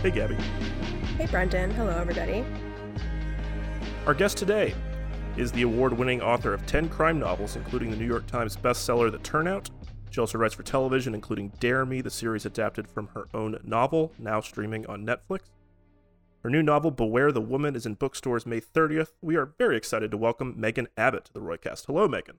Hey, 0.00 0.12
Gabby. 0.12 0.36
Hey, 1.16 1.26
Brendan. 1.26 1.72
Hello, 1.72 1.90
everybody. 1.90 2.44
Our 4.06 4.14
guest 4.14 4.38
today 4.38 4.72
is 5.36 5.50
the 5.50 5.62
award-winning 5.62 6.22
author 6.22 6.54
of 6.54 6.64
10 6.66 6.88
crime 6.88 7.18
novels, 7.18 7.56
including 7.56 7.90
the 7.90 7.96
New 7.96 8.06
York 8.06 8.24
Times 8.28 8.56
bestseller 8.56 9.10
The 9.10 9.18
Turnout. 9.18 9.70
She 10.10 10.20
also 10.20 10.38
writes 10.38 10.54
for 10.54 10.62
television, 10.62 11.16
including 11.16 11.48
Dare 11.58 11.84
Me, 11.84 12.00
the 12.00 12.10
series 12.10 12.46
adapted 12.46 12.86
from 12.86 13.08
her 13.08 13.26
own 13.34 13.58
novel, 13.64 14.12
now 14.20 14.40
streaming 14.40 14.86
on 14.86 15.04
Netflix. 15.04 15.40
Her 16.44 16.50
new 16.50 16.62
novel, 16.62 16.92
Beware 16.92 17.32
the 17.32 17.40
Woman, 17.40 17.74
is 17.74 17.84
in 17.84 17.94
bookstores 17.94 18.46
May 18.46 18.60
30th. 18.60 19.14
We 19.20 19.34
are 19.34 19.52
very 19.58 19.76
excited 19.76 20.12
to 20.12 20.16
welcome 20.16 20.54
Megan 20.56 20.86
Abbott 20.96 21.24
to 21.24 21.32
the 21.32 21.40
Roycast. 21.40 21.86
Hello, 21.86 22.06
Megan. 22.06 22.38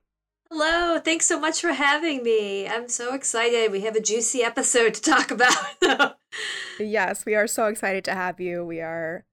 Hello, 0.52 1.00
thanks 1.00 1.28
so 1.28 1.40
much 1.40 1.62
for 1.62 1.74
having 1.74 2.24
me. 2.24 2.68
I'm 2.68 2.90
so 2.90 3.14
excited. 3.14 3.72
We 3.72 3.82
have 3.82 3.96
a 3.96 4.02
juicy 4.02 4.42
episode 4.42 4.96
to 4.96 5.02
talk 5.02 5.30
about. 5.30 6.18
yes, 6.80 7.24
we 7.24 7.36
are 7.36 7.46
so 7.46 7.68
excited 7.68 8.04
to 8.06 8.16
have 8.16 8.40
you. 8.40 8.66
We 8.66 8.82
are 8.82 9.26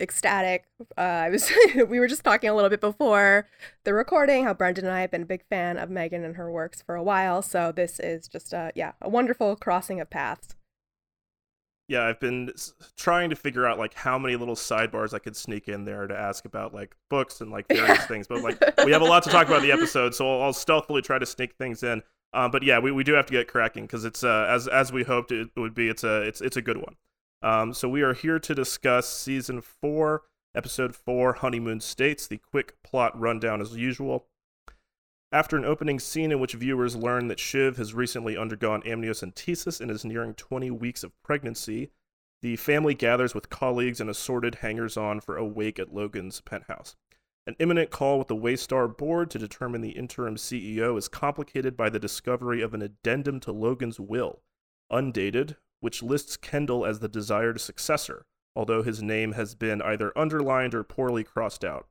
ecstatic. 0.00 0.64
Uh, 0.98 1.00
I 1.00 1.30
was 1.30 1.52
we 1.76 2.00
were 2.00 2.08
just 2.08 2.24
talking 2.24 2.50
a 2.50 2.54
little 2.54 2.68
bit 2.68 2.80
before 2.80 3.48
the 3.84 3.94
recording 3.94 4.42
how 4.42 4.54
Brendan 4.54 4.86
and 4.86 4.92
I 4.94 5.02
have 5.02 5.12
been 5.12 5.22
a 5.22 5.26
big 5.26 5.44
fan 5.48 5.78
of 5.78 5.88
Megan 5.88 6.24
and 6.24 6.34
her 6.34 6.50
works 6.50 6.82
for 6.82 6.96
a 6.96 7.02
while. 7.02 7.40
So 7.40 7.70
this 7.70 8.00
is 8.00 8.26
just 8.26 8.52
a 8.52 8.72
yeah 8.74 8.92
a 9.00 9.08
wonderful 9.08 9.54
crossing 9.54 10.00
of 10.00 10.10
paths 10.10 10.56
yeah, 11.86 12.04
I've 12.04 12.18
been 12.18 12.50
trying 12.96 13.30
to 13.30 13.36
figure 13.36 13.66
out 13.66 13.78
like 13.78 13.94
how 13.94 14.18
many 14.18 14.36
little 14.36 14.54
sidebars 14.54 15.12
I 15.12 15.18
could 15.18 15.36
sneak 15.36 15.68
in 15.68 15.84
there 15.84 16.06
to 16.06 16.16
ask 16.16 16.44
about 16.46 16.72
like 16.72 16.96
books 17.10 17.40
and 17.40 17.50
like 17.50 17.68
various 17.68 18.06
things. 18.06 18.26
But 18.26 18.42
like 18.42 18.58
we 18.84 18.92
have 18.92 19.02
a 19.02 19.06
lot 19.06 19.22
to 19.24 19.30
talk 19.30 19.46
about 19.46 19.62
in 19.62 19.68
the 19.68 19.72
episode, 19.72 20.14
so 20.14 20.26
I'll, 20.28 20.42
I'll 20.44 20.52
stealthily 20.52 21.02
try 21.02 21.18
to 21.18 21.26
sneak 21.26 21.54
things 21.56 21.82
in. 21.82 22.02
Um, 22.32 22.50
but 22.50 22.62
yeah, 22.62 22.78
we, 22.78 22.90
we 22.90 23.04
do 23.04 23.12
have 23.12 23.26
to 23.26 23.32
get 23.32 23.48
cracking 23.48 23.84
because 23.84 24.04
it's 24.04 24.24
uh, 24.24 24.46
as 24.48 24.66
as 24.66 24.92
we 24.92 25.04
hoped 25.04 25.30
it 25.30 25.50
would 25.56 25.74
be. 25.74 25.88
It's 25.88 26.04
a 26.04 26.22
it's 26.22 26.40
it's 26.40 26.56
a 26.56 26.62
good 26.62 26.78
one. 26.78 26.96
Um, 27.42 27.74
so 27.74 27.88
we 27.88 28.00
are 28.00 28.14
here 28.14 28.38
to 28.38 28.54
discuss 28.54 29.06
season 29.06 29.60
four, 29.60 30.22
episode 30.54 30.96
four, 30.96 31.34
honeymoon 31.34 31.80
states. 31.80 32.26
The 32.26 32.38
quick 32.38 32.82
plot 32.82 33.18
rundown 33.18 33.60
as 33.60 33.76
usual. 33.76 34.26
After 35.34 35.56
an 35.56 35.64
opening 35.64 35.98
scene 35.98 36.30
in 36.30 36.38
which 36.38 36.54
viewers 36.54 36.94
learn 36.94 37.26
that 37.26 37.40
Shiv 37.40 37.76
has 37.76 37.92
recently 37.92 38.36
undergone 38.36 38.82
amniocentesis 38.82 39.80
and 39.80 39.90
is 39.90 40.04
nearing 40.04 40.34
20 40.34 40.70
weeks 40.70 41.02
of 41.02 41.20
pregnancy, 41.24 41.90
the 42.40 42.54
family 42.54 42.94
gathers 42.94 43.34
with 43.34 43.50
colleagues 43.50 44.00
and 44.00 44.08
assorted 44.08 44.54
hangers 44.54 44.96
on 44.96 45.18
for 45.18 45.36
a 45.36 45.44
wake 45.44 45.80
at 45.80 45.92
Logan's 45.92 46.40
penthouse. 46.40 46.94
An 47.48 47.56
imminent 47.58 47.90
call 47.90 48.16
with 48.16 48.28
the 48.28 48.36
Waystar 48.36 48.86
board 48.96 49.28
to 49.32 49.38
determine 49.40 49.80
the 49.80 49.98
interim 49.98 50.36
CEO 50.36 50.96
is 50.96 51.08
complicated 51.08 51.76
by 51.76 51.90
the 51.90 51.98
discovery 51.98 52.62
of 52.62 52.72
an 52.72 52.80
addendum 52.80 53.40
to 53.40 53.50
Logan's 53.50 53.98
will, 53.98 54.40
undated, 54.88 55.56
which 55.80 56.00
lists 56.00 56.36
Kendall 56.36 56.86
as 56.86 57.00
the 57.00 57.08
desired 57.08 57.60
successor, 57.60 58.24
although 58.54 58.84
his 58.84 59.02
name 59.02 59.32
has 59.32 59.56
been 59.56 59.82
either 59.82 60.16
underlined 60.16 60.76
or 60.76 60.84
poorly 60.84 61.24
crossed 61.24 61.64
out. 61.64 61.88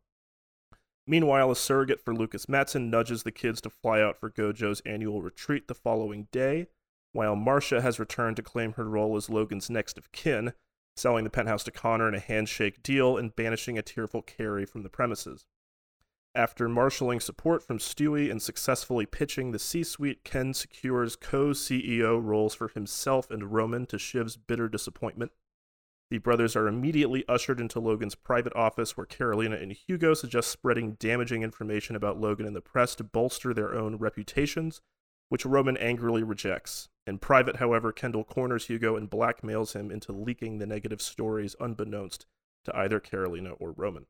Meanwhile, 1.05 1.51
a 1.51 1.55
surrogate 1.55 1.99
for 1.99 2.13
Lukas 2.13 2.47
Matsson 2.47 2.89
nudges 2.89 3.23
the 3.23 3.31
kids 3.31 3.59
to 3.61 3.69
fly 3.69 4.01
out 4.01 4.17
for 4.17 4.29
Gojo's 4.29 4.81
annual 4.81 5.21
retreat 5.21 5.67
the 5.67 5.73
following 5.73 6.27
day, 6.31 6.67
while 7.11 7.35
Marcia 7.35 7.81
has 7.81 7.99
returned 7.99 8.37
to 8.37 8.43
claim 8.43 8.73
her 8.73 8.85
role 8.85 9.17
as 9.17 9.29
Logan's 9.29 9.69
next 9.69 9.97
of 9.97 10.11
kin, 10.11 10.53
selling 10.95 11.23
the 11.23 11.29
penthouse 11.29 11.63
to 11.63 11.71
Connor 11.71 12.07
in 12.07 12.15
a 12.15 12.19
handshake 12.19 12.81
deal 12.81 13.17
and 13.17 13.35
banishing 13.35 13.77
a 13.77 13.81
tearful 13.81 14.21
Kerry 14.21 14.65
from 14.65 14.83
the 14.83 14.89
premises. 14.89 15.45
After 16.35 16.67
marshaling 16.67 17.19
support 17.19 17.61
from 17.61 17.77
Stewy 17.77 18.31
and 18.31 18.41
successfully 18.41 19.05
pitching 19.05 19.51
the 19.51 19.59
C 19.59 19.83
suite, 19.83 20.23
Ken 20.23 20.53
secures 20.53 21.15
co 21.15 21.49
CEO 21.49 22.23
roles 22.23 22.55
for 22.55 22.69
himself 22.69 23.29
and 23.29 23.53
Roman 23.53 23.85
to 23.87 23.97
Shiv's 23.97 24.35
bitter 24.35 24.67
disappointment. 24.67 25.31
The 26.13 26.19
brothers 26.19 26.56
are 26.56 26.68
immediately 26.68 27.25
ushered 27.28 27.59
into 27.59 27.79
Logan's 27.79 28.13
private 28.13 28.56
office 28.56 28.96
where 28.96 29.07
Carolina 29.07 29.56
and 29.56 29.72
Hugo 29.72 30.13
suggest 30.13 30.51
spreading 30.51 30.91
damaging 31.00 31.41
information 31.41 31.96
about 31.96 32.22
Logan 32.22 32.46
in 32.46 32.53
the 32.53 32.62
press 32.62 32.94
to 32.97 33.03
bolster 33.03 33.51
their 33.51 33.74
own 33.74 33.96
reputations, 33.96 34.79
which 35.29 35.44
Roman 35.44 35.75
angrily 35.78 36.22
rejects. 36.22 36.88
In 37.07 37.18
private, 37.18 37.56
however, 37.56 37.91
Kendall 37.91 38.24
corners 38.24 38.68
Hugo 38.68 38.96
and 38.96 39.09
blackmails 39.09 39.74
him 39.74 39.90
into 39.90 40.12
leaking 40.12 40.59
the 40.59 40.68
negative 40.68 41.01
stories 41.01 41.56
unbeknownst 41.59 42.28
to 42.66 42.78
either 42.78 43.00
Carolina 43.00 43.53
or 43.53 43.72
Roman. 43.72 44.06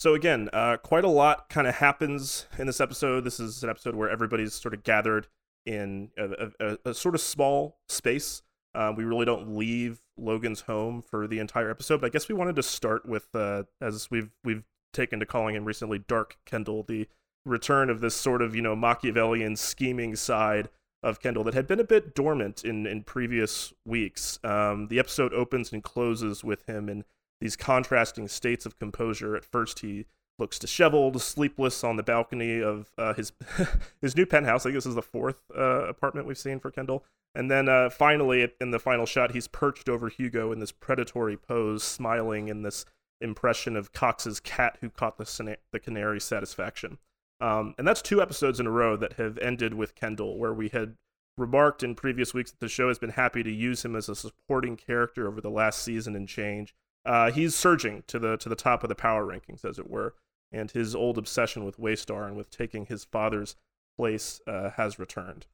So 0.00 0.14
again, 0.14 0.50
uh, 0.52 0.78
quite 0.78 1.04
a 1.04 1.08
lot 1.08 1.48
kind 1.48 1.68
of 1.68 1.76
happens 1.76 2.46
in 2.58 2.66
this 2.66 2.80
episode. 2.80 3.22
This 3.22 3.38
is 3.38 3.62
an 3.62 3.70
episode 3.70 3.94
where 3.94 4.10
everybody's 4.10 4.54
sort 4.54 4.74
of 4.74 4.82
gathered 4.82 5.28
in 5.64 6.10
a, 6.18 6.50
a, 6.58 6.78
a 6.86 6.92
sort 6.92 7.14
of 7.14 7.20
small 7.20 7.78
space. 7.88 8.42
Uh, 8.74 8.92
we 8.96 9.04
really 9.04 9.24
don't 9.24 9.56
leave 9.56 10.00
Logan's 10.20 10.62
home 10.62 11.02
for 11.02 11.26
the 11.26 11.38
entire 11.38 11.70
episode. 11.70 12.00
But 12.00 12.08
I 12.08 12.10
guess 12.10 12.28
we 12.28 12.34
wanted 12.34 12.56
to 12.56 12.62
start 12.62 13.06
with, 13.06 13.34
uh, 13.34 13.64
as 13.80 14.10
we've 14.10 14.30
we've 14.44 14.64
taken 14.92 15.20
to 15.20 15.26
calling 15.26 15.54
him 15.54 15.64
recently, 15.64 15.98
Dark 15.98 16.38
Kendall, 16.44 16.82
the 16.82 17.08
return 17.46 17.88
of 17.88 18.00
this 18.00 18.14
sort 18.14 18.42
of 18.42 18.54
you 18.54 18.62
know 18.62 18.76
Machiavellian 18.76 19.56
scheming 19.56 20.14
side 20.16 20.68
of 21.02 21.20
Kendall 21.20 21.44
that 21.44 21.54
had 21.54 21.66
been 21.66 21.80
a 21.80 21.84
bit 21.84 22.14
dormant 22.14 22.64
in 22.64 22.86
in 22.86 23.02
previous 23.02 23.72
weeks. 23.84 24.38
Um, 24.44 24.88
the 24.88 24.98
episode 24.98 25.32
opens 25.32 25.72
and 25.72 25.82
closes 25.82 26.44
with 26.44 26.68
him 26.68 26.88
in 26.88 27.04
these 27.40 27.56
contrasting 27.56 28.28
states 28.28 28.66
of 28.66 28.78
composure. 28.78 29.34
At 29.36 29.44
first, 29.44 29.80
he 29.80 30.06
looks 30.40 30.58
disheveled, 30.58 31.20
sleepless 31.20 31.84
on 31.84 31.96
the 31.96 32.02
balcony 32.02 32.60
of 32.60 32.90
uh, 32.98 33.14
his 33.14 33.32
his 34.02 34.16
new 34.16 34.26
penthouse. 34.26 34.62
I 34.62 34.70
think 34.70 34.76
this 34.76 34.86
is 34.86 34.94
the 34.94 35.02
fourth 35.02 35.38
uh, 35.56 35.86
apartment 35.86 36.26
we've 36.26 36.38
seen 36.38 36.58
for 36.58 36.70
Kendall. 36.70 37.04
And 37.34 37.50
then 37.50 37.68
uh, 37.68 37.90
finally, 37.90 38.50
in 38.60 38.72
the 38.72 38.80
final 38.80 39.06
shot, 39.06 39.32
he's 39.32 39.46
perched 39.46 39.88
over 39.88 40.08
Hugo 40.08 40.50
in 40.50 40.58
this 40.58 40.72
predatory 40.72 41.36
pose, 41.36 41.84
smiling 41.84 42.48
in 42.48 42.62
this 42.62 42.84
impression 43.20 43.76
of 43.76 43.92
Cox's 43.92 44.40
cat 44.40 44.78
who 44.80 44.90
caught 44.90 45.18
the, 45.18 45.56
the 45.72 45.78
canary's 45.78 46.24
satisfaction. 46.24 46.98
Um, 47.40 47.74
and 47.78 47.86
that's 47.86 48.02
two 48.02 48.20
episodes 48.20 48.58
in 48.58 48.66
a 48.66 48.70
row 48.70 48.96
that 48.96 49.14
have 49.14 49.38
ended 49.38 49.74
with 49.74 49.94
Kendall, 49.94 50.38
where 50.38 50.52
we 50.52 50.70
had 50.70 50.96
remarked 51.38 51.82
in 51.82 51.94
previous 51.94 52.34
weeks 52.34 52.50
that 52.50 52.60
the 52.60 52.68
show 52.68 52.88
has 52.88 52.98
been 52.98 53.10
happy 53.10 53.42
to 53.42 53.50
use 53.50 53.84
him 53.84 53.96
as 53.96 54.08
a 54.08 54.16
supporting 54.16 54.76
character 54.76 55.28
over 55.28 55.40
the 55.40 55.50
last 55.50 55.82
season 55.82 56.16
and 56.16 56.28
change. 56.28 56.74
Uh, 57.04 57.30
he's 57.30 57.54
surging 57.54 58.02
to 58.06 58.18
the 58.18 58.36
to 58.36 58.48
the 58.48 58.54
top 58.54 58.82
of 58.82 58.88
the 58.88 58.94
power 58.94 59.24
rankings, 59.24 59.64
as 59.64 59.78
it 59.78 59.88
were, 59.88 60.14
and 60.52 60.70
his 60.70 60.94
old 60.94 61.18
obsession 61.18 61.64
with 61.64 61.78
Waystar 61.78 62.26
and 62.26 62.36
with 62.36 62.50
taking 62.50 62.86
his 62.86 63.04
father's 63.04 63.56
place 63.96 64.40
uh, 64.46 64.70
has 64.70 64.98
returned. 64.98 65.46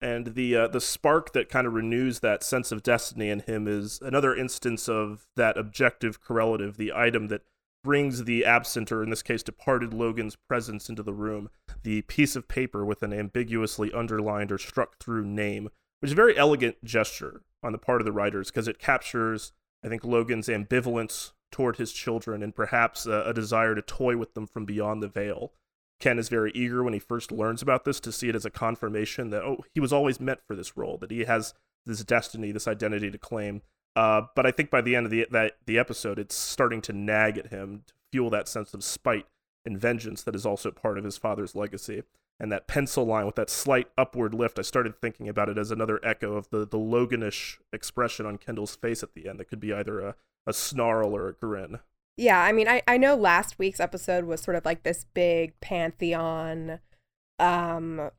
And 0.00 0.34
the 0.34 0.54
uh, 0.56 0.68
the 0.68 0.80
spark 0.80 1.32
that 1.32 1.48
kind 1.48 1.66
of 1.66 1.72
renews 1.72 2.20
that 2.20 2.42
sense 2.42 2.70
of 2.70 2.82
destiny 2.82 3.30
in 3.30 3.40
him 3.40 3.66
is 3.66 3.98
another 4.02 4.36
instance 4.36 4.88
of 4.88 5.26
that 5.36 5.56
objective 5.56 6.20
correlative, 6.20 6.76
the 6.76 6.92
item 6.92 7.28
that 7.28 7.42
brings 7.82 8.24
the 8.24 8.44
absent, 8.44 8.90
or 8.92 9.02
in 9.02 9.10
this 9.10 9.22
case, 9.22 9.42
departed 9.42 9.94
Logan's 9.94 10.36
presence 10.36 10.88
into 10.90 11.02
the 11.02 11.14
room, 11.14 11.48
the 11.82 12.02
piece 12.02 12.36
of 12.36 12.48
paper 12.48 12.84
with 12.84 13.02
an 13.02 13.12
ambiguously 13.12 13.92
underlined 13.92 14.52
or 14.52 14.58
struck 14.58 14.98
through 14.98 15.24
name, 15.24 15.70
which 16.00 16.08
is 16.08 16.12
a 16.12 16.16
very 16.16 16.36
elegant 16.36 16.82
gesture 16.84 17.42
on 17.62 17.72
the 17.72 17.78
part 17.78 18.00
of 18.00 18.04
the 18.04 18.12
writers 18.12 18.50
because 18.50 18.68
it 18.68 18.78
captures, 18.78 19.52
I 19.84 19.88
think, 19.88 20.04
Logan's 20.04 20.48
ambivalence 20.48 21.32
toward 21.50 21.76
his 21.76 21.92
children 21.92 22.42
and 22.42 22.54
perhaps 22.54 23.06
a, 23.06 23.22
a 23.26 23.34
desire 23.34 23.74
to 23.74 23.82
toy 23.82 24.16
with 24.16 24.34
them 24.34 24.46
from 24.46 24.64
beyond 24.64 25.02
the 25.02 25.08
veil. 25.08 25.52
Ken 25.98 26.18
is 26.18 26.28
very 26.28 26.52
eager 26.54 26.82
when 26.82 26.92
he 26.92 26.98
first 26.98 27.32
learns 27.32 27.62
about 27.62 27.84
this 27.84 28.00
to 28.00 28.12
see 28.12 28.28
it 28.28 28.34
as 28.34 28.44
a 28.44 28.50
confirmation 28.50 29.30
that 29.30 29.42
oh 29.42 29.64
he 29.72 29.80
was 29.80 29.92
always 29.92 30.20
meant 30.20 30.40
for 30.46 30.54
this 30.54 30.76
role 30.76 30.98
that 30.98 31.10
he 31.10 31.20
has 31.20 31.54
this 31.86 32.04
destiny 32.04 32.52
this 32.52 32.68
identity 32.68 33.10
to 33.10 33.18
claim 33.18 33.62
uh, 33.94 34.22
but 34.34 34.44
I 34.44 34.50
think 34.50 34.70
by 34.70 34.82
the 34.82 34.94
end 34.94 35.06
of 35.06 35.10
the 35.10 35.26
that 35.30 35.52
the 35.64 35.78
episode 35.78 36.18
it's 36.18 36.34
starting 36.34 36.82
to 36.82 36.92
nag 36.92 37.38
at 37.38 37.46
him 37.46 37.84
to 37.86 37.94
fuel 38.12 38.30
that 38.30 38.48
sense 38.48 38.74
of 38.74 38.84
spite 38.84 39.26
and 39.64 39.80
vengeance 39.80 40.22
that 40.22 40.36
is 40.36 40.44
also 40.44 40.70
part 40.70 40.98
of 40.98 41.04
his 41.04 41.16
father's 41.16 41.54
legacy 41.54 42.02
and 42.38 42.52
that 42.52 42.68
pencil 42.68 43.06
line 43.06 43.24
with 43.24 43.36
that 43.36 43.48
slight 43.48 43.88
upward 43.96 44.34
lift 44.34 44.58
I 44.58 44.62
started 44.62 45.00
thinking 45.00 45.30
about 45.30 45.48
it 45.48 45.56
as 45.56 45.70
another 45.70 45.98
echo 46.04 46.34
of 46.34 46.50
the 46.50 46.66
the 46.66 46.78
Loganish 46.78 47.56
expression 47.72 48.26
on 48.26 48.36
Kendall's 48.36 48.76
face 48.76 49.02
at 49.02 49.14
the 49.14 49.28
end 49.28 49.40
that 49.40 49.48
could 49.48 49.60
be 49.60 49.72
either 49.72 50.00
a, 50.00 50.14
a 50.46 50.52
snarl 50.52 51.16
or 51.16 51.28
a 51.28 51.32
grin 51.32 51.78
yeah, 52.16 52.42
I 52.42 52.52
mean, 52.52 52.66
I, 52.66 52.82
I 52.88 52.96
know 52.96 53.14
last 53.14 53.58
week's 53.58 53.80
episode 53.80 54.24
was 54.24 54.40
sort 54.40 54.56
of 54.56 54.64
like 54.64 54.82
this 54.82 55.04
big 55.12 55.58
pantheon 55.60 56.80
um 57.38 58.10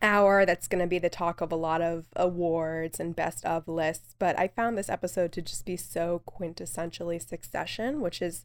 hour 0.00 0.46
that's 0.46 0.68
going 0.68 0.80
to 0.80 0.86
be 0.86 0.98
the 0.98 1.08
talk 1.08 1.40
of 1.40 1.50
a 1.50 1.56
lot 1.56 1.80
of 1.80 2.06
awards 2.14 3.00
and 3.00 3.16
best 3.16 3.44
of 3.44 3.66
lists, 3.66 4.14
but 4.18 4.38
I 4.38 4.48
found 4.48 4.76
this 4.76 4.88
episode 4.88 5.32
to 5.32 5.42
just 5.42 5.64
be 5.64 5.76
so 5.76 6.22
quintessentially 6.28 7.26
succession, 7.26 8.00
which 8.00 8.22
is 8.22 8.44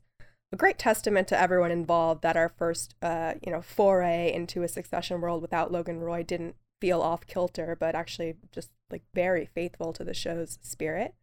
a 0.52 0.56
great 0.56 0.80
testament 0.80 1.28
to 1.28 1.40
everyone 1.40 1.72
involved 1.72 2.24
that 2.24 2.38
our 2.38 2.50
first 2.50 2.96
uh, 3.02 3.36
you 3.46 3.52
know, 3.52 3.62
foray 3.62 4.34
into 4.34 4.64
a 4.64 4.68
succession 4.68 5.22
world 5.22 5.42
without 5.42 5.72
Logan 5.72 6.00
Roy 6.00 6.24
didn't 6.24 6.56
feel 6.82 7.02
off 7.02 7.28
kilter, 7.28 7.76
but 7.80 7.94
actually 7.94 8.36
just 8.52 8.72
like 8.90 9.04
very 9.14 9.46
faithful 9.46 9.94
to 9.94 10.04
the 10.04 10.14
show's 10.14 10.58
spirit. 10.62 11.14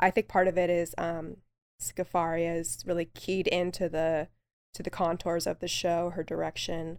I 0.00 0.10
think 0.10 0.28
part 0.28 0.48
of 0.48 0.58
it 0.58 0.70
is 0.70 0.94
um 0.98 1.36
Scafaria 1.80 2.56
is 2.56 2.84
really 2.86 3.06
keyed 3.06 3.46
into 3.46 3.88
the 3.88 4.28
to 4.74 4.82
the 4.82 4.90
contours 4.90 5.46
of 5.46 5.60
the 5.60 5.68
show. 5.68 6.10
Her 6.10 6.22
direction 6.22 6.98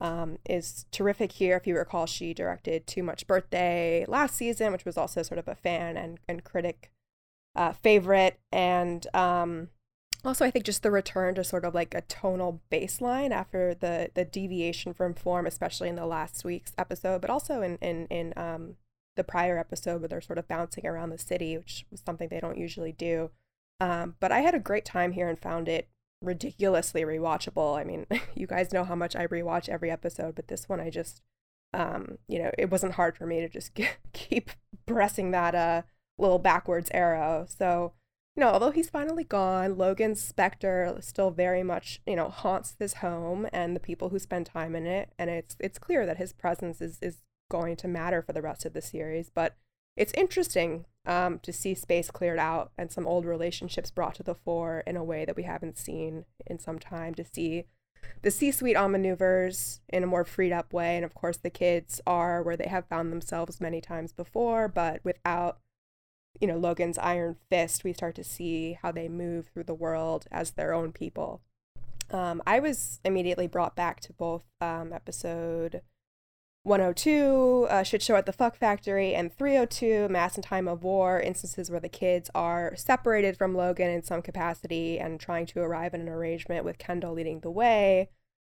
um, 0.00 0.38
is 0.48 0.86
terrific 0.90 1.32
here. 1.32 1.56
If 1.56 1.66
you 1.66 1.76
recall, 1.76 2.06
she 2.06 2.34
directed 2.34 2.86
Too 2.86 3.02
Much 3.02 3.26
Birthday 3.26 4.04
last 4.06 4.34
season, 4.36 4.72
which 4.72 4.84
was 4.84 4.98
also 4.98 5.22
sort 5.22 5.38
of 5.38 5.48
a 5.48 5.54
fan 5.54 5.96
and, 5.96 6.18
and 6.28 6.44
critic 6.44 6.90
uh, 7.54 7.72
favorite. 7.72 8.38
And 8.52 9.06
um, 9.14 9.68
also, 10.24 10.44
I 10.44 10.50
think 10.50 10.66
just 10.66 10.82
the 10.82 10.90
return 10.90 11.34
to 11.36 11.44
sort 11.44 11.64
of 11.64 11.74
like 11.74 11.94
a 11.94 12.02
tonal 12.02 12.60
baseline 12.70 13.30
after 13.30 13.74
the 13.74 14.10
the 14.14 14.24
deviation 14.24 14.92
from 14.92 15.14
form, 15.14 15.46
especially 15.46 15.88
in 15.88 15.96
the 15.96 16.06
last 16.06 16.44
week's 16.44 16.72
episode, 16.76 17.20
but 17.20 17.30
also 17.30 17.62
in 17.62 17.78
in 17.80 18.06
in 18.08 18.34
um, 18.36 18.76
the 19.16 19.24
prior 19.24 19.58
episode 19.58 20.00
where 20.00 20.08
they're 20.08 20.20
sort 20.20 20.38
of 20.38 20.48
bouncing 20.48 20.86
around 20.86 21.10
the 21.10 21.18
city, 21.18 21.56
which 21.56 21.86
was 21.90 22.02
something 22.04 22.28
they 22.28 22.40
don't 22.40 22.58
usually 22.58 22.92
do. 22.92 23.30
Um, 23.80 24.14
but 24.20 24.32
I 24.32 24.40
had 24.40 24.54
a 24.54 24.60
great 24.60 24.84
time 24.84 25.12
here 25.12 25.28
and 25.28 25.38
found 25.38 25.68
it 25.68 25.88
ridiculously 26.22 27.02
rewatchable. 27.02 27.78
I 27.78 27.84
mean, 27.84 28.06
you 28.34 28.46
guys 28.46 28.72
know 28.72 28.84
how 28.84 28.94
much 28.94 29.16
I 29.16 29.26
rewatch 29.26 29.68
every 29.68 29.90
episode, 29.90 30.34
but 30.34 30.48
this 30.48 30.68
one 30.68 30.80
I 30.80 30.90
just, 30.90 31.22
um, 31.74 32.18
you 32.28 32.38
know, 32.38 32.50
it 32.58 32.70
wasn't 32.70 32.94
hard 32.94 33.16
for 33.16 33.26
me 33.26 33.40
to 33.40 33.48
just 33.48 33.72
keep 34.12 34.50
pressing 34.86 35.32
that 35.32 35.54
uh 35.54 35.82
little 36.18 36.38
backwards 36.38 36.90
arrow. 36.92 37.46
So, 37.48 37.92
you 38.34 38.40
know, 38.40 38.48
although 38.48 38.70
he's 38.70 38.90
finally 38.90 39.24
gone, 39.24 39.76
Logan's 39.76 40.22
specter 40.22 40.96
still 41.00 41.30
very 41.30 41.62
much, 41.62 42.00
you 42.06 42.16
know, 42.16 42.28
haunts 42.28 42.72
this 42.72 42.94
home 42.94 43.46
and 43.52 43.74
the 43.74 43.80
people 43.80 44.10
who 44.10 44.18
spend 44.18 44.46
time 44.46 44.74
in 44.74 44.86
it, 44.86 45.12
and 45.18 45.30
it's 45.30 45.56
it's 45.60 45.78
clear 45.78 46.06
that 46.06 46.18
his 46.18 46.32
presence 46.32 46.80
is 46.80 46.98
is 47.02 47.18
going 47.50 47.76
to 47.76 47.88
matter 47.88 48.22
for 48.22 48.32
the 48.32 48.42
rest 48.42 48.64
of 48.64 48.72
the 48.72 48.82
series. 48.82 49.30
But 49.30 49.56
it's 49.96 50.12
interesting 50.14 50.84
um, 51.06 51.38
to 51.40 51.52
see 51.52 51.74
space 51.74 52.10
cleared 52.10 52.38
out 52.38 52.72
and 52.76 52.90
some 52.90 53.06
old 53.06 53.24
relationships 53.24 53.90
brought 53.90 54.14
to 54.16 54.22
the 54.22 54.34
fore 54.34 54.82
in 54.86 54.96
a 54.96 55.04
way 55.04 55.24
that 55.24 55.36
we 55.36 55.44
haven't 55.44 55.78
seen 55.78 56.24
in 56.46 56.58
some 56.58 56.78
time. 56.78 57.14
To 57.14 57.24
see 57.24 57.64
the 58.22 58.30
C-suite 58.30 58.76
on 58.76 58.92
maneuvers 58.92 59.80
in 59.88 60.02
a 60.02 60.06
more 60.06 60.24
freed 60.24 60.52
up 60.52 60.72
way, 60.72 60.96
and 60.96 61.04
of 61.04 61.14
course 61.14 61.36
the 61.38 61.50
kids 61.50 62.00
are 62.06 62.42
where 62.42 62.56
they 62.56 62.68
have 62.68 62.86
found 62.86 63.12
themselves 63.12 63.60
many 63.60 63.80
times 63.80 64.12
before, 64.12 64.68
but 64.68 65.00
without 65.04 65.58
you 66.40 66.46
know 66.46 66.58
Logan's 66.58 66.98
iron 66.98 67.36
fist, 67.48 67.84
we 67.84 67.92
start 67.92 68.14
to 68.16 68.24
see 68.24 68.78
how 68.82 68.92
they 68.92 69.08
move 69.08 69.48
through 69.48 69.64
the 69.64 69.74
world 69.74 70.26
as 70.30 70.52
their 70.52 70.74
own 70.74 70.92
people. 70.92 71.40
Um, 72.10 72.42
I 72.46 72.60
was 72.60 73.00
immediately 73.04 73.46
brought 73.46 73.74
back 73.74 74.00
to 74.00 74.12
both 74.12 74.44
um, 74.60 74.92
episode 74.92 75.82
102, 76.66 77.68
uh, 77.70 77.82
Shit 77.84 78.02
Show 78.02 78.16
at 78.16 78.26
the 78.26 78.32
Fuck 78.32 78.56
Factory, 78.56 79.14
and 79.14 79.32
302, 79.32 80.08
Mass 80.08 80.36
in 80.36 80.42
Time 80.42 80.66
of 80.66 80.82
War, 80.82 81.20
instances 81.20 81.70
where 81.70 81.78
the 81.78 81.88
kids 81.88 82.28
are 82.34 82.74
separated 82.74 83.36
from 83.36 83.54
Logan 83.54 83.88
in 83.88 84.02
some 84.02 84.20
capacity 84.20 84.98
and 84.98 85.20
trying 85.20 85.46
to 85.46 85.60
arrive 85.60 85.94
at 85.94 86.00
an 86.00 86.08
arrangement 86.08 86.64
with 86.64 86.78
Kendall 86.78 87.12
leading 87.12 87.38
the 87.38 87.52
way. 87.52 88.10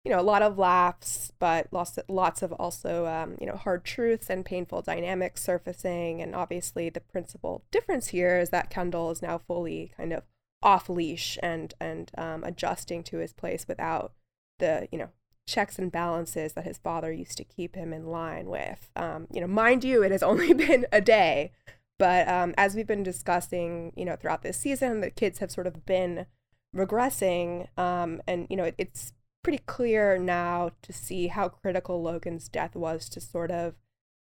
You 0.04 0.10
know, 0.10 0.18
a 0.18 0.22
lot 0.22 0.42
of 0.42 0.58
laughs, 0.58 1.30
but 1.38 1.68
lots, 1.70 2.00
lots 2.08 2.42
of 2.42 2.52
also, 2.54 3.06
um, 3.06 3.36
you 3.40 3.46
know, 3.46 3.54
hard 3.54 3.84
truths 3.84 4.28
and 4.28 4.44
painful 4.44 4.82
dynamics 4.82 5.44
surfacing. 5.44 6.20
And 6.20 6.34
obviously, 6.34 6.88
the 6.90 7.00
principal 7.00 7.62
difference 7.70 8.08
here 8.08 8.40
is 8.40 8.50
that 8.50 8.70
Kendall 8.70 9.12
is 9.12 9.22
now 9.22 9.38
fully 9.38 9.92
kind 9.96 10.12
of 10.12 10.24
off 10.62 10.88
leash 10.88 11.38
and 11.42 11.74
and 11.80 12.10
um, 12.18 12.42
adjusting 12.42 13.04
to 13.04 13.18
his 13.18 13.32
place 13.32 13.66
without 13.68 14.14
the 14.58 14.88
you 14.90 14.98
know 14.98 15.10
checks 15.46 15.78
and 15.78 15.90
balances 15.90 16.52
that 16.52 16.64
his 16.64 16.78
father 16.78 17.12
used 17.12 17.36
to 17.36 17.44
keep 17.44 17.74
him 17.74 17.92
in 17.92 18.06
line 18.06 18.46
with. 18.46 18.90
Um, 18.96 19.26
you 19.32 19.40
know, 19.40 19.46
mind 19.46 19.84
you, 19.84 20.02
it 20.02 20.12
has 20.12 20.22
only 20.22 20.52
been 20.52 20.86
a 20.92 21.00
day, 21.00 21.52
but 21.98 22.28
um, 22.28 22.54
as 22.56 22.74
we've 22.74 22.86
been 22.86 23.02
discussing, 23.02 23.92
you 23.96 24.04
know, 24.04 24.16
throughout 24.16 24.42
this 24.42 24.58
season, 24.58 25.00
the 25.00 25.10
kids 25.10 25.38
have 25.38 25.50
sort 25.50 25.66
of 25.66 25.84
been 25.84 26.26
regressing, 26.74 27.66
um, 27.78 28.22
and 28.26 28.46
you 28.48 28.56
know, 28.56 28.64
it, 28.64 28.74
it's 28.78 29.12
pretty 29.42 29.58
clear 29.66 30.18
now 30.18 30.70
to 30.82 30.92
see 30.92 31.28
how 31.28 31.48
critical 31.48 32.02
Logan's 32.02 32.48
death 32.48 32.74
was 32.74 33.08
to 33.10 33.20
sort 33.20 33.50
of, 33.50 33.74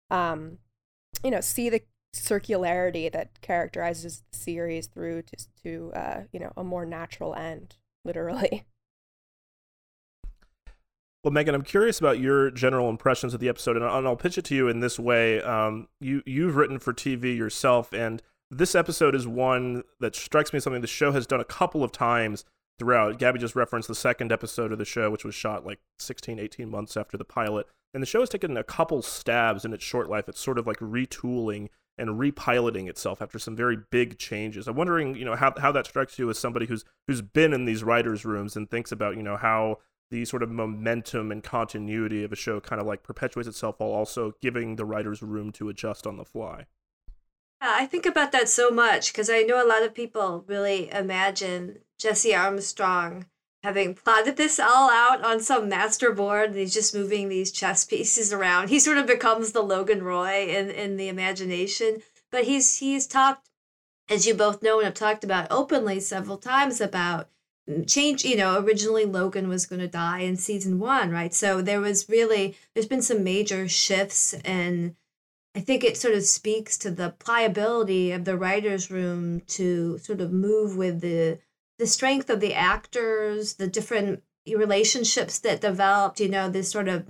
um, 0.09 0.59
you 1.23 1.31
know, 1.31 1.41
see 1.41 1.69
the 1.69 1.81
circularity 2.15 3.11
that 3.11 3.41
characterizes 3.41 4.23
the 4.31 4.37
series 4.37 4.87
through 4.87 5.21
to, 5.23 5.37
to 5.63 5.91
uh, 5.93 6.21
you 6.31 6.39
know, 6.39 6.51
a 6.57 6.63
more 6.63 6.85
natural 6.85 7.35
end, 7.35 7.75
literally. 8.03 8.65
Well, 11.23 11.33
Megan, 11.33 11.53
I'm 11.53 11.63
curious 11.63 11.99
about 11.99 12.19
your 12.19 12.49
general 12.49 12.89
impressions 12.89 13.33
of 13.33 13.41
the 13.41 13.49
episode, 13.49 13.75
and 13.75 13.83
I'll 13.85 14.15
pitch 14.15 14.37
it 14.37 14.45
to 14.45 14.55
you 14.55 14.69
in 14.69 14.79
this 14.79 14.97
way. 14.97 15.41
Um, 15.41 15.89
you 15.99 16.23
you've 16.25 16.55
written 16.55 16.79
for 16.79 16.93
TV 16.93 17.35
yourself, 17.35 17.91
and 17.91 18.21
this 18.49 18.73
episode 18.73 19.15
is 19.15 19.27
one 19.27 19.83
that 19.99 20.15
strikes 20.15 20.53
me 20.53 20.57
as 20.57 20.63
something 20.63 20.81
the 20.81 20.87
show 20.87 21.11
has 21.11 21.27
done 21.27 21.41
a 21.41 21.45
couple 21.45 21.83
of 21.83 21.91
times 21.91 22.45
throughout. 22.77 23.19
Gabby 23.19 23.37
just 23.37 23.55
referenced 23.55 23.89
the 23.89 23.95
second 23.95 24.31
episode 24.31 24.71
of 24.71 24.77
the 24.77 24.85
show, 24.85 25.11
which 25.11 25.25
was 25.25 25.35
shot 25.35 25.65
like 25.65 25.79
16, 25.99 26.39
18 26.39 26.69
months 26.69 26.95
after 26.95 27.17
the 27.17 27.25
pilot, 27.25 27.67
and 27.93 28.01
the 28.01 28.07
show 28.07 28.21
has 28.21 28.29
taken 28.29 28.55
a 28.55 28.63
couple 28.63 29.01
stabs 29.01 29.65
in 29.65 29.73
its 29.73 29.83
short 29.83 30.09
life. 30.09 30.29
It's 30.29 30.39
sort 30.39 30.57
of 30.57 30.67
like 30.67 30.79
retooling 30.79 31.67
and 31.97 32.11
repiloting 32.11 32.87
itself 32.87 33.21
after 33.21 33.37
some 33.37 33.57
very 33.57 33.77
big 33.91 34.17
changes. 34.19 34.69
I'm 34.69 34.77
wondering, 34.77 35.15
you 35.15 35.25
know, 35.25 35.35
how 35.35 35.53
how 35.59 35.73
that 35.73 35.85
strikes 35.85 36.17
you 36.17 36.29
as 36.29 36.39
somebody 36.39 36.67
who's 36.67 36.85
who's 37.09 37.21
been 37.21 37.51
in 37.51 37.65
these 37.65 37.83
writers' 37.83 38.23
rooms 38.23 38.55
and 38.55 38.69
thinks 38.71 38.93
about, 38.93 39.17
you 39.17 39.23
know, 39.23 39.35
how 39.35 39.79
the 40.11 40.25
sort 40.25 40.43
of 40.43 40.49
momentum 40.49 41.31
and 41.31 41.43
continuity 41.43 42.23
of 42.23 42.31
a 42.31 42.35
show 42.35 42.59
kind 42.59 42.81
of 42.81 42.87
like 42.87 43.03
perpetuates 43.03 43.47
itself 43.47 43.75
while 43.77 43.91
also 43.91 44.33
giving 44.41 44.75
the 44.75 44.85
writers 44.85 45.21
room 45.21 45.51
to 45.51 45.69
adjust 45.69 46.07
on 46.07 46.17
the 46.17 46.25
fly. 46.25 46.65
Yeah, 47.61 47.75
I 47.75 47.85
think 47.85 48.05
about 48.05 48.31
that 48.31 48.49
so 48.49 48.71
much 48.71 49.11
because 49.11 49.29
I 49.29 49.41
know 49.41 49.63
a 49.63 49.67
lot 49.67 49.83
of 49.83 49.93
people 49.93 50.45
really 50.47 50.89
imagine 50.91 51.79
Jesse 51.97 52.33
Armstrong 52.33 53.25
having 53.63 53.93
plotted 53.93 54.37
this 54.37 54.59
all 54.59 54.89
out 54.89 55.23
on 55.23 55.41
some 55.41 55.67
master 55.67 56.11
board 56.13 56.51
and 56.51 56.59
he's 56.59 56.73
just 56.73 56.95
moving 56.95 57.27
these 57.27 57.51
chess 57.51 57.83
pieces 57.83 58.31
around. 58.31 58.69
He 58.69 58.79
sort 58.79 58.97
of 58.97 59.05
becomes 59.05 59.51
the 59.51 59.61
Logan 59.61 60.03
Roy 60.03 60.47
in, 60.47 60.69
in 60.69 60.95
the 60.97 61.09
imagination. 61.09 62.01
But 62.31 62.45
he's 62.45 62.77
he's 62.77 63.07
talked, 63.07 63.49
as 64.07 64.27
you 64.27 64.33
both 64.33 64.61
know 64.61 64.77
and 64.77 64.85
have 64.85 64.93
talked 64.93 65.23
about 65.23 65.47
openly 65.51 65.99
several 65.99 66.37
times 66.37 66.79
about 66.79 67.29
change 67.87 68.25
you 68.25 68.35
know 68.35 68.59
originally 68.59 69.05
logan 69.05 69.47
was 69.47 69.65
going 69.65 69.79
to 69.79 69.87
die 69.87 70.19
in 70.19 70.35
season 70.35 70.79
one 70.79 71.11
right? 71.11 71.33
So 71.33 71.61
there 71.61 71.81
was 71.81 72.09
really 72.09 72.57
there's 72.73 72.87
been 72.87 73.01
some 73.01 73.23
major 73.23 73.67
shifts 73.67 74.33
and 74.45 74.95
i 75.55 75.59
think 75.59 75.83
it 75.83 75.97
sort 75.97 76.13
of 76.13 76.23
speaks 76.23 76.77
to 76.77 76.91
the 76.91 77.11
pliability 77.19 78.11
of 78.11 78.25
the 78.25 78.37
writers 78.37 78.91
room 78.91 79.41
to 79.47 79.97
sort 79.99 80.21
of 80.21 80.31
move 80.31 80.77
with 80.77 81.01
the 81.01 81.39
the 81.79 81.87
strength 81.87 82.29
of 82.29 82.39
the 82.39 82.53
actors 82.53 83.55
the 83.55 83.67
different 83.67 84.23
relationships 84.47 85.39
that 85.39 85.61
developed 85.61 86.19
you 86.19 86.29
know 86.29 86.49
this 86.49 86.71
sort 86.71 86.87
of 86.87 87.07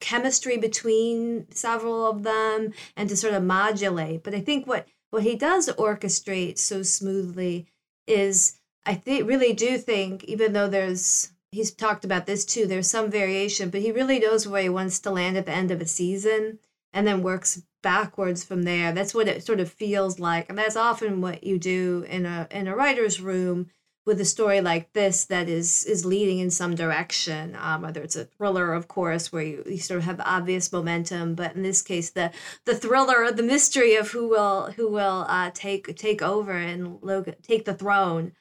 chemistry 0.00 0.58
between 0.58 1.50
several 1.50 2.06
of 2.06 2.22
them 2.22 2.72
and 2.96 3.08
to 3.08 3.16
sort 3.16 3.34
of 3.34 3.42
modulate. 3.42 4.22
But 4.22 4.34
i 4.34 4.40
think 4.40 4.66
what 4.66 4.86
what 5.10 5.22
he 5.22 5.36
does 5.36 5.68
orchestrate 5.68 6.58
so 6.58 6.82
smoothly 6.82 7.66
is 8.06 8.60
I 8.86 8.94
think 8.94 9.28
really 9.28 9.52
do 9.52 9.76
think, 9.78 10.24
even 10.24 10.52
though 10.52 10.68
there's 10.68 11.32
he's 11.50 11.72
talked 11.72 12.04
about 12.04 12.26
this 12.26 12.44
too, 12.44 12.66
there's 12.66 12.88
some 12.88 13.10
variation, 13.10 13.70
but 13.70 13.80
he 13.80 13.90
really 13.90 14.20
knows 14.20 14.46
where 14.46 14.62
he 14.62 14.68
wants 14.68 15.00
to 15.00 15.10
land 15.10 15.36
at 15.36 15.46
the 15.46 15.52
end 15.52 15.70
of 15.70 15.80
a 15.80 15.86
season 15.86 16.60
and 16.92 17.06
then 17.06 17.22
works 17.22 17.62
backwards 17.82 18.44
from 18.44 18.62
there. 18.62 18.92
That's 18.92 19.14
what 19.14 19.28
it 19.28 19.44
sort 19.44 19.60
of 19.60 19.70
feels 19.70 20.18
like. 20.18 20.48
And 20.48 20.58
that's 20.58 20.76
often 20.76 21.20
what 21.20 21.44
you 21.44 21.58
do 21.58 22.06
in 22.08 22.26
a 22.26 22.46
in 22.50 22.68
a 22.68 22.76
writer's 22.76 23.20
room 23.20 23.70
with 24.06 24.20
a 24.20 24.24
story 24.24 24.60
like 24.60 24.92
this 24.92 25.24
that 25.24 25.48
is 25.48 25.84
is 25.84 26.04
leading 26.04 26.38
in 26.38 26.50
some 26.50 26.76
direction 26.76 27.56
um, 27.60 27.82
whether 27.82 28.00
it's 28.02 28.14
a 28.14 28.24
thriller 28.24 28.72
of 28.72 28.86
course 28.86 29.32
where 29.32 29.42
you, 29.42 29.64
you 29.66 29.78
sort 29.78 29.98
of 29.98 30.04
have 30.04 30.20
obvious 30.20 30.72
momentum 30.72 31.34
but 31.34 31.56
in 31.56 31.64
this 31.64 31.82
case 31.82 32.10
the 32.10 32.30
the 32.66 32.74
thriller 32.76 33.32
the 33.32 33.42
mystery 33.42 33.96
of 33.96 34.12
who 34.12 34.28
will 34.28 34.70
who 34.76 34.88
will 34.88 35.26
uh, 35.28 35.50
take 35.52 35.96
take 35.96 36.22
over 36.22 36.52
and 36.52 37.00
take 37.42 37.64
the 37.64 37.74
throne 37.74 38.32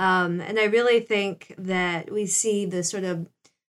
um, 0.00 0.40
and 0.40 0.58
I 0.58 0.64
really 0.64 1.00
think 1.00 1.54
that 1.58 2.10
we 2.10 2.24
see 2.24 2.64
the 2.64 2.82
sort 2.82 3.04
of 3.04 3.28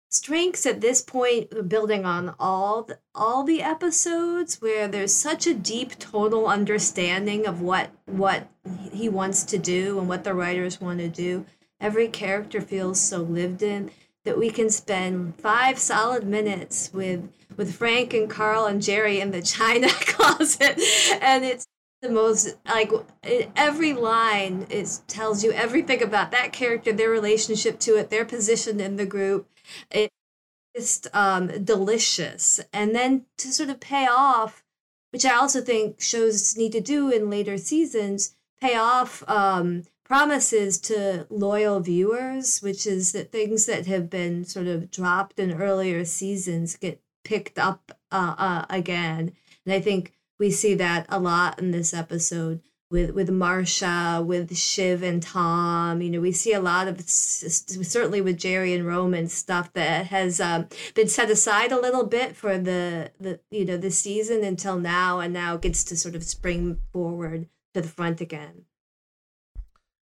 strengths 0.08 0.64
at 0.64 0.80
this 0.80 1.02
point 1.02 1.68
building 1.68 2.06
on 2.06 2.34
all 2.40 2.84
the, 2.84 2.98
all 3.14 3.44
the 3.44 3.60
episodes 3.60 4.62
where 4.62 4.88
there's 4.88 5.14
such 5.14 5.46
a 5.46 5.52
deep 5.52 5.98
total 5.98 6.46
understanding 6.46 7.46
of 7.46 7.60
what 7.60 7.90
what 8.06 8.48
he 8.90 9.06
wants 9.06 9.44
to 9.44 9.58
do 9.58 9.98
and 9.98 10.08
what 10.08 10.24
the 10.24 10.32
writers 10.32 10.80
want 10.80 10.98
to 11.00 11.08
do. 11.08 11.44
Every 11.78 12.08
character 12.08 12.62
feels 12.62 12.98
so 12.98 13.18
lived 13.18 13.62
in 13.62 13.90
that 14.24 14.38
we 14.38 14.48
can 14.48 14.70
spend 14.70 15.38
five 15.38 15.78
solid 15.78 16.24
minutes 16.26 16.90
with 16.94 17.30
with 17.54 17.76
Frank 17.76 18.14
and 18.14 18.30
Karl 18.30 18.64
and 18.64 18.80
Gerri 18.80 19.20
in 19.20 19.30
the 19.30 19.42
china 19.56 19.88
closet. 19.90 20.80
And 21.20 21.44
it's 21.44 21.66
the 22.04 22.10
most 22.10 22.56
like 22.66 22.92
every 23.56 23.92
line 23.94 24.66
is 24.68 24.98
tells 25.08 25.42
you 25.42 25.50
everything 25.52 26.02
about 26.02 26.30
that 26.30 26.52
character 26.52 26.92
their 26.92 27.10
relationship 27.10 27.80
to 27.80 27.96
it 27.96 28.10
their 28.10 28.24
position 28.24 28.78
in 28.78 28.96
the 28.96 29.06
group 29.06 29.48
it's 30.74 31.06
um, 31.12 31.64
delicious 31.64 32.60
and 32.72 32.94
then 32.94 33.24
to 33.38 33.48
sort 33.48 33.70
of 33.70 33.80
pay 33.80 34.06
off 34.06 34.62
which 35.12 35.24
i 35.24 35.34
also 35.34 35.60
think 35.60 36.00
shows 36.00 36.56
need 36.56 36.72
to 36.72 36.80
do 36.80 37.10
in 37.10 37.30
later 37.30 37.56
seasons 37.56 38.36
pay 38.60 38.76
off 38.76 39.26
um, 39.28 39.82
promises 40.04 40.78
to 40.78 41.26
loyal 41.30 41.80
viewers, 41.80 42.60
which 42.60 42.86
is 42.86 43.12
that 43.12 43.32
things 43.32 43.66
that 43.66 43.86
have 43.86 44.08
been 44.08 44.44
sort 44.44 44.66
of 44.66 44.90
dropped 44.90 45.38
in 45.38 45.52
earlier 45.60 46.04
seasons 46.04 46.76
get 46.76 47.00
picked 47.24 47.58
up 47.58 47.98
uh, 48.12 48.34
uh, 48.38 48.64
again. 48.70 49.32
And 49.64 49.74
I 49.74 49.80
think 49.80 50.12
we 50.38 50.50
see 50.50 50.74
that 50.74 51.06
a 51.08 51.18
lot 51.18 51.58
in 51.58 51.70
this 51.70 51.94
episode 51.94 52.60
with 52.90 53.10
with 53.10 53.30
Marcia, 53.30 54.22
with 54.24 54.56
Shiv 54.56 55.02
and 55.02 55.22
Tom. 55.22 56.00
You 56.00 56.10
know, 56.10 56.20
we 56.20 56.32
see 56.32 56.52
a 56.52 56.60
lot 56.60 56.88
of 56.88 57.02
certainly 57.08 58.20
with 58.20 58.38
Gerri 58.38 58.74
and 58.74 58.86
Roman 58.86 59.28
stuff 59.28 59.72
that 59.72 60.06
has 60.06 60.40
um, 60.40 60.68
been 60.94 61.08
set 61.08 61.30
aside 61.30 61.72
a 61.72 61.80
little 61.80 62.04
bit 62.06 62.36
for 62.36 62.58
the 62.58 63.12
the 63.18 63.40
you 63.50 63.64
know 63.64 63.76
the 63.76 63.90
season 63.90 64.44
until 64.44 64.78
now, 64.78 65.20
and 65.20 65.32
now 65.32 65.56
gets 65.56 65.84
to 65.84 65.96
sort 65.96 66.14
of 66.14 66.22
spring 66.22 66.78
forward 66.92 67.48
to 67.74 67.80
the 67.80 67.88
front 67.88 68.20
again. 68.20 68.64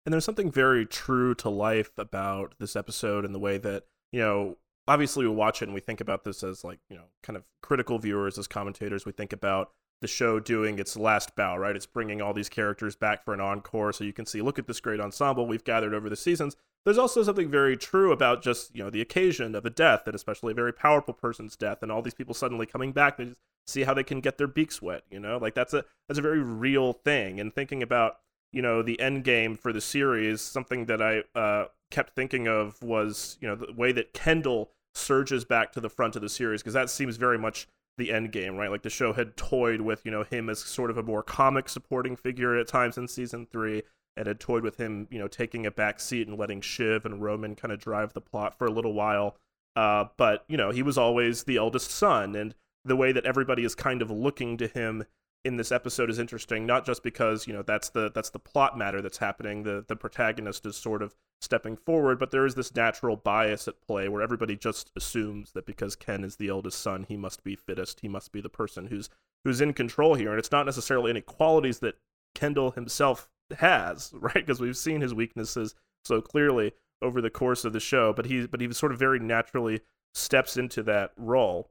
And 0.05 0.13
there's 0.13 0.25
something 0.25 0.51
very 0.51 0.85
true 0.85 1.35
to 1.35 1.49
life 1.49 1.91
about 1.97 2.55
this 2.57 2.75
episode 2.75 3.25
and 3.25 3.35
the 3.35 3.39
way 3.39 3.59
that, 3.59 3.83
you 4.11 4.19
know, 4.19 4.57
obviously 4.87 5.27
we 5.27 5.33
watch 5.35 5.61
it 5.61 5.65
and 5.65 5.73
we 5.75 5.81
think 5.81 6.01
about 6.01 6.23
this 6.23 6.41
as 6.41 6.63
like, 6.63 6.79
you 6.89 6.95
know, 6.95 7.03
kind 7.21 7.37
of 7.37 7.43
critical 7.61 7.99
viewers, 7.99 8.39
as 8.39 8.47
commentators. 8.47 9.05
We 9.05 9.11
think 9.11 9.33
about 9.33 9.71
the 10.01 10.07
show 10.07 10.39
doing 10.39 10.79
its 10.79 10.95
last 10.95 11.35
bow, 11.35 11.57
right? 11.57 11.75
It's 11.75 11.85
bringing 11.85 12.21
all 12.21 12.33
these 12.33 12.49
characters 12.49 12.95
back 12.95 13.23
for 13.23 13.33
an 13.33 13.41
encore 13.41 13.91
so 13.93 14.03
you 14.03 14.13
can 14.13 14.25
see, 14.25 14.41
look 14.41 14.59
at 14.59 14.67
this 14.67 14.79
great 14.79 14.99
ensemble 14.99 15.45
we've 15.45 15.63
gathered 15.63 15.93
over 15.93 16.09
the 16.09 16.15
seasons. 16.15 16.55
There's 16.85 16.97
also 16.97 17.23
something 17.23 17.49
very 17.49 17.75
true 17.75 18.11
about 18.11 18.41
just, 18.41 18.73
you 18.73 18.81
know, 18.81 18.89
the 18.89 19.01
occasion 19.01 19.53
of 19.53 19.65
a 19.65 19.69
death, 19.69 20.03
and 20.05 20.15
especially 20.15 20.51
a 20.51 20.55
very 20.55 20.71
powerful 20.71 21.13
person's 21.13 21.57
death, 21.57 21.83
and 21.83 21.91
all 21.91 22.01
these 22.01 22.13
people 22.13 22.33
suddenly 22.33 22.65
coming 22.65 22.93
back 22.93 23.17
to 23.17 23.35
see 23.67 23.83
how 23.83 23.93
they 23.93 24.03
can 24.03 24.21
get 24.21 24.37
their 24.37 24.47
beaks 24.47 24.81
wet, 24.81 25.03
you 25.11 25.19
know? 25.19 25.37
Like 25.37 25.55
that's 25.55 25.73
a 25.73 25.83
that's 26.07 26.19
a 26.19 26.23
very 26.23 26.41
real 26.41 26.93
thing. 26.93 27.39
And 27.39 27.53
thinking 27.53 27.83
about 27.83 28.19
you 28.51 28.61
know 28.61 28.81
the 28.81 28.99
end 28.99 29.23
game 29.23 29.55
for 29.55 29.71
the 29.71 29.81
series 29.81 30.41
something 30.41 30.85
that 30.85 31.01
i 31.01 31.23
uh, 31.37 31.65
kept 31.91 32.15
thinking 32.15 32.47
of 32.47 32.81
was 32.81 33.37
you 33.41 33.47
know 33.47 33.55
the 33.55 33.71
way 33.73 33.91
that 33.91 34.13
kendall 34.13 34.71
surges 34.93 35.45
back 35.45 35.71
to 35.71 35.79
the 35.79 35.89
front 35.89 36.15
of 36.15 36.21
the 36.21 36.29
series 36.29 36.61
because 36.61 36.73
that 36.73 36.89
seems 36.89 37.17
very 37.17 37.37
much 37.37 37.67
the 37.99 38.11
end 38.11 38.31
game 38.31 38.55
right? 38.55 38.71
Like 38.71 38.81
the 38.81 38.89
show 38.89 39.13
had 39.13 39.37
toyed 39.37 39.81
with 39.81 40.03
you 40.05 40.11
know 40.11 40.23
him 40.23 40.49
as 40.49 40.59
sort 40.59 40.89
of 40.89 40.97
a 40.97 41.03
more 41.03 41.21
comic 41.21 41.69
supporting 41.69 42.15
figure 42.15 42.57
at 42.57 42.67
times 42.67 42.97
in 42.97 43.07
season 43.07 43.47
three 43.51 43.83
and 44.17 44.27
had 44.27 44.39
toyed 44.39 44.63
with 44.63 44.77
him 44.77 45.07
you 45.11 45.19
know 45.19 45.27
taking 45.27 45.65
a 45.65 45.71
back 45.71 45.99
seat 45.99 46.27
and 46.27 46.37
letting 46.37 46.61
shiv 46.61 47.05
and 47.05 47.21
roman 47.21 47.55
kind 47.55 47.71
of 47.71 47.79
drive 47.79 48.13
the 48.13 48.21
plot 48.21 48.57
for 48.57 48.65
a 48.65 48.71
little 48.71 48.93
while. 48.93 49.37
Uh, 49.75 50.05
but 50.17 50.43
you 50.47 50.57
know 50.57 50.71
he 50.71 50.81
was 50.81 50.97
always 50.97 51.43
the 51.43 51.57
eldest 51.57 51.91
son 51.91 52.35
and 52.35 52.55
the 52.85 52.95
way 52.95 53.11
that 53.11 53.25
everybody 53.25 53.63
is 53.63 53.75
kind 53.75 54.01
of 54.01 54.09
looking 54.09 54.57
to 54.57 54.67
him 54.67 55.03
in 55.45 55.55
this 55.55 55.71
episode 55.71 56.09
is 56.09 56.19
interesting 56.19 56.65
not 56.65 56.85
just 56.85 57.01
because 57.01 57.47
you 57.47 57.53
know 57.53 57.61
that's 57.61 57.89
the 57.89 58.11
that's 58.13 58.29
the 58.29 58.39
plot 58.39 58.77
matter 58.77 59.01
that's 59.01 59.19
happening 59.19 59.63
the 59.63 59.85
the 59.87 59.95
protagonist 59.95 60.65
is 60.65 60.75
sort 60.75 61.01
of 61.01 61.15
stepping 61.39 61.77
forward 61.77 62.19
but 62.19 62.31
there 62.31 62.45
is 62.45 62.55
this 62.55 62.75
natural 62.75 63.15
bias 63.15 63.67
at 63.67 63.79
play 63.81 64.09
where 64.09 64.21
everybody 64.21 64.57
just 64.57 64.91
assumes 64.97 65.53
that 65.53 65.65
because 65.65 65.95
Ken 65.95 66.25
is 66.25 66.35
the 66.35 66.49
eldest 66.49 66.81
son 66.81 67.05
he 67.07 67.15
must 67.15 67.43
be 67.43 67.55
fittest 67.55 68.01
he 68.01 68.09
must 68.09 68.33
be 68.33 68.41
the 68.41 68.49
person 68.49 68.87
who's 68.87 69.09
who's 69.43 69.61
in 69.61 69.73
control 69.73 70.15
here. 70.15 70.29
And 70.29 70.39
it's 70.39 70.51
not 70.51 70.65
necessarily 70.65 71.09
any 71.09 71.21
qualities 71.21 71.79
that 71.79 71.97
Kendall 72.35 72.71
himself 72.71 73.29
has 73.57 74.11
right? 74.17 74.33
Because 74.33 74.59
we've 74.59 74.77
seen 74.77 75.01
his 75.01 75.13
weaknesses 75.13 75.75
so 76.03 76.21
clearly 76.21 76.73
over 77.01 77.21
the 77.21 77.29
course 77.29 77.63
of 77.63 77.71
the 77.71 77.79
show 77.79 78.11
but 78.11 78.25
he 78.25 78.45
but 78.45 78.59
he 78.59 78.71
sort 78.73 78.91
of 78.91 78.99
very 78.99 79.19
naturally 79.19 79.79
steps 80.13 80.57
into 80.57 80.83
that 80.83 81.11
role 81.15 81.69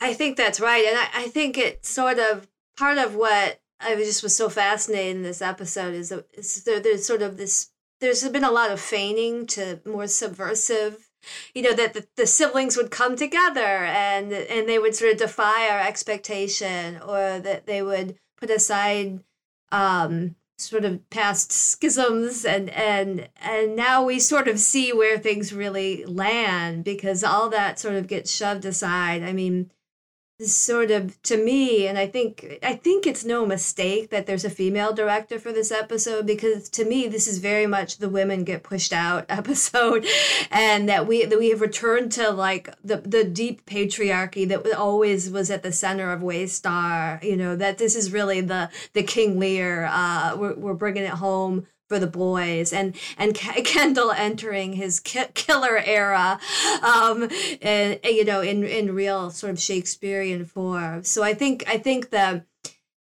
I 0.00 0.12
think 0.12 0.36
that's 0.36 0.60
right. 0.60 0.84
And 0.84 0.98
I, 0.98 1.24
I 1.24 1.28
think 1.28 1.58
it's 1.58 1.88
sort 1.88 2.18
of 2.18 2.48
part 2.76 2.98
of 2.98 3.14
what 3.14 3.60
I 3.80 3.94
just 3.96 4.22
was 4.22 4.36
so 4.36 4.48
fascinated 4.48 5.16
in 5.16 5.22
this 5.22 5.42
episode 5.42 5.94
is, 5.94 6.12
is 6.34 6.64
there, 6.64 6.80
there's 6.80 7.06
sort 7.06 7.22
of 7.22 7.36
this, 7.36 7.70
there's 8.00 8.26
been 8.28 8.44
a 8.44 8.50
lot 8.50 8.70
of 8.70 8.80
feigning 8.80 9.46
to 9.48 9.80
more 9.84 10.06
subversive 10.06 11.06
you 11.54 11.62
know 11.62 11.72
that 11.72 11.94
the, 11.94 12.06
the 12.16 12.26
siblings 12.26 12.76
would 12.76 12.90
come 12.90 13.16
together 13.16 13.60
and 13.60 14.32
and 14.32 14.68
they 14.68 14.78
would 14.78 14.94
sort 14.94 15.12
of 15.12 15.18
defy 15.18 15.68
our 15.68 15.80
expectation 15.80 17.00
or 17.00 17.40
that 17.40 17.66
they 17.66 17.82
would 17.82 18.16
put 18.36 18.50
aside 18.50 19.20
um 19.72 20.34
sort 20.58 20.84
of 20.84 21.08
past 21.10 21.52
schisms 21.52 22.44
and 22.44 22.70
and 22.70 23.28
and 23.40 23.76
now 23.76 24.02
we 24.02 24.18
sort 24.18 24.48
of 24.48 24.58
see 24.58 24.92
where 24.92 25.18
things 25.18 25.52
really 25.52 26.04
land 26.06 26.82
because 26.82 27.22
all 27.22 27.50
that 27.50 27.78
sort 27.78 27.94
of 27.94 28.06
gets 28.06 28.34
shoved 28.34 28.64
aside 28.64 29.22
i 29.22 29.32
mean 29.32 29.70
sort 30.40 30.90
of 30.90 31.20
to 31.22 31.42
me 31.42 31.86
and 31.86 31.96
i 31.96 32.06
think 32.06 32.58
i 32.62 32.74
think 32.74 33.06
it's 33.06 33.24
no 33.24 33.46
mistake 33.46 34.10
that 34.10 34.26
there's 34.26 34.44
a 34.44 34.50
female 34.50 34.92
director 34.92 35.38
for 35.38 35.50
this 35.50 35.72
episode 35.72 36.26
because 36.26 36.68
to 36.68 36.84
me 36.84 37.08
this 37.08 37.26
is 37.26 37.38
very 37.38 37.66
much 37.66 37.96
the 37.96 38.08
women 38.08 38.44
get 38.44 38.62
pushed 38.62 38.92
out 38.92 39.24
episode 39.30 40.06
and 40.50 40.88
that 40.90 41.06
we 41.06 41.24
that 41.24 41.38
we 41.38 41.48
have 41.48 41.62
returned 41.62 42.12
to 42.12 42.30
like 42.30 42.68
the 42.84 42.98
the 42.98 43.24
deep 43.24 43.64
patriarchy 43.64 44.46
that 44.46 44.74
always 44.76 45.30
was 45.30 45.50
at 45.50 45.62
the 45.62 45.72
center 45.72 46.12
of 46.12 46.20
waystar 46.20 47.22
you 47.22 47.36
know 47.36 47.56
that 47.56 47.78
this 47.78 47.96
is 47.96 48.12
really 48.12 48.42
the 48.42 48.68
the 48.92 49.02
king 49.02 49.38
lear 49.38 49.86
uh 49.90 50.36
we're, 50.36 50.54
we're 50.54 50.74
bringing 50.74 51.04
it 51.04 51.10
home 51.10 51.66
for 51.88 51.98
the 51.98 52.06
boys 52.06 52.72
and 52.72 52.96
and 53.16 53.34
Kendall 53.64 54.10
entering 54.12 54.74
his 54.74 55.00
ki- 55.00 55.32
killer 55.34 55.78
era 55.78 56.38
um 56.82 57.28
and 57.62 57.98
you 58.04 58.24
know 58.24 58.40
in 58.40 58.64
in 58.64 58.94
real 58.94 59.30
sort 59.30 59.52
of 59.52 59.60
Shakespearean 59.60 60.44
form. 60.44 61.04
So 61.04 61.22
I 61.22 61.34
think 61.34 61.64
I 61.68 61.78
think 61.78 62.10
the 62.10 62.44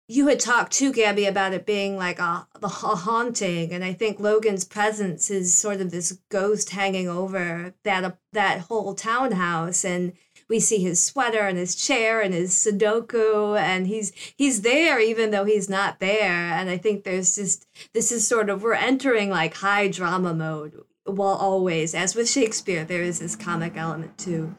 you 0.07 0.27
had 0.27 0.41
talked 0.41 0.73
to 0.73 0.91
Gabby 0.91 1.25
about 1.25 1.53
it 1.53 1.65
being 1.65 1.95
like 1.95 2.19
a 2.19 2.47
a 2.61 2.67
haunting 2.67 3.71
and 3.71 3.83
I 3.83 3.93
think 3.93 4.19
Logan's 4.19 4.65
presence 4.65 5.29
is 5.29 5.57
sort 5.57 5.81
of 5.81 5.91
this 5.91 6.17
ghost 6.29 6.71
hanging 6.71 7.07
over 7.07 7.73
that 7.83 8.17
that 8.33 8.61
whole 8.61 8.93
townhouse 8.95 9.85
and 9.85 10.13
we 10.51 10.59
see 10.59 10.79
his 10.79 11.01
sweater 11.01 11.39
and 11.39 11.57
his 11.57 11.75
chair 11.75 12.19
and 12.19 12.33
his 12.33 12.53
Sudoku, 12.53 13.57
and 13.57 13.87
he's 13.87 14.11
he's 14.35 14.61
there 14.61 14.99
even 14.99 15.31
though 15.31 15.45
he's 15.45 15.69
not 15.69 15.99
there. 15.99 16.29
And 16.29 16.69
I 16.69 16.77
think 16.77 17.05
there's 17.05 17.35
just 17.35 17.65
this 17.93 18.11
is 18.11 18.27
sort 18.27 18.49
of 18.49 18.61
we're 18.61 18.73
entering 18.73 19.29
like 19.29 19.55
high 19.55 19.87
drama 19.87 20.33
mode. 20.33 20.83
While 21.05 21.35
always, 21.35 21.95
as 21.95 22.15
with 22.15 22.29
Shakespeare, 22.29 22.83
there 22.83 23.01
is 23.01 23.19
this 23.19 23.35
comic 23.35 23.77
element 23.77 24.17
too. 24.17 24.55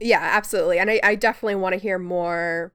Yeah, 0.00 0.20
absolutely, 0.22 0.78
and 0.78 0.90
I, 0.90 1.00
I 1.04 1.14
definitely 1.14 1.56
want 1.56 1.74
to 1.74 1.80
hear 1.80 1.98
more 1.98 2.72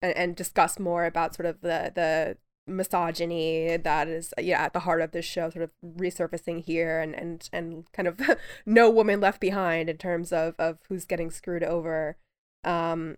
and, 0.00 0.16
and 0.16 0.36
discuss 0.36 0.78
more 0.78 1.06
about 1.06 1.34
sort 1.34 1.46
of 1.46 1.60
the 1.60 1.90
the 1.92 2.36
misogyny 2.68 3.76
that 3.76 4.08
is 4.08 4.32
yeah 4.38 4.62
at 4.62 4.72
the 4.72 4.80
heart 4.80 5.00
of 5.00 5.12
this 5.12 5.24
show 5.24 5.50
sort 5.50 5.62
of 5.62 5.70
resurfacing 5.96 6.64
here 6.64 7.00
and 7.00 7.14
and 7.14 7.48
and 7.52 7.92
kind 7.92 8.08
of 8.08 8.20
no 8.66 8.90
woman 8.90 9.20
left 9.20 9.40
behind 9.40 9.88
in 9.88 9.96
terms 9.96 10.32
of 10.32 10.54
of 10.58 10.78
who's 10.88 11.04
getting 11.04 11.30
screwed 11.30 11.64
over. 11.64 12.16
Um 12.64 13.16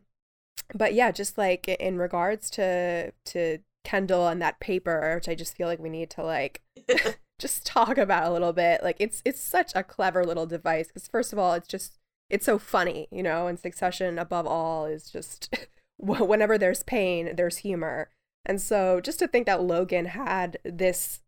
but 0.74 0.94
yeah 0.94 1.10
just 1.10 1.36
like 1.36 1.66
in 1.68 1.98
regards 1.98 2.50
to 2.50 3.12
to 3.24 3.58
kendall 3.82 4.28
and 4.28 4.42
that 4.42 4.60
paper 4.60 5.14
which 5.14 5.26
i 5.26 5.34
just 5.34 5.56
feel 5.56 5.66
like 5.66 5.78
we 5.78 5.88
need 5.88 6.10
to 6.10 6.22
like 6.22 6.60
just 7.40 7.66
talk 7.66 7.98
about 7.98 8.28
a 8.28 8.32
little 8.32 8.52
bit. 8.52 8.82
Like 8.82 8.96
it's 9.00 9.22
it's 9.24 9.40
such 9.40 9.72
a 9.74 9.82
clever 9.82 10.24
little 10.24 10.46
device 10.46 10.88
because 10.88 11.08
first 11.08 11.32
of 11.32 11.38
all 11.38 11.54
it's 11.54 11.66
just 11.66 11.98
it's 12.28 12.46
so 12.46 12.58
funny 12.58 13.08
you 13.10 13.22
know 13.22 13.48
and 13.48 13.58
succession 13.58 14.18
above 14.18 14.46
all 14.46 14.86
is 14.86 15.10
just 15.10 15.52
whenever 15.98 16.56
there's 16.56 16.84
pain 16.84 17.34
there's 17.34 17.58
humor 17.58 18.10
and 18.46 18.60
so 18.60 19.00
just 19.00 19.18
to 19.18 19.28
think 19.28 19.46
that 19.46 19.62
Logan 19.62 20.06
had 20.06 20.58
this 20.64 21.20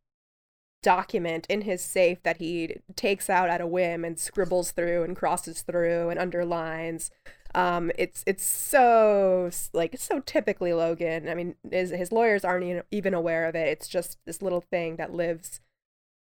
document 0.83 1.47
in 1.49 1.63
his 1.63 1.81
safe 1.81 2.23
that 2.25 2.39
he 2.39 2.77
takes 2.97 3.31
out 3.31 3.49
at 3.49 3.61
a 3.61 3.67
whim 3.67 4.05
and 4.05 4.19
scribbles 4.19 4.73
through 4.73 5.05
and 5.05 5.17
crosses 5.17 5.63
through 5.63 6.09
and 6.11 6.19
underlines 6.19 7.11
um 7.55 7.93
it's 7.97 8.25
it's 8.27 8.43
so 8.43 9.49
like 9.73 9.97
so 9.99 10.21
typically 10.21 10.73
logan. 10.73 11.29
I 11.29 11.35
mean 11.35 11.55
his, 11.71 11.91
his 11.91 12.11
lawyers 12.11 12.45
aren't 12.45 12.85
even 12.91 13.15
aware 13.15 13.47
of 13.47 13.55
it. 13.55 13.69
It's 13.69 13.89
just 13.89 14.19
this 14.27 14.43
little 14.43 14.61
thing 14.61 14.97
that 14.97 15.15
lives 15.15 15.61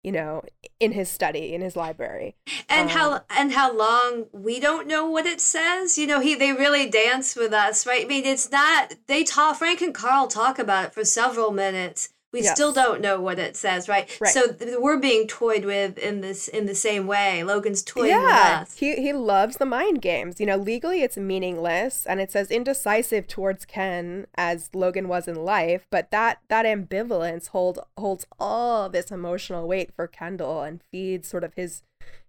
you 0.04 0.12
know 0.12 0.42
in 0.80 0.94
his 0.94 1.10
study 1.10 1.54
in 1.54 1.62
his 1.62 1.76
library. 1.76 2.36
And 2.70 2.90
um, 2.90 2.96
how 2.96 3.22
and 3.30 3.52
how 3.54 3.76
long 3.76 4.28
we 4.32 4.60
don't 4.60 4.88
know 4.88 5.06
what 5.06 5.26
it 5.26 5.42
says. 5.42 5.98
You 5.98 6.08
know 6.08 6.20
he 6.20 6.36
they 6.36 6.54
really 6.54 6.90
dance 6.90 7.36
with 7.36 7.54
us 7.54 7.86
right? 7.86 8.06
I 8.06 8.08
mean 8.08 8.26
it's 8.26 8.52
not 8.52 8.94
they 9.08 9.24
talk 9.24 9.58
frank 9.58 9.82
and 9.82 9.94
karl 9.94 10.28
talk 10.28 10.60
about 10.60 10.86
it 10.86 10.94
for 10.94 11.04
several 11.04 11.52
minutes 11.52 12.10
we 12.32 12.44
yes. 12.44 12.54
still 12.54 12.72
don't 12.72 13.02
know 13.02 13.20
what 13.20 13.40
it 13.40 13.56
says, 13.56 13.90
right? 13.90 14.10
right? 14.22 14.32
So 14.32 14.52
th- 14.52 14.78
we're 14.80 15.00
being 15.00 15.28
toyed 15.28 15.66
with 15.66 15.98
in 15.98 16.22
this 16.22 16.48
in 16.48 16.66
the 16.68 16.76
same 16.76 17.08
way. 17.08 17.44
Logan's 17.44 17.82
toying 17.82 18.12
yeah, 18.12 18.60
with 18.62 18.70
us. 18.70 18.78
He 18.78 18.96
he 18.96 19.14
loves 19.14 19.58
the 19.58 19.66
mind 19.66 20.02
games. 20.02 20.40
You 20.40 20.46
know, 20.46 20.58
legally 20.58 21.02
it's 21.02 21.18
meaningless 21.18 22.06
and 22.06 22.22
it 22.22 22.32
says 22.32 22.52
indecisive 22.52 23.28
towards 23.28 23.66
Ken 23.66 24.28
as 24.36 24.70
Logan 24.74 25.08
was 25.08 25.28
in 25.28 25.36
life, 25.44 25.88
but 25.90 26.12
that 26.12 26.40
that 26.50 26.66
ambivalence 26.66 27.50
hold 27.50 27.80
holds 27.98 28.26
all 28.40 28.90
this 28.90 29.10
emotional 29.10 29.68
weight 29.68 29.92
for 29.96 30.06
Kendall 30.06 30.62
and 30.62 30.82
feeds 30.92 31.28
sort 31.28 31.44
of 31.44 31.54
his 31.56 31.82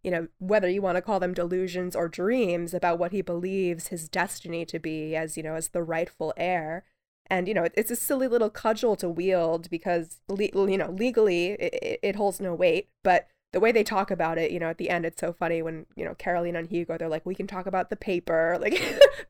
you 0.03 0.11
know, 0.11 0.29
whether 0.39 0.69
you 0.69 0.81
want 0.81 0.97
to 0.97 1.03
call 1.03 1.21
them 1.21 1.35
delusions 1.35 1.95
or 1.95 2.09
dreams 2.09 2.73
about 2.73 2.99
what 2.99 3.13
he 3.13 3.21
believes 3.21 3.89
his 3.89 4.09
destiny 4.09 4.65
to 4.65 4.79
be 4.79 5.15
as, 5.15 5.37
you 5.37 5.43
know, 5.43 5.55
as 5.55 5.69
the 5.69 5.83
rightful 5.83 6.33
heir 6.37 6.85
And 7.31 7.47
you 7.47 7.55
know, 7.55 7.69
it's 7.75 7.91
a 7.91 7.97
silly 7.97 8.27
little 8.27 8.51
cudgel 8.51 8.97
to 8.97 9.09
wield 9.09 9.71
because 9.71 10.21
you 10.29 10.79
know 10.79 10.91
legally 10.91 11.53
it, 11.53 12.01
it 12.03 12.17
holds 12.17 12.41
no 12.41 12.55
weight, 12.55 12.91
but 13.03 13.29
the 13.53 13.61
way 13.61 13.73
they 13.73 13.83
talk 13.83 14.11
about 14.11 14.39
it, 14.39 14.51
you 14.51 14.61
know, 14.61 14.69
at 14.69 14.79
the 14.79 14.91
end, 14.91 15.05
it's 15.05 15.21
so 15.21 15.33
funny 15.33 15.61
when, 15.61 15.87
you 15.97 16.05
know, 16.05 16.15
Carolina 16.15 16.61
and 16.61 16.69
Hugo, 16.69 16.97
they're 16.97 17.09
like, 17.09 17.27
we 17.27 17.35
can 17.35 17.47
talk 17.47 17.67
about 17.67 17.91
the 17.91 17.97
paper, 17.97 18.57
like 18.61 18.81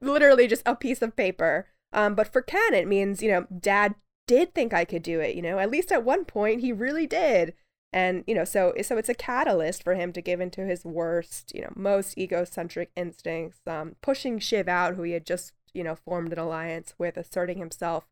literally 0.01 0.47
just 0.47 0.63
a 0.67 0.77
piece 0.77 1.03
of 1.03 1.17
paper. 1.17 1.67
Um, 1.93 2.15
but 2.15 2.33
for 2.33 2.43
Ken, 2.43 2.75
it 2.75 2.87
means, 2.87 3.23
you 3.23 3.31
know, 3.31 3.47
dad 3.59 3.95
did 4.27 4.55
think 4.55 4.73
I 4.73 4.85
could 4.85 5.03
do 5.03 5.21
it, 5.21 5.35
you 5.35 5.43
know, 5.43 5.59
at 5.59 5.71
least 5.71 5.91
at 5.91 6.05
one 6.05 6.25
point 6.25 6.61
he 6.61 6.73
really 6.73 7.07
did. 7.07 7.55
And, 7.93 8.23
you 8.29 8.35
know, 8.35 8.45
so 8.45 8.73
so 8.83 8.97
it's 8.99 9.09
a 9.09 9.15
catalyst 9.15 9.83
for 9.83 9.97
him 9.97 10.13
to 10.13 10.23
give 10.23 10.41
into 10.41 10.65
his 10.65 10.85
worst, 10.85 11.53
you 11.53 11.63
know, 11.63 11.73
most 11.75 12.17
egocentric 12.17 12.93
instincts, 12.95 13.59
um, 13.67 13.97
pushing 14.01 14.39
Shiv 14.39 14.69
out, 14.69 14.95
who 14.95 15.03
he 15.03 15.13
had 15.13 15.27
just, 15.27 15.53
you 15.75 15.85
know, 15.85 15.95
formed 15.95 16.33
an 16.33 16.39
alliance 16.39 16.95
with, 16.99 17.17
asserting 17.17 17.59
himself 17.59 18.07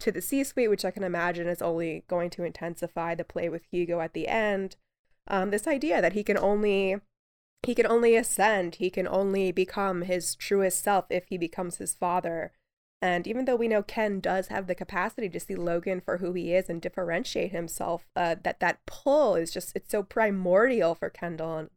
to 0.00 0.12
the 0.12 0.22
C 0.22 0.44
suite, 0.44 0.70
which 0.70 0.84
I 0.84 0.90
can 0.90 1.04
imagine 1.04 1.46
is 1.46 1.62
only 1.62 2.04
going 2.08 2.30
to 2.30 2.44
intensify 2.44 3.14
the 3.14 3.24
play 3.24 3.48
with 3.48 3.62
Hugo 3.70 4.00
at 4.00 4.12
the 4.12 4.28
end 4.28 4.76
um, 5.28 5.50
this 5.50 5.66
idea 5.66 6.02
that 6.02 6.12
he 6.12 6.22
can 6.22 6.38
only 6.38 6.96
he 7.62 7.74
can 7.74 7.86
only 7.86 8.14
ascend, 8.14 8.74
he 8.74 8.90
can 8.90 9.08
only 9.08 9.50
become 9.50 10.02
his 10.02 10.34
truest 10.34 10.84
self 10.84 11.06
if 11.08 11.24
he 11.28 11.38
becomes 11.38 11.78
his 11.78 11.94
father. 11.94 12.52
And 13.00 13.26
even 13.26 13.46
though 13.46 13.56
we 13.56 13.68
know 13.68 13.82
Ken 13.82 14.20
does 14.20 14.48
have 14.48 14.66
the 14.66 14.74
capacity 14.74 15.30
to 15.30 15.40
see 15.40 15.54
Logan 15.54 16.02
for 16.02 16.18
who 16.18 16.34
he 16.34 16.54
is 16.54 16.68
and 16.68 16.80
differentiate 16.80 17.52
himself, 17.52 18.06
uh, 18.14 18.36
that 18.42 18.60
that 18.60 18.84
pull 18.86 19.34
is 19.34 19.50
just 19.50 19.72
it's 19.74 19.90
so 19.90 20.02
primordial 20.02 20.94
for 20.94 21.08
Kendall. 21.08 21.68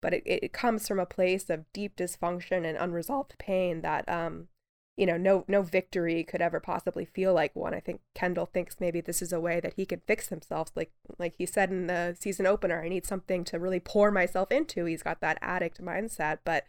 But 0.00 0.14
it, 0.14 0.22
it 0.26 0.52
comes 0.52 0.86
from 0.86 0.98
a 1.00 1.06
place 1.06 1.50
of 1.50 1.72
deep 1.72 1.96
dysfunction 1.96 2.64
and 2.64 2.76
unresolved 2.78 3.36
pain 3.38 3.82
that 3.82 4.08
um 4.08 4.48
you 4.96 5.06
know, 5.06 5.16
no 5.16 5.44
no 5.48 5.62
victory 5.62 6.22
could 6.22 6.42
ever 6.42 6.60
possibly 6.60 7.04
feel 7.04 7.32
like 7.32 7.56
one. 7.56 7.74
I 7.74 7.80
think 7.80 8.00
Kendall 8.14 8.46
thinks 8.46 8.76
maybe 8.78 9.00
this 9.00 9.22
is 9.22 9.32
a 9.32 9.40
way 9.40 9.58
that 9.60 9.74
he 9.76 9.86
can 9.86 10.02
fix 10.06 10.28
himself. 10.28 10.70
Like 10.74 10.92
like 11.18 11.34
he 11.38 11.46
said 11.46 11.70
in 11.70 11.86
the 11.86 12.16
season 12.18 12.46
opener, 12.46 12.82
I 12.82 12.88
need 12.88 13.06
something 13.06 13.44
to 13.44 13.58
really 13.58 13.80
pour 13.80 14.10
myself 14.10 14.52
into. 14.52 14.84
He's 14.84 15.02
got 15.02 15.20
that 15.20 15.38
addict 15.40 15.82
mindset, 15.82 16.38
but 16.44 16.64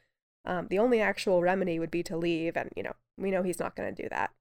um, 0.46 0.68
the 0.70 0.80
only 0.80 1.02
actual 1.02 1.42
remedy 1.42 1.80
would 1.80 1.92
be 1.92 2.04
to 2.04 2.18
leave, 2.18 2.56
and 2.56 2.70
you 2.76 2.84
know, 2.84 2.94
we 3.18 3.32
know 3.32 3.44
he's 3.44 3.60
not 3.60 3.76
going 3.76 3.94
to 3.94 4.04
do 4.04 4.10
that. 4.10 4.32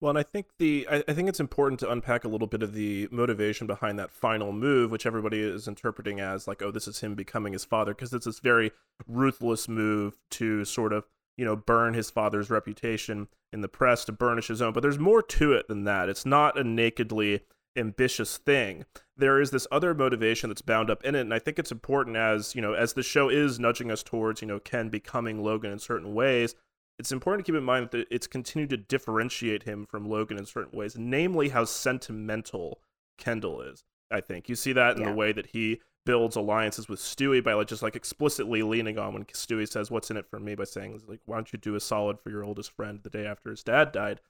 Well, 0.00 0.10
and 0.10 0.18
I 0.18 0.22
think 0.22 0.46
the 0.58 0.86
I, 0.90 1.02
I 1.08 1.14
think 1.14 1.30
it's 1.30 1.40
important 1.40 1.80
to 1.80 1.90
unpack 1.90 2.24
a 2.24 2.28
little 2.28 2.46
bit 2.46 2.62
of 2.62 2.74
the 2.74 3.08
motivation 3.10 3.66
behind 3.66 3.98
that 3.98 4.10
final 4.10 4.52
move, 4.52 4.90
which 4.90 5.06
everybody 5.06 5.40
is 5.40 5.66
interpreting 5.66 6.20
as 6.20 6.46
like, 6.46 6.60
oh, 6.60 6.70
this 6.70 6.86
is 6.86 7.00
him 7.00 7.14
becoming 7.14 7.54
his 7.54 7.64
father, 7.64 7.94
because 7.94 8.12
it's 8.12 8.26
this 8.26 8.40
very 8.40 8.72
ruthless 9.06 9.68
move 9.68 10.18
to 10.32 10.66
sort 10.66 10.92
of 10.92 11.04
you 11.36 11.44
know, 11.44 11.56
burn 11.56 11.94
his 11.94 12.10
father's 12.10 12.50
reputation 12.50 13.28
in 13.52 13.60
the 13.60 13.68
press 13.68 14.04
to 14.04 14.12
burnish 14.12 14.48
his 14.48 14.62
own. 14.62 14.72
But 14.72 14.82
there's 14.82 14.98
more 14.98 15.22
to 15.22 15.52
it 15.52 15.68
than 15.68 15.84
that. 15.84 16.08
It's 16.08 16.26
not 16.26 16.58
a 16.58 16.64
nakedly 16.64 17.40
ambitious 17.76 18.36
thing. 18.36 18.84
There 19.16 19.40
is 19.40 19.50
this 19.50 19.66
other 19.70 19.94
motivation 19.94 20.50
that's 20.50 20.62
bound 20.62 20.90
up 20.90 21.04
in 21.04 21.14
it, 21.14 21.20
and 21.20 21.34
I 21.34 21.38
think 21.38 21.58
it's 21.58 21.72
important 21.72 22.16
as 22.16 22.54
you 22.54 22.62
know, 22.62 22.74
as 22.74 22.92
the 22.92 23.02
show 23.02 23.28
is 23.28 23.58
nudging 23.58 23.90
us 23.90 24.02
towards 24.02 24.42
you 24.42 24.48
know 24.48 24.60
Ken 24.60 24.88
becoming 24.88 25.42
Logan 25.42 25.72
in 25.72 25.78
certain 25.78 26.14
ways. 26.14 26.54
It's 26.98 27.10
important 27.10 27.44
to 27.44 27.50
keep 27.50 27.58
in 27.58 27.64
mind 27.64 27.88
that 27.90 28.06
it's 28.08 28.28
continued 28.28 28.70
to 28.70 28.76
differentiate 28.76 29.64
him 29.64 29.84
from 29.84 30.08
Logan 30.08 30.38
in 30.38 30.46
certain 30.46 30.78
ways, 30.78 30.96
namely 30.96 31.48
how 31.48 31.64
sentimental 31.64 32.80
Kendall 33.18 33.60
is. 33.62 33.82
I 34.12 34.20
think 34.20 34.48
you 34.48 34.54
see 34.54 34.72
that 34.74 34.96
in 34.96 35.02
yeah. 35.02 35.08
the 35.08 35.14
way 35.16 35.32
that 35.32 35.46
he 35.46 35.80
builds 36.04 36.36
alliances 36.36 36.88
with 36.88 37.00
Stewy 37.00 37.42
by 37.42 37.54
like 37.54 37.66
just 37.66 37.82
like 37.82 37.96
explicitly 37.96 38.62
leaning 38.62 38.98
on 38.98 39.14
when 39.14 39.24
Stewy 39.24 39.68
says 39.68 39.90
what's 39.90 40.10
in 40.10 40.16
it 40.16 40.26
for 40.28 40.38
me 40.38 40.54
by 40.54 40.64
saying 40.64 41.00
like 41.06 41.20
why 41.24 41.36
don't 41.36 41.52
you 41.52 41.58
do 41.58 41.74
a 41.74 41.80
solid 41.80 42.20
for 42.20 42.30
your 42.30 42.44
oldest 42.44 42.70
friend 42.70 43.00
the 43.02 43.10
day 43.10 43.26
after 43.26 43.50
his 43.50 43.62
dad 43.62 43.92
died 43.92 44.20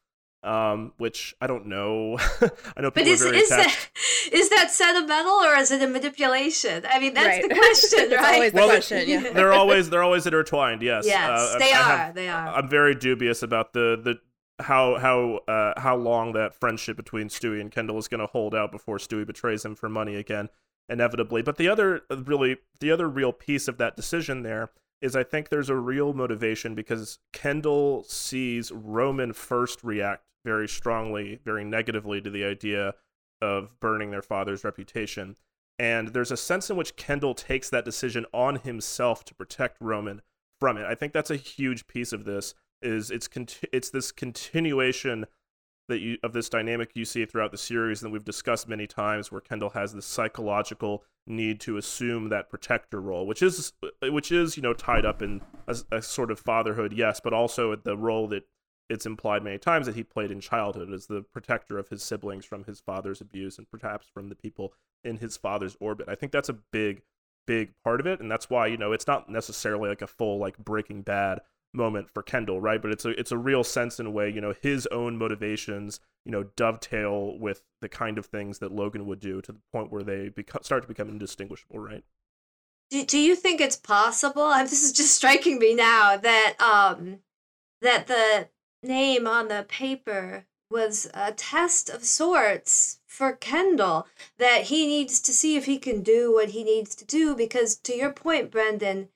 um, 0.44 0.92
which 0.98 1.34
I 1.40 1.46
don't 1.46 1.66
know. 1.66 2.18
I 2.76 2.82
know 2.82 2.90
people 2.90 2.92
but 2.92 3.06
is, 3.06 3.22
are 3.22 3.30
very 3.30 3.38
is 3.38 3.50
attached. 3.50 3.90
That, 3.94 4.34
is 4.34 4.50
that 4.50 4.70
sentimental 4.70 5.32
or 5.32 5.56
is 5.56 5.70
it 5.70 5.82
a 5.82 5.86
manipulation? 5.86 6.84
I 6.88 7.00
mean, 7.00 7.14
that's 7.14 7.26
right. 7.26 7.48
the 7.48 7.54
question, 7.54 8.10
that's 8.10 8.22
right? 8.22 8.34
Always 8.34 8.52
the 8.52 8.56
well, 8.56 8.68
question. 8.68 9.08
Yeah. 9.08 9.32
they're 9.32 9.52
always 9.54 9.90
they're 9.90 10.02
always 10.02 10.26
intertwined. 10.26 10.82
Yes, 10.82 11.06
yes, 11.06 11.28
uh, 11.30 11.58
they 11.58 11.72
I, 11.72 11.78
are. 11.78 11.82
I 11.82 11.96
have, 11.96 12.14
they 12.14 12.28
are. 12.28 12.48
I'm 12.48 12.68
very 12.68 12.94
dubious 12.94 13.42
about 13.42 13.72
the 13.72 13.98
the 14.02 14.62
how 14.62 14.98
how 14.98 15.40
uh, 15.48 15.80
how 15.80 15.96
long 15.96 16.34
that 16.34 16.54
friendship 16.54 16.96
between 16.96 17.28
Stewy 17.28 17.60
and 17.60 17.72
Kendall 17.72 17.98
is 17.98 18.06
going 18.06 18.20
to 18.20 18.26
hold 18.26 18.54
out 18.54 18.70
before 18.70 18.98
Stewy 18.98 19.26
betrays 19.26 19.64
him 19.64 19.74
for 19.74 19.88
money 19.88 20.14
again 20.16 20.50
inevitably. 20.88 21.42
But 21.42 21.56
the 21.56 21.68
other 21.68 22.02
uh, 22.10 22.18
really 22.18 22.58
the 22.80 22.90
other 22.90 23.08
real 23.08 23.32
piece 23.32 23.68
of 23.68 23.78
that 23.78 23.96
decision 23.96 24.42
there 24.42 24.70
is 25.00 25.16
I 25.16 25.22
think 25.22 25.48
there's 25.48 25.70
a 25.70 25.76
real 25.76 26.12
motivation 26.12 26.74
because 26.74 27.18
Kendall 27.32 28.04
sees 28.04 28.72
Roman 28.72 29.32
first 29.32 29.82
react 29.82 30.24
very 30.44 30.68
strongly, 30.68 31.40
very 31.44 31.64
negatively 31.64 32.20
to 32.20 32.30
the 32.30 32.44
idea 32.44 32.94
of 33.40 33.78
burning 33.80 34.10
their 34.10 34.22
father's 34.22 34.64
reputation. 34.64 35.36
And 35.78 36.08
there's 36.08 36.30
a 36.30 36.36
sense 36.36 36.70
in 36.70 36.76
which 36.76 36.96
Kendall 36.96 37.34
takes 37.34 37.68
that 37.70 37.84
decision 37.84 38.26
on 38.32 38.56
himself 38.56 39.24
to 39.24 39.34
protect 39.34 39.78
Roman 39.80 40.22
from 40.60 40.76
it. 40.76 40.86
I 40.86 40.94
think 40.94 41.12
that's 41.12 41.30
a 41.30 41.36
huge 41.36 41.86
piece 41.86 42.12
of 42.12 42.24
this 42.24 42.54
is 42.80 43.10
it's 43.10 43.28
conti- 43.28 43.68
it's 43.72 43.90
this 43.90 44.12
continuation 44.12 45.26
that 45.88 46.00
you 46.00 46.16
of 46.22 46.32
this 46.32 46.48
dynamic 46.48 46.90
you 46.94 47.04
see 47.04 47.24
throughout 47.26 47.50
the 47.50 47.58
series 47.58 48.02
and 48.02 48.12
we've 48.12 48.24
discussed 48.24 48.68
many 48.68 48.86
times 48.86 49.30
where 49.30 49.40
Kendall 49.40 49.70
has 49.70 49.92
this 49.92 50.06
psychological 50.06 51.04
need 51.26 51.60
to 51.60 51.76
assume 51.76 52.28
that 52.28 52.50
protector 52.50 53.00
role 53.00 53.26
which 53.26 53.42
is 53.42 53.72
which 54.02 54.30
is 54.32 54.56
you 54.56 54.62
know 54.62 54.74
tied 54.74 55.04
up 55.04 55.22
in 55.22 55.40
a, 55.66 55.76
a 55.92 56.02
sort 56.02 56.30
of 56.30 56.38
fatherhood 56.38 56.92
yes 56.92 57.20
but 57.22 57.32
also 57.32 57.74
the 57.76 57.96
role 57.96 58.28
that 58.28 58.44
it's 58.90 59.06
implied 59.06 59.42
many 59.42 59.58
times 59.58 59.86
that 59.86 59.94
he 59.94 60.02
played 60.02 60.30
in 60.30 60.40
childhood 60.40 60.92
as 60.92 61.06
the 61.06 61.24
protector 61.32 61.78
of 61.78 61.88
his 61.88 62.02
siblings 62.02 62.44
from 62.44 62.64
his 62.64 62.80
father's 62.80 63.20
abuse 63.20 63.56
and 63.56 63.70
perhaps 63.70 64.06
from 64.12 64.28
the 64.28 64.34
people 64.34 64.74
in 65.02 65.18
his 65.18 65.36
father's 65.36 65.76
orbit. 65.80 66.08
I 66.08 66.14
think 66.14 66.32
that's 66.32 66.48
a 66.48 66.58
big 66.72 67.02
big 67.46 67.72
part 67.82 68.00
of 68.00 68.06
it 68.06 68.20
and 68.20 68.30
that's 68.30 68.48
why 68.48 68.66
you 68.66 68.76
know 68.78 68.92
it's 68.92 69.06
not 69.06 69.28
necessarily 69.28 69.88
like 69.90 70.00
a 70.00 70.06
full 70.06 70.38
like 70.38 70.56
breaking 70.56 71.02
bad 71.02 71.40
moment 71.74 72.10
for 72.10 72.22
Kendall, 72.22 72.60
right? 72.60 72.80
But 72.80 72.90
it's 72.90 73.04
a 73.04 73.10
it's 73.10 73.32
a 73.32 73.38
real 73.38 73.64
sense 73.64 74.00
in 74.00 74.06
a 74.06 74.10
way, 74.10 74.30
you 74.30 74.40
know, 74.40 74.54
his 74.62 74.86
own 74.88 75.18
motivations, 75.18 76.00
you 76.24 76.32
know, 76.32 76.44
dovetail 76.56 77.38
with 77.38 77.62
the 77.80 77.88
kind 77.88 78.18
of 78.18 78.26
things 78.26 78.58
that 78.58 78.72
Logan 78.72 79.06
would 79.06 79.20
do 79.20 79.40
to 79.42 79.52
the 79.52 79.60
point 79.72 79.92
where 79.92 80.02
they 80.02 80.28
become, 80.28 80.62
start 80.62 80.82
to 80.82 80.88
become 80.88 81.08
indistinguishable, 81.08 81.78
right? 81.78 82.04
Do, 82.90 83.04
do 83.04 83.18
you 83.18 83.34
think 83.34 83.60
it's 83.60 83.76
possible? 83.76 84.50
this 84.50 84.82
is 84.82 84.92
just 84.92 85.14
striking 85.14 85.58
me 85.58 85.74
now 85.74 86.16
that 86.16 86.54
um 86.60 87.20
that 87.80 88.06
the 88.06 88.48
name 88.82 89.26
on 89.26 89.48
the 89.48 89.64
paper 89.68 90.46
was 90.70 91.08
a 91.14 91.32
test 91.32 91.88
of 91.88 92.04
sorts 92.04 92.98
for 93.06 93.32
Kendall 93.32 94.06
that 94.38 94.64
he 94.64 94.86
needs 94.86 95.20
to 95.20 95.32
see 95.32 95.56
if 95.56 95.66
he 95.66 95.78
can 95.78 96.02
do 96.02 96.32
what 96.32 96.50
he 96.50 96.64
needs 96.64 96.94
to 96.96 97.04
do 97.04 97.34
because 97.36 97.76
to 97.76 97.94
your 97.94 98.12
point 98.12 98.50
Brendan 98.50 99.08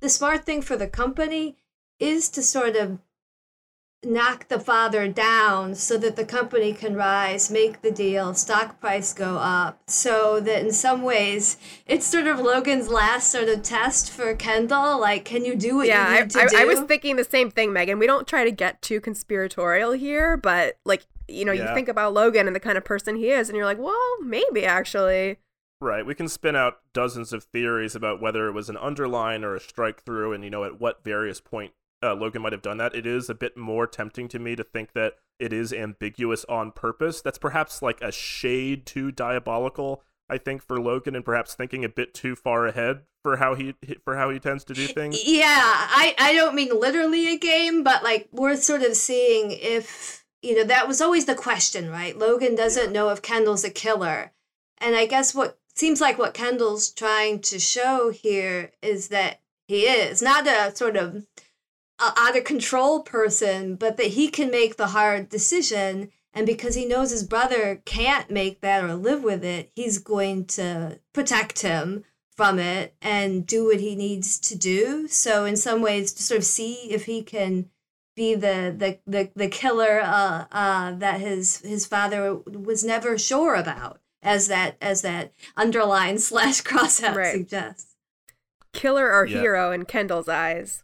the 0.00 0.08
smart 0.08 0.44
thing 0.44 0.60
for 0.60 0.76
the 0.76 0.88
company 0.88 1.56
is 1.98 2.28
to 2.30 2.42
sort 2.42 2.76
of 2.76 2.98
knock 4.06 4.48
the 4.48 4.60
father 4.60 5.08
down 5.08 5.74
so 5.74 5.96
that 5.98 6.16
the 6.16 6.24
company 6.24 6.72
can 6.72 6.94
rise, 6.94 7.50
make 7.50 7.82
the 7.82 7.90
deal, 7.90 8.34
stock 8.34 8.80
price 8.80 9.12
go 9.12 9.36
up. 9.36 9.80
So 9.86 10.40
that 10.40 10.60
in 10.62 10.72
some 10.72 11.02
ways, 11.02 11.56
it's 11.86 12.06
sort 12.06 12.26
of 12.26 12.38
Logan's 12.38 12.88
last 12.88 13.30
sort 13.30 13.48
of 13.48 13.62
test 13.62 14.10
for 14.10 14.34
Kendall. 14.34 15.00
Like, 15.00 15.24
can 15.24 15.44
you 15.44 15.54
do 15.54 15.76
what 15.76 15.86
yeah, 15.86 16.08
you 16.08 16.14
need 16.14 16.36
I, 16.36 16.40
to 16.40 16.40
I, 16.40 16.46
do? 16.46 16.56
I 16.58 16.64
was 16.64 16.80
thinking 16.80 17.16
the 17.16 17.24
same 17.24 17.50
thing, 17.50 17.72
Megan. 17.72 17.98
We 17.98 18.06
don't 18.06 18.26
try 18.26 18.44
to 18.44 18.52
get 18.52 18.82
too 18.82 19.00
conspiratorial 19.00 19.92
here, 19.92 20.36
but 20.36 20.78
like, 20.84 21.06
you 21.28 21.44
know, 21.44 21.52
yeah. 21.52 21.68
you 21.68 21.74
think 21.74 21.88
about 21.88 22.12
Logan 22.12 22.46
and 22.46 22.54
the 22.54 22.60
kind 22.60 22.76
of 22.76 22.84
person 22.84 23.16
he 23.16 23.30
is, 23.30 23.48
and 23.48 23.56
you're 23.56 23.66
like, 23.66 23.78
well, 23.78 24.20
maybe 24.22 24.64
actually. 24.64 25.38
Right. 25.80 26.06
We 26.06 26.14
can 26.14 26.28
spin 26.28 26.56
out 26.56 26.78
dozens 26.92 27.32
of 27.32 27.44
theories 27.44 27.94
about 27.94 28.20
whether 28.20 28.46
it 28.48 28.52
was 28.52 28.70
an 28.70 28.76
underline 28.76 29.44
or 29.44 29.54
a 29.54 29.60
strike 29.60 30.02
through, 30.02 30.32
and 30.32 30.44
you 30.44 30.50
know, 30.50 30.64
at 30.64 30.80
what 30.80 31.02
various 31.04 31.40
point 31.40 31.72
uh, 32.02 32.14
Logan 32.14 32.42
might 32.42 32.52
have 32.52 32.62
done 32.62 32.78
that. 32.78 32.94
It 32.94 33.06
is 33.06 33.30
a 33.30 33.34
bit 33.34 33.56
more 33.56 33.86
tempting 33.86 34.28
to 34.28 34.38
me 34.38 34.56
to 34.56 34.64
think 34.64 34.92
that 34.92 35.14
it 35.38 35.52
is 35.52 35.72
ambiguous 35.72 36.44
on 36.46 36.72
purpose. 36.72 37.20
That's 37.20 37.38
perhaps 37.38 37.82
like 37.82 38.00
a 38.00 38.12
shade 38.12 38.86
too 38.86 39.10
diabolical. 39.10 40.02
I 40.28 40.38
think 40.38 40.62
for 40.62 40.80
Logan, 40.80 41.14
and 41.14 41.24
perhaps 41.24 41.54
thinking 41.54 41.84
a 41.84 41.88
bit 41.88 42.14
too 42.14 42.34
far 42.34 42.66
ahead 42.66 43.02
for 43.22 43.36
how 43.36 43.54
he 43.54 43.74
for 44.04 44.16
how 44.16 44.30
he 44.30 44.38
tends 44.38 44.64
to 44.64 44.74
do 44.74 44.86
things. 44.88 45.26
Yeah, 45.26 45.44
I 45.46 46.14
I 46.18 46.32
don't 46.34 46.54
mean 46.54 46.78
literally 46.78 47.32
a 47.32 47.38
game, 47.38 47.82
but 47.82 48.02
like 48.02 48.28
we're 48.32 48.56
sort 48.56 48.82
of 48.82 48.96
seeing 48.96 49.50
if 49.50 50.24
you 50.42 50.56
know 50.56 50.64
that 50.64 50.88
was 50.88 51.00
always 51.00 51.26
the 51.26 51.34
question, 51.34 51.90
right? 51.90 52.16
Logan 52.16 52.54
doesn't 52.54 52.86
yeah. 52.86 52.92
know 52.92 53.08
if 53.10 53.22
Kendall's 53.22 53.64
a 53.64 53.70
killer, 53.70 54.32
and 54.78 54.96
I 54.96 55.06
guess 55.06 55.34
what 55.34 55.58
seems 55.74 56.00
like 56.00 56.18
what 56.18 56.34
Kendall's 56.34 56.90
trying 56.90 57.40
to 57.40 57.58
show 57.58 58.10
here 58.10 58.72
is 58.80 59.08
that 59.08 59.40
he 59.66 59.82
is 59.82 60.22
not 60.22 60.46
a 60.46 60.74
sort 60.74 60.96
of 60.96 61.26
out 62.00 62.36
of 62.36 62.44
control 62.44 63.02
person, 63.02 63.76
but 63.76 63.96
that 63.96 64.08
he 64.08 64.28
can 64.28 64.50
make 64.50 64.76
the 64.76 64.88
hard 64.88 65.28
decision. 65.28 66.10
And 66.32 66.46
because 66.46 66.74
he 66.74 66.84
knows 66.84 67.10
his 67.10 67.22
brother 67.24 67.80
can't 67.84 68.30
make 68.30 68.60
that 68.60 68.82
or 68.82 68.94
live 68.94 69.22
with 69.22 69.44
it, 69.44 69.70
he's 69.74 69.98
going 69.98 70.46
to 70.46 70.98
protect 71.12 71.62
him 71.62 72.04
from 72.36 72.58
it 72.58 72.96
and 73.00 73.46
do 73.46 73.66
what 73.66 73.78
he 73.80 73.94
needs 73.94 74.40
to 74.40 74.56
do. 74.58 75.06
So, 75.06 75.44
in 75.44 75.56
some 75.56 75.80
ways, 75.80 76.12
to 76.14 76.22
sort 76.24 76.38
of 76.38 76.44
see 76.44 76.90
if 76.90 77.04
he 77.04 77.22
can 77.22 77.70
be 78.16 78.34
the 78.34 78.74
the 78.76 78.98
the, 79.06 79.30
the 79.36 79.48
killer 79.48 80.00
uh, 80.02 80.46
uh, 80.50 80.92
that 80.96 81.20
his 81.20 81.58
his 81.58 81.86
father 81.86 82.34
was 82.34 82.82
never 82.82 83.16
sure 83.16 83.54
about, 83.54 84.00
as 84.20 84.48
that 84.48 84.76
as 84.80 85.02
that 85.02 85.32
underline 85.56 86.18
slash 86.30 86.62
crossout 86.62 87.14
Right. 87.14 87.32
suggests. 87.32 87.94
Killer 88.72 89.12
or 89.12 89.26
Yeah. 89.26 89.38
hero 89.38 89.70
in 89.70 89.84
Kendall's 89.84 90.28
eyes. 90.28 90.82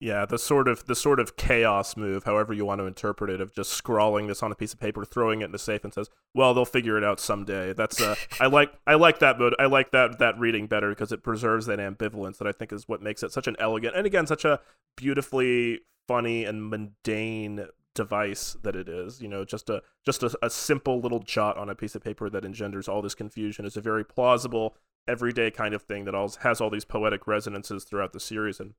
Yeah, 0.00 0.26
the 0.26 0.38
sort 0.38 0.68
of 0.68 0.86
the 0.86 0.94
sort 0.94 1.18
of 1.18 1.36
chaos 1.36 1.96
move, 1.96 2.22
however 2.22 2.52
you 2.52 2.64
want 2.64 2.80
to 2.80 2.86
interpret 2.86 3.30
it, 3.30 3.40
of 3.40 3.52
just 3.52 3.72
scrawling 3.72 4.28
this 4.28 4.44
on 4.44 4.52
a 4.52 4.54
piece 4.54 4.72
of 4.72 4.78
paper, 4.78 5.04
throwing 5.04 5.40
it 5.40 5.46
in 5.46 5.52
the 5.52 5.58
safe, 5.58 5.82
and 5.82 5.92
says, 5.92 6.08
"Well, 6.34 6.54
they'll 6.54 6.64
figure 6.64 6.96
it 6.96 7.02
out 7.02 7.18
someday." 7.18 7.72
That's 7.72 8.00
uh, 8.00 8.14
I 8.38 8.46
like 8.58 8.72
I 8.86 8.94
like 8.94 9.18
that 9.18 9.40
mode. 9.40 9.56
I 9.58 9.66
like 9.66 9.90
that 9.90 10.20
that 10.20 10.38
reading 10.38 10.68
better 10.68 10.90
because 10.90 11.10
it 11.10 11.24
preserves 11.24 11.66
that 11.66 11.80
ambivalence 11.80 12.38
that 12.38 12.46
I 12.46 12.52
think 12.52 12.72
is 12.72 12.86
what 12.86 13.02
makes 13.02 13.24
it 13.24 13.32
such 13.32 13.48
an 13.48 13.56
elegant 13.58 13.96
and 13.96 14.06
again 14.06 14.28
such 14.28 14.44
a 14.44 14.60
beautifully 14.96 15.80
funny 16.06 16.44
and 16.44 16.70
mundane 16.70 17.66
device 17.96 18.56
that 18.62 18.76
it 18.76 18.88
is. 18.88 19.20
You 19.20 19.26
know, 19.26 19.44
just 19.44 19.68
a 19.68 19.82
just 20.06 20.22
a, 20.22 20.30
a 20.40 20.48
simple 20.48 21.00
little 21.00 21.20
jot 21.20 21.58
on 21.58 21.68
a 21.68 21.74
piece 21.74 21.96
of 21.96 22.04
paper 22.04 22.30
that 22.30 22.44
engenders 22.44 22.86
all 22.86 23.02
this 23.02 23.16
confusion 23.16 23.64
is 23.64 23.76
a 23.76 23.80
very 23.80 24.04
plausible 24.04 24.76
everyday 25.08 25.50
kind 25.50 25.74
of 25.74 25.82
thing 25.82 26.04
that 26.04 26.14
all, 26.14 26.30
has 26.42 26.60
all 26.60 26.70
these 26.70 26.84
poetic 26.84 27.26
resonances 27.26 27.82
throughout 27.82 28.12
the 28.12 28.20
series 28.20 28.60
and 28.60 28.74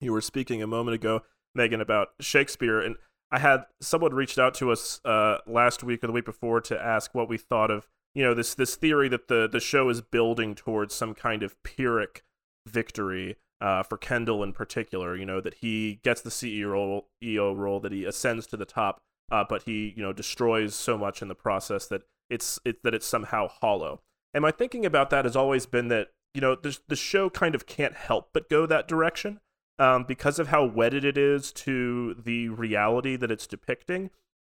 you 0.00 0.12
were 0.12 0.20
speaking 0.20 0.62
a 0.62 0.66
moment 0.66 0.94
ago, 0.94 1.22
Megan, 1.54 1.80
about 1.80 2.08
Shakespeare, 2.20 2.80
and 2.80 2.96
I 3.30 3.38
had 3.38 3.64
someone 3.80 4.14
reached 4.14 4.38
out 4.38 4.54
to 4.54 4.70
us 4.70 5.00
uh, 5.04 5.38
last 5.46 5.82
week 5.82 6.02
or 6.02 6.06
the 6.06 6.12
week 6.12 6.24
before 6.24 6.60
to 6.62 6.80
ask 6.80 7.14
what 7.14 7.28
we 7.28 7.36
thought 7.36 7.70
of 7.70 7.86
you 8.14 8.24
know 8.24 8.34
this 8.34 8.54
this 8.54 8.74
theory 8.74 9.08
that 9.08 9.28
the 9.28 9.48
the 9.50 9.60
show 9.60 9.88
is 9.88 10.00
building 10.00 10.54
towards 10.54 10.94
some 10.94 11.14
kind 11.14 11.42
of 11.42 11.62
pyrrhic 11.62 12.24
victory 12.66 13.36
uh, 13.60 13.82
for 13.82 13.96
Kendall 13.96 14.42
in 14.42 14.52
particular. 14.52 15.16
You 15.16 15.26
know 15.26 15.40
that 15.40 15.54
he 15.54 16.00
gets 16.02 16.20
the 16.22 16.30
CEO 16.30 16.72
role, 16.72 17.08
EO 17.22 17.52
role, 17.52 17.80
that 17.80 17.92
he 17.92 18.04
ascends 18.04 18.46
to 18.48 18.56
the 18.56 18.64
top, 18.64 18.98
uh, 19.30 19.44
but 19.48 19.64
he 19.64 19.92
you 19.96 20.02
know 20.02 20.12
destroys 20.12 20.74
so 20.74 20.96
much 20.96 21.22
in 21.22 21.28
the 21.28 21.34
process 21.34 21.86
that 21.86 22.02
it's 22.30 22.58
it, 22.64 22.82
that 22.82 22.94
it's 22.94 23.06
somehow 23.06 23.48
hollow. 23.48 24.00
And 24.34 24.42
my 24.42 24.50
thinking 24.50 24.84
about 24.84 25.10
that 25.10 25.24
has 25.24 25.36
always 25.36 25.66
been 25.66 25.88
that 25.88 26.08
you 26.34 26.40
know 26.40 26.54
the 26.54 26.78
the 26.88 26.96
show 26.96 27.30
kind 27.30 27.54
of 27.54 27.66
can't 27.66 27.94
help 27.94 28.30
but 28.32 28.48
go 28.48 28.66
that 28.66 28.88
direction 28.88 29.40
um, 29.78 30.04
because 30.04 30.38
of 30.38 30.48
how 30.48 30.64
wedded 30.64 31.04
it 31.04 31.16
is 31.16 31.52
to 31.52 32.14
the 32.14 32.48
reality 32.48 33.16
that 33.16 33.30
it's 33.30 33.46
depicting. 33.46 34.10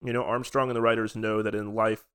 You 0.04 0.14
know, 0.14 0.24
Armstrong 0.24 0.70
and 0.70 0.76
the 0.76 0.82
writers 0.82 1.16
know 1.16 1.42
that 1.42 1.56
in 1.56 1.76
life, 1.76 2.06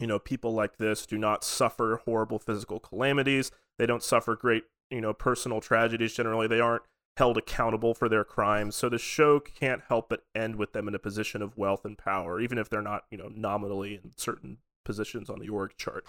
you 0.00 0.06
know, 0.06 0.18
people 0.18 0.52
like 0.52 0.78
this 0.78 1.06
do 1.06 1.18
not 1.18 1.44
suffer 1.44 2.00
horrible 2.04 2.38
physical 2.38 2.80
calamities. 2.80 3.50
They 3.78 3.86
don't 3.86 4.02
suffer 4.02 4.34
great, 4.34 4.64
you 4.90 5.00
know, 5.00 5.12
personal 5.12 5.60
tragedies 5.60 6.14
generally. 6.14 6.46
They 6.46 6.60
aren't 6.60 6.82
held 7.18 7.36
accountable 7.36 7.94
for 7.94 8.08
their 8.08 8.24
crimes. 8.24 8.74
So 8.74 8.88
the 8.88 8.98
show 8.98 9.38
can't 9.38 9.82
help 9.88 10.08
but 10.08 10.24
end 10.34 10.56
with 10.56 10.72
them 10.72 10.88
in 10.88 10.94
a 10.94 10.98
position 10.98 11.42
of 11.42 11.58
wealth 11.58 11.84
and 11.84 11.98
power, 11.98 12.40
even 12.40 12.56
if 12.56 12.70
they're 12.70 12.80
not, 12.80 13.04
you 13.10 13.18
know, 13.18 13.30
nominally 13.34 14.00
in 14.02 14.12
certain 14.16 14.58
positions 14.84 15.28
on 15.28 15.38
the 15.38 15.48
org 15.48 15.76
chart. 15.76 16.06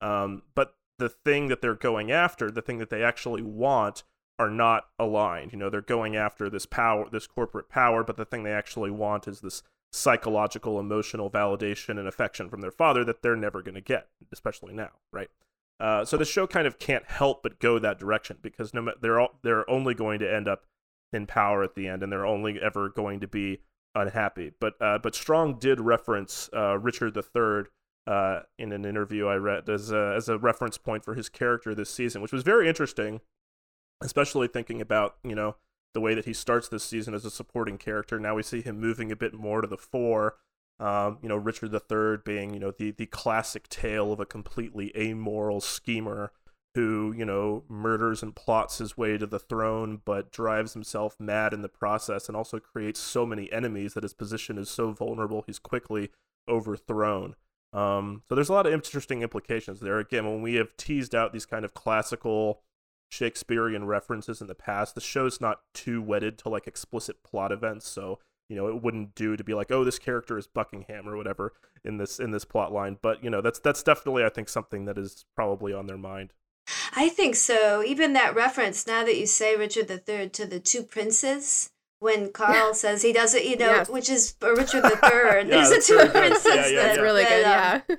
Um, 0.00 0.42
but 0.54 0.74
the 0.98 1.08
thing 1.08 1.48
that 1.48 1.60
they're 1.60 1.74
going 1.74 2.12
after, 2.12 2.50
the 2.50 2.62
thing 2.62 2.78
that 2.78 2.90
they 2.90 3.02
actually 3.02 3.42
want, 3.42 4.04
are 4.38 4.50
not 4.50 4.84
aligned. 4.98 5.52
You 5.52 5.58
know, 5.58 5.70
they're 5.70 5.80
going 5.80 6.16
after 6.16 6.50
this 6.50 6.66
power, 6.66 7.08
this 7.10 7.26
corporate 7.26 7.68
power, 7.68 8.02
but 8.02 8.16
the 8.16 8.24
thing 8.24 8.42
they 8.42 8.52
actually 8.52 8.90
want 8.90 9.28
is 9.28 9.40
this 9.40 9.62
psychological, 9.92 10.80
emotional 10.80 11.30
validation 11.30 11.98
and 11.98 12.08
affection 12.08 12.50
from 12.50 12.60
their 12.60 12.72
father 12.72 13.04
that 13.04 13.22
they're 13.22 13.36
never 13.36 13.62
going 13.62 13.76
to 13.76 13.80
get, 13.80 14.08
especially 14.32 14.74
now, 14.74 14.90
right? 15.12 15.28
Uh, 15.78 16.04
so 16.04 16.16
the 16.16 16.24
show 16.24 16.46
kind 16.46 16.66
of 16.66 16.78
can't 16.78 17.04
help 17.06 17.42
but 17.42 17.60
go 17.60 17.78
that 17.78 17.98
direction 17.98 18.38
because 18.42 18.74
no, 18.74 18.92
they're 19.00 19.20
all, 19.20 19.38
they're 19.42 19.68
only 19.70 19.94
going 19.94 20.18
to 20.18 20.32
end 20.32 20.48
up 20.48 20.64
in 21.12 21.26
power 21.26 21.62
at 21.62 21.74
the 21.74 21.86
end, 21.86 22.02
and 22.02 22.10
they're 22.10 22.26
only 22.26 22.60
ever 22.60 22.88
going 22.88 23.20
to 23.20 23.28
be 23.28 23.60
unhappy. 23.94 24.52
But 24.60 24.74
uh, 24.80 24.98
but 24.98 25.14
Strong 25.14 25.58
did 25.58 25.80
reference 25.80 26.50
uh, 26.52 26.78
Richard 26.78 27.16
III 27.16 27.64
uh, 28.06 28.40
in 28.58 28.72
an 28.72 28.84
interview 28.84 29.26
I 29.26 29.36
read 29.36 29.68
as 29.68 29.90
a, 29.90 30.14
as 30.16 30.28
a 30.28 30.38
reference 30.38 30.78
point 30.78 31.04
for 31.04 31.14
his 31.14 31.28
character 31.28 31.74
this 31.74 31.90
season, 31.90 32.20
which 32.20 32.32
was 32.32 32.42
very 32.42 32.68
interesting, 32.68 33.20
especially 34.02 34.48
thinking 34.48 34.80
about 34.80 35.16
you 35.24 35.34
know 35.34 35.56
the 35.94 36.00
way 36.00 36.14
that 36.14 36.24
he 36.24 36.32
starts 36.32 36.68
this 36.68 36.84
season 36.84 37.14
as 37.14 37.24
a 37.24 37.30
supporting 37.30 37.78
character. 37.78 38.18
Now 38.18 38.34
we 38.34 38.42
see 38.42 38.60
him 38.60 38.80
moving 38.80 39.12
a 39.12 39.16
bit 39.16 39.32
more 39.32 39.60
to 39.60 39.68
the 39.68 39.78
fore. 39.78 40.36
Um, 40.80 41.18
you 41.22 41.28
know, 41.28 41.36
Richard 41.36 41.72
III 41.72 42.18
being 42.24 42.52
you 42.52 42.60
know 42.60 42.72
the 42.76 42.90
the 42.90 43.06
classic 43.06 43.68
tale 43.68 44.12
of 44.12 44.20
a 44.20 44.26
completely 44.26 44.92
amoral 44.96 45.60
schemer 45.60 46.32
who 46.74 47.14
you 47.16 47.24
know 47.24 47.62
murders 47.68 48.22
and 48.22 48.34
plots 48.34 48.78
his 48.78 48.96
way 48.96 49.16
to 49.16 49.26
the 49.26 49.38
throne, 49.38 50.02
but 50.04 50.32
drives 50.32 50.74
himself 50.74 51.16
mad 51.20 51.52
in 51.52 51.62
the 51.62 51.68
process, 51.68 52.28
and 52.28 52.36
also 52.36 52.58
creates 52.58 52.98
so 52.98 53.24
many 53.24 53.50
enemies 53.52 53.94
that 53.94 54.02
his 54.02 54.14
position 54.14 54.58
is 54.58 54.68
so 54.68 54.90
vulnerable 54.90 55.44
he's 55.46 55.60
quickly 55.60 56.10
overthrown. 56.48 57.36
Um, 57.72 58.22
so 58.28 58.34
there's 58.34 58.48
a 58.48 58.52
lot 58.52 58.66
of 58.66 58.72
interesting 58.72 59.22
implications 59.22 59.80
there. 59.80 59.98
Again, 59.98 60.24
when 60.26 60.42
we 60.42 60.54
have 60.54 60.76
teased 60.76 61.14
out 61.14 61.32
these 61.32 61.46
kind 61.46 61.64
of 61.64 61.74
classical 61.74 62.62
Shakespearean 63.14 63.86
references 63.86 64.40
in 64.40 64.46
the 64.48 64.54
past, 64.54 64.94
the 64.94 65.00
show's 65.00 65.40
not 65.40 65.60
too 65.72 66.02
wedded 66.02 66.36
to 66.38 66.48
like 66.48 66.66
explicit 66.66 67.22
plot 67.22 67.52
events, 67.52 67.88
so 67.88 68.18
you 68.48 68.56
know 68.56 68.66
it 68.68 68.82
wouldn't 68.82 69.14
do 69.14 69.36
to 69.36 69.44
be 69.44 69.54
like, 69.54 69.70
oh, 69.70 69.84
this 69.84 69.98
character 69.98 70.36
is 70.36 70.46
Buckingham 70.46 71.08
or 71.08 71.16
whatever 71.16 71.52
in 71.84 71.96
this 71.98 72.18
in 72.18 72.32
this 72.32 72.44
plot 72.44 72.72
line. 72.72 72.98
But 73.00 73.22
you 73.22 73.30
know 73.30 73.40
that's 73.40 73.58
that's 73.60 73.82
definitely 73.82 74.24
I 74.24 74.28
think 74.28 74.48
something 74.48 74.84
that 74.86 74.98
is 74.98 75.24
probably 75.36 75.72
on 75.72 75.86
their 75.86 75.96
mind. 75.98 76.32
I 76.96 77.08
think 77.08 77.36
so. 77.36 77.82
Even 77.84 78.14
that 78.14 78.34
reference, 78.34 78.86
now 78.86 79.04
that 79.04 79.16
you 79.16 79.26
say 79.26 79.54
Richard 79.56 79.90
III 79.90 80.30
to 80.30 80.46
the 80.46 80.58
two 80.58 80.82
princes, 80.82 81.70
when 81.98 82.32
Karl 82.32 82.72
says 82.74 83.02
he 83.02 83.12
doesn't, 83.12 83.44
you 83.44 83.56
know, 83.56 83.66
Yes. 83.66 83.88
which 83.90 84.08
is 84.08 84.34
uh, 84.42 84.52
Richard 84.54 84.84
III. 84.84 84.90
Yeah, 85.02 85.42
There's 85.44 85.70
the 85.70 85.82
two 85.86 86.08
princes. 86.10 86.44
Yeah, 86.46 86.54
yeah, 86.54 86.62
that, 86.62 86.72
yeah. 86.72 86.82
That's 86.82 86.98
really 87.00 87.22
good, 87.24 87.44
that, 87.44 87.74
um, 87.74 87.82
yeah. 87.88 87.96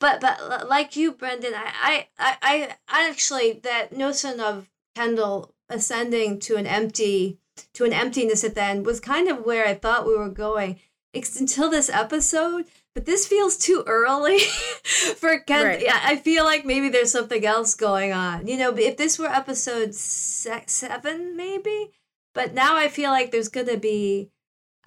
But 0.00 0.20
but 0.20 0.68
like 0.68 0.96
you, 0.96 1.12
Brendan, 1.12 1.52
I, 1.54 2.08
I 2.18 2.36
I 2.42 2.76
I 2.88 3.08
actually 3.08 3.60
that 3.62 3.92
notion 3.96 4.40
of 4.40 4.68
Kendall 4.96 5.54
ascending 5.68 6.40
to 6.40 6.56
an 6.56 6.66
empty 6.66 7.38
to 7.74 7.84
an 7.84 7.92
emptiness 7.92 8.42
at 8.42 8.54
the 8.54 8.62
end 8.62 8.86
was 8.86 8.98
kind 8.98 9.28
of 9.28 9.44
where 9.44 9.66
I 9.66 9.74
thought 9.74 10.06
we 10.06 10.16
were 10.16 10.30
going 10.30 10.80
ex- 11.14 11.38
until 11.38 11.70
this 11.70 11.90
episode. 11.90 12.64
But 12.92 13.06
this 13.06 13.26
feels 13.26 13.56
too 13.56 13.84
early 13.86 14.38
for 15.16 15.38
Kendall. 15.38 15.68
Right. 15.68 15.82
Yeah, 15.82 16.00
I 16.02 16.16
feel 16.16 16.44
like 16.44 16.64
maybe 16.64 16.88
there's 16.88 17.12
something 17.12 17.46
else 17.46 17.76
going 17.76 18.12
on. 18.12 18.48
You 18.48 18.56
know, 18.56 18.76
if 18.76 18.96
this 18.96 19.16
were 19.16 19.28
episode 19.28 19.94
se- 19.94 20.64
seven, 20.66 21.36
maybe. 21.36 21.92
But 22.34 22.52
now 22.52 22.76
I 22.76 22.88
feel 22.88 23.10
like 23.10 23.30
there's 23.30 23.48
gonna 23.48 23.76
be. 23.76 24.30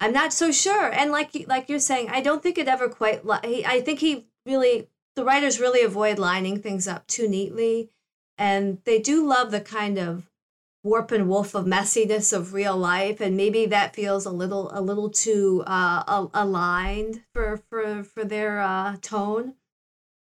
I'm 0.00 0.12
not 0.12 0.32
so 0.32 0.50
sure. 0.50 0.92
And 0.92 1.12
like 1.12 1.30
like 1.46 1.68
you're 1.68 1.78
saying, 1.78 2.10
I 2.10 2.20
don't 2.20 2.42
think 2.42 2.58
it 2.58 2.68
ever 2.68 2.88
quite. 2.88 3.24
Li- 3.24 3.64
I 3.64 3.80
think 3.80 4.00
he 4.00 4.26
really 4.44 4.88
the 5.16 5.24
writers 5.24 5.60
really 5.60 5.82
avoid 5.82 6.18
lining 6.18 6.60
things 6.60 6.88
up 6.88 7.06
too 7.06 7.28
neatly, 7.28 7.90
and 8.36 8.78
they 8.84 8.98
do 8.98 9.26
love 9.26 9.50
the 9.50 9.60
kind 9.60 9.98
of 9.98 10.30
warp 10.82 11.10
and 11.10 11.28
woof 11.28 11.54
of 11.54 11.64
messiness 11.64 12.32
of 12.32 12.52
real 12.52 12.76
life, 12.76 13.20
and 13.20 13.36
maybe 13.36 13.66
that 13.66 13.94
feels 13.94 14.26
a 14.26 14.30
little 14.30 14.70
a 14.72 14.80
little 14.80 15.10
too 15.10 15.64
uh, 15.66 16.26
aligned 16.34 17.22
for 17.32 17.56
for 17.68 18.04
for 18.04 18.24
their 18.24 18.60
uh, 18.60 18.96
tone. 19.00 19.54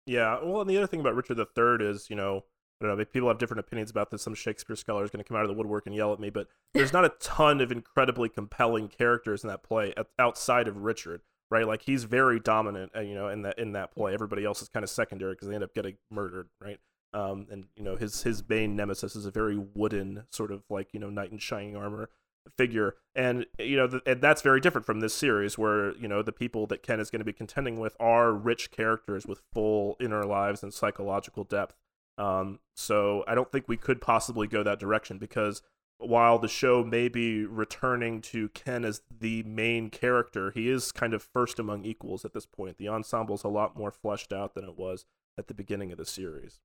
Yeah, 0.06 0.38
well, 0.42 0.60
and 0.60 0.70
the 0.70 0.76
other 0.76 0.86
thing 0.86 1.00
about 1.00 1.14
Richard 1.14 1.38
III 1.38 1.86
is, 1.88 2.08
you 2.10 2.16
know, 2.16 2.44
I 2.80 2.86
don't 2.86 2.98
know, 2.98 3.04
people 3.04 3.28
have 3.28 3.38
different 3.38 3.60
opinions 3.60 3.90
about 3.90 4.10
this. 4.10 4.22
Some 4.22 4.34
Shakespeare 4.34 4.76
scholar 4.76 5.02
is 5.02 5.10
going 5.10 5.22
to 5.22 5.28
come 5.28 5.36
out 5.36 5.44
of 5.44 5.48
the 5.48 5.54
woodwork 5.54 5.86
and 5.86 5.94
yell 5.94 6.12
at 6.12 6.20
me, 6.20 6.28
but 6.28 6.48
there's 6.74 6.92
not 6.92 7.06
a 7.06 7.12
ton 7.20 7.60
of 7.60 7.72
incredibly 7.72 8.28
compelling 8.28 8.88
characters 8.88 9.42
in 9.42 9.48
that 9.48 9.62
play 9.62 9.94
outside 10.18 10.68
of 10.68 10.76
Richard, 10.76 11.22
right? 11.54 11.68
Like 11.68 11.82
he's 11.82 12.02
very 12.02 12.40
dominant, 12.40 12.90
uh, 12.96 13.00
you 13.00 13.14
know, 13.14 13.28
in 13.28 13.42
that 13.42 13.58
in 13.60 13.72
that 13.72 13.94
play. 13.94 14.12
Everybody 14.12 14.44
else 14.44 14.60
is 14.60 14.68
kind 14.68 14.82
of 14.82 14.90
secondary 14.90 15.34
because 15.34 15.46
they 15.46 15.54
end 15.54 15.62
up 15.62 15.72
getting 15.72 15.96
murdered, 16.10 16.48
right? 16.60 16.80
Um, 17.12 17.46
and 17.48 17.66
you 17.76 17.84
know, 17.84 17.94
his 17.94 18.24
his 18.24 18.42
main 18.48 18.74
nemesis 18.74 19.14
is 19.14 19.24
a 19.24 19.30
very 19.30 19.56
wooden 19.56 20.24
sort 20.30 20.50
of 20.50 20.64
like 20.68 20.88
you 20.92 20.98
know 20.98 21.10
knight 21.10 21.30
in 21.30 21.38
shining 21.38 21.76
armor 21.76 22.10
figure 22.58 22.96
and 23.14 23.46
you 23.58 23.74
know 23.74 23.88
th- 23.88 24.02
and 24.04 24.20
that's 24.20 24.42
very 24.42 24.60
different 24.60 24.84
from 24.84 25.00
this 25.00 25.14
series 25.14 25.56
where 25.56 25.96
you 25.96 26.06
know 26.06 26.20
the 26.20 26.30
people 26.30 26.66
that 26.66 26.82
ken 26.82 27.00
is 27.00 27.10
going 27.10 27.20
to 27.20 27.24
be 27.24 27.32
contending 27.32 27.80
with 27.80 27.96
are 27.98 28.34
rich 28.34 28.70
characters 28.70 29.26
with 29.26 29.40
full 29.54 29.96
inner 29.98 30.26
lives 30.26 30.62
and 30.62 30.74
psychological 30.74 31.44
depth 31.44 31.74
um, 32.18 32.58
so 32.76 33.24
i 33.26 33.34
don't 33.34 33.50
think 33.50 33.66
we 33.66 33.78
could 33.78 33.98
possibly 33.98 34.46
go 34.46 34.62
that 34.62 34.78
direction 34.78 35.16
because 35.16 35.62
while 35.98 36.38
the 36.38 36.48
show 36.48 36.84
may 36.84 37.08
be 37.08 37.44
returning 37.44 38.20
to 38.20 38.48
ken 38.50 38.84
as 38.84 39.00
the 39.20 39.42
main 39.44 39.88
character 39.90 40.50
he 40.50 40.68
is 40.68 40.92
kind 40.92 41.14
of 41.14 41.22
first 41.22 41.58
among 41.58 41.84
equals 41.84 42.24
at 42.24 42.34
this 42.34 42.46
point 42.46 42.76
the 42.78 42.86
ensemble's 42.88 43.44
a 43.44 43.48
lot 43.48 43.76
more 43.76 43.90
fleshed 43.90 44.32
out 44.32 44.54
than 44.54 44.64
it 44.64 44.76
was 44.76 45.06
at 45.38 45.46
the 45.48 45.54
beginning 45.54 45.90
of 45.92 45.98
the 45.98 46.04
series 46.06 46.60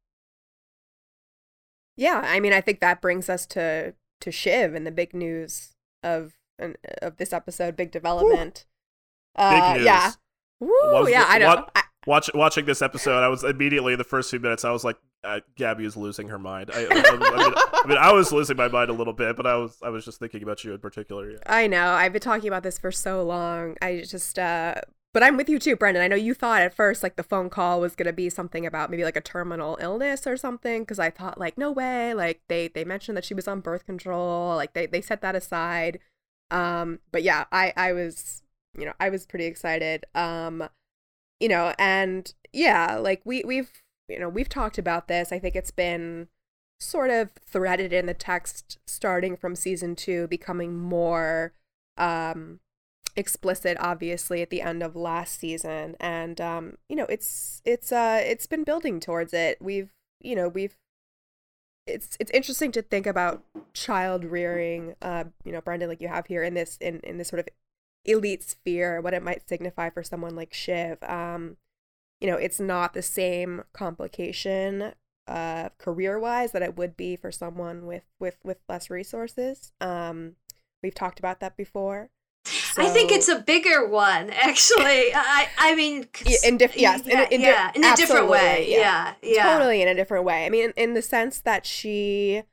Yeah, 1.96 2.22
I 2.24 2.40
mean, 2.40 2.54
I 2.54 2.62
think 2.62 2.80
that 2.80 3.02
brings 3.02 3.30
us 3.30 3.46
to 3.48 3.94
to 4.22 4.32
Shiv 4.32 4.74
and 4.74 4.86
the 4.86 4.92
big 4.92 5.14
news 5.14 5.76
of 6.04 6.34
of 7.02 7.18
this 7.18 7.34
episode, 7.34 7.76
big 7.76 7.92
development. 7.92 8.66
big 9.36 9.44
Uh, 9.46 9.74
news 9.76 9.86
Yeah. 9.86 10.12
Woo, 10.60 10.70
Was 10.70 11.10
yeah, 11.10 11.26
I 11.28 11.38
know. 11.40 11.68
Watch, 12.08 12.30
watching 12.34 12.66
this 12.66 12.82
episode, 12.82 13.22
I 13.22 13.28
was 13.28 13.44
immediately 13.44 13.96
the 13.96 14.04
first 14.06 14.30
few 14.30 14.40
minutes. 14.40 14.64
I 14.66 14.72
was 14.72 14.84
like, 14.84 14.98
Gabby 15.56 15.86
is 15.86 15.98
losing 15.98 16.30
her 16.30 16.40
mind. 16.40 16.72
I, 16.74 16.80
I, 16.80 16.88
I, 16.90 17.12
mean, 17.12 17.22
I, 17.24 17.84
mean, 17.88 17.98
I 17.98 18.14
was 18.14 18.32
losing 18.32 18.58
my 18.58 18.68
mind 18.68 18.90
a 18.90 18.94
little 18.94 19.14
bit, 19.14 19.36
but 19.36 19.46
I 19.46 19.56
was 19.56 19.78
I 19.82 19.90
was 19.90 20.06
just 20.06 20.20
thinking 20.20 20.44
about 20.44 20.64
you 20.64 20.74
in 20.74 20.80
particular. 20.80 21.32
Yeah. 21.32 21.38
I 21.46 21.68
know. 21.68 21.92
I've 21.92 22.14
been 22.14 22.22
talking 22.22 22.48
about 22.48 22.64
this 22.64 22.78
for 22.78 22.92
so 22.92 23.24
long. 23.24 23.76
I 23.82 24.04
just 24.08 24.40
uh 24.40 24.76
but 25.12 25.24
I'm 25.24 25.38
with 25.38 25.50
you 25.50 25.58
too, 25.60 25.76
Brendan. 25.76 26.04
I 26.04 26.08
know 26.08 26.16
you 26.16 26.34
thought 26.34 26.62
at 26.62 26.74
first 26.74 27.04
like 27.04 27.16
the 27.16 27.24
phone 27.24 27.50
call 27.50 27.82
was 27.82 27.96
gonna 27.96 28.14
be 28.14 28.30
something 28.30 28.66
about 28.66 28.90
maybe 28.90 29.04
like 29.04 29.18
a 29.18 29.22
terminal 29.22 29.78
illness 29.82 30.26
or 30.26 30.38
something, 30.38 30.84
because 30.84 31.00
I 31.00 31.10
thought 31.10 31.40
like 31.40 31.58
no 31.58 31.72
way, 31.72 32.14
like 32.14 32.42
they 32.48 32.70
they 32.70 32.86
mentioned 32.86 33.18
that 33.18 33.26
she 33.26 33.34
was 33.34 33.48
on 33.48 33.60
birth 33.60 33.86
control, 33.86 34.56
like 34.56 34.74
they 34.74 34.86
they 34.86 35.02
set 35.02 35.22
that 35.22 35.36
aside. 35.36 36.00
Um, 36.52 37.00
but 37.12 37.24
yeah, 37.24 37.46
I 37.52 37.74
I 37.76 37.94
was 37.94 38.44
you 38.78 38.86
know 38.86 38.94
I 39.00 39.10
was 39.10 39.26
pretty 39.26 39.46
excited. 39.46 40.06
Um, 40.16 40.70
you 41.40 41.50
know, 41.50 41.74
and 41.78 42.34
yeah, 42.54 42.98
like 42.98 43.22
we 43.26 43.44
we've 43.44 43.72
you 44.10 44.20
know, 44.20 44.30
we've 44.30 44.50
talked 44.50 44.78
about 44.78 45.08
this. 45.08 45.32
I 45.32 45.40
think 45.40 45.56
it's 45.56 45.72
been 45.72 46.28
sort 46.80 47.10
of 47.10 47.32
threaded 47.46 47.92
in 47.92 48.06
the 48.06 48.14
text 48.14 48.80
starting 48.88 49.36
from 49.36 49.56
season 49.56 49.96
2 49.96 50.28
becoming 50.28 50.78
more 50.78 51.54
um 51.98 52.60
explicit 53.18 53.76
obviously 53.82 54.42
at 54.42 54.50
the 54.50 54.62
end 54.62 54.82
of 54.82 54.96
last 54.96 55.40
season. 55.40 55.96
And 56.00 56.40
um 56.40 56.78
you 56.88 56.96
know 56.96 57.06
it's 57.10 57.62
it's 57.66 57.92
uh 57.92 58.22
it's 58.24 58.48
been 58.48 58.64
building 58.64 59.00
towards 59.00 59.34
it. 59.34 59.58
We've 59.62 59.90
you 60.22 60.36
know 60.36 60.48
we've 60.48 60.78
it's 61.86 62.16
it's 62.20 62.32
interesting 62.32 62.72
to 62.74 62.82
think 62.82 63.06
about 63.06 63.44
child 63.74 64.24
rearing 64.24 64.96
uh 65.02 65.26
you 65.44 65.52
know 65.52 65.62
Brendan 65.62 65.90
like 65.90 66.02
you 66.02 66.08
have 66.08 66.28
here 66.28 66.44
in 66.44 66.54
this 66.54 66.78
in 66.80 67.00
in 67.02 67.18
this 67.18 67.28
sort 67.28 67.42
of 67.42 67.50
elite 68.06 68.44
sphere 68.44 69.02
what 69.02 69.14
it 69.14 69.24
might 69.24 69.48
signify 69.50 69.90
for 69.90 70.02
someone 70.04 70.36
like 70.36 70.54
Shiv. 70.54 70.98
Um 71.04 71.58
you 72.22 72.30
know, 72.30 72.38
it's 72.38 72.60
not 72.60 72.94
the 72.94 73.02
same 73.02 73.64
complication 73.74 74.94
uh, 75.28 75.70
career 75.78 76.20
wise 76.20 76.52
that 76.52 76.64
it 76.64 76.76
would 76.76 76.98
be 76.98 77.16
for 77.16 77.32
someone 77.32 77.86
with 77.86 78.04
with 78.20 78.38
with 78.44 78.58
less 78.68 78.90
resources. 78.90 79.72
Um, 79.80 80.36
we've 80.82 80.96
talked 80.96 81.20
about 81.20 81.40
that 81.40 81.56
before. 81.56 82.10
So, 82.46 82.82
I 82.82 82.90
think 82.90 83.12
it's 83.12 83.28
a 83.28 83.40
bigger 83.40 83.88
one, 83.88 84.30
actually. 84.42 85.14
I 85.14 85.48
I 85.58 85.76
mean, 85.76 86.08
in 86.44 86.58
diff- 86.58 86.78
yes, 86.78 87.04
yeah, 87.06 87.26
in, 87.26 87.34
in, 87.34 87.42
yeah, 87.42 87.72
in 87.76 87.84
a 87.84 87.96
different 87.96 88.28
way. 88.28 88.66
Yeah. 88.70 89.14
yeah, 89.22 89.34
yeah, 89.36 89.54
totally 89.54 89.82
in 89.82 89.88
a 89.88 89.96
different 89.96 90.26
way. 90.26 90.46
I 90.46 90.50
mean, 90.50 90.66
in, 90.66 90.74
in 90.76 90.94
the 90.96 91.02
sense 91.02 91.40
that 91.42 91.66
she, 91.66 92.44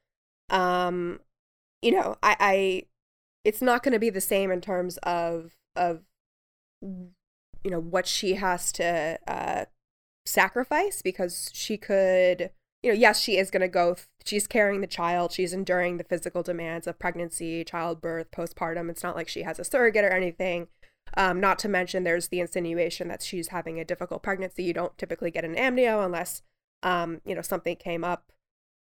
um, 0.50 1.20
you 1.81 1.92
know, 1.92 2.16
I, 2.22 2.37
I, 2.38 2.83
it's 3.44 3.62
not 3.62 3.83
going 3.83 3.92
to 3.92 3.98
be 3.98 4.11
the 4.11 4.20
same 4.20 4.50
in 4.50 4.61
terms 4.61 4.98
of 4.98 5.57
of 5.74 6.02
you 7.66 7.72
know 7.72 7.81
what 7.81 8.07
she 8.07 8.35
has 8.35 8.70
to 8.70 9.18
uh, 9.26 9.64
sacrifice 10.24 11.02
because 11.02 11.50
she 11.52 11.76
could 11.76 12.50
you 12.81 12.92
know 12.92 12.96
yes 12.96 13.18
she 13.18 13.37
is 13.37 13.50
going 13.50 13.61
to 13.61 13.66
go 13.66 13.96
she's 14.24 14.46
carrying 14.46 14.81
the 14.81 14.87
child 14.87 15.33
she's 15.33 15.52
enduring 15.52 15.96
the 15.96 16.05
physical 16.05 16.44
demands 16.44 16.87
of 16.87 16.96
pregnancy 17.00 17.64
childbirth 17.64 18.31
postpartum. 18.31 18.88
It's 18.88 19.02
not 19.02 19.16
like 19.16 19.29
she 19.29 19.42
has 19.42 19.59
a 19.59 19.64
surrogate 19.64 20.05
or 20.05 20.12
anything. 20.12 20.68
Um, 21.16 21.40
not 21.40 21.59
to 21.61 21.68
mention 21.68 22.05
there's 22.05 22.29
the 22.29 22.38
insinuation 22.38 23.09
that 23.09 23.22
she's 23.22 23.48
having 23.48 23.81
a 23.81 23.85
difficult 23.85 24.22
pregnancy. 24.22 24.62
You 24.62 24.72
don't 24.72 24.96
typically 24.96 25.33
get 25.33 25.44
an 25.44 25.57
amnio 25.57 26.05
unless 26.05 26.42
um, 26.85 27.20
you 27.24 27.35
know 27.35 27.42
something 27.42 27.74
came 27.74 28.05
up 28.05 28.31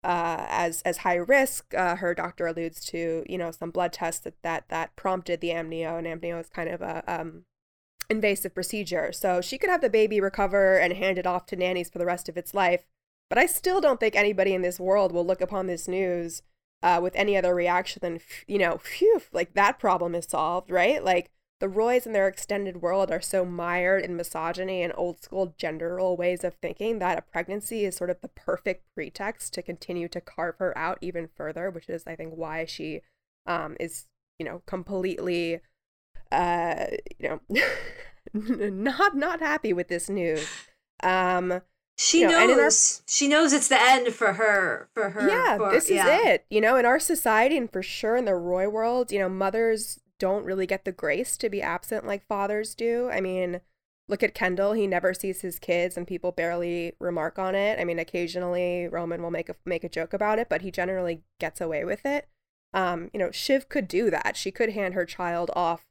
uh, 0.03 0.45
as 0.49 0.81
as 0.81 0.97
high 0.97 1.15
risk. 1.15 1.73
Uh, 1.73 1.95
her 1.95 2.13
doctor 2.13 2.45
alludes 2.45 2.83
to 2.87 3.23
you 3.29 3.37
know 3.37 3.51
some 3.51 3.71
blood 3.71 3.93
tests 3.93 4.21
that 4.25 4.41
that 4.43 4.65
that 4.67 4.97
prompted 4.97 5.39
the 5.39 5.51
amnio, 5.51 5.97
and 5.97 6.07
amnio 6.07 6.41
is 6.41 6.49
kind 6.49 6.69
of 6.69 6.81
a 6.81 7.03
um, 7.07 7.45
invasive 8.09 8.53
procedure. 8.53 9.11
So 9.11 9.41
she 9.41 9.57
could 9.57 9.69
have 9.69 9.81
the 9.81 9.89
baby 9.89 10.19
recover 10.19 10.77
and 10.77 10.93
hand 10.93 11.17
it 11.17 11.27
off 11.27 11.45
to 11.47 11.55
nannies 11.55 11.89
for 11.89 11.97
the 11.97 12.05
rest 12.05 12.29
of 12.29 12.37
its 12.37 12.53
life. 12.53 12.85
But 13.29 13.39
I 13.39 13.45
still 13.45 13.81
don't 13.81 13.99
think 13.99 14.15
anybody 14.15 14.53
in 14.53 14.61
this 14.61 14.79
world 14.79 15.11
will 15.11 15.25
look 15.25 15.41
upon 15.41 15.67
this 15.67 15.87
news 15.87 16.43
uh, 16.83 16.99
with 17.01 17.15
any 17.15 17.35
other 17.35 17.55
reaction 17.55 17.99
than, 18.01 18.19
you 18.47 18.59
know, 18.59 18.77
phew, 18.77 19.21
like 19.31 19.53
that 19.53 19.79
problem 19.79 20.13
is 20.13 20.25
solved, 20.25 20.69
right? 20.69 21.03
Like 21.03 21.31
the 21.59 21.69
Roys 21.69 22.05
and 22.05 22.13
their 22.13 22.27
extended 22.27 22.81
world 22.81 23.11
are 23.11 23.21
so 23.21 23.45
mired 23.45 24.03
in 24.03 24.15
misogyny 24.15 24.83
and 24.83 24.93
old 24.95 25.23
school 25.23 25.55
gender 25.57 25.95
role 25.95 26.17
ways 26.17 26.43
of 26.43 26.53
thinking 26.55 26.99
that 26.99 27.17
a 27.17 27.21
pregnancy 27.21 27.85
is 27.85 27.95
sort 27.95 28.09
of 28.09 28.21
the 28.21 28.27
perfect 28.27 28.83
pretext 28.93 29.53
to 29.53 29.61
continue 29.61 30.07
to 30.09 30.21
carve 30.21 30.57
her 30.59 30.77
out 30.77 30.97
even 31.01 31.29
further, 31.35 31.69
which 31.69 31.89
is, 31.89 32.03
I 32.05 32.15
think, 32.15 32.33
why 32.33 32.65
she 32.65 33.01
um, 33.45 33.77
is, 33.79 34.07
you 34.37 34.45
know, 34.45 34.61
completely 34.65 35.61
uh, 36.35 36.87
you 37.17 37.29
know, 37.29 37.59
not 38.69 39.15
not 39.15 39.39
happy 39.39 39.73
with 39.73 39.87
this 39.87 40.09
news. 40.09 40.47
Um, 41.01 41.61
she 41.97 42.21
you 42.21 42.27
know, 42.27 42.45
knows. 42.45 43.01
Our, 43.01 43.03
she 43.07 43.27
knows 43.27 43.53
it's 43.53 43.69
the 43.69 43.81
end 43.81 44.13
for 44.13 44.33
her. 44.33 44.89
For 44.93 45.11
her. 45.11 45.29
Yeah, 45.29 45.57
for, 45.57 45.71
this 45.71 45.89
yeah. 45.89 46.05
is 46.05 46.25
it. 46.25 46.45
You 46.49 46.61
know, 46.61 46.75
in 46.75 46.85
our 46.85 46.99
society, 46.99 47.57
and 47.57 47.71
for 47.71 47.81
sure 47.81 48.17
in 48.17 48.25
the 48.25 48.35
Roy 48.35 48.67
world, 48.67 49.11
you 49.11 49.19
know, 49.19 49.29
mothers 49.29 50.01
don't 50.19 50.45
really 50.45 50.67
get 50.67 50.85
the 50.85 50.91
grace 50.91 51.37
to 51.37 51.49
be 51.49 51.61
absent 51.61 52.05
like 52.05 52.27
fathers 52.27 52.75
do. 52.75 53.09
I 53.11 53.21
mean, 53.21 53.61
look 54.07 54.23
at 54.23 54.33
Kendall. 54.33 54.73
He 54.73 54.87
never 54.87 55.13
sees 55.13 55.41
his 55.41 55.57
kids, 55.57 55.95
and 55.95 56.05
people 56.05 56.33
barely 56.33 56.93
remark 56.99 57.39
on 57.39 57.55
it. 57.55 57.79
I 57.79 57.85
mean, 57.85 57.99
occasionally 57.99 58.89
Roman 58.89 59.21
will 59.21 59.31
make 59.31 59.47
a 59.47 59.55
make 59.65 59.85
a 59.85 59.89
joke 59.89 60.13
about 60.13 60.39
it, 60.39 60.49
but 60.49 60.61
he 60.61 60.71
generally 60.71 61.23
gets 61.39 61.61
away 61.61 61.85
with 61.85 62.05
it. 62.05 62.27
Um, 62.73 63.09
you 63.13 63.19
know, 63.19 63.31
Shiv 63.31 63.69
could 63.69 63.87
do 63.87 64.09
that. 64.09 64.35
She 64.35 64.51
could 64.51 64.71
hand 64.71 64.95
her 64.95 65.05
child 65.05 65.49
off 65.55 65.85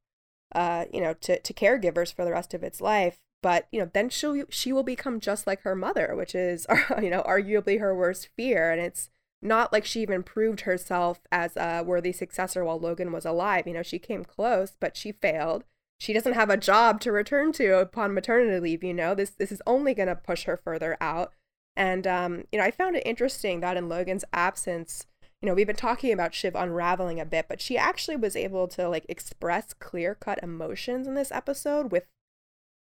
uh, 0.54 0.86
you 0.92 1.00
know, 1.00 1.14
to, 1.14 1.38
to 1.40 1.52
caregivers 1.52 2.14
for 2.14 2.24
the 2.24 2.32
rest 2.32 2.54
of 2.54 2.62
its 2.62 2.80
life. 2.80 3.18
But, 3.42 3.68
you 3.70 3.80
know, 3.80 3.90
then 3.92 4.08
she'll, 4.08 4.44
she 4.48 4.72
will 4.72 4.82
become 4.82 5.20
just 5.20 5.46
like 5.46 5.62
her 5.62 5.74
mother, 5.74 6.14
which 6.16 6.34
is, 6.34 6.66
you 7.02 7.10
know, 7.10 7.22
arguably 7.22 7.78
her 7.78 7.94
worst 7.94 8.28
fear. 8.36 8.70
And 8.70 8.80
it's 8.80 9.10
not 9.42 9.72
like 9.72 9.84
she 9.84 10.00
even 10.00 10.22
proved 10.22 10.62
herself 10.62 11.20
as 11.30 11.56
a 11.56 11.82
worthy 11.84 12.12
successor 12.12 12.64
while 12.64 12.80
Logan 12.80 13.12
was 13.12 13.26
alive. 13.26 13.66
You 13.66 13.74
know, 13.74 13.82
she 13.82 13.98
came 13.98 14.24
close, 14.24 14.72
but 14.80 14.96
she 14.96 15.12
failed. 15.12 15.64
She 15.98 16.12
doesn't 16.12 16.32
have 16.32 16.50
a 16.50 16.56
job 16.56 17.00
to 17.02 17.12
return 17.12 17.52
to 17.52 17.78
upon 17.78 18.14
maternity 18.14 18.58
leave, 18.58 18.82
you 18.82 18.94
know. 18.94 19.14
This 19.14 19.30
this 19.30 19.52
is 19.52 19.62
only 19.66 19.94
going 19.94 20.08
to 20.08 20.16
push 20.16 20.44
her 20.44 20.56
further 20.56 20.96
out. 21.00 21.32
And 21.76 22.06
um, 22.06 22.44
you 22.50 22.58
know, 22.58 22.64
I 22.64 22.70
found 22.70 22.96
it 22.96 23.06
interesting 23.06 23.60
that 23.60 23.76
in 23.76 23.88
Logan's 23.88 24.24
absence, 24.32 25.06
you 25.44 25.50
know, 25.50 25.54
we've 25.54 25.66
been 25.66 25.76
talking 25.76 26.10
about 26.10 26.32
Shiv 26.32 26.54
unraveling 26.54 27.20
a 27.20 27.26
bit, 27.26 27.48
but 27.50 27.60
she 27.60 27.76
actually 27.76 28.16
was 28.16 28.34
able 28.34 28.66
to 28.68 28.88
like 28.88 29.04
express 29.10 29.74
clear 29.74 30.14
cut 30.14 30.42
emotions 30.42 31.06
in 31.06 31.16
this 31.16 31.30
episode 31.30 31.92
with 31.92 32.06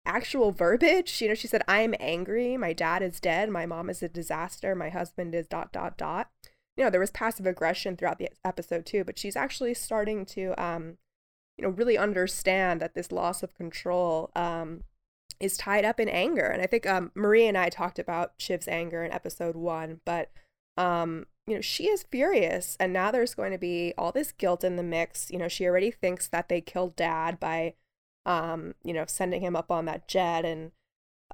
actual 0.07 0.53
verbiage. 0.53 1.21
You 1.21 1.27
know, 1.27 1.35
she 1.35 1.49
said, 1.49 1.62
I'm 1.67 1.97
angry. 1.99 2.57
My 2.57 2.73
dad 2.73 3.03
is 3.03 3.19
dead. 3.19 3.51
My 3.51 3.67
mom 3.67 3.90
is 3.90 4.05
a 4.05 4.09
disaster. 4.09 4.77
My 4.77 4.88
husband 4.88 5.35
is 5.35 5.49
dot, 5.49 5.73
dot, 5.73 5.99
dot. 5.99 6.31
You 6.77 6.85
know, 6.85 6.90
there 6.90 7.01
was 7.01 7.11
passive 7.11 7.45
aggression 7.45 7.97
throughout 7.97 8.19
the 8.19 8.29
episode 8.45 8.87
too, 8.87 9.03
but 9.03 9.19
she's 9.19 9.35
actually 9.35 9.75
starting 9.75 10.25
to, 10.27 10.55
um, 10.57 10.99
you 11.59 11.64
know, 11.64 11.71
really 11.71 11.99
understand 11.99 12.81
that 12.81 12.95
this 12.95 13.11
loss 13.11 13.43
of 13.43 13.57
control 13.57 14.31
um, 14.37 14.85
is 15.40 15.57
tied 15.57 15.85
up 15.85 15.99
in 15.99 16.09
anger. 16.09 16.47
And 16.47 16.62
I 16.62 16.67
think 16.67 16.87
um, 16.87 17.11
Marie 17.17 17.49
and 17.49 17.59
I 17.59 17.69
talked 17.69 17.99
about 17.99 18.35
Shiv's 18.38 18.69
anger 18.69 19.03
in 19.03 19.11
episode 19.11 19.57
one, 19.57 20.03
but 20.05 20.31
um, 20.77 21.27
you 21.46 21.54
know, 21.54 21.61
she 21.61 21.88
is 21.88 22.04
furious. 22.04 22.76
And 22.80 22.92
now 22.92 23.11
there's 23.11 23.35
going 23.35 23.52
to 23.52 23.59
be 23.59 23.94
all 23.98 24.12
this 24.12 24.33
guilt 24.33 24.64
in 24.64 24.76
the 24.76 24.83
mix. 24.83 25.30
You 25.30 25.38
know, 25.38 25.48
she 25.48 25.66
already 25.66 25.90
thinks 25.90 26.26
that 26.28 26.48
they 26.48 26.61
killed 26.61 26.96
dad 26.96 27.38
by, 27.38 27.74
um, 28.26 28.74
you 28.83 28.92
know, 28.94 29.04
sending 29.07 29.40
him 29.40 29.57
up 29.57 29.70
on 29.70 29.85
that 29.87 30.09
jet 30.09 30.44
and, 30.44 30.72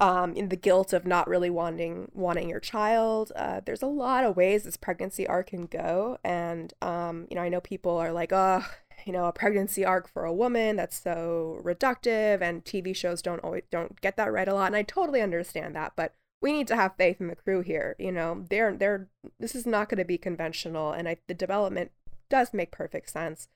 um, 0.00 0.34
in 0.34 0.48
the 0.48 0.56
guilt 0.56 0.92
of 0.92 1.06
not 1.06 1.28
really 1.28 1.50
wanting 1.50 2.10
wanting 2.14 2.48
your 2.48 2.60
child. 2.60 3.32
Uh, 3.36 3.60
there's 3.64 3.82
a 3.82 3.86
lot 3.86 4.24
of 4.24 4.36
ways 4.36 4.62
this 4.62 4.76
pregnancy 4.76 5.26
arc 5.26 5.48
can 5.48 5.66
go, 5.66 6.18
and 6.24 6.72
um, 6.80 7.26
you 7.30 7.36
know, 7.36 7.42
I 7.42 7.48
know 7.50 7.60
people 7.60 7.96
are 7.98 8.12
like, 8.12 8.32
oh, 8.32 8.64
you 9.04 9.12
know, 9.12 9.26
a 9.26 9.32
pregnancy 9.32 9.84
arc 9.84 10.08
for 10.08 10.24
a 10.24 10.32
woman 10.32 10.76
that's 10.76 11.00
so 11.00 11.60
reductive, 11.62 12.40
and 12.40 12.64
TV 12.64 12.96
shows 12.96 13.20
don't 13.22 13.40
always 13.44 13.64
don't 13.70 14.00
get 14.00 14.16
that 14.16 14.32
right 14.32 14.48
a 14.48 14.54
lot, 14.54 14.68
and 14.68 14.76
I 14.76 14.82
totally 14.82 15.20
understand 15.20 15.76
that, 15.76 15.92
but 15.96 16.14
we 16.42 16.52
need 16.52 16.66
to 16.68 16.76
have 16.76 16.96
faith 16.96 17.20
in 17.20 17.28
the 17.28 17.36
crew 17.36 17.60
here. 17.60 17.96
You 17.98 18.12
know, 18.12 18.46
they're 18.48 18.74
they're 18.74 19.08
this 19.38 19.54
is 19.54 19.66
not 19.66 19.88
going 19.88 19.98
to 19.98 20.04
be 20.04 20.18
conventional, 20.18 20.92
and 20.92 21.08
I, 21.08 21.16
the 21.26 21.34
development 21.34 21.92
does 22.28 22.54
make 22.54 22.70
perfect 22.70 23.10
sense. 23.10 23.48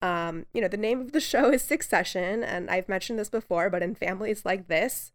Um, 0.00 0.46
you 0.52 0.60
know, 0.60 0.68
the 0.68 0.76
name 0.76 1.00
of 1.00 1.12
the 1.12 1.20
show 1.32 1.50
is 1.50 1.62
Succession, 1.62 2.42
and 2.42 2.70
I've 2.70 2.88
mentioned 2.88 3.18
this 3.18 3.30
before, 3.30 3.70
but 3.70 3.82
in 3.82 3.94
families 3.94 4.44
like 4.44 4.68
this, 4.68 5.12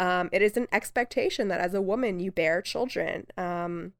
um, 0.00 0.30
it 0.32 0.42
is 0.42 0.56
an 0.56 0.68
expectation 0.72 1.48
that 1.48 1.60
as 1.60 1.74
a 1.74 1.82
woman 1.82 2.20
you 2.20 2.32
bear 2.32 2.62
children. 2.62 3.26
Um, 3.36 3.92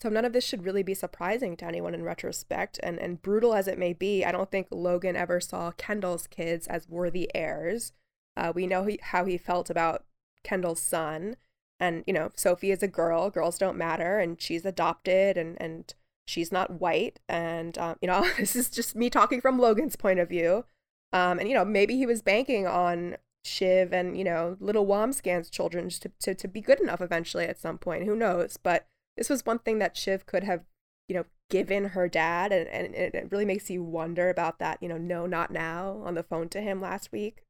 so 0.00 0.08
none 0.08 0.24
of 0.24 0.32
this 0.32 0.44
should 0.44 0.64
really 0.64 0.82
be 0.82 0.94
surprising 0.94 1.56
to 1.56 1.64
anyone 1.64 1.94
in 1.94 2.02
retrospect. 2.02 2.78
And 2.82 2.98
and 2.98 3.22
brutal 3.22 3.54
as 3.54 3.68
it 3.68 3.78
may 3.78 3.92
be, 3.92 4.24
I 4.24 4.32
don't 4.32 4.50
think 4.50 4.68
Logan 4.70 5.16
ever 5.16 5.40
saw 5.40 5.70
Kendall's 5.72 6.26
kids 6.26 6.66
as 6.66 6.88
worthy 6.88 7.30
heirs. 7.34 7.92
Uh, 8.36 8.52
we 8.54 8.66
know 8.66 8.84
he, 8.84 8.98
how 9.02 9.24
he 9.24 9.38
felt 9.38 9.70
about 9.70 10.04
Kendall's 10.42 10.80
son 10.82 11.36
and 11.80 12.04
you 12.06 12.12
know 12.12 12.30
sophie 12.36 12.70
is 12.70 12.82
a 12.82 12.88
girl 12.88 13.30
girls 13.30 13.58
don't 13.58 13.76
matter 13.76 14.18
and 14.18 14.40
she's 14.40 14.64
adopted 14.64 15.36
and 15.36 15.60
and 15.60 15.94
she's 16.26 16.52
not 16.52 16.80
white. 16.80 17.18
And 17.28 17.76
um, 17.78 17.96
you 18.00 18.08
know 18.08 18.26
this 18.38 18.54
is 18.54 18.70
just 18.70 18.94
me 18.94 19.10
talking 19.10 19.40
from 19.40 19.58
logan's 19.58 19.96
point 19.96 20.20
of 20.20 20.28
view. 20.28 20.64
Um, 21.12 21.40
and 21.40 21.48
you 21.48 21.54
know 21.54 21.64
maybe 21.64 21.96
he 21.96 22.06
was 22.06 22.22
banking 22.22 22.66
on 22.66 23.16
shiv 23.42 23.92
and 23.92 24.18
you 24.18 24.24
know 24.24 24.56
little 24.60 24.86
wambsgans 24.86 25.50
children 25.50 25.88
to, 25.88 26.10
to, 26.20 26.34
to 26.34 26.46
be 26.46 26.60
good 26.60 26.78
enough 26.78 27.00
eventually 27.00 27.46
at 27.46 27.58
some 27.58 27.78
point. 27.78 28.04
Who 28.04 28.14
knows? 28.14 28.56
But 28.56 28.86
this 29.16 29.28
was 29.28 29.44
one 29.44 29.58
thing 29.58 29.78
that 29.80 29.96
Shiv 29.96 30.24
could 30.24 30.44
have, 30.44 30.62
you 31.06 31.14
know, 31.14 31.24
given 31.50 31.86
her 31.90 32.08
dad, 32.08 32.52
and, 32.52 32.68
and 32.68 32.94
it 32.94 33.28
really 33.30 33.44
makes 33.44 33.68
you 33.68 33.82
wonder 33.82 34.30
about 34.30 34.58
that, 34.60 34.82
you 34.82 34.88
know, 34.88 34.96
no, 34.96 35.26
not 35.26 35.50
now 35.50 36.00
on 36.04 36.14
the 36.14 36.22
phone 36.22 36.48
to 36.50 36.60
him 36.60 36.80
last 36.80 37.12
week. 37.12 37.42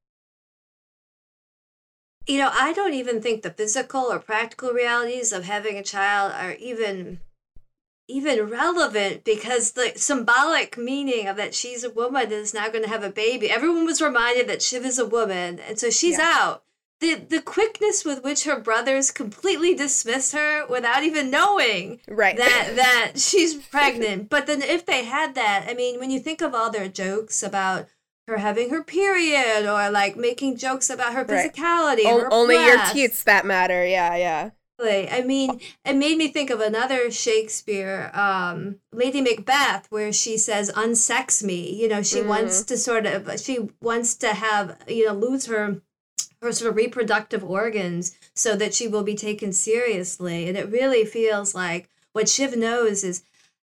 You 2.31 2.39
know, 2.39 2.51
I 2.53 2.73
don't 2.73 2.95
even 2.95 3.21
think 3.21 3.43
the 3.43 3.51
physical 3.51 4.03
or 4.03 4.21
practical 4.21 4.71
realities 4.71 5.33
of 5.33 5.43
having 5.43 5.77
a 5.77 5.83
child 5.83 6.33
are 6.33 6.53
even 6.53 7.19
even 8.07 8.49
relevant 8.49 9.25
because 9.25 9.73
the 9.73 9.93
symbolic 9.97 10.79
meaning 10.79 11.27
of 11.27 11.37
that 11.39 11.55
she's 11.57 11.83
a 11.83 11.91
woman 11.91 12.31
is 12.31 12.55
now 12.55 12.69
going 12.69 12.85
to 12.85 12.89
have 12.89 13.03
a 13.03 13.11
baby. 13.11 13.51
Everyone 13.51 13.85
was 13.85 14.01
reminded 14.01 14.49
that 14.49 14.63
Shiv 14.63 14.85
is 14.85 14.99
a 15.01 15.07
woman, 15.07 15.59
and 15.59 15.77
so 15.77 15.91
she's 15.91 16.19
yeah. 16.19 16.37
out 16.37 16.63
the 17.01 17.17
the 17.17 17.43
quickness 17.43 18.05
with 18.05 18.23
which 18.23 18.45
her 18.45 18.61
brothers 18.61 19.11
completely 19.11 19.75
dismiss 19.75 20.31
her 20.31 20.65
without 20.69 21.03
even 21.03 21.33
knowing 21.33 22.01
right. 22.07 22.37
that 22.37 22.73
that 22.77 23.13
she's 23.19 23.55
pregnant. 23.55 24.31
but 24.31 24.47
then 24.47 24.63
if 24.63 24.87
they 24.87 25.05
had 25.05 25.35
that, 25.35 25.67
I 25.69 25.75
mean, 25.75 25.99
when 25.99 26.13
you 26.13 26.21
think 26.21 26.43
of 26.43 26.55
all 26.55 26.71
their 26.71 26.89
jokes 26.89 27.43
about 27.43 27.89
her 28.31 28.39
having 28.39 28.71
her 28.71 28.83
period 28.83 29.71
or 29.71 29.91
like 29.91 30.17
making 30.17 30.57
jokes 30.57 30.89
about 30.89 31.15
her 31.15 31.25
physicality, 31.25 32.05
right. 32.05 32.25
o- 32.25 32.29
only 32.31 32.55
your 32.55 32.79
teats 32.93 33.25
that 33.25 33.45
matter. 33.45 33.87
Yeah, 33.87 34.17
yeah. 34.17 34.51
I 34.83 35.23
mean, 35.27 35.61
it 35.85 35.95
made 35.95 36.17
me 36.17 36.29
think 36.29 36.49
of 36.49 36.61
another 36.61 37.11
Shakespeare, 37.11 38.11
um, 38.15 38.77
Lady 38.93 39.21
Macbeth, 39.21 39.87
where 39.91 40.11
she 40.11 40.39
says, 40.39 40.73
"Unsex 40.73 41.43
me." 41.43 41.71
You 41.71 41.87
know, 41.87 42.03
she 42.03 42.21
mm. 42.21 42.27
wants 42.27 42.63
to 42.63 42.79
sort 42.79 43.05
of, 43.05 43.39
she 43.39 43.69
wants 43.83 44.15
to 44.17 44.29
have, 44.29 44.79
you 44.89 45.07
know, 45.07 45.13
lose 45.13 45.47
her 45.47 45.83
her 46.41 46.53
sort 46.53 46.71
of 46.71 46.77
reproductive 46.77 47.45
organs 47.45 48.17
so 48.35 48.57
that 48.57 48.73
she 48.73 48.89
will 48.89 49.03
be 49.03 49.15
taken 49.15 49.53
seriously. 49.53 50.49
And 50.49 50.57
it 50.57 50.71
really 50.71 51.05
feels 51.05 51.55
like 51.55 51.91
what 52.15 52.31
Shiv 52.31 52.57
knows 52.57 53.05
is 53.05 53.23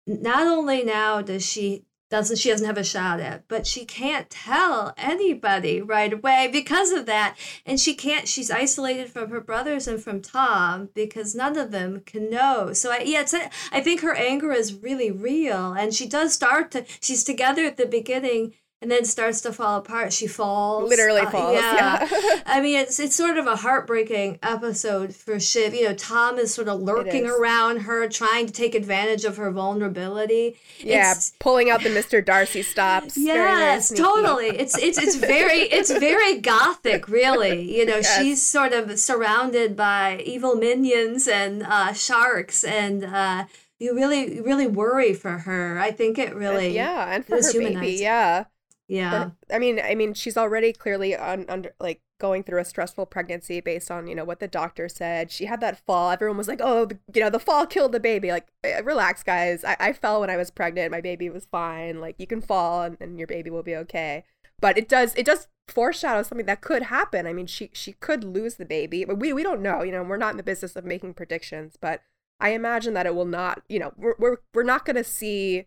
not 0.07 0.47
only 0.47 0.83
now 0.83 1.21
does 1.21 1.45
she 1.45 1.85
doesn't 2.13 2.37
she 2.37 2.49
doesn't 2.49 2.67
have 2.67 2.77
a 2.77 2.83
shot 2.83 3.19
at 3.19 3.47
but 3.47 3.65
she 3.65 3.85
can't 3.85 4.29
tell 4.29 4.93
anybody 4.99 5.81
right 5.81 6.13
away 6.13 6.47
because 6.51 6.91
of 6.91 7.07
that. 7.07 7.35
And 7.65 7.79
she 7.79 7.95
can't 7.95 8.27
she's 8.27 8.51
isolated 8.51 9.09
from 9.09 9.31
her 9.31 9.41
brothers 9.41 9.87
and 9.87 9.99
from 9.99 10.21
tom 10.21 10.89
because 10.93 11.33
none 11.33 11.57
of 11.57 11.71
them 11.71 12.03
can 12.05 12.29
know. 12.29 12.71
So 12.73 12.91
I, 12.91 12.99
yeah 12.99 13.21
it's 13.21 13.33
a, 13.33 13.49
I 13.71 13.81
think 13.81 14.01
her 14.01 14.13
anger 14.13 14.51
is 14.51 14.75
really 14.75 15.09
real 15.09 15.73
and 15.73 15.91
she 15.91 16.07
does 16.07 16.33
start 16.33 16.69
to 16.71 16.85
she's 17.01 17.23
together 17.23 17.65
at 17.65 17.77
the 17.77 17.87
beginning 17.87 18.53
and 18.83 18.91
then 18.91 19.05
starts 19.05 19.39
to 19.41 19.53
fall 19.53 19.77
apart. 19.77 20.11
She 20.11 20.27
falls. 20.27 20.89
Literally 20.89 21.21
uh, 21.21 21.29
falls. 21.29 21.55
Yeah. 21.55 22.05
yeah. 22.11 22.41
I 22.45 22.59
mean, 22.59 22.77
it's 22.77 22.99
it's 22.99 23.15
sort 23.15 23.37
of 23.37 23.47
a 23.47 23.55
heartbreaking 23.55 24.39
episode 24.43 25.15
for 25.15 25.39
Shiv. 25.39 25.73
You 25.73 25.87
know, 25.87 25.95
Tom 25.95 26.37
is 26.37 26.53
sort 26.53 26.67
of 26.67 26.81
lurking 26.81 27.25
around 27.25 27.83
her, 27.83 28.09
trying 28.09 28.45
to 28.45 28.51
take 28.51 28.75
advantage 28.75 29.23
of 29.23 29.37
her 29.37 29.49
vulnerability. 29.51 30.57
Yeah, 30.79 31.13
it's, 31.13 31.31
pulling 31.39 31.69
out 31.69 31.81
the 31.81 31.89
Mr. 31.89 32.23
Darcy 32.23 32.61
stops. 32.61 33.17
Yes, 33.17 33.89
totally. 33.89 34.47
It's 34.47 34.77
it's 34.77 34.97
it's 34.97 35.15
very 35.15 35.59
it's 35.71 35.89
very 35.89 36.41
gothic, 36.41 37.07
really. 37.07 37.73
You 37.75 37.85
know, 37.85 37.97
yes. 37.97 38.17
she's 38.17 38.41
sort 38.41 38.73
of 38.73 38.99
surrounded 38.99 39.77
by 39.77 40.21
evil 40.25 40.55
minions 40.55 41.27
and 41.27 41.63
uh, 41.63 41.93
sharks 41.93 42.63
and. 42.63 43.05
Uh, 43.05 43.45
you 43.79 43.93
really 43.93 44.39
really 44.39 44.67
worry 44.67 45.13
for 45.13 45.39
her. 45.39 45.77
I 45.77 45.91
think 45.91 46.17
it 46.17 46.33
really 46.33 46.73
yeah, 46.73 47.13
and 47.13 47.25
for 47.25 47.35
her 47.35 47.53
baby, 47.53 47.97
yeah. 47.99 48.45
Yeah. 48.87 49.31
I 49.51 49.59
mean, 49.59 49.79
I 49.79 49.95
mean, 49.95 50.13
she's 50.13 50.37
already 50.37 50.73
clearly 50.73 51.15
un- 51.15 51.45
under 51.47 51.73
like 51.79 52.01
going 52.19 52.43
through 52.43 52.59
a 52.59 52.65
stressful 52.65 53.05
pregnancy 53.07 53.59
based 53.59 53.89
on 53.89 54.07
you 54.07 54.15
know 54.15 54.23
what 54.23 54.39
the 54.39 54.47
doctor 54.47 54.87
said. 54.89 55.31
She 55.31 55.45
had 55.45 55.61
that 55.61 55.85
fall. 55.85 56.11
Everyone 56.11 56.37
was 56.37 56.47
like, 56.47 56.59
"Oh, 56.61 56.85
the, 56.85 56.99
you 57.13 57.21
know, 57.21 57.29
the 57.29 57.39
fall 57.39 57.65
killed 57.65 57.91
the 57.93 57.99
baby." 57.99 58.31
Like, 58.31 58.47
eh, 58.63 58.81
relax, 58.83 59.23
guys. 59.23 59.63
I, 59.63 59.77
I 59.79 59.93
fell 59.93 60.21
when 60.21 60.29
I 60.29 60.37
was 60.37 60.51
pregnant. 60.51 60.91
My 60.91 61.01
baby 61.01 61.29
was 61.29 61.45
fine. 61.45 62.01
Like, 62.01 62.15
you 62.19 62.27
can 62.27 62.41
fall 62.41 62.83
and, 62.83 62.97
and 62.99 63.17
your 63.17 63.27
baby 63.27 63.49
will 63.49 63.63
be 63.63 63.75
okay. 63.75 64.25
But 64.59 64.77
it 64.77 64.87
does 64.89 65.13
it 65.15 65.25
does 65.25 65.47
foreshadow 65.67 66.23
something 66.23 66.45
that 66.45 66.61
could 66.61 66.83
happen. 66.83 67.25
I 67.25 67.33
mean, 67.33 67.47
she 67.47 67.69
she 67.73 67.93
could 67.93 68.23
lose 68.23 68.55
the 68.55 68.65
baby, 68.65 69.05
but 69.05 69.19
we 69.19 69.33
we 69.33 69.43
don't 69.43 69.61
know. 69.61 69.81
You 69.83 69.91
know, 69.91 70.03
we're 70.03 70.17
not 70.17 70.31
in 70.31 70.37
the 70.37 70.43
business 70.43 70.75
of 70.75 70.85
making 70.85 71.13
predictions, 71.15 71.77
but 71.79 72.01
I 72.39 72.49
imagine 72.49 72.93
that 72.93 73.05
it 73.05 73.15
will 73.15 73.25
not. 73.25 73.63
You 73.69 73.79
know, 73.79 73.93
we're 73.97 74.15
we're, 74.19 74.37
we're 74.53 74.63
not 74.63 74.85
going 74.85 74.97
to 74.97 75.03
see 75.03 75.65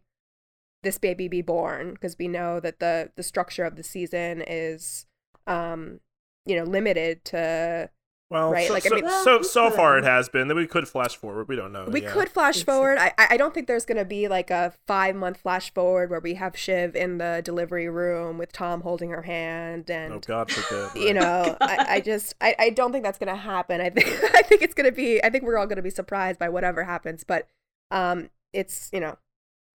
this 0.86 0.98
baby 0.98 1.26
be 1.26 1.42
born 1.42 1.94
because 1.94 2.16
we 2.16 2.28
know 2.28 2.60
that 2.60 2.78
the 2.78 3.10
the 3.16 3.22
structure 3.24 3.64
of 3.64 3.74
the 3.74 3.82
season 3.82 4.40
is 4.46 5.04
um 5.48 5.98
you 6.44 6.54
know 6.54 6.62
limited 6.62 7.24
to 7.24 7.90
well, 8.28 8.50
right? 8.50 8.66
So, 8.66 8.72
like, 8.74 8.90
I 8.90 8.94
mean, 8.94 9.08
so 9.22 9.42
so 9.42 9.70
far 9.70 9.98
it 9.98 10.04
has 10.04 10.28
been. 10.28 10.48
Then 10.48 10.56
we 10.56 10.66
could 10.66 10.88
flash 10.88 11.14
forward. 11.14 11.46
We 11.48 11.54
don't 11.54 11.72
know. 11.72 11.84
We 11.88 12.00
could 12.00 12.28
flash 12.28 12.64
forward. 12.64 12.98
I 12.98 13.12
I 13.16 13.36
don't 13.36 13.54
think 13.54 13.68
there's 13.68 13.84
gonna 13.84 14.04
be 14.04 14.26
like 14.26 14.50
a 14.50 14.72
five 14.88 15.14
month 15.14 15.36
flash 15.36 15.72
forward 15.72 16.10
where 16.10 16.18
we 16.18 16.34
have 16.34 16.56
Shiv 16.56 16.96
in 16.96 17.18
the 17.18 17.40
delivery 17.44 17.88
room 17.88 18.36
with 18.36 18.50
Tom 18.50 18.80
holding 18.80 19.10
her 19.10 19.22
hand 19.22 19.88
and 19.90 20.14
oh 20.14 20.18
God 20.18 20.50
forbid. 20.50 20.88
Right? 20.96 21.06
You 21.06 21.14
know, 21.14 21.56
I, 21.60 21.86
I 21.88 22.00
just 22.00 22.34
I, 22.40 22.56
I 22.58 22.70
don't 22.70 22.90
think 22.90 23.04
that's 23.04 23.18
gonna 23.18 23.36
happen. 23.36 23.80
I 23.80 23.90
think 23.90 24.08
I 24.34 24.42
think 24.42 24.60
it's 24.62 24.74
gonna 24.74 24.90
be. 24.90 25.22
I 25.22 25.30
think 25.30 25.44
we're 25.44 25.56
all 25.56 25.68
gonna 25.68 25.82
be 25.82 25.90
surprised 25.90 26.40
by 26.40 26.48
whatever 26.48 26.82
happens. 26.82 27.22
But 27.22 27.46
um, 27.92 28.30
it's 28.52 28.90
you 28.92 28.98
know 28.98 29.18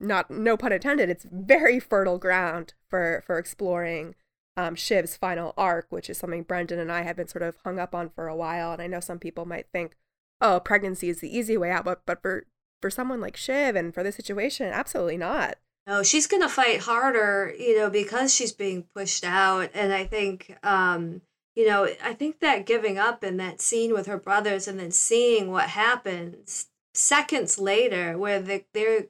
not 0.01 0.29
no 0.29 0.57
pun 0.57 0.73
intended, 0.73 1.09
it's 1.09 1.25
very 1.31 1.79
fertile 1.79 2.17
ground 2.17 2.73
for 2.89 3.23
for 3.25 3.37
exploring 3.37 4.15
um, 4.57 4.75
Shiv's 4.75 5.15
final 5.15 5.53
arc, 5.57 5.87
which 5.89 6.09
is 6.09 6.17
something 6.17 6.43
Brendan 6.43 6.79
and 6.79 6.91
I 6.91 7.03
have 7.03 7.15
been 7.15 7.27
sort 7.27 7.43
of 7.43 7.57
hung 7.63 7.79
up 7.79 7.95
on 7.95 8.09
for 8.09 8.27
a 8.27 8.35
while. 8.35 8.71
And 8.71 8.81
I 8.81 8.87
know 8.87 8.99
some 8.99 9.19
people 9.19 9.45
might 9.45 9.67
think, 9.71 9.95
oh, 10.41 10.59
pregnancy 10.59 11.09
is 11.09 11.19
the 11.21 11.35
easy 11.35 11.57
way 11.57 11.71
out, 11.71 11.85
but 11.85 12.01
but 12.05 12.21
for 12.21 12.45
for 12.81 12.89
someone 12.89 13.21
like 13.21 13.37
Shiv 13.37 13.75
and 13.75 13.93
for 13.93 14.03
this 14.03 14.15
situation, 14.15 14.67
absolutely 14.67 15.17
not. 15.17 15.55
No, 15.87 16.03
she's 16.03 16.27
gonna 16.27 16.49
fight 16.49 16.81
harder, 16.81 17.53
you 17.57 17.77
know, 17.77 17.89
because 17.89 18.33
she's 18.33 18.51
being 18.51 18.85
pushed 18.95 19.23
out. 19.23 19.69
And 19.73 19.93
I 19.93 20.05
think 20.05 20.57
um, 20.63 21.21
you 21.55 21.67
know, 21.67 21.87
I 22.03 22.13
think 22.13 22.39
that 22.39 22.65
giving 22.65 22.97
up 22.97 23.23
in 23.23 23.37
that 23.37 23.61
scene 23.61 23.93
with 23.93 24.07
her 24.07 24.17
brothers 24.17 24.67
and 24.67 24.79
then 24.79 24.91
seeing 24.91 25.51
what 25.51 25.69
happens 25.69 26.67
seconds 26.93 27.57
later 27.57 28.17
where 28.17 28.41
the, 28.41 28.63
they're 28.73 29.07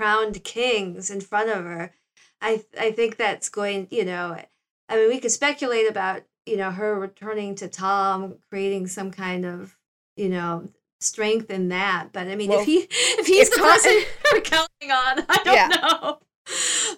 crowned 0.00 0.42
kings 0.44 1.10
in 1.10 1.20
front 1.20 1.50
of 1.50 1.64
her. 1.64 1.92
I 2.40 2.64
I 2.78 2.90
think 2.90 3.18
that's 3.18 3.50
going, 3.50 3.86
you 3.90 4.04
know, 4.04 4.38
I 4.88 4.96
mean, 4.96 5.08
we 5.08 5.20
could 5.20 5.30
speculate 5.30 5.88
about, 5.90 6.22
you 6.46 6.56
know, 6.56 6.70
her 6.70 6.98
returning 6.98 7.54
to 7.56 7.68
Tom, 7.68 8.36
creating 8.48 8.86
some 8.86 9.10
kind 9.10 9.44
of, 9.44 9.76
you 10.16 10.30
know, 10.30 10.68
strength 11.00 11.50
in 11.50 11.68
that. 11.68 12.08
But 12.12 12.28
I 12.28 12.36
mean, 12.36 12.48
well, 12.48 12.60
if 12.60 12.66
he 12.66 12.78
if 12.90 13.26
he's 13.26 13.50
the 13.50 13.56
Tom, 13.56 13.72
person 13.72 14.02
we're 14.32 14.40
counting 14.40 14.90
on, 14.90 15.26
I 15.28 15.40
don't 15.44 15.54
yeah. 15.54 15.68
know. 15.68 16.18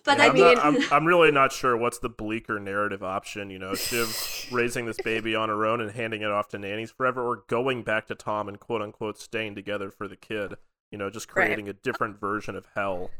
But 0.05 0.19
yeah, 0.19 0.25
I 0.25 0.29
I'm 0.29 0.35
mean, 0.35 0.55
not, 0.55 0.65
I'm, 0.65 0.93
I'm 0.93 1.05
really 1.05 1.33
not 1.33 1.51
sure 1.51 1.77
what's 1.77 1.99
the 1.99 2.09
bleaker 2.09 2.61
narrative 2.61 3.03
option. 3.03 3.51
You 3.51 3.59
know, 3.59 3.75
Shiv 3.75 4.47
raising 4.53 4.87
this 4.87 4.97
baby 5.03 5.35
on 5.35 5.49
her 5.49 5.67
own 5.67 5.81
and 5.81 5.91
handing 5.91 6.23
it 6.23 6.31
off 6.31 6.49
to 6.51 6.59
nannies 6.59 6.93
forever, 6.93 7.21
or 7.21 7.43
going 7.49 7.83
back 7.83 8.07
to 8.07 8.15
Tom 8.15 8.49
and 8.49 8.61
quote 8.61 8.81
unquote 8.81 9.19
staying 9.19 9.57
together 9.57 9.91
for 9.91 10.07
the 10.07 10.17
kid 10.17 10.55
you 10.93 10.99
know, 10.99 11.11
just 11.11 11.27
creating 11.27 11.65
right. 11.65 11.75
a 11.75 11.79
different 11.83 12.21
version 12.21 12.55
of 12.55 12.67
hell. 12.77 13.11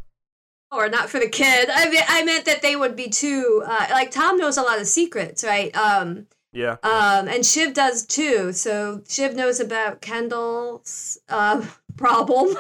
Or 0.71 0.89
not 0.89 1.11
for 1.11 1.19
the 1.19 1.29
kid. 1.29 1.69
I 1.71 1.89
mean, 1.89 2.03
I 2.07 2.25
meant 2.25 2.45
that 2.45 2.63
they 2.63 2.77
would 2.77 2.95
be 2.95 3.09
too 3.09 3.63
uh, 3.67 3.87
like 3.91 4.11
Tom 4.11 4.39
knows 4.39 4.57
a 4.57 4.63
lot 4.63 4.81
of 4.81 4.87
secrets, 4.87 5.43
right? 5.43 5.75
Um, 5.77 6.27
yeah. 6.53 6.77
Um, 6.83 7.29
and 7.29 7.45
Shiv 7.45 7.75
does 7.75 8.07
too. 8.07 8.53
So 8.53 9.03
Shiv 9.09 9.35
knows 9.35 9.59
about 9.59 10.01
Kendall's 10.01 11.19
uh, 11.29 11.67
problem. 11.97 12.55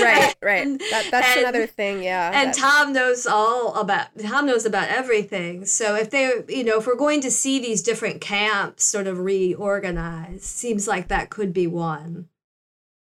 Right, 0.00 0.34
right. 0.42 0.78
That, 0.90 1.08
that's 1.10 1.36
and, 1.36 1.40
another 1.40 1.66
thing, 1.66 2.02
yeah. 2.02 2.30
And 2.34 2.50
that... 2.50 2.56
Tom 2.56 2.92
knows 2.92 3.26
all 3.26 3.74
about 3.74 4.08
Tom 4.18 4.46
knows 4.46 4.64
about 4.64 4.88
everything. 4.88 5.64
So 5.64 5.94
if 5.94 6.10
they 6.10 6.42
you 6.48 6.64
know, 6.64 6.78
if 6.78 6.86
we're 6.86 6.96
going 6.96 7.20
to 7.20 7.30
see 7.30 7.60
these 7.60 7.82
different 7.82 8.20
camps 8.20 8.84
sort 8.84 9.06
of 9.06 9.18
reorganized, 9.18 10.44
seems 10.44 10.88
like 10.88 11.08
that 11.08 11.30
could 11.30 11.52
be 11.52 11.66
one. 11.66 12.28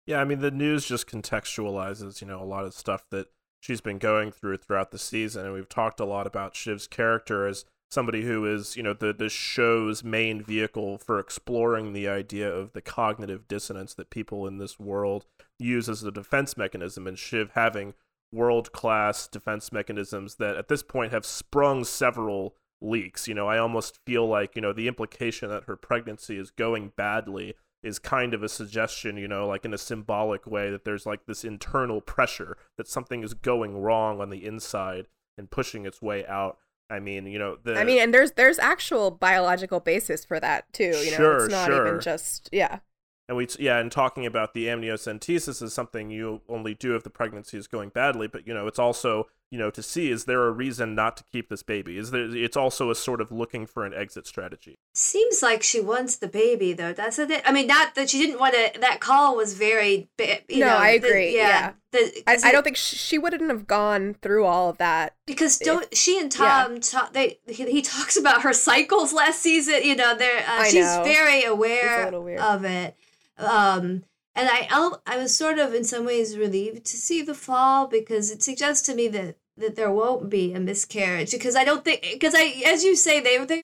Yeah, 0.06 0.20
I 0.20 0.24
mean 0.24 0.40
the 0.40 0.50
news 0.50 0.86
just 0.86 1.06
contextualizes, 1.06 2.20
you 2.20 2.26
know, 2.26 2.42
a 2.42 2.44
lot 2.44 2.64
of 2.64 2.74
stuff 2.74 3.04
that 3.10 3.28
she's 3.60 3.80
been 3.80 3.98
going 3.98 4.32
through 4.32 4.56
throughout 4.58 4.90
the 4.90 4.98
season, 4.98 5.44
and 5.44 5.54
we've 5.54 5.68
talked 5.68 6.00
a 6.00 6.04
lot 6.04 6.26
about 6.26 6.54
Shiv's 6.54 6.88
character 6.88 7.46
as 7.46 7.64
somebody 7.90 8.22
who 8.22 8.44
is, 8.46 8.76
you 8.76 8.82
know, 8.82 8.94
the 8.94 9.12
the 9.12 9.28
show's 9.28 10.02
main 10.02 10.42
vehicle 10.42 10.98
for 10.98 11.20
exploring 11.20 11.92
the 11.92 12.08
idea 12.08 12.52
of 12.52 12.72
the 12.72 12.82
cognitive 12.82 13.46
dissonance 13.46 13.94
that 13.94 14.10
people 14.10 14.46
in 14.46 14.58
this 14.58 14.80
world 14.80 15.24
use 15.58 15.88
as 15.88 16.02
a 16.02 16.10
defense 16.10 16.56
mechanism, 16.56 17.06
and 17.06 17.18
Shiv 17.18 17.50
having 17.54 17.94
world 18.32 18.72
class 18.72 19.28
defense 19.28 19.70
mechanisms 19.72 20.36
that 20.36 20.56
at 20.56 20.68
this 20.68 20.82
point 20.82 21.12
have 21.12 21.26
sprung 21.26 21.84
several 21.84 22.56
leaks. 22.80 23.28
You 23.28 23.34
know, 23.34 23.46
I 23.46 23.58
almost 23.58 24.00
feel 24.06 24.26
like, 24.26 24.56
you 24.56 24.62
know, 24.62 24.72
the 24.72 24.88
implication 24.88 25.50
that 25.50 25.64
her 25.64 25.76
pregnancy 25.76 26.38
is 26.38 26.50
going 26.50 26.92
badly 26.96 27.54
is 27.82 27.98
kind 27.98 28.34
of 28.34 28.42
a 28.42 28.48
suggestion, 28.48 29.16
you 29.16 29.28
know, 29.28 29.46
like 29.46 29.64
in 29.64 29.74
a 29.74 29.78
symbolic 29.78 30.46
way 30.46 30.70
that 30.70 30.84
there's 30.84 31.06
like 31.06 31.26
this 31.26 31.44
internal 31.44 32.00
pressure 32.00 32.56
that 32.76 32.86
something 32.86 33.22
is 33.22 33.34
going 33.34 33.76
wrong 33.80 34.20
on 34.20 34.30
the 34.30 34.44
inside 34.44 35.08
and 35.36 35.50
pushing 35.50 35.84
its 35.84 36.00
way 36.00 36.24
out. 36.26 36.58
I 36.88 37.00
mean, 37.00 37.26
you 37.26 37.38
know, 37.38 37.56
the 37.62 37.76
I 37.76 37.84
mean, 37.84 38.00
and 38.00 38.12
there's 38.12 38.32
there's 38.32 38.58
actual 38.58 39.10
biological 39.10 39.80
basis 39.80 40.24
for 40.24 40.38
that 40.40 40.70
too, 40.72 40.84
you 40.84 41.10
know. 41.12 41.16
Sure, 41.16 41.44
it's 41.44 41.52
not 41.52 41.66
sure. 41.66 41.86
even 41.86 42.00
just 42.00 42.48
yeah. 42.52 42.80
and 43.28 43.36
we 43.36 43.48
yeah 43.58 43.78
and 43.78 43.90
talking 43.90 44.26
about 44.26 44.52
the 44.52 44.66
amniocentesis 44.66 45.62
is 45.62 45.72
something 45.72 46.10
you 46.10 46.42
only 46.48 46.74
do 46.74 46.94
if 46.94 47.02
the 47.02 47.10
pregnancy 47.10 47.56
is 47.56 47.66
going 47.66 47.88
badly 47.88 48.26
but 48.26 48.46
you 48.46 48.52
know 48.52 48.66
it's 48.66 48.78
also 48.78 49.26
you 49.52 49.58
know 49.58 49.70
to 49.70 49.82
see 49.82 50.10
is 50.10 50.24
there 50.24 50.44
a 50.46 50.50
reason 50.50 50.94
not 50.94 51.16
to 51.18 51.24
keep 51.30 51.48
this 51.50 51.62
baby 51.62 51.98
is 51.98 52.10
there 52.10 52.24
it's 52.34 52.56
also 52.56 52.90
a 52.90 52.94
sort 52.94 53.20
of 53.20 53.30
looking 53.30 53.66
for 53.66 53.84
an 53.84 53.92
exit 53.94 54.26
strategy 54.26 54.78
seems 54.94 55.42
like 55.42 55.62
she 55.62 55.78
wants 55.78 56.16
the 56.16 56.26
baby 56.26 56.72
though 56.72 56.92
doesn't 56.94 57.30
it 57.30 57.42
i 57.44 57.52
mean 57.52 57.66
not 57.66 57.94
that 57.94 58.08
she 58.10 58.18
didn't 58.18 58.40
want 58.40 58.54
to 58.54 58.80
that 58.80 58.98
call 58.98 59.36
was 59.36 59.52
very 59.54 60.08
you 60.48 60.60
no 60.60 60.66
know, 60.68 60.76
i 60.78 60.96
the- 60.98 61.06
agree 61.06 61.36
yeah, 61.36 61.72
the- 61.92 62.22
I, 62.26 62.34
'cause 62.34 62.44
I 62.44 62.48
it- 62.48 62.52
don't 62.52 62.62
think 62.64 62.76
sh- 62.78 62.96
she 62.96 63.18
wouldn't 63.18 63.50
have 63.50 63.66
gone 63.66 64.14
through 64.22 64.46
all 64.46 64.70
of 64.70 64.78
that 64.78 65.14
because 65.26 65.58
don't 65.58 65.94
she 65.94 66.18
and 66.18 66.34
yeah. 66.34 66.64
Tom 66.64 66.80
ta- 66.80 67.10
they 67.12 67.38
he, 67.46 67.70
he 67.70 67.82
talks 67.82 68.16
about 68.22 68.40
her 68.42 68.54
cycles 68.54 69.12
last 69.12 69.40
season. 69.40 69.82
You 69.84 69.94
know, 69.96 70.16
they're 70.16 70.44
uh, 70.48 70.64
she's 70.64 70.86
know. 70.86 71.02
very 71.04 71.44
aware 71.44 72.08
of 72.40 72.64
it. 72.64 72.96
Um, 73.38 74.04
and 74.34 74.48
I 74.50 74.66
I 75.06 75.16
was 75.18 75.34
sort 75.34 75.58
of 75.58 75.74
in 75.74 75.84
some 75.84 76.04
ways 76.06 76.38
relieved 76.38 76.86
to 76.86 76.96
see 76.96 77.20
the 77.22 77.34
fall 77.34 77.86
because 77.86 78.30
it 78.30 78.42
suggests 78.42 78.86
to 78.86 78.94
me 78.94 79.08
that 79.08 79.36
that 79.62 79.76
there 79.76 79.90
won't 79.90 80.28
be 80.28 80.52
a 80.52 80.60
miscarriage 80.60 81.32
because 81.32 81.56
I 81.56 81.64
don't 81.64 81.84
think 81.84 82.02
because 82.12 82.34
I 82.36 82.62
as 82.66 82.84
you 82.84 82.94
say 82.96 83.20
they 83.20 83.42
they 83.44 83.62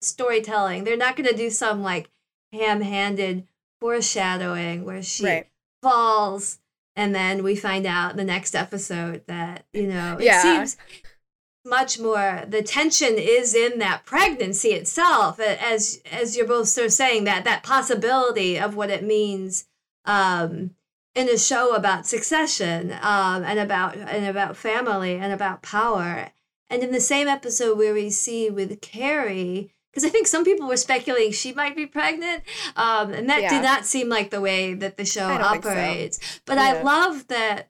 storytelling 0.00 0.84
they're 0.84 0.96
not 0.96 1.16
going 1.16 1.28
to 1.28 1.36
do 1.36 1.50
some 1.50 1.82
like 1.82 2.08
ham-handed 2.52 3.46
foreshadowing 3.80 4.84
where 4.84 5.02
she 5.02 5.24
right 5.24 5.46
falls 5.82 6.58
and 6.96 7.14
then 7.14 7.42
we 7.42 7.56
find 7.56 7.86
out 7.86 8.10
in 8.12 8.16
the 8.16 8.24
next 8.24 8.54
episode 8.54 9.22
that 9.26 9.64
you 9.72 9.86
know 9.86 10.16
it 10.18 10.24
Yeah. 10.24 10.42
seems 10.42 10.76
much 11.64 11.98
more 12.00 12.42
the 12.48 12.62
tension 12.62 13.14
is 13.16 13.54
in 13.54 13.78
that 13.78 14.04
pregnancy 14.04 14.70
itself 14.70 15.38
as 15.38 16.00
as 16.10 16.36
you're 16.36 16.46
both 16.46 16.68
sort 16.68 16.86
of 16.86 16.92
saying 16.92 17.24
that 17.24 17.44
that 17.44 17.62
possibility 17.62 18.58
of 18.58 18.74
what 18.74 18.90
it 18.90 19.04
means 19.04 19.66
um 20.04 20.70
in 21.14 21.28
a 21.28 21.36
show 21.38 21.74
about 21.74 22.06
succession 22.06 22.92
um 23.02 23.44
and 23.44 23.58
about 23.58 23.96
and 23.96 24.26
about 24.26 24.56
family 24.56 25.16
and 25.16 25.32
about 25.32 25.62
power 25.62 26.30
and 26.70 26.82
in 26.82 26.90
the 26.90 27.00
same 27.00 27.28
episode 27.28 27.76
where 27.76 27.92
we 27.94 28.08
see 28.10 28.48
with 28.50 28.80
Kerry 28.80 29.72
because 29.92 30.04
I 30.06 30.08
think 30.08 30.26
some 30.26 30.44
people 30.44 30.66
were 30.66 30.78
speculating 30.78 31.32
she 31.32 31.52
might 31.52 31.76
be 31.76 31.84
pregnant, 31.84 32.44
um, 32.76 33.12
and 33.12 33.28
that 33.28 33.42
Yeah. 33.42 33.50
did 33.50 33.62
not 33.62 33.84
seem 33.84 34.08
like 34.08 34.30
the 34.30 34.40
way 34.40 34.72
that 34.72 34.96
the 34.96 35.04
show 35.04 35.28
I 35.28 35.36
so. 35.36 35.42
operates. 35.42 36.18
But 36.46 36.56
Yeah. 36.56 36.62
I 36.78 36.82
love 36.82 37.28
that. 37.28 37.68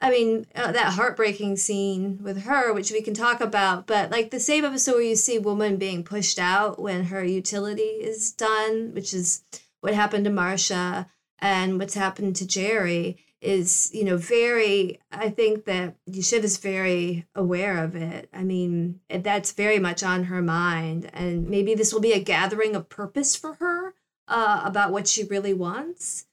I 0.00 0.10
mean, 0.10 0.46
uh, 0.56 0.72
that 0.72 0.94
heartbreaking 0.94 1.56
scene 1.58 2.18
with 2.20 2.42
her, 2.42 2.72
which 2.72 2.90
we 2.90 3.00
can 3.00 3.14
talk 3.14 3.40
about, 3.40 3.86
but 3.86 4.10
like 4.10 4.32
the 4.32 4.40
same 4.40 4.64
episode 4.64 4.94
where 4.94 5.02
you 5.02 5.14
see 5.14 5.38
woman 5.38 5.76
being 5.76 6.02
pushed 6.02 6.40
out 6.40 6.80
when 6.82 7.04
her 7.04 7.22
utility 7.22 7.82
is 7.82 8.32
done, 8.32 8.92
which 8.94 9.14
is 9.14 9.44
what 9.80 9.94
happened 9.94 10.24
to 10.24 10.30
Marcia 10.32 11.08
and 11.42 11.78
what's 11.78 11.94
happened 11.94 12.36
to 12.36 12.44
Gerri, 12.46 13.18
is 13.42 13.90
you 13.92 14.04
know 14.04 14.16
very. 14.16 15.00
I 15.10 15.28
think 15.28 15.64
that 15.66 15.96
Shiv 16.22 16.44
is 16.44 16.56
very 16.56 17.26
aware 17.34 17.82
of 17.84 17.94
it. 17.96 18.28
I 18.32 18.44
mean, 18.44 19.00
that's 19.10 19.52
very 19.52 19.78
much 19.80 20.02
on 20.02 20.24
her 20.24 20.40
mind, 20.40 21.10
and 21.12 21.48
maybe 21.48 21.74
this 21.74 21.92
will 21.92 22.00
be 22.00 22.12
a 22.12 22.22
gathering 22.22 22.76
of 22.76 22.88
purpose 22.88 23.34
for 23.36 23.54
her 23.54 23.94
uh, 24.28 24.62
about 24.64 24.92
what 24.92 25.08
she 25.08 25.24
really 25.24 25.52
wants. 25.52 26.26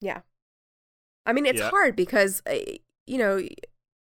Yeah. 0.00 0.22
I 1.26 1.32
mean, 1.32 1.46
it's 1.46 1.60
Yeah. 1.60 1.70
hard 1.70 1.94
because 1.94 2.42
uh, 2.50 2.56
you 3.06 3.18
know 3.18 3.46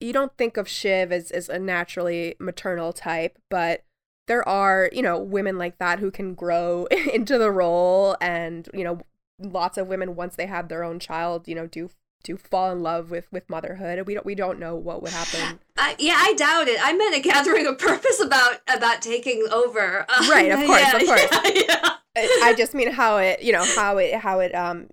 you 0.01 0.13
don't 0.13 0.37
think 0.37 0.57
of 0.57 0.69
Shiv 0.69 1.11
as 1.11 1.31
as 1.31 1.49
a 1.49 1.59
naturally 1.59 2.37
maternal 2.39 2.93
type, 2.93 3.39
but 3.49 3.85
there 4.29 4.47
are 4.47 4.91
you 4.93 5.01
know 5.03 5.19
women 5.19 5.57
like 5.57 5.79
that 5.79 6.01
who 6.01 6.11
can 6.11 6.35
grow 6.35 6.85
into 7.15 7.39
the 7.39 7.51
role, 7.51 8.17
and 8.21 8.69
you 8.75 8.85
know 8.85 9.01
lots 9.45 9.79
of 9.79 9.87
women 9.89 10.15
once 10.17 10.37
they 10.37 10.47
have 10.47 10.69
their 10.69 10.85
own 10.85 10.99
child, 10.99 11.49
you 11.49 11.55
know, 11.55 11.67
do 11.67 11.91
do 12.25 12.37
fall 12.37 12.71
in 12.71 12.83
love 12.83 13.11
with 13.11 13.27
with 13.33 13.49
motherhood. 13.51 14.07
We 14.07 14.15
don't 14.15 14.27
we 14.27 14.35
don't 14.35 14.59
know 14.59 14.77
what 14.77 15.03
would 15.03 15.13
happen. 15.13 15.59
Uh, 15.75 15.95
yeah, 15.99 16.15
I 16.17 16.35
doubt 16.35 16.69
it. 16.69 16.79
I 16.81 16.93
meant 16.93 17.17
a 17.17 17.21
gathering 17.21 17.67
of 17.67 17.77
purpose 17.79 18.21
about 18.21 18.59
about 18.73 19.03
taking 19.03 19.45
over. 19.51 20.05
Uh, 20.09 20.29
Right, 20.31 20.53
of 20.53 20.61
course, 20.65 20.81
yeah, 20.81 20.97
of 20.97 21.07
course. 21.07 21.27
Yeah, 21.33 21.65
yeah. 21.67 21.91
I 22.15 22.41
I 22.45 22.55
just 22.55 22.73
mean 22.75 22.93
how 22.93 23.17
it 23.17 23.43
you 23.43 23.53
know 23.53 23.65
how 23.65 23.97
it 23.97 24.15
how 24.17 24.39
it 24.39 24.55
um 24.55 24.91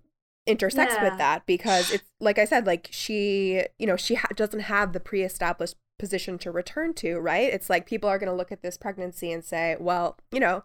intersects 0.47 0.95
with 1.01 1.15
that 1.19 1.45
because 1.45 1.91
it's 1.91 2.05
like 2.19 2.39
I 2.39 2.45
said 2.45 2.65
like 2.65 2.87
she 2.91 3.63
you 3.77 3.85
know 3.85 3.97
she 3.97 4.15
ha- 4.15 4.29
doesn't 4.35 4.61
have 4.61 4.93
the 4.93 4.99
pre-established 4.99 5.75
position 5.99 6.39
to 6.39 6.49
return 6.49 6.93
to 6.95 7.19
right 7.19 7.53
it's 7.53 7.69
like 7.69 7.85
people 7.85 8.09
are 8.09 8.17
going 8.17 8.31
to 8.31 8.35
look 8.35 8.51
at 8.51 8.63
this 8.63 8.77
pregnancy 8.77 9.31
and 9.31 9.43
say 9.43 9.75
well 9.79 10.17
you 10.31 10.39
know 10.39 10.63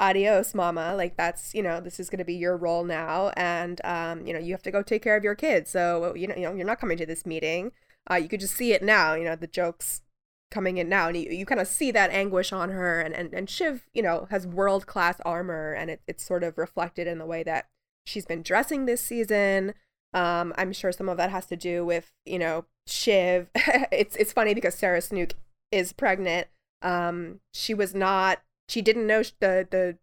adios 0.00 0.54
mama. 0.54 0.94
Like 0.96 1.16
that's 1.16 1.54
you 1.54 1.62
know 1.62 1.80
this 1.80 2.00
is 2.00 2.10
going 2.10 2.18
to 2.18 2.24
be 2.24 2.34
your 2.34 2.56
role 2.56 2.84
now. 2.84 3.30
And 3.36 3.80
um 3.84 4.26
you 4.26 4.32
know 4.32 4.40
you 4.40 4.52
have 4.52 4.62
to 4.62 4.70
go 4.70 4.82
take 4.82 5.02
care 5.02 5.16
of 5.16 5.22
your 5.22 5.36
kids. 5.36 5.70
So 5.70 6.14
you 6.16 6.26
know 6.26 6.34
you 6.34 6.42
know 6.42 6.54
you're 6.54 6.66
not 6.66 6.80
coming 6.80 6.98
to 6.98 7.06
this 7.06 7.26
meeting. 7.26 7.72
Uh 8.10 8.16
you 8.16 8.28
could 8.28 8.40
just 8.40 8.56
see 8.56 8.72
it 8.72 8.82
now 8.82 9.14
you 9.14 9.24
know 9.24 9.36
the 9.36 9.46
jokes 9.46 10.02
coming 10.50 10.78
in 10.78 10.88
now. 10.88 11.08
And 11.08 11.16
you, 11.16 11.30
you 11.30 11.46
kind 11.46 11.60
of 11.60 11.68
see 11.68 11.92
that 11.92 12.10
anguish 12.10 12.52
on 12.52 12.70
her 12.70 13.00
and 13.00 13.14
and, 13.14 13.32
and 13.32 13.48
shiv 13.48 13.86
you 13.92 14.02
know 14.02 14.26
has 14.30 14.46
world 14.46 14.86
class 14.86 15.20
armor. 15.24 15.72
And 15.74 15.90
it, 15.90 16.00
it's 16.08 16.24
sort 16.24 16.42
of 16.42 16.58
reflected 16.58 17.06
in 17.06 17.18
the 17.18 17.26
way 17.26 17.42
that 17.44 17.66
she's 18.06 18.26
been 18.26 18.42
dressing 18.42 18.86
this 18.86 19.02
season. 19.02 19.74
Um 20.14 20.54
i'm 20.56 20.72
sure 20.72 20.90
some 20.90 21.08
of 21.08 21.18
that 21.18 21.30
has 21.30 21.46
to 21.46 21.56
do 21.56 21.84
with 21.84 22.10
you 22.24 22.38
know 22.38 22.64
shiv. 22.86 23.48
It's 23.92 24.16
it's 24.16 24.32
funny 24.32 24.54
because 24.54 24.74
sarah 24.74 25.02
snook 25.02 25.34
is 25.70 25.92
pregnant. 25.92 26.48
Um 26.82 27.40
she 27.52 27.74
was 27.74 27.94
not 27.94 28.40
she 28.70 28.82
didn't 28.82 29.06
know 29.06 29.22
the 29.40 29.66
the 29.70 29.98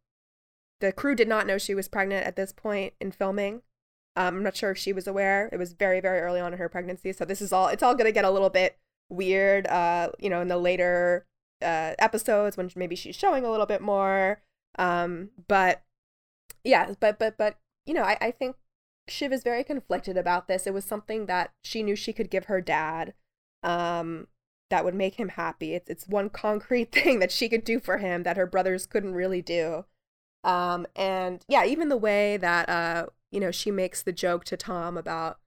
the 0.79 0.91
crew 0.91 1.15
did 1.15 1.27
not 1.27 1.47
know 1.47 1.57
she 1.57 1.73
was 1.73 1.87
pregnant 1.87 2.27
at 2.27 2.35
this 2.35 2.51
point 2.51 2.93
in 2.99 3.11
filming. 3.11 3.61
Um, 4.15 4.37
i'm 4.37 4.43
not 4.43 4.55
sure 4.55 4.71
if 4.71 4.77
she 4.77 4.93
was 4.93 5.07
aware. 5.07 5.49
It 5.51 5.57
was 5.57 5.73
very 5.73 5.99
very 6.01 6.19
early 6.19 6.39
on 6.39 6.53
in 6.53 6.59
her 6.59 6.69
pregnancy 6.69 7.13
so 7.13 7.25
this 7.25 7.41
is 7.41 7.53
all 7.53 7.67
it's 7.69 7.83
all 7.83 7.95
going 7.95 8.05
to 8.05 8.11
get 8.11 8.25
a 8.25 8.31
little 8.31 8.49
bit 8.49 8.77
weird 9.09 9.65
uh 9.67 10.09
you 10.19 10.29
know 10.29 10.41
in 10.41 10.49
the 10.49 10.57
later 10.57 11.25
uh 11.61 11.93
episodes 11.97 12.57
when 12.57 12.69
maybe 12.75 12.93
she's 12.93 13.15
showing 13.15 13.45
a 13.45 13.51
little 13.51 13.65
bit 13.65 13.81
more. 13.81 14.41
Um 14.77 15.29
but 15.47 15.81
yeah 16.63 16.93
but 16.99 17.17
but 17.17 17.37
but 17.37 17.57
you 17.85 17.93
know 17.93 18.03
i, 18.03 18.17
I 18.19 18.31
think 18.31 18.57
shiv 19.07 19.31
is 19.31 19.43
very 19.43 19.63
conflicted 19.63 20.17
about 20.17 20.47
this. 20.47 20.67
It 20.67 20.73
was 20.73 20.83
something 20.83 21.27
that 21.27 21.51
she 21.63 21.83
knew 21.83 21.95
she 21.95 22.11
could 22.13 22.29
give 22.29 22.45
her 22.45 22.59
dad. 22.59 23.13
Um 23.63 24.27
that 24.69 24.83
would 24.83 24.95
make 24.95 25.15
him 25.15 25.29
happy 25.29 25.73
it's 25.73 25.89
it's 25.89 26.07
one 26.07 26.29
concrete 26.29 26.91
thing 26.91 27.19
that 27.19 27.31
she 27.31 27.49
could 27.49 27.63
do 27.63 27.79
for 27.79 27.97
him 27.97 28.23
that 28.23 28.37
her 28.37 28.45
brothers 28.45 28.85
couldn't 28.85 29.13
really 29.13 29.41
do 29.41 29.85
um 30.43 30.85
and 30.95 31.43
yeah 31.47 31.65
even 31.65 31.89
the 31.89 31.97
way 31.97 32.37
that 32.37 32.69
uh 32.69 33.05
you 33.31 33.39
know 33.39 33.51
she 33.51 33.71
makes 33.71 34.01
the 34.01 34.11
joke 34.11 34.43
to 34.45 34.57
tom 34.57 34.97
about 34.97 35.39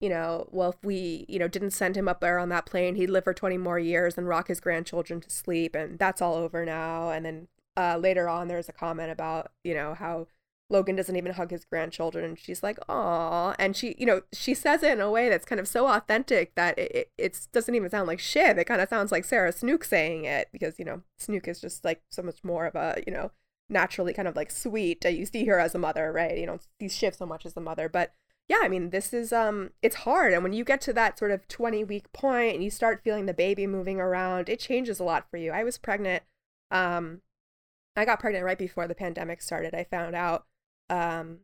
you 0.00 0.08
know, 0.10 0.48
well, 0.50 0.70
if 0.70 0.84
we, 0.84 1.24
you 1.28 1.38
know, 1.38 1.48
didn't 1.48 1.70
send 1.70 1.96
him 1.96 2.08
up 2.08 2.20
there 2.20 2.38
on 2.38 2.50
that 2.50 2.66
plane, 2.66 2.96
he'd 2.96 3.10
live 3.10 3.24
for 3.24 3.32
20 3.32 3.56
more 3.58 3.78
years 3.78 4.18
and 4.18 4.28
rock 4.28 4.48
his 4.48 4.60
grandchildren 4.60 5.20
to 5.22 5.30
sleep. 5.30 5.74
And 5.74 5.98
that's 5.98 6.20
all 6.20 6.34
over 6.34 6.64
now. 6.66 7.10
And 7.10 7.24
then 7.24 7.48
uh, 7.76 7.96
later 7.96 8.28
on, 8.28 8.48
there's 8.48 8.68
a 8.68 8.72
comment 8.72 9.10
about, 9.10 9.52
you 9.64 9.74
know, 9.74 9.94
how 9.94 10.26
Logan 10.68 10.96
doesn't 10.96 11.16
even 11.16 11.32
hug 11.32 11.50
his 11.50 11.64
grandchildren. 11.64 12.24
And 12.24 12.38
she's 12.38 12.62
like, 12.62 12.78
aw. 12.88 13.54
And 13.58 13.76
she, 13.76 13.94
you 13.98 14.06
know, 14.06 14.22
she 14.32 14.52
says 14.54 14.82
it 14.82 14.92
in 14.92 15.00
a 15.00 15.10
way 15.10 15.28
that's 15.28 15.44
kind 15.44 15.60
of 15.60 15.68
so 15.68 15.86
authentic 15.86 16.54
that 16.56 16.78
it, 16.78 17.10
it 17.16 17.46
doesn't 17.52 17.74
even 17.74 17.90
sound 17.90 18.08
like 18.08 18.18
Shiv. 18.18 18.58
It 18.58 18.64
kind 18.64 18.80
of 18.80 18.88
sounds 18.88 19.12
like 19.12 19.24
Sarah 19.24 19.52
Snook 19.52 19.84
saying 19.84 20.24
it 20.24 20.48
because, 20.52 20.78
you 20.78 20.84
know, 20.84 21.02
Snook 21.18 21.46
is 21.46 21.60
just 21.60 21.84
like 21.84 22.02
so 22.10 22.22
much 22.22 22.42
more 22.42 22.66
of 22.66 22.74
a, 22.74 23.00
you 23.06 23.12
know, 23.12 23.30
naturally 23.68 24.12
kind 24.12 24.28
of 24.28 24.36
like 24.36 24.50
sweet. 24.50 25.04
You 25.04 25.26
see 25.26 25.44
her 25.46 25.60
as 25.60 25.74
a 25.74 25.78
mother, 25.78 26.12
right? 26.12 26.36
You 26.36 26.46
don't 26.46 26.66
see 26.80 26.88
Shiv 26.88 27.14
so 27.14 27.26
much 27.26 27.46
as 27.46 27.56
a 27.56 27.60
mother. 27.60 27.88
But 27.88 28.12
yeah, 28.48 28.60
I 28.62 28.68
mean, 28.68 28.90
this 28.90 29.12
is 29.12 29.32
um 29.32 29.70
it's 29.82 29.96
hard 29.96 30.32
and 30.32 30.42
when 30.42 30.52
you 30.52 30.64
get 30.64 30.80
to 30.82 30.92
that 30.94 31.18
sort 31.18 31.30
of 31.32 31.48
20 31.48 31.84
week 31.84 32.12
point 32.12 32.54
and 32.54 32.64
you 32.64 32.70
start 32.70 33.02
feeling 33.02 33.26
the 33.26 33.34
baby 33.34 33.66
moving 33.66 34.00
around, 34.00 34.48
it 34.48 34.60
changes 34.60 35.00
a 35.00 35.04
lot 35.04 35.28
for 35.30 35.36
you. 35.36 35.52
I 35.52 35.64
was 35.64 35.78
pregnant 35.78 36.22
um 36.70 37.22
I 37.96 38.04
got 38.04 38.20
pregnant 38.20 38.44
right 38.44 38.58
before 38.58 38.86
the 38.86 38.94
pandemic 38.94 39.40
started. 39.42 39.74
I 39.74 39.84
found 39.84 40.14
out 40.14 40.44
um 40.90 41.40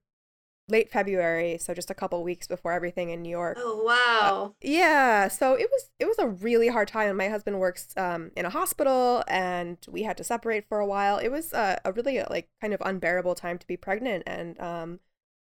late 0.69 0.91
February, 0.91 1.59
so 1.59 1.75
just 1.75 1.91
a 1.91 1.95
couple 1.95 2.23
weeks 2.23 2.47
before 2.47 2.73
everything 2.73 3.11
in 3.11 3.23
New 3.23 3.31
York. 3.31 3.59
Oh 3.61 3.83
wow. 3.85 4.55
Yeah, 4.61 5.29
so 5.29 5.55
it 5.55 5.69
was 5.71 5.91
it 5.99 6.07
was 6.07 6.19
a 6.19 6.29
really 6.29 6.69
hard 6.69 6.89
time. 6.89 7.17
My 7.17 7.29
husband 7.29 7.61
works 7.61 7.95
um, 7.97 8.31
in 8.37 8.45
a 8.47 8.51
hospital, 8.51 9.23
and 9.29 9.79
we 9.89 10.03
had 10.03 10.17
to 10.17 10.25
separate 10.25 10.67
for 10.69 10.79
a 10.81 10.87
while. 10.87 11.19
It 11.19 11.29
was 11.29 11.53
a, 11.53 11.81
a 11.85 11.93
really 11.93 12.23
like 12.31 12.49
kind 12.61 12.75
of 12.75 12.81
unbearable 12.85 13.35
time 13.35 13.59
to 13.59 13.67
be 13.67 13.77
pregnant, 13.77 14.25
and 14.27 14.59
um, 14.61 15.01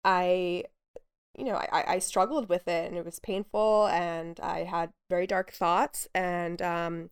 I, 0.04 0.66
you 1.38 1.46
know, 1.46 1.56
I, 1.56 1.96
I 1.96 2.00
struggled 2.00 2.50
with 2.50 2.68
it, 2.68 2.88
and 2.88 2.98
it 2.98 3.06
was 3.06 3.20
painful, 3.20 3.88
and 3.88 4.40
I 4.40 4.60
had 4.64 4.92
very 5.10 5.28
dark 5.28 5.52
thoughts, 5.52 6.08
and 6.14 6.62
um, 6.62 7.10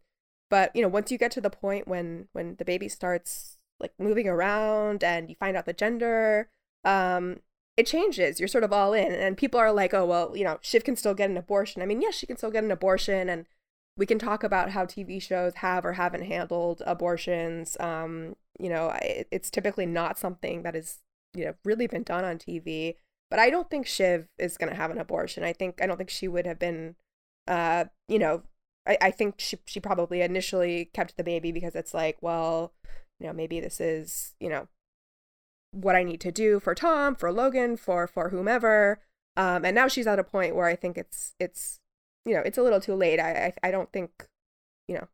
but 0.50 0.76
you 0.76 0.82
know, 0.82 0.90
once 0.90 1.12
you 1.12 1.18
get 1.18 1.32
to 1.32 1.42
the 1.42 1.50
point 1.50 1.88
when 1.88 2.28
when 2.34 2.56
the 2.58 2.66
baby 2.66 2.90
starts 2.90 3.58
like 3.80 3.94
moving 4.00 4.28
around, 4.28 5.04
and 5.04 5.30
you 5.30 5.36
find 5.36 5.56
out 5.58 5.66
the 5.66 5.74
gender, 5.74 6.50
um, 6.86 7.40
it 7.78 7.88
changes. 7.88 8.40
You're 8.40 8.48
sort 8.48 8.64
of 8.64 8.74
all 8.74 8.94
in, 8.94 9.12
and 9.14 9.38
people 9.38 9.60
are 9.60 9.72
like, 9.72 9.94
"Oh, 9.94 10.06
well, 10.06 10.36
you 10.38 10.44
know, 10.44 10.60
Shiv 10.62 10.84
can 10.84 10.96
still 10.96 11.14
get 11.14 11.30
an 11.30 11.38
abortion." 11.38 11.82
I 11.82 11.86
mean, 11.86 12.02
yes, 12.02 12.16
she 12.16 12.28
can 12.28 12.38
still 12.38 12.52
get 12.52 12.64
an 12.64 12.72
abortion, 12.72 13.30
and 13.30 13.46
we 13.98 14.06
can 14.06 14.20
talk 14.20 14.44
about 14.44 14.72
how 14.72 14.86
TV 14.86 15.20
shows 15.20 15.56
have 15.56 15.86
or 15.86 15.94
haven't 15.94 16.24
handled 16.26 16.82
abortions. 16.86 17.78
Um, 17.80 18.36
you 18.60 18.70
know, 18.70 18.90
I- 18.90 19.26
it's 19.32 19.50
typically 19.50 19.86
not 19.86 20.18
something 20.20 20.64
that 20.64 20.76
is, 20.76 21.00
you 21.34 21.46
know, 21.46 21.54
really 21.66 21.88
been 21.88 22.04
done 22.04 22.24
on 22.26 22.38
TV. 22.38 22.98
but 23.30 23.40
I 23.40 23.50
don't 23.50 23.68
think 23.70 23.88
Shiv 23.88 24.28
is 24.38 24.58
going 24.58 24.70
to 24.70 24.76
have 24.76 24.92
an 24.92 25.00
abortion. 25.00 25.44
I 25.44 25.54
think 25.54 25.82
I 25.82 25.88
don't 25.88 25.98
think 25.98 26.12
she 26.12 26.28
would 26.28 26.46
have 26.46 26.60
been, 26.60 26.96
uh, 27.48 27.86
you 28.08 28.20
know, 28.20 28.44
I, 28.88 28.98
I 29.02 29.12
think 29.12 29.36
she 29.40 29.58
she 29.66 29.80
probably 29.80 30.22
initially 30.22 30.86
kept 30.94 31.18
the 31.18 31.24
baby 31.24 31.52
because 31.52 31.76
it's 31.76 31.94
like, 31.96 32.18
well, 32.22 32.74
you 33.20 33.28
know, 33.28 33.34
maybe 33.34 33.60
this 33.60 33.80
is 33.82 34.36
you 34.40 34.50
know 34.50 34.68
what 35.74 35.96
I 35.96 36.04
need 36.04 36.22
to 36.22 36.32
do 36.32 36.60
for 36.60 36.74
Tom, 36.74 37.16
for 37.16 37.32
Logan, 37.32 37.76
for 37.78 38.08
for 38.08 38.30
whomever. 38.30 39.00
Um, 39.36 39.66
and 39.66 39.74
now 39.76 39.88
she's 39.88 40.08
at 40.08 40.20
a 40.20 40.24
point 40.24 40.56
where 40.56 40.68
I 40.68 40.76
think 40.76 40.98
it's 40.98 41.34
it's 41.40 41.80
you 42.26 42.34
know 42.34 42.42
it's 42.46 42.58
a 42.58 42.64
little 42.64 42.80
too 42.80 42.96
late. 42.96 43.20
I 43.20 43.54
I, 43.62 43.68
I 43.68 43.72
don't 43.72 43.92
think 43.92 44.28
you 44.88 44.96
know. 44.96 45.08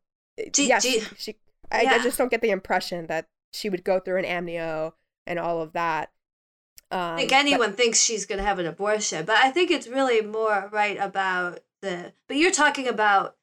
G- 0.52 0.68
yes, 0.68 0.82
G- 0.84 1.00
she, 1.00 1.06
she 1.16 1.36
I, 1.72 1.82
Yeah. 1.82 1.92
I 1.94 1.98
just 2.02 2.16
don't 2.18 2.30
get 2.30 2.40
the 2.42 2.50
impression 2.50 3.06
that 3.08 3.26
she 3.52 3.68
would 3.68 3.84
go 3.84 3.98
through 4.00 4.18
an 4.18 4.24
amnio 4.24 4.92
and 5.26 5.38
all 5.38 5.60
of 5.60 5.72
that. 5.72 6.10
Um, 6.90 6.98
I 7.00 7.16
think 7.18 7.30
but- 7.30 7.38
anyone 7.38 7.72
thinks 7.74 8.00
she's 8.00 8.26
going 8.26 8.38
to 8.38 8.44
have 8.44 8.58
an 8.58 8.66
abortion, 8.66 9.24
but 9.24 9.36
I 9.36 9.50
think 9.50 9.70
it's 9.70 9.86
really 9.88 10.20
more 10.22 10.68
right 10.72 10.98
about 11.00 11.60
the. 11.82 12.12
But 12.28 12.36
you're 12.36 12.50
talking 12.50 12.88
about 12.88 13.36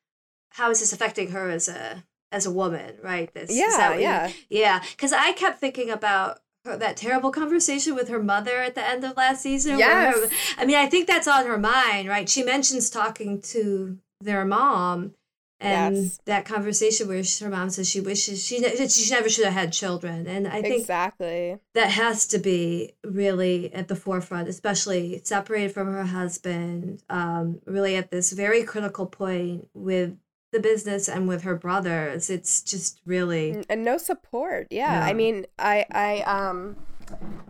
how 0.51 0.69
is 0.71 0.79
this 0.79 0.93
affecting 0.93 1.31
her 1.31 1.49
as 1.49 1.67
a 1.67 2.03
as 2.31 2.45
a 2.45 2.51
woman, 2.51 2.97
right? 3.01 3.33
This 3.33 3.49
is 3.49 3.57
that 3.77 3.99
yeah, 3.99 4.27
you- 4.27 4.33
yeah, 4.49 4.59
yeah. 4.79 4.83
Because 4.91 5.13
I 5.13 5.31
kept 5.31 5.59
thinking 5.59 5.89
about 5.89 6.39
that 6.75 6.97
terrible 6.97 7.31
conversation 7.31 7.95
with 7.95 8.09
her 8.09 8.21
mother 8.21 8.57
at 8.57 8.75
the 8.75 8.85
end 8.85 9.03
of 9.05 9.15
last 9.15 9.41
season. 9.43 9.77
where 9.77 10.11
her- 10.11 10.29
I 10.57 10.65
mean, 10.65 10.75
I 10.75 10.87
think 10.87 11.07
that's 11.07 11.27
on 11.27 11.45
her 11.45 11.57
mind, 11.57 12.09
right? 12.09 12.27
She 12.27 12.43
mentions 12.43 12.89
talking 12.89 13.41
to 13.53 13.97
their 14.19 14.43
mom. 14.43 15.13
And 15.59 15.95
Yes. 15.97 16.19
that 16.25 16.45
conversation 16.45 17.07
where 17.07 17.23
her 17.39 17.49
mom 17.49 17.71
says 17.71 17.89
she 17.89 17.99
wishes 17.99 18.45
she 18.45 18.57
she 18.89 19.09
never 19.09 19.27
should 19.27 19.45
have 19.45 19.55
had 19.55 19.73
children, 19.73 20.27
and 20.27 20.47
I 20.47 20.61
think 20.61 20.81
exactly. 20.81 21.57
that 21.73 21.89
has 21.89 22.27
to 22.27 22.37
be 22.37 22.93
really 23.03 23.73
at 23.73 23.87
the 23.87 23.95
forefront, 23.95 24.49
especially 24.49 25.19
separated 25.23 25.71
from 25.73 25.91
her 25.91 26.03
husband, 26.03 27.01
um, 27.09 27.59
really 27.65 27.95
at 27.95 28.11
this 28.11 28.33
very 28.33 28.61
critical 28.63 29.07
point 29.07 29.67
with 29.73 30.15
the 30.51 30.59
business 30.59 31.09
and 31.09 31.27
with 31.27 31.43
her 31.43 31.55
brothers. 31.55 32.29
It's 32.29 32.61
just 32.61 33.01
really 33.05 33.63
and 33.69 33.83
no 33.83 33.97
support. 33.97 34.67
Yeah, 34.71 35.03
I 35.03 35.13
mean, 35.13 35.45
I 35.59 35.85
I 35.91 36.21
um, 36.21 36.77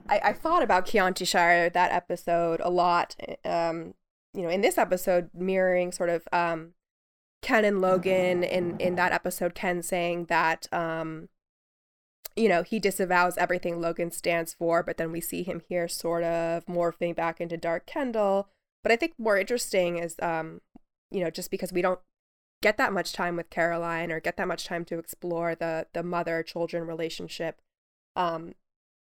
I, 0.09 0.19
I 0.25 0.33
thought 0.33 0.63
about 0.63 0.85
Chiantishire 0.87 1.71
that 1.71 1.91
episode 1.91 2.59
a 2.63 2.69
lot. 2.69 3.15
Um, 3.45 3.93
you 4.33 4.43
know, 4.43 4.49
in 4.49 4.61
this 4.61 4.77
episode, 4.77 5.29
mirroring 5.33 5.91
sort 5.91 6.09
of 6.09 6.27
um, 6.31 6.73
Ken 7.41 7.65
and 7.65 7.81
Logan 7.81 8.43
in 8.43 8.77
in 8.79 8.95
that 8.95 9.11
episode, 9.11 9.55
Ken 9.55 9.81
saying 9.81 10.25
that 10.25 10.71
um, 10.73 11.29
you 12.35 12.49
know, 12.49 12.63
he 12.63 12.79
disavows 12.79 13.37
everything 13.37 13.81
Logan 13.81 14.11
stands 14.11 14.53
for, 14.53 14.83
but 14.83 14.97
then 14.97 15.11
we 15.11 15.21
see 15.21 15.43
him 15.43 15.61
here 15.67 15.87
sort 15.87 16.23
of 16.23 16.65
morphing 16.67 17.15
back 17.15 17.41
into 17.41 17.57
Dark 17.57 17.85
Kendall. 17.87 18.47
But 18.83 18.91
I 18.91 18.95
think 18.95 19.13
more 19.17 19.37
interesting 19.37 19.97
is 19.97 20.15
um, 20.21 20.61
you 21.11 21.23
know, 21.23 21.29
just 21.29 21.51
because 21.51 21.73
we 21.73 21.81
don't 21.81 21.99
get 22.61 22.77
that 22.77 22.93
much 22.93 23.13
time 23.13 23.35
with 23.35 23.49
Caroline 23.49 24.11
or 24.11 24.19
get 24.19 24.37
that 24.37 24.47
much 24.47 24.65
time 24.65 24.85
to 24.85 24.97
explore 24.97 25.55
the 25.55 25.87
the 25.93 26.03
mother 26.03 26.43
children 26.43 26.85
relationship 26.85 27.61
um 28.15 28.53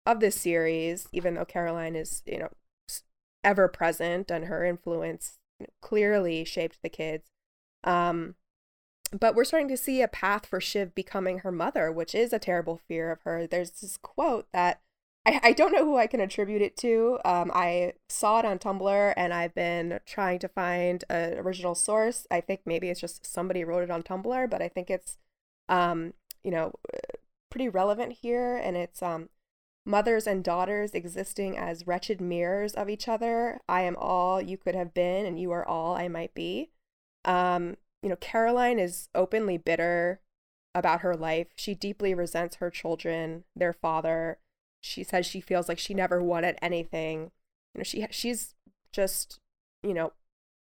of 0.06 0.20
this 0.20 0.36
series 0.36 1.08
even 1.12 1.34
though 1.34 1.44
Caroline 1.44 1.96
is 1.96 2.22
you 2.26 2.38
know 2.38 2.50
ever 3.42 3.68
present 3.68 4.30
and 4.30 4.46
her 4.46 4.64
influence 4.64 5.38
clearly 5.80 6.44
shaped 6.44 6.78
the 6.82 6.88
kids 6.88 7.30
um 7.84 8.34
but 9.18 9.34
we're 9.34 9.44
starting 9.44 9.68
to 9.68 9.76
see 9.76 10.02
a 10.02 10.08
path 10.08 10.46
for 10.46 10.60
Shiv 10.60 10.94
becoming 10.94 11.40
her 11.40 11.52
mother 11.52 11.92
which 11.92 12.14
is 12.14 12.32
a 12.32 12.38
terrible 12.38 12.80
fear 12.88 13.10
of 13.10 13.22
her. 13.22 13.46
There's 13.46 13.70
this 13.70 13.96
quote 13.96 14.48
that 14.52 14.80
I, 15.26 15.40
I 15.42 15.52
don't 15.52 15.72
know 15.72 15.84
who 15.84 15.96
I 15.96 16.06
can 16.06 16.20
attribute 16.20 16.62
it 16.62 16.76
to. 16.78 17.18
Um, 17.24 17.50
I 17.54 17.94
saw 18.08 18.38
it 18.38 18.44
on 18.44 18.58
Tumblr 18.58 19.14
and 19.16 19.32
I've 19.32 19.54
been 19.54 20.00
trying 20.06 20.38
to 20.40 20.48
find 20.48 21.04
an 21.08 21.38
original 21.38 21.74
source. 21.74 22.26
I 22.30 22.40
think 22.40 22.60
maybe 22.66 22.90
it's 22.90 23.00
just 23.00 23.26
somebody 23.26 23.64
wrote 23.64 23.84
it 23.84 23.90
on 23.90 24.02
Tumblr, 24.02 24.50
but 24.50 24.62
I 24.62 24.68
think 24.68 24.90
it's, 24.90 25.18
um, 25.68 26.14
you 26.42 26.50
know, 26.50 26.72
pretty 27.50 27.68
relevant 27.68 28.12
here. 28.20 28.56
And 28.56 28.76
it's 28.76 29.02
um, 29.02 29.30
mothers 29.86 30.26
and 30.26 30.44
daughters 30.44 30.92
existing 30.92 31.56
as 31.56 31.86
wretched 31.86 32.20
mirrors 32.20 32.74
of 32.74 32.88
each 32.88 33.08
other. 33.08 33.60
I 33.68 33.82
am 33.82 33.96
all 33.96 34.40
you 34.40 34.58
could 34.58 34.74
have 34.74 34.94
been, 34.94 35.26
and 35.26 35.38
you 35.38 35.50
are 35.52 35.66
all 35.66 35.94
I 35.96 36.08
might 36.08 36.34
be. 36.34 36.70
Um, 37.24 37.76
you 38.02 38.08
know, 38.08 38.16
Caroline 38.16 38.78
is 38.78 39.08
openly 39.14 39.56
bitter 39.56 40.20
about 40.74 41.00
her 41.00 41.16
life. 41.16 41.48
She 41.56 41.74
deeply 41.74 42.14
resents 42.14 42.56
her 42.56 42.70
children, 42.70 43.44
their 43.54 43.72
father 43.72 44.38
she 44.84 45.02
says 45.02 45.24
she 45.24 45.40
feels 45.40 45.66
like 45.66 45.78
she 45.78 45.94
never 45.94 46.22
wanted 46.22 46.58
anything. 46.60 47.30
You 47.74 47.78
know 47.78 47.84
she 47.84 48.06
she's 48.10 48.54
just 48.92 49.40
you 49.82 49.94
know 49.94 50.12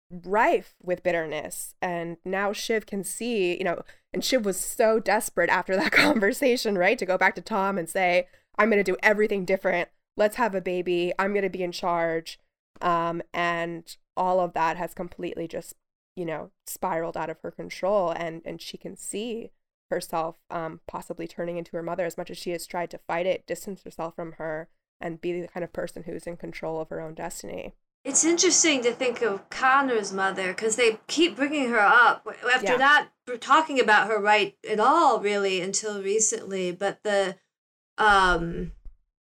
rife 0.09 0.75
with 0.81 1.03
bitterness. 1.03 1.75
And 1.81 2.17
now 2.23 2.53
shiv 2.53 2.85
can 2.85 3.03
see 3.03 3.57
you 3.57 3.65
know 3.65 3.81
and 4.13 4.23
shiv 4.23 4.45
was 4.45 4.57
so 4.59 4.99
desperate 4.99 5.49
after 5.49 5.75
that 5.75 5.91
conversation 6.03 6.77
right? 6.77 6.97
To 6.97 7.05
go 7.05 7.17
back 7.17 7.35
to 7.35 7.41
tom 7.41 7.77
and 7.77 7.89
say 7.89 8.27
i'm 8.57 8.69
going 8.69 8.83
to 8.83 8.91
do 8.91 8.97
everything 9.03 9.43
different. 9.45 9.89
Let's 10.15 10.37
have 10.37 10.55
a 10.55 10.61
baby. 10.61 11.11
I'm 11.19 11.33
going 11.33 11.43
to 11.43 11.49
be 11.49 11.63
in 11.63 11.73
charge. 11.73 12.39
Um 12.81 13.21
and 13.33 13.95
all 14.15 14.39
of 14.39 14.53
that 14.53 14.77
has 14.77 14.93
completely 14.93 15.47
just 15.49 15.73
you 16.15 16.25
know 16.25 16.51
spiraled 16.65 17.17
out 17.17 17.29
of 17.29 17.41
her 17.41 17.51
control. 17.51 18.11
And 18.11 18.41
and 18.45 18.61
she 18.61 18.77
can 18.77 18.95
see 18.95 19.51
herself 19.93 20.37
um, 20.49 20.81
possibly 20.87 21.27
turning 21.27 21.57
into 21.57 21.75
her 21.77 21.83
mother 21.83 22.05
as 22.05 22.17
much 22.17 22.29
as 22.29 22.37
she 22.37 22.51
has 22.51 22.67
tried 22.67 22.91
to 22.91 22.97
fight 22.97 23.25
it, 23.25 23.47
distance 23.47 23.83
herself 23.83 24.15
from 24.15 24.33
her, 24.33 24.67
and 24.99 25.21
be 25.21 25.39
the 25.39 25.47
kind 25.47 25.63
of 25.63 25.73
person 25.73 26.03
who's 26.03 26.27
in 26.27 26.37
control 26.37 26.81
of 26.81 26.89
her 26.89 26.99
own 26.99 27.13
destiny. 27.13 27.73
It's 28.03 28.25
interesting 28.25 28.83
to 28.83 28.91
think 28.91 29.21
of 29.21 29.49
Connor's 29.49 30.11
mother 30.11 30.47
because 30.49 30.75
they 30.75 30.99
keep 31.07 31.37
bringing 31.37 31.69
her 31.69 31.79
up 31.79 32.27
after 32.53 32.73
Yeah. 32.73 32.77
not 32.77 33.11
talking 33.39 33.79
about 33.79 34.09
her 34.09 34.19
right 34.19 34.57
at 34.69 34.79
all, 34.79 35.21
really, 35.21 35.61
until 35.61 36.03
recently. 36.03 36.73
But 36.73 37.01
the 37.03 37.37
um, 37.97 38.73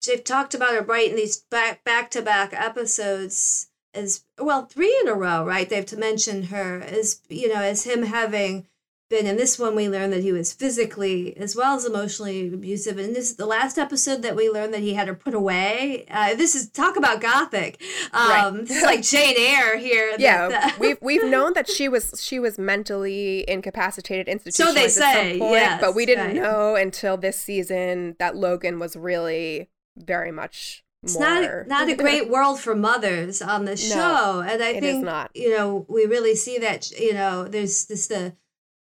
they've 0.05 0.24
talked 0.24 0.53
about 0.53 0.76
her 0.76 0.82
right 0.82 1.10
in 1.10 1.16
these 1.16 1.38
back 1.38 1.84
back 1.84 2.12
to 2.12 2.22
back 2.22 2.53
episodes 2.53 3.70
as 3.93 4.24
well, 4.38 4.66
three 4.68 4.95
in 5.01 5.07
a 5.07 5.16
row, 5.16 5.43
right? 5.43 5.68
They've 5.68 5.86
to 5.88 5.97
mention 5.97 6.43
her 6.43 6.80
as 6.80 7.22
you 7.28 7.51
know 7.51 7.62
as 7.62 7.86
him 7.86 8.03
having 8.03 8.68
been 9.10 9.26
in 9.26 9.38
this 9.38 9.57
one 9.57 9.76
we 9.76 9.89
learned 9.89 10.14
that 10.14 10.22
he 10.22 10.32
was 10.32 10.53
physically 10.53 11.36
as 11.38 11.55
well 11.55 11.76
as 11.76 11.84
emotionally 11.84 12.47
abusive 12.47 12.97
and 12.99 13.16
this 13.16 13.32
is 13.32 13.36
the 13.38 13.45
last 13.45 13.78
episode 13.80 14.22
that 14.22 14.36
we 14.36 14.49
learned 14.49 14.74
that 14.74 14.82
he 14.82 14.93
had 14.93 15.07
her 15.07 15.16
put 15.16 15.34
away 15.34 16.05
uh, 16.12 16.36
this 16.36 16.53
is 16.55 16.70
talk 16.70 16.95
about 16.95 17.20
gothic 17.20 17.82
um 18.14 18.30
Right. 18.57 18.68
this 18.68 18.78
is 18.78 18.84
like 18.84 19.01
jane 19.01 19.36
eyre 19.38 19.78
here 19.78 20.16
Yeah, 20.20 20.47
that- 20.49 20.78
we've 20.80 20.97
we've 21.01 21.26
known 21.36 21.53
that 21.53 21.68
she 21.70 21.89
was 21.89 22.14
she 22.24 22.39
was 22.39 22.60
mentally 22.60 23.43
incapacitated 23.49 24.28
institutionalized 24.28 24.93
So 24.93 24.99
they 25.01 25.05
at 25.07 25.14
say, 25.14 25.32
some 25.32 25.39
point, 25.39 25.51
yes, 25.53 25.82
but 25.82 25.95
we 25.95 26.05
didn't 26.05 26.28
right. 26.28 26.36
know 26.36 26.76
until 26.76 27.18
this 27.18 27.39
season 27.39 28.16
that 28.20 28.36
Logan 28.36 28.78
was 28.80 28.95
really 28.95 29.70
very 29.97 30.32
much 30.32 30.84
it's 31.01 31.16
more. 31.18 31.66
not 31.66 31.68
not 31.68 31.89
a 31.89 31.95
great 31.95 32.30
world 32.30 32.60
for 32.60 32.76
mothers 32.76 33.41
on 33.41 33.66
the 33.66 33.76
show 33.78 34.43
and 34.45 34.62
i 34.62 34.80
think 34.80 35.03
not. 35.03 35.32
you 35.34 35.49
know 35.49 35.86
we 35.89 36.05
really 36.05 36.36
see 36.36 36.57
that 36.57 36.91
you 36.91 37.14
know 37.14 37.45
there's 37.47 37.86
this 37.86 38.07
the 38.07 38.34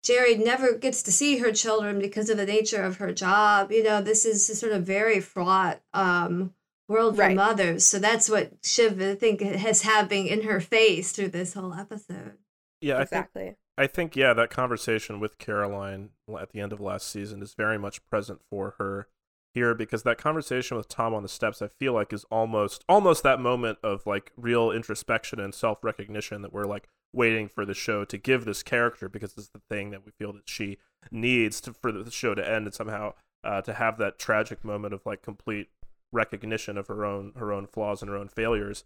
Gerri 0.03 0.43
never 0.43 0.73
gets 0.77 1.03
to 1.03 1.11
see 1.11 1.37
her 1.37 1.51
children 1.51 1.99
because 1.99 2.29
of 2.29 2.37
the 2.37 2.45
nature 2.45 2.81
of 2.81 2.97
her 2.97 3.13
job. 3.13 3.71
You 3.71 3.83
know, 3.83 4.01
this 4.01 4.25
is 4.25 4.49
a 4.49 4.55
sort 4.55 4.71
of 4.71 4.83
very 4.83 5.19
fraught 5.19 5.81
um, 5.93 6.53
world 6.87 7.15
for 7.15 7.21
Right. 7.21 7.35
mothers. 7.35 7.85
So 7.85 7.99
that's 7.99 8.29
what 8.29 8.51
Shiv, 8.63 8.99
I 9.01 9.15
think, 9.15 9.41
has 9.41 9.83
having 9.83 10.27
in 10.27 10.41
her 10.41 10.59
face 10.59 11.11
through 11.11 11.29
this 11.29 11.53
whole 11.53 11.73
episode. 11.73 12.37
Yeah, 12.81 12.95
I 12.95 13.05
think 13.05 13.07
exactly. 13.25 13.55
I 13.77 13.87
think 13.87 14.15
yeah, 14.15 14.33
that 14.33 14.49
conversation 14.49 15.19
with 15.19 15.37
Caroline 15.37 16.09
at 16.39 16.51
the 16.51 16.59
end 16.59 16.73
of 16.73 16.79
last 16.79 17.07
season 17.09 17.41
is 17.41 17.53
very 17.53 17.77
much 17.77 18.03
present 18.09 18.41
for 18.49 18.75
her 18.79 19.07
here 19.53 19.75
because 19.75 20.03
that 20.03 20.17
conversation 20.17 20.77
with 20.77 20.87
Tom 20.87 21.13
on 21.13 21.23
the 21.23 21.29
steps 21.29 21.61
I 21.61 21.67
feel 21.67 21.93
like 21.93 22.11
is 22.13 22.25
almost 22.31 22.83
almost 22.89 23.21
that 23.23 23.39
moment 23.39 23.79
of 23.83 24.05
like 24.07 24.31
real 24.35 24.71
introspection 24.71 25.39
and 25.39 25.53
self-recognition 25.53 26.41
that 26.41 26.53
we're 26.53 26.65
like 26.65 26.87
waiting 27.13 27.47
for 27.47 27.65
the 27.65 27.73
show 27.73 28.05
to 28.05 28.17
give 28.17 28.45
this 28.45 28.63
character 28.63 29.09
because 29.09 29.33
it's 29.37 29.49
the 29.49 29.61
thing 29.69 29.91
that 29.91 30.05
we 30.05 30.11
feel 30.11 30.33
that 30.33 30.47
she 30.47 30.77
needs 31.11 31.59
to 31.61 31.73
for 31.73 31.91
the 31.91 32.11
show 32.11 32.33
to 32.33 32.47
end 32.47 32.65
and 32.65 32.73
somehow 32.73 33.13
uh, 33.43 33.61
to 33.61 33.73
have 33.73 33.97
that 33.97 34.19
tragic 34.19 34.63
moment 34.63 34.93
of 34.93 35.05
like 35.05 35.21
complete 35.21 35.69
recognition 36.11 36.77
of 36.77 36.87
her 36.87 37.05
own 37.05 37.33
her 37.37 37.51
own 37.51 37.65
flaws 37.65 38.01
and 38.01 38.09
her 38.09 38.17
own 38.17 38.27
failures. 38.27 38.83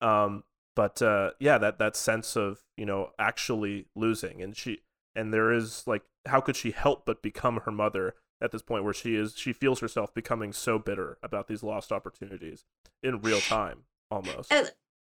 Um 0.00 0.44
but 0.76 1.02
uh 1.02 1.32
yeah 1.40 1.58
that 1.58 1.78
that 1.78 1.96
sense 1.96 2.36
of 2.36 2.60
you 2.76 2.86
know 2.86 3.10
actually 3.18 3.86
losing 3.96 4.40
and 4.40 4.56
she 4.56 4.82
and 5.14 5.34
there 5.34 5.52
is 5.52 5.84
like 5.86 6.02
how 6.26 6.40
could 6.40 6.56
she 6.56 6.70
help 6.70 7.04
but 7.04 7.20
become 7.20 7.60
her 7.64 7.72
mother 7.72 8.14
at 8.40 8.52
this 8.52 8.62
point 8.62 8.84
where 8.84 8.94
she 8.94 9.16
is 9.16 9.34
she 9.36 9.52
feels 9.52 9.80
herself 9.80 10.14
becoming 10.14 10.52
so 10.52 10.78
bitter 10.78 11.18
about 11.20 11.48
these 11.48 11.64
lost 11.64 11.90
opportunities 11.90 12.64
in 13.02 13.20
real 13.20 13.40
time 13.40 13.84
almost. 14.10 14.52
And, 14.52 14.70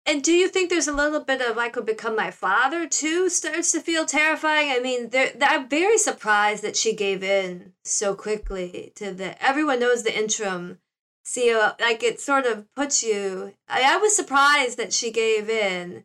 and 0.06 0.22
do 0.22 0.32
you 0.32 0.48
think 0.48 0.70
there's 0.70 0.88
a 0.88 0.92
little 0.92 1.20
bit 1.20 1.40
of 1.40 1.58
I 1.58 1.68
could 1.68 1.86
become 1.86 2.16
my 2.16 2.30
father 2.30 2.88
too 2.88 3.28
starts 3.28 3.72
to 3.72 3.80
feel 3.80 4.04
terrifying? 4.06 4.70
I 4.70 4.80
mean, 4.80 5.10
there, 5.10 5.32
I'm 5.40 5.68
very 5.68 5.98
surprised 5.98 6.62
that 6.64 6.76
she 6.76 6.94
gave 6.94 7.22
in 7.22 7.72
so 7.84 8.14
quickly 8.14 8.92
to 8.96 9.12
the. 9.12 9.42
Everyone 9.44 9.80
knows 9.80 10.02
the 10.02 10.16
interim 10.16 10.78
see 11.24 11.50
a, 11.50 11.76
like 11.80 12.02
it 12.02 12.20
sort 12.20 12.46
of 12.46 12.72
puts 12.74 13.02
you. 13.02 13.54
I, 13.68 13.94
I 13.94 13.96
was 13.98 14.14
surprised 14.14 14.76
that 14.78 14.92
she 14.92 15.10
gave 15.10 15.48
in. 15.48 16.04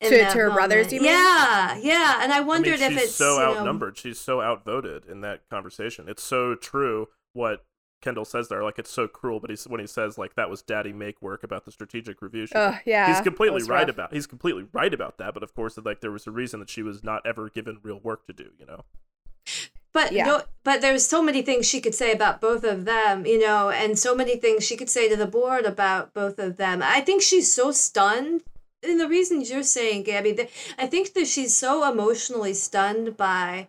in 0.00 0.10
To- 0.10 0.16
that 0.18 0.32
to 0.32 0.38
her 0.38 0.50
brothers, 0.50 0.86
moment. 0.86 0.92
you 0.92 1.00
mean? 1.00 1.10
Yeah, 1.10 1.78
yeah, 1.78 2.20
and 2.22 2.32
I 2.32 2.36
I 2.36 2.38
mean, 2.40 2.48
wondered 2.48 2.80
if 2.80 2.92
it's 2.92 3.14
so 3.14 3.34
you 3.34 3.40
know, 3.40 3.58
outnumbered. 3.58 3.96
She's 3.96 4.18
so 4.18 4.40
outvoted 4.40 5.04
in 5.06 5.20
that 5.22 5.48
conversation. 5.48 6.08
It's 6.08 6.22
so 6.22 6.54
true 6.54 7.08
what 7.32 7.64
Kendall 8.00 8.24
says 8.24 8.48
there. 8.48 8.62
Like 8.62 8.78
it's 8.78 8.90
so 8.90 9.06
cruel, 9.06 9.40
but 9.40 9.50
he's 9.50 9.64
when 9.64 9.80
he 9.80 9.86
says 9.86 10.16
like 10.18 10.34
that 10.36 10.48
was 10.50 10.62
Daddy 10.62 10.92
make 10.92 11.20
work 11.20 11.42
about 11.42 11.64
the 11.64 11.72
strategic 11.72 12.22
review. 12.22 12.46
She, 12.46 12.54
Ugh, 12.54 12.74
yeah. 12.86 13.08
he's 13.08 13.20
completely 13.20 13.62
right 13.64 13.86
rough. 13.86 13.88
about. 13.94 14.12
He's 14.12 14.26
completely 14.26 14.66
right 14.72 14.92
about 14.92 15.18
that. 15.18 15.34
But 15.34 15.42
of 15.42 15.54
course, 15.54 15.78
like 15.84 16.00
there 16.00 16.10
was 16.10 16.26
a 16.26 16.30
reason 16.30 16.60
that 16.60 16.70
she 16.70 16.82
was 16.82 17.04
not 17.04 17.24
ever 17.26 17.48
given 17.50 17.78
real 17.82 18.00
work 18.00 18.26
to 18.26 18.32
do. 18.32 18.50
You 18.58 18.66
know. 18.66 18.84
But 19.92 20.12
Yeah. 20.12 20.24
no, 20.26 20.42
but 20.62 20.80
there's 20.80 21.06
so 21.06 21.20
many 21.20 21.42
things 21.42 21.66
she 21.68 21.80
could 21.80 21.94
say 21.96 22.12
about 22.12 22.40
both 22.40 22.62
of 22.62 22.84
them, 22.84 23.26
you 23.26 23.40
know, 23.40 23.70
and 23.70 23.98
so 23.98 24.14
many 24.14 24.36
things 24.36 24.64
she 24.64 24.76
could 24.76 24.88
say 24.90 25.08
to 25.08 25.16
the 25.16 25.26
board 25.26 25.64
about 25.64 26.14
both 26.14 26.38
of 26.38 26.58
them. 26.58 26.80
I 26.82 27.00
think 27.00 27.22
she's 27.22 27.52
so 27.52 27.72
stunned. 27.72 28.42
And 28.84 29.00
the 29.00 29.08
reasons 29.08 29.50
you're 29.50 29.62
saying, 29.64 30.04
Gabby, 30.04 30.32
that 30.32 30.48
I 30.78 30.86
think 30.86 31.12
that 31.14 31.26
she's 31.26 31.56
so 31.56 31.90
emotionally 31.90 32.54
stunned 32.54 33.16
by 33.16 33.68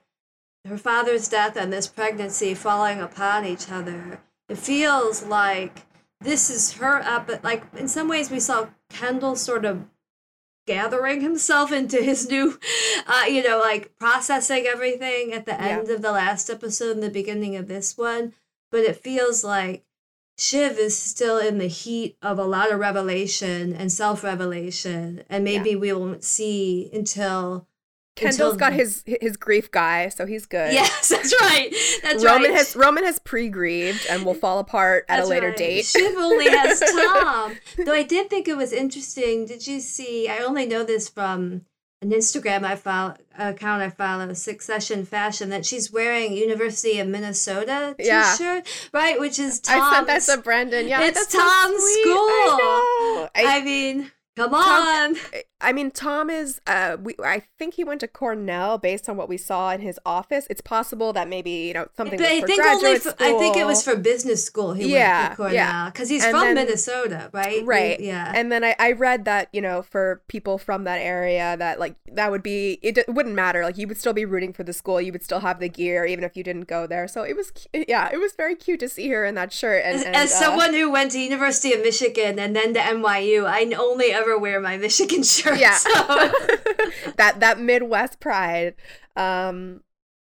her 0.65 0.77
father's 0.77 1.27
death 1.27 1.55
and 1.57 1.71
this 1.73 1.87
pregnancy 1.87 2.53
falling 2.53 2.99
upon 3.01 3.45
each 3.45 3.71
other. 3.71 4.19
It 4.49 4.57
feels 4.57 5.23
like 5.23 5.85
this 6.19 6.49
is 6.49 6.73
her 6.73 7.01
up. 7.01 7.27
But 7.27 7.43
like 7.43 7.63
in 7.75 7.87
some 7.87 8.07
ways, 8.07 8.29
we 8.29 8.39
saw 8.39 8.67
Kendall 8.89 9.35
sort 9.35 9.65
of 9.65 9.85
gathering 10.67 11.21
himself 11.21 11.71
into 11.71 11.97
his 11.97 12.29
new 12.29 12.59
uh, 13.07 13.23
you 13.27 13.41
know 13.43 13.57
like 13.59 13.97
processing 13.97 14.65
everything 14.67 15.33
at 15.33 15.45
the 15.45 15.51
Yeah. 15.53 15.79
end 15.79 15.89
of 15.89 16.03
the 16.03 16.11
last 16.11 16.49
episode 16.51 16.91
and 16.91 17.03
the 17.03 17.09
beginning 17.09 17.55
of 17.55 17.67
this 17.67 17.97
one 17.97 18.33
but 18.69 18.81
it 18.81 18.95
feels 18.95 19.43
like 19.43 19.83
shiv 20.37 20.77
is 20.77 20.95
still 20.95 21.39
in 21.39 21.57
the 21.57 21.65
heat 21.67 22.15
of 22.21 22.37
a 22.37 22.43
lot 22.45 22.71
of 22.71 22.79
revelation 22.79 23.73
and 23.75 23.91
self-revelation 23.91 25.23
and 25.29 25.43
maybe 25.43 25.75
we 25.75 25.91
won't 25.93 26.23
see 26.23 26.91
until 26.93 27.67
Kendall's 28.15 28.57
got 28.57 28.73
his 28.73 29.03
his 29.05 29.37
grief 29.37 29.71
guy, 29.71 30.09
so 30.09 30.25
he's 30.25 30.45
good. 30.45 30.73
yes 30.73 31.09
that's 31.09 31.33
right 31.41 31.73
that's 32.03 32.23
Roman 32.23 32.51
right 32.51 32.57
has 32.57 32.75
Roman 32.75 33.03
has 33.05 33.19
pre-grieved 33.19 34.05
and 34.09 34.25
will 34.25 34.33
fall 34.33 34.59
apart 34.59 35.05
at 35.09 35.17
That's 35.17 35.27
a 35.27 35.29
later 35.29 35.47
right. 35.47 35.57
date. 35.57 35.85
Shiv 35.85 36.15
only 36.17 36.49
has 36.49 36.79
Tom. 36.91 37.55
Though 37.85 37.93
I 37.93 38.03
did 38.03 38.29
think 38.29 38.47
it 38.47 38.57
was 38.57 38.73
interesting. 38.73 39.45
Did 39.45 39.65
you 39.65 39.79
see? 39.79 40.27
I 40.29 40.39
only 40.39 40.65
know 40.65 40.83
this 40.83 41.07
from 41.09 41.61
an 42.03 42.09
Instagram 42.11 42.63
I 42.63 42.75
follow 42.75 43.15
account 43.37 43.81
I 43.81 43.89
follow, 43.89 44.33
Succession 44.33 45.05
Fashion, 45.05 45.49
that 45.49 45.65
she's 45.65 45.91
wearing 45.91 46.33
University 46.33 46.99
of 46.99 47.07
Minnesota 47.07 47.95
Yeah. 47.97 48.35
T-shirt, 48.37 48.67
right? 48.93 49.19
Which 49.19 49.39
is 49.39 49.59
Tom's. 49.61 49.81
I 49.81 49.93
sent 49.95 50.07
that 50.07 50.21
to 50.35 50.41
Brendan. 50.41 50.87
Yeah, 50.87 51.01
It's 51.03 51.17
that's 51.19 51.31
so 51.31 51.39
Tom's 51.39 51.81
school. 51.81 52.13
I. 52.15 53.27
I, 53.35 53.43
I 53.57 53.61
mean, 53.63 54.11
come 54.35 54.49
Tom- 54.51 55.13
on. 55.13 55.15
I 55.61 55.73
mean, 55.73 55.91
Tom 55.91 56.29
is. 56.29 56.59
Uh, 56.67 56.97
we. 57.01 57.15
I 57.23 57.43
think 57.59 57.75
he 57.75 57.83
went 57.83 57.99
to 58.01 58.07
Cornell 58.07 58.77
based 58.77 59.07
on 59.09 59.17
what 59.17 59.29
we 59.29 59.37
saw 59.37 59.71
in 59.71 59.81
his 59.81 59.99
office. 60.05 60.47
It's 60.49 60.61
possible 60.61 61.13
that 61.13 61.27
maybe 61.29 61.51
you 61.51 61.73
know 61.73 61.87
something 61.95 62.17
But 62.17 62.23
was 62.29 62.31
I 62.37 62.41
for 62.41 62.47
think 62.47 62.59
only. 62.61 62.81
graduate 62.81 63.01
For, 63.03 63.09
school. 63.11 63.35
I 63.35 63.39
think 63.39 63.57
it 63.57 63.65
was 63.65 63.83
for 63.83 63.95
business 63.95 64.43
school. 64.43 64.73
He 64.73 64.91
Yeah, 64.93 65.19
went 65.21 65.31
to 65.31 65.35
Cornell 65.37 65.53
yeah. 65.55 65.85
because 65.89 66.09
he's 66.09 66.23
And 66.23 66.31
from 66.31 66.41
then- 66.41 66.55
Minnesota, 66.55 67.29
right? 67.33 67.65
Right. 67.65 67.99
Yeah. 67.99 68.31
And 68.35 68.51
then 68.51 68.63
I, 68.63 68.75
I 68.79 68.91
read 68.93 69.25
that, 69.25 69.49
you 69.53 69.61
know, 69.61 69.81
for 69.81 70.21
people 70.27 70.57
from 70.57 70.83
that 70.85 70.99
area, 71.01 71.55
that 71.57 71.79
like 71.79 71.95
that 72.11 72.31
would 72.31 72.43
be, 72.43 72.79
it, 72.81 72.95
d- 72.95 73.03
wouldn't 73.07 73.35
matter. 73.35 73.63
Like 73.63 73.77
you 73.77 73.87
would 73.87 73.97
still 73.97 74.13
be 74.13 74.25
rooting 74.25 74.53
for 74.53 74.63
the 74.63 74.73
school. 74.73 74.99
You 75.01 75.11
would 75.11 75.23
still 75.23 75.39
have 75.41 75.59
the 75.59 75.69
gear, 75.69 76.05
even 76.05 76.23
if 76.23 76.35
you 76.35 76.43
didn't 76.43 76.67
go 76.67 76.87
there. 76.87 77.07
So 77.07 77.23
it 77.23 77.35
was, 77.35 77.51
yeah, 77.73 78.09
it 78.11 78.17
was 78.19 78.33
very 78.33 78.55
cute 78.55 78.79
to 78.81 78.89
see 78.89 79.09
her 79.09 79.25
in 79.25 79.35
that 79.35 79.53
shirt. 79.53 79.83
And, 79.85 79.95
As, 79.97 80.03
and, 80.05 80.15
as 80.15 80.31
uh, 80.33 80.39
someone 80.39 80.73
who 80.73 80.89
went 80.91 81.11
to 81.11 81.19
University 81.19 81.73
of 81.73 81.81
Michigan 81.81 82.39
and 82.39 82.55
then 82.55 82.73
to 82.73 82.79
NYU, 82.79 83.45
I 83.45 83.71
only 83.77 84.11
ever 84.11 84.37
wear 84.37 84.59
my 84.59 84.77
Michigan 84.77 85.23
shirt. 85.35 85.50
yeah, 85.59 85.75
so- 85.77 85.89
that, 87.17 87.39
that 87.39 87.59
Midwest 87.59 88.19
pride. 88.19 88.75
Um, 89.15 89.81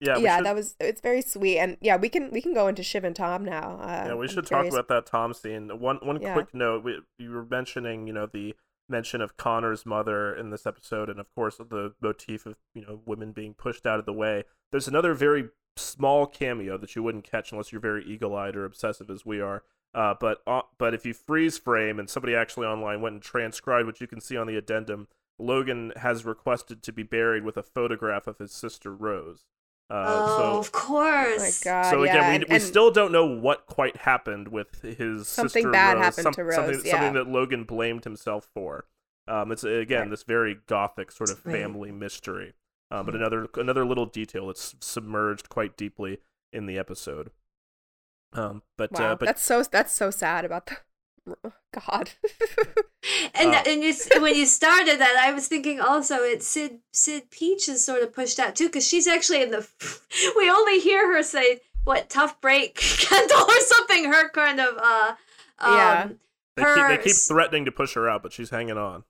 Yeah. 0.00 0.18
yeah, 0.18 0.36
should, 0.36 0.46
that 0.46 0.54
was, 0.54 0.76
it's 0.80 1.00
very 1.00 1.22
sweet. 1.22 1.58
And 1.58 1.76
yeah, 1.80 1.96
we 1.96 2.08
can, 2.08 2.30
we 2.30 2.40
can 2.40 2.54
go 2.54 2.68
into 2.68 2.82
Shiv 2.82 3.04
and 3.04 3.16
Tom 3.16 3.44
now. 3.44 3.78
Uh, 3.80 4.04
Yeah, 4.08 4.14
we 4.14 4.28
should 4.28 4.46
talk 4.46 4.66
about 4.66 4.88
that 4.88 5.06
Tom 5.06 5.32
scene. 5.34 5.68
One 5.80 5.96
one 6.02 6.20
Yeah. 6.20 6.34
quick 6.34 6.54
note: 6.54 6.84
we, 6.84 7.00
you 7.18 7.30
were 7.30 7.44
mentioning, 7.44 8.06
you 8.06 8.12
know, 8.12 8.26
the 8.26 8.54
mention 8.88 9.20
of 9.20 9.36
Connor's 9.36 9.84
mother 9.84 10.34
in 10.34 10.50
this 10.50 10.64
episode, 10.66 11.10
and 11.10 11.18
of 11.20 11.26
course 11.34 11.56
the 11.58 11.94
motif 12.00 12.46
of 12.46 12.56
you 12.74 12.82
know 12.82 13.00
women 13.04 13.32
being 13.32 13.54
pushed 13.54 13.86
out 13.86 13.98
of 13.98 14.06
the 14.06 14.12
way. 14.12 14.44
There's 14.72 14.88
another 14.88 15.14
very 15.14 15.48
small 15.76 16.26
cameo 16.26 16.76
that 16.78 16.94
you 16.96 17.02
wouldn't 17.02 17.24
catch 17.24 17.52
unless 17.52 17.70
you're 17.72 17.80
very 17.80 18.04
eagle-eyed 18.04 18.56
or 18.56 18.64
obsessive 18.64 19.10
as 19.10 19.24
we 19.26 19.40
are. 19.40 19.62
Uh, 19.94 20.14
but 20.20 20.42
uh, 20.46 20.62
but 20.78 20.94
if 20.94 21.04
you 21.06 21.14
freeze 21.14 21.58
frame 21.58 21.98
and 21.98 22.08
somebody 22.10 22.34
actually 22.34 22.66
online 22.66 23.00
went 23.00 23.14
and 23.14 23.22
transcribed 23.22 23.86
what 23.86 24.00
you 24.00 24.06
can 24.06 24.20
see 24.20 24.36
on 24.36 24.46
the 24.46 24.56
addendum, 24.56 25.08
Logan 25.38 25.92
has 25.96 26.24
requested 26.24 26.82
to 26.82 26.92
be 26.92 27.02
buried 27.02 27.44
with 27.44 27.56
a 27.56 27.62
photograph 27.62 28.26
of 28.26 28.38
his 28.38 28.52
sister 28.52 28.94
Rose. 28.94 29.44
Uh, 29.90 30.04
oh, 30.06 30.36
so 30.36 30.58
of 30.58 30.66
Oh 30.66 30.70
course. 30.70 31.64
my 31.64 31.70
God. 31.70 31.90
so 31.90 32.02
again, 32.02 32.16
and- 32.34 32.44
we, 32.44 32.48
we 32.50 32.54
and- 32.56 32.62
still 32.62 32.90
don't 32.90 33.10
know 33.12 33.24
what 33.24 33.66
quite 33.66 33.96
happened 33.96 34.48
with 34.48 34.82
his 34.82 35.26
Something 35.26 35.62
sister 35.62 35.70
bad 35.72 35.94
Rose, 35.96 36.04
happened 36.16 36.34
to 36.34 36.44
Rose, 36.44 36.54
Something, 36.56 36.80
yeah. 36.84 36.90
something 36.90 37.12
that 37.14 37.26
Logan 37.28 37.64
blamed 37.64 38.04
himself 38.04 38.46
for. 38.54 38.84
Um, 39.26 39.50
it's 39.52 39.64
again 39.64 40.00
Right. 40.02 40.10
this 40.10 40.22
very 40.24 40.58
gothic 40.66 41.10
sort 41.10 41.30
of 41.30 41.44
Right. 41.46 41.54
family 41.60 41.90
mystery, 41.92 42.52
uh, 42.90 43.02
but 43.02 43.14
another 43.14 43.48
another 43.54 43.86
little 43.86 44.06
detail 44.06 44.48
that's 44.48 44.74
submerged 44.80 45.48
quite 45.48 45.76
deeply 45.78 46.18
in 46.52 46.66
the 46.66 46.78
episode. 46.78 47.30
Um, 48.32 48.62
but 48.76 48.92
wow, 48.92 49.12
uh, 49.12 49.14
but 49.16 49.26
that's 49.26 49.42
so, 49.42 49.62
that's 49.62 49.92
so 49.92 50.10
sad 50.10 50.44
about 50.44 50.66
the, 50.66 51.52
God. 51.72 52.10
And 53.34 53.54
Uh, 53.54 53.62
and 53.66 53.82
you, 53.82 53.94
when 54.20 54.34
you 54.34 54.44
started 54.44 54.98
that, 55.00 55.16
I 55.16 55.32
was 55.32 55.46
thinking 55.46 55.80
also 55.80 56.16
it's 56.16 56.46
Cyd 56.46 56.80
Cyd 56.92 57.30
Peach 57.30 57.68
is 57.68 57.82
sort 57.84 58.02
of 58.02 58.12
pushed 58.12 58.38
out 58.40 58.56
too 58.56 58.66
because 58.66 58.86
she's 58.86 59.06
actually 59.06 59.40
in 59.42 59.50
the. 59.50 59.66
We 60.36 60.50
only 60.50 60.80
hear 60.80 61.10
her 61.14 61.22
say 61.22 61.60
what 61.84 62.10
tough 62.10 62.40
break 62.40 62.74
Kendall 63.00 63.38
or 63.48 63.60
something. 63.60 64.04
Her 64.12 64.28
kind 64.30 64.60
of 64.60 64.76
uh. 64.78 65.14
Um, 65.60 65.74
Yeah. 65.76 66.08
they, 66.56 66.64
keep, 66.64 66.88
they 66.88 66.98
keep 67.04 67.16
threatening 67.16 67.64
to 67.66 67.72
push 67.72 67.94
her 67.94 68.08
out, 68.10 68.22
but 68.22 68.32
she's 68.32 68.50
hanging 68.50 68.76
on. 68.76 69.04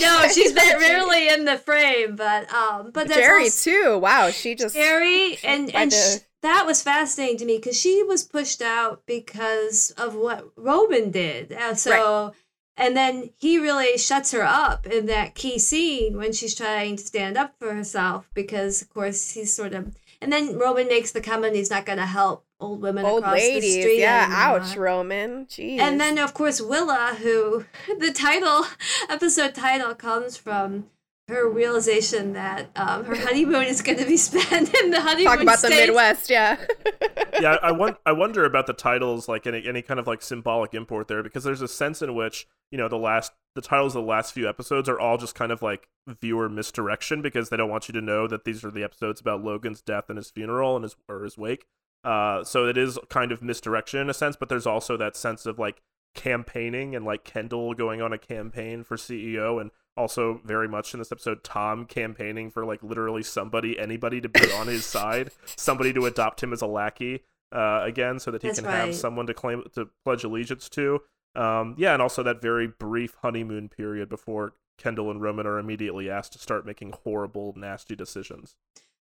no, 0.00 0.26
she's 0.32 0.52
been 0.52 0.78
rarely 0.78 1.28
in 1.28 1.44
the 1.44 1.58
frame, 1.58 2.14
but 2.16 2.50
um, 2.54 2.92
but 2.92 3.08
that's 3.08 3.20
Gerri 3.20 3.42
also- 3.44 3.70
too. 3.70 3.98
Wow, 3.98 4.30
she 4.30 4.54
just 4.54 4.76
Gerri 4.76 5.38
and 5.44 5.72
by 5.72 5.80
and 5.82 5.92
the- 5.92 6.20
sh- 6.20 6.24
that 6.44 6.66
was 6.66 6.82
fascinating 6.82 7.38
to 7.38 7.44
me 7.44 7.56
because 7.56 7.78
she 7.78 8.02
was 8.02 8.22
pushed 8.22 8.60
out 8.60 9.02
because 9.06 9.92
of 9.96 10.14
what 10.14 10.50
Roman 10.56 11.10
did. 11.10 11.52
Uh, 11.52 11.74
so. 11.74 12.32
And 12.76 12.96
then 12.96 13.30
he 13.36 13.58
really 13.58 13.96
shuts 13.96 14.32
her 14.32 14.42
up 14.42 14.84
in 14.86 15.06
that 15.06 15.36
key 15.36 15.60
scene 15.60 16.16
when 16.16 16.32
she's 16.32 16.56
trying 16.56 16.96
to 16.96 17.04
stand 17.04 17.36
up 17.36 17.54
for 17.56 17.72
herself 17.72 18.28
because, 18.34 18.82
of 18.82 18.92
course, 18.92 19.30
he's 19.30 19.54
sort 19.54 19.74
of. 19.74 19.94
And 20.20 20.32
then 20.32 20.58
Roman 20.58 20.88
makes 20.88 21.12
the 21.12 21.20
comment 21.20 21.54
he's 21.54 21.70
not 21.70 21.86
going 21.86 21.98
to 21.98 22.06
help 22.06 22.44
old 22.58 22.80
women 22.80 23.04
old 23.04 23.22
across 23.22 23.40
the 23.40 23.60
street. 23.60 24.00
Yeah, 24.00 24.24
anymore. 24.24 24.60
ouch, 24.60 24.76
Roman. 24.76 25.46
Jeez. 25.46 25.78
And 25.78 26.00
then, 26.00 26.18
of 26.18 26.34
course, 26.34 26.60
Willa, 26.60 27.16
who 27.20 27.64
the 27.98 28.12
title, 28.12 28.64
episode 29.08 29.54
title 29.54 29.94
comes 29.94 30.36
from 30.36 30.86
her 31.28 31.48
realization 31.48 32.34
that 32.34 32.68
um, 32.76 33.04
her 33.04 33.16
honeymoon 33.16 33.64
is 33.64 33.80
going 33.80 33.98
to 33.98 34.04
be 34.04 34.16
spent 34.18 34.74
in 34.74 34.90
the 34.90 35.00
honeymoon 35.00 35.24
talk 35.24 35.40
about 35.40 35.62
the. 35.62 35.70
Midwest. 35.70 36.28
Yeah. 36.28 36.58
yeah, 37.40 37.56
I 37.62 37.72
want 37.72 37.96
I 38.04 38.12
wonder 38.12 38.44
about 38.44 38.66
the 38.66 38.72
titles, 38.72 39.28
like 39.28 39.46
any 39.46 39.66
any 39.66 39.82
kind 39.82 39.98
of 39.98 40.06
like 40.06 40.22
symbolic 40.22 40.74
import 40.74 41.08
there, 41.08 41.22
because 41.22 41.44
there's 41.44 41.62
a 41.62 41.68
sense 41.68 42.02
in 42.02 42.14
which 42.14 42.46
you 42.70 42.78
know 42.78 42.88
the 42.88 42.98
last 42.98 43.32
the 43.54 43.62
titles 43.62 43.94
of 43.94 44.02
the 44.02 44.08
last 44.08 44.34
few 44.34 44.48
episodes 44.48 44.88
are 44.88 44.98
all 44.98 45.16
just 45.16 45.34
kind 45.34 45.52
of 45.52 45.62
like 45.62 45.88
viewer 46.06 46.48
misdirection 46.48 47.22
because 47.22 47.48
they 47.48 47.56
don't 47.56 47.70
want 47.70 47.88
you 47.88 47.92
to 47.92 48.00
know 48.00 48.26
that 48.26 48.44
these 48.44 48.64
are 48.64 48.70
the 48.70 48.82
episodes 48.82 49.20
about 49.20 49.42
Logan's 49.42 49.80
death 49.80 50.04
and 50.08 50.18
his 50.18 50.30
funeral 50.30 50.76
and 50.76 50.82
his 50.82 50.96
or 51.08 51.22
his 51.22 51.38
wake. 51.38 51.66
Uh, 52.02 52.44
so 52.44 52.66
it 52.66 52.76
is 52.76 52.98
kind 53.08 53.32
of 53.32 53.42
misdirection 53.42 53.98
in 53.98 54.10
a 54.10 54.14
sense, 54.14 54.36
but 54.36 54.50
there's 54.50 54.66
also 54.66 54.96
that 54.96 55.16
sense 55.16 55.46
of 55.46 55.58
like 55.58 55.80
campaigning 56.14 56.94
and 56.94 57.04
like 57.04 57.24
Kendall 57.24 57.74
going 57.74 58.02
on 58.02 58.12
a 58.12 58.18
campaign 58.18 58.84
for 58.84 58.96
CEO 58.96 59.60
and 59.60 59.70
also 59.96 60.40
very 60.44 60.68
much 60.68 60.92
in 60.92 60.98
this 60.98 61.12
episode 61.12 61.44
Tom 61.44 61.86
campaigning 61.86 62.50
for 62.50 62.64
like 62.64 62.82
literally 62.82 63.22
somebody 63.22 63.78
anybody 63.78 64.20
to 64.20 64.28
be 64.28 64.52
on 64.52 64.66
his 64.66 64.84
side, 64.84 65.30
somebody 65.56 65.92
to 65.92 66.06
adopt 66.06 66.42
him 66.42 66.52
as 66.52 66.62
a 66.62 66.66
lackey 66.66 67.22
uh, 67.52 67.80
again 67.82 68.18
so 68.18 68.30
that 68.30 68.42
he 68.42 68.48
That's 68.48 68.60
can 68.60 68.68
right. 68.68 68.76
have 68.86 68.94
someone 68.94 69.26
to 69.26 69.34
claim 69.34 69.62
to 69.74 69.88
pledge 70.04 70.24
allegiance 70.24 70.68
to. 70.70 71.00
Um, 71.36 71.74
yeah, 71.78 71.92
and 71.92 72.02
also 72.02 72.22
that 72.22 72.40
very 72.40 72.66
brief 72.66 73.16
honeymoon 73.22 73.68
period 73.68 74.08
before 74.08 74.54
Kendall 74.78 75.10
and 75.10 75.20
Roman 75.20 75.46
are 75.46 75.58
immediately 75.58 76.10
asked 76.10 76.32
to 76.34 76.38
start 76.38 76.66
making 76.66 76.94
horrible, 77.04 77.54
nasty 77.56 77.96
decisions. 77.96 78.56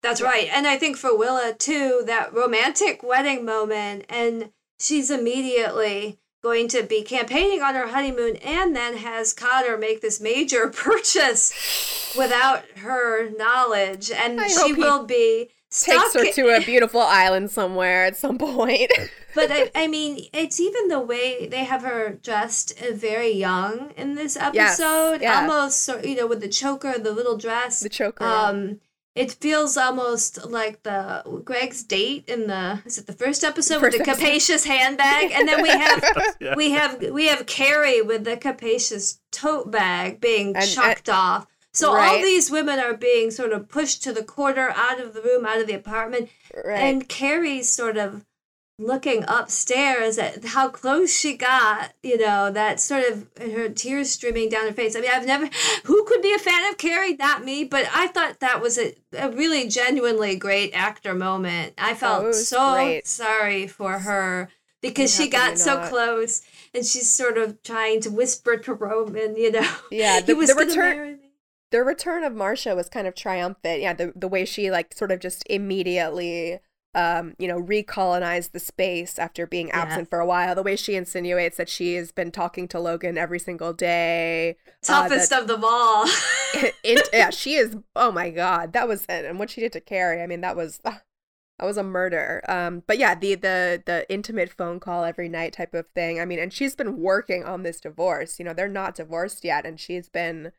That's 0.02 0.22
right. 0.22 0.48
And 0.52 0.66
I 0.66 0.78
think 0.78 0.96
for 0.98 1.18
Willa, 1.18 1.54
too, 1.58 2.04
that 2.06 2.34
romantic 2.34 3.04
wedding 3.04 3.44
moment, 3.44 4.06
and 4.10 4.52
she's 4.80 5.12
immediately 5.12 6.20
going 6.42 6.68
to 6.70 6.84
be 6.84 7.02
campaigning 7.02 7.62
on 7.62 7.76
her 7.76 7.88
honeymoon 7.88 8.38
and 8.38 8.76
then 8.76 8.98
has 8.98 9.34
Connor 9.34 9.78
make 9.78 10.02
this 10.02 10.22
major 10.22 10.68
purchase 10.74 12.14
without 12.18 12.66
her 12.78 13.30
knowledge. 13.32 14.12
And 14.12 14.40
I 14.40 14.48
she 14.48 14.74
will 14.74 15.06
be 15.06 15.50
takes 15.70 16.14
her 16.16 16.32
to 16.32 16.50
a 16.50 16.66
beautiful 16.66 17.02
island 17.02 17.52
somewhere 17.52 18.06
at 18.06 18.18
some 18.18 18.38
point. 18.38 18.92
but 19.36 19.52
I, 19.52 19.72
I 19.76 19.88
mean, 19.88 20.26
it's 20.34 20.60
even 20.60 20.88
the 20.88 21.00
way 21.00 21.48
they 21.48 21.64
have 21.64 21.84
her 21.84 22.18
dressed 22.24 22.82
uh, 22.82 22.94
very 22.94 23.32
young 23.32 23.92
in 23.96 24.16
this 24.16 24.36
episode. 24.36 25.22
Yes. 25.22 25.50
Almost, 25.50 25.90
you 26.04 26.16
know, 26.16 26.28
with 26.28 26.42
the 26.42 26.48
choker, 26.48 26.98
the 26.98 27.12
little 27.12 27.38
dress. 27.38 27.82
The 27.82 27.90
choker. 27.90 28.24
Um, 28.24 28.80
it 29.20 29.34
feels 29.34 29.76
almost 29.76 30.46
like 30.46 30.84
the 30.84 31.42
Greg's 31.44 31.84
date 31.84 32.24
in 32.30 32.48
the 32.48 32.82
is 32.86 32.98
it 32.98 33.06
the 33.06 33.12
first 33.12 33.44
episode 33.44 33.82
first 33.82 33.98
with 33.98 34.06
the 34.06 34.10
episode. 34.10 34.26
capacious 34.26 34.64
handbag, 34.64 35.34
and 35.34 35.46
then 35.46 35.62
we 35.62 35.68
have 35.68 36.36
yeah. 36.40 36.56
we 36.56 36.72
have 36.72 37.04
we 37.12 37.28
have 37.28 37.46
Kerry 37.46 38.02
with 38.02 38.24
the 38.24 38.38
capacious 38.38 39.20
tote 39.30 39.70
bag 39.70 40.22
being 40.22 40.56
and, 40.56 40.66
chucked 40.66 41.10
and, 41.10 41.18
off. 41.18 41.48
So 41.74 41.94
right. 41.94 42.08
all 42.08 42.22
these 42.22 42.50
women 42.50 42.80
are 42.80 42.96
being 42.96 43.30
sort 43.30 43.52
of 43.52 43.68
pushed 43.68 44.02
to 44.04 44.14
the 44.14 44.24
corner, 44.24 44.72
out 44.74 45.02
of 45.02 45.14
the 45.14 45.22
room, 45.22 45.46
out 45.46 45.60
of 45.60 45.68
the 45.68 45.74
apartment, 45.74 46.30
right. 46.66 46.80
and 46.80 47.08
Kerry's 47.10 47.68
sort 47.68 47.98
of 47.98 48.26
looking 48.80 49.26
upstairs 49.28 50.18
at 50.18 50.44
how 50.46 50.70
close 50.70 51.16
she 51.16 51.36
got, 51.36 51.94
you 52.02 52.18
know, 52.18 52.50
that 52.50 52.80
sort 52.80 53.04
of 53.10 53.28
her 53.40 53.70
tears 53.70 54.12
streaming 54.12 54.50
down 54.50 54.66
her 54.66 54.74
face. 54.74 54.96
I 54.96 55.02
mean, 55.02 55.12
I've 55.14 55.26
never, 55.26 55.50
who 55.84 56.06
could 56.06 56.22
be 56.22 56.34
a 56.34 56.40
fan 56.40 56.70
of 56.70 56.78
Kerry? 56.78 57.16
Not 57.16 57.44
me, 57.44 57.66
but 57.66 57.86
I 57.94 58.08
thought 58.08 58.40
that 58.40 58.62
was 58.62 58.80
a, 58.80 58.96
a 59.18 59.30
really 59.30 59.68
genuinely 59.68 60.38
great 60.38 60.72
actor 60.74 61.14
moment. 61.14 61.74
I 61.78 61.92
oh, 61.92 61.96
felt 61.96 62.26
oh, 62.26 62.32
so 62.32 62.74
great. 62.76 63.08
sorry 63.08 63.68
for 63.68 64.00
her 64.00 64.50
because 64.82 65.14
she 65.14 65.30
got 65.30 65.58
so 65.58 65.86
close 65.88 66.42
and 66.74 66.86
she's 66.86 67.10
sort 67.10 67.38
of 67.38 67.62
trying 67.64 68.00
to 68.02 68.10
whisper 68.10 68.56
to 68.58 68.74
Roman, 68.74 69.36
you 69.36 69.52
know. 69.52 69.70
Yeah, 69.92 70.22
the, 70.26 70.34
the 70.34 70.56
return. 70.56 71.20
The 71.72 71.84
return 71.84 72.24
of 72.24 72.34
Marcia 72.34 72.76
was 72.76 72.90
kind 72.90 73.06
of 73.06 73.14
triumphant. 73.14 73.82
Yeah, 73.82 73.94
the 73.94 74.12
the 74.16 74.28
way 74.28 74.44
she 74.44 74.72
like 74.72 74.94
sort 74.94 75.12
of 75.12 75.20
just 75.20 75.44
immediately 75.48 76.60
um, 76.96 77.36
you 77.38 77.48
know, 77.48 77.62
recolonize 77.62 78.52
the 78.52 78.60
space 78.60 79.20
after 79.20 79.46
being 79.46 79.70
absent 79.72 80.08
yeah. 80.08 80.10
for 80.10 80.20
a 80.20 80.26
while. 80.26 80.56
The 80.56 80.64
way 80.64 80.76
she 80.76 80.96
insinuates 80.96 81.58
that 81.58 81.70
she 81.70 81.96
has 81.96 82.12
been 82.12 82.32
talking 82.32 82.68
to 82.70 82.80
Logan 82.80 83.18
every 83.18 83.40
single 83.40 83.74
day. 83.74 84.58
Uh, 84.88 85.04
Toughest 85.04 85.32
uh, 85.32 85.42
of 85.42 85.48
them 85.48 85.64
all. 85.64 86.08
yeah, 87.14 87.30
she 87.30 87.56
is. 87.56 87.78
Oh 87.96 88.12
my 88.12 88.32
god, 88.32 88.74
that 88.74 88.88
was 88.88 89.06
and 89.08 89.38
what 89.38 89.52
she 89.52 89.62
did 89.62 89.72
to 89.74 89.82
Kerry. 89.82 90.22
I 90.22 90.28
mean, 90.28 90.42
that 90.42 90.56
was 90.56 90.80
uh, 90.84 90.98
that 91.60 91.66
was 91.66 91.78
a 91.78 91.84
murder. 91.84 92.42
Um, 92.48 92.84
but 92.88 92.98
yeah, 92.98 93.14
the 93.14 93.36
the 93.36 93.84
the 93.86 94.12
intimate 94.12 94.50
phone 94.50 94.80
call 94.80 95.04
every 95.04 95.30
night 95.30 95.54
type 95.54 95.76
of 95.76 95.86
thing. 95.94 96.20
I 96.20 96.26
mean, 96.26 96.40
and 96.40 96.52
she's 96.52 96.76
been 96.76 96.98
working 96.98 97.44
on 97.44 97.62
this 97.62 97.80
divorce. 97.80 98.40
You 98.40 98.46
know, 98.46 98.54
they're 98.54 98.68
not 98.68 98.96
divorced 98.96 99.44
yet, 99.44 99.66
and 99.66 99.80
she's 99.80 100.10
been, 100.10 100.54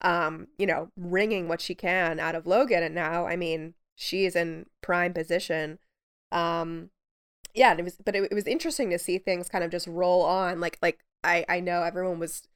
um, 0.00 0.48
you 0.58 0.66
know, 0.66 0.88
wringing 0.96 1.46
what 1.46 1.60
she 1.60 1.76
can 1.76 2.18
out 2.18 2.34
of 2.34 2.46
Logan. 2.46 2.82
And 2.82 2.94
now, 2.94 3.26
I 3.26 3.36
mean, 3.36 3.74
she's 3.96 4.36
in 4.36 4.66
prime 4.82 5.12
position. 5.12 5.80
Um, 6.30 6.90
yeah, 7.54 7.74
it 7.76 7.82
was, 7.82 7.96
but 8.04 8.14
it, 8.14 8.28
it 8.30 8.34
was 8.34 8.46
interesting 8.46 8.90
to 8.90 8.98
see 8.98 9.18
things 9.18 9.48
kind 9.48 9.64
of 9.64 9.70
just 9.70 9.88
roll 9.88 10.22
on. 10.22 10.60
Like, 10.60 10.78
like 10.80 11.00
I, 11.24 11.44
I 11.48 11.60
know 11.60 11.82
everyone 11.82 12.20
was 12.20 12.46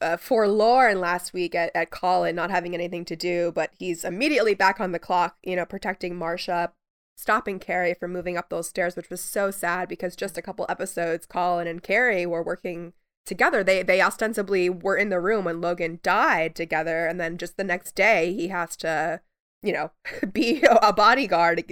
uh, 0.00 0.16
forlorn 0.16 1.00
last 1.00 1.32
week 1.32 1.54
at, 1.54 1.70
at 1.74 1.90
Colin 1.90 2.36
not 2.36 2.50
having 2.50 2.74
anything 2.74 3.04
to 3.06 3.16
do, 3.16 3.50
but 3.52 3.70
he's 3.78 4.04
immediately 4.04 4.54
back 4.54 4.80
on 4.80 4.92
the 4.92 4.98
clock, 4.98 5.36
you 5.42 5.56
know, 5.56 5.64
protecting 5.64 6.16
Marcia, 6.16 6.72
stopping 7.16 7.58
Kerry 7.58 7.94
from 7.94 8.12
moving 8.12 8.36
up 8.36 8.50
those 8.50 8.68
stairs, 8.68 8.94
which 8.94 9.10
was 9.10 9.20
so 9.20 9.50
sad 9.50 9.88
because 9.88 10.14
just 10.14 10.36
a 10.36 10.42
couple 10.42 10.66
episodes, 10.68 11.26
Colin 11.26 11.66
and 11.66 11.82
Kerry 11.82 12.26
were 12.26 12.42
working 12.42 12.92
together. 13.24 13.64
They 13.64 13.82
they 13.82 14.02
ostensibly 14.02 14.68
were 14.68 14.96
in 14.96 15.08
the 15.08 15.20
room 15.20 15.44
when 15.44 15.60
Logan 15.60 16.00
died 16.02 16.54
together, 16.54 17.06
and 17.06 17.20
then 17.20 17.38
just 17.38 17.56
the 17.56 17.64
next 17.64 17.94
day 17.94 18.32
he 18.34 18.48
has 18.48 18.76
to 18.78 19.20
you 19.62 19.72
know, 19.72 19.90
be 20.32 20.62
a 20.82 20.92
bodyguard 20.92 21.64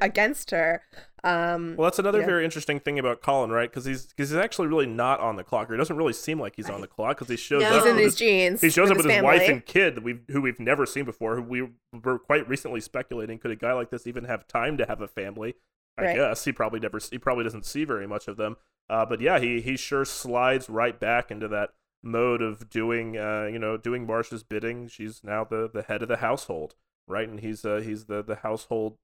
against 0.00 0.50
her. 0.50 0.82
Um, 1.22 1.76
well, 1.76 1.84
that's 1.84 1.98
another 1.98 2.24
very 2.24 2.44
interesting 2.44 2.80
thing 2.80 2.98
about 2.98 3.20
Colin, 3.20 3.50
right? 3.50 3.68
Because 3.68 3.84
he's 3.84 4.06
because 4.06 4.30
he's 4.30 4.38
actually 4.38 4.68
really 4.68 4.86
not 4.86 5.20
on 5.20 5.36
the 5.36 5.44
clock. 5.44 5.68
Or 5.68 5.74
he 5.74 5.78
doesn't 5.78 5.96
really 5.96 6.12
seem 6.14 6.40
like 6.40 6.56
he's 6.56 6.66
right. 6.66 6.74
on 6.74 6.80
the 6.80 6.86
clock 6.86 7.18
because 7.18 7.28
he 7.28 7.36
shows 7.36 7.60
no. 7.62 7.68
up. 7.68 7.74
He's 7.84 7.92
in 7.92 7.98
his, 7.98 8.14
jeans. 8.14 8.60
He 8.60 8.70
shows 8.70 8.88
with 8.88 8.92
up 8.92 8.96
with 8.98 9.06
his, 9.06 9.16
his 9.16 9.22
wife 9.22 9.48
and 9.48 9.64
kid 9.64 9.96
that 9.96 10.04
we 10.04 10.20
who 10.28 10.40
we've 10.40 10.60
never 10.60 10.86
seen 10.86 11.04
before. 11.04 11.36
Who 11.36 11.42
we 11.42 11.68
were 12.02 12.18
quite 12.18 12.48
recently 12.48 12.80
speculating 12.80 13.38
could 13.38 13.50
a 13.50 13.56
guy 13.56 13.72
like 13.72 13.90
this 13.90 14.06
even 14.06 14.24
have 14.24 14.48
time 14.48 14.78
to 14.78 14.86
have 14.86 15.00
a 15.00 15.08
family? 15.08 15.54
I 15.98 16.02
right. 16.04 16.16
guess 16.16 16.44
he 16.44 16.52
probably 16.52 16.80
never 16.80 16.98
he 16.98 17.18
probably 17.18 17.44
doesn't 17.44 17.66
see 17.66 17.84
very 17.84 18.06
much 18.06 18.26
of 18.26 18.38
them. 18.38 18.56
Uh, 18.88 19.04
but 19.04 19.20
yeah, 19.20 19.38
he 19.38 19.60
he 19.60 19.76
sure 19.76 20.06
slides 20.06 20.70
right 20.70 20.98
back 20.98 21.30
into 21.30 21.48
that 21.48 21.70
mode 22.02 22.40
of 22.40 22.70
doing 22.70 23.18
uh, 23.18 23.44
you 23.44 23.58
know 23.58 23.76
doing 23.76 24.06
Marcia's 24.06 24.42
bidding. 24.42 24.88
She's 24.88 25.22
now 25.22 25.44
the 25.44 25.68
the 25.72 25.82
head 25.82 26.00
of 26.00 26.08
the 26.08 26.18
household 26.18 26.76
right? 27.10 27.28
And 27.28 27.40
he's 27.40 27.64
uh, 27.64 27.82
he's 27.84 28.04
the 28.04 28.22
the 28.22 28.36
household 28.36 28.96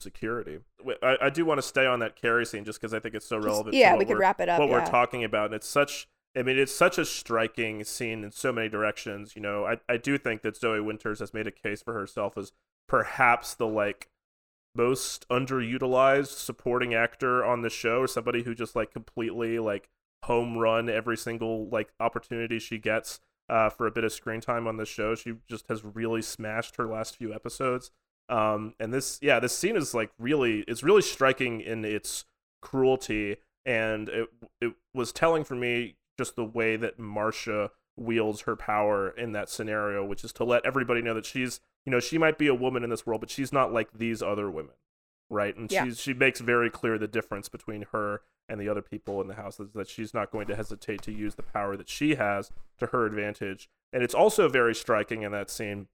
security. 0.00 0.58
I, 1.02 1.16
I 1.22 1.30
do 1.30 1.44
want 1.44 1.58
to 1.58 1.62
stay 1.62 1.86
on 1.86 2.00
that 2.00 2.16
Kerry 2.16 2.44
scene 2.44 2.64
just 2.64 2.80
because 2.80 2.92
I 2.92 2.98
think 2.98 3.14
it's 3.14 3.26
so 3.26 3.38
relevant. 3.38 3.74
yeah, 3.74 3.96
we 3.96 4.04
could 4.04 4.18
wrap 4.18 4.40
it 4.40 4.48
up. 4.48 4.58
What 4.58 4.68
yeah. 4.68 4.80
we're 4.80 4.86
talking 4.86 5.24
about, 5.24 5.46
and 5.46 5.54
it's 5.54 5.68
such. 5.68 6.08
I 6.36 6.42
mean, 6.42 6.58
it's 6.58 6.74
such 6.74 6.96
a 6.96 7.04
striking 7.04 7.84
scene 7.84 8.24
in 8.24 8.32
so 8.32 8.52
many 8.52 8.68
directions. 8.68 9.36
You 9.36 9.42
know, 9.42 9.64
I 9.64 9.78
I 9.88 9.96
do 9.96 10.18
think 10.18 10.42
that 10.42 10.56
Zoe 10.56 10.80
Winters 10.80 11.20
has 11.20 11.32
made 11.32 11.46
a 11.46 11.52
case 11.52 11.82
for 11.82 11.94
herself 11.94 12.36
as 12.36 12.52
perhaps 12.88 13.54
the 13.54 13.66
like 13.66 14.08
most 14.74 15.28
underutilized 15.28 16.38
supporting 16.38 16.94
actor 16.94 17.44
on 17.44 17.62
the 17.62 17.70
show, 17.70 18.00
or 18.00 18.06
somebody 18.06 18.42
who 18.42 18.54
just 18.54 18.74
like 18.74 18.92
completely 18.92 19.58
like 19.58 19.88
home 20.24 20.56
run 20.56 20.88
every 20.88 21.16
single 21.16 21.68
like 21.68 21.92
opportunity 21.98 22.58
she 22.58 22.78
gets 22.78 23.20
uh, 23.52 23.68
for 23.68 23.86
a 23.86 23.90
bit 23.90 24.02
of 24.02 24.12
screen 24.12 24.40
time 24.40 24.66
on 24.66 24.78
the 24.78 24.86
show. 24.86 25.14
She 25.14 25.34
just 25.46 25.68
has 25.68 25.84
really 25.84 26.22
smashed 26.22 26.76
her 26.76 26.86
last 26.86 27.16
few 27.16 27.34
episodes. 27.34 27.90
Um, 28.30 28.72
and 28.80 28.94
this, 28.94 29.18
yeah, 29.20 29.40
this 29.40 29.56
scene 29.56 29.76
is 29.76 29.92
like 29.92 30.10
really, 30.18 30.64
it's 30.66 30.82
really 30.82 31.02
striking 31.02 31.60
in 31.60 31.84
its 31.84 32.24
cruelty, 32.62 33.36
and 33.66 34.08
it 34.08 34.28
it 34.62 34.72
was 34.94 35.12
telling 35.12 35.44
for 35.44 35.54
me 35.54 35.96
just 36.18 36.34
the 36.34 36.44
way 36.44 36.76
that 36.76 36.98
Marcia 36.98 37.70
wields 37.98 38.42
her 38.42 38.56
power 38.56 39.10
in 39.10 39.32
that 39.32 39.50
scenario, 39.50 40.02
which 40.02 40.24
is 40.24 40.32
to 40.32 40.44
let 40.44 40.64
everybody 40.64 41.02
know 41.02 41.12
that 41.12 41.26
she's, 41.26 41.60
you 41.84 41.90
know, 41.90 42.00
she 42.00 42.16
might 42.16 42.38
be 42.38 42.46
a 42.46 42.54
woman 42.54 42.82
in 42.82 42.88
this 42.88 43.04
world, 43.04 43.20
but 43.20 43.28
she's 43.30 43.52
not 43.52 43.70
like 43.70 43.92
these 43.92 44.22
other 44.22 44.50
women, 44.50 44.76
right? 45.28 45.54
And 45.54 45.70
yeah. 45.70 45.84
she's 45.84 46.00
she 46.00 46.14
makes 46.14 46.40
very 46.40 46.70
clear 46.70 46.96
the 46.96 47.06
difference 47.08 47.50
between 47.50 47.84
her 47.92 48.22
and 48.48 48.60
the 48.60 48.68
other 48.68 48.82
people 48.82 49.20
in 49.20 49.28
the 49.28 49.34
house 49.34 49.58
is 49.60 49.72
that 49.72 49.88
she's 49.88 50.12
not 50.12 50.30
going 50.30 50.46
to 50.46 50.56
hesitate 50.56 51.02
to 51.02 51.12
use 51.12 51.34
the 51.34 51.42
power 51.42 51.76
that 51.76 51.88
she 51.88 52.16
has 52.16 52.50
to 52.78 52.86
her 52.86 53.06
advantage. 53.06 53.68
And 53.92 54.02
it's 54.02 54.14
also 54.14 54.48
very 54.48 54.74
striking 54.74 55.22
in 55.22 55.32
that 55.32 55.50
scene 55.50 55.88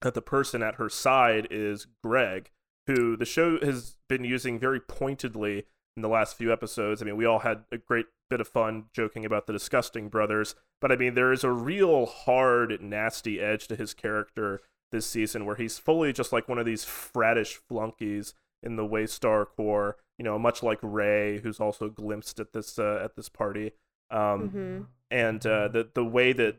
that 0.00 0.14
the 0.14 0.22
person 0.22 0.62
at 0.62 0.76
her 0.76 0.88
side 0.88 1.48
is 1.50 1.86
Greg, 2.02 2.50
who 2.86 3.16
the 3.16 3.24
show 3.24 3.58
has 3.60 3.96
been 4.08 4.24
using 4.24 4.58
very 4.58 4.80
pointedly 4.80 5.66
in 5.96 6.02
the 6.02 6.08
last 6.08 6.36
few 6.36 6.52
episodes. 6.52 7.02
I 7.02 7.04
mean, 7.04 7.16
we 7.16 7.26
all 7.26 7.40
had 7.40 7.64
a 7.70 7.78
great 7.78 8.06
bit 8.30 8.40
of 8.40 8.48
fun 8.48 8.84
joking 8.92 9.24
about 9.24 9.46
the 9.46 9.52
disgusting 9.52 10.08
brothers, 10.08 10.54
but 10.80 10.90
I 10.90 10.96
mean, 10.96 11.14
there 11.14 11.32
is 11.32 11.44
a 11.44 11.50
real 11.50 12.06
hard, 12.06 12.80
nasty 12.80 13.40
edge 13.40 13.68
to 13.68 13.76
his 13.76 13.94
character 13.94 14.60
this 14.90 15.06
season 15.06 15.46
where 15.46 15.56
he's 15.56 15.78
fully 15.78 16.12
just 16.12 16.32
like 16.32 16.48
one 16.48 16.58
of 16.58 16.66
these 16.66 16.84
frattish 16.84 17.58
flunkies 17.68 18.34
in 18.62 18.76
the 18.76 18.86
Waystar 18.86 19.46
Corps 19.46 19.96
you 20.22 20.24
know, 20.24 20.38
much 20.38 20.62
like 20.62 20.78
Ray, 20.82 21.40
who's 21.40 21.58
also 21.58 21.88
glimpsed 21.88 22.38
at 22.38 22.52
this 22.52 22.78
uh, 22.78 23.00
at 23.02 23.16
this 23.16 23.28
party. 23.28 23.72
Um, 24.10 24.18
mm-hmm. 24.20 24.80
And 25.10 25.44
uh, 25.44 25.66
the 25.66 25.88
the 25.92 26.04
way 26.04 26.32
that 26.32 26.58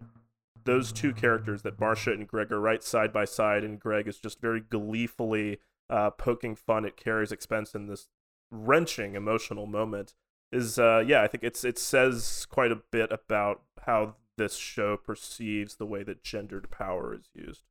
those 0.66 0.91
two 0.91 1.14
characters, 1.14 1.62
that 1.62 1.80
Marcia 1.80 2.12
and 2.12 2.28
Greg, 2.28 2.51
are 2.51 2.60
right 2.60 2.84
side 2.84 3.14
by 3.14 3.24
side, 3.24 3.64
and 3.64 3.80
Greg 3.80 4.08
is 4.08 4.20
just 4.20 4.41
very 4.41 4.60
gleefully 4.60 5.60
uh, 5.89 6.10
poking 6.10 6.56
fun 6.56 6.86
at 6.86 6.97
Kerry's 6.97 7.32
expense 7.32 7.74
in 7.74 7.88
this 7.88 8.10
wrenching 8.51 9.16
emotional 9.16 9.66
moment, 9.66 10.14
is 10.51 10.78
uh, 10.78 11.01
yeah, 11.08 11.22
I 11.22 11.28
think 11.28 11.45
it's 11.45 11.64
it 11.64 11.80
says 11.80 12.45
quite 12.49 12.72
a 12.74 12.82
bit 12.91 13.14
about 13.14 13.62
how 13.86 14.16
this 14.38 14.58
show 14.58 14.97
perceives 14.97 15.76
the 15.76 15.86
way 15.86 16.04
that 16.04 16.22
gendered 16.22 16.70
power 16.70 17.14
is 17.14 17.30
used. 17.34 17.64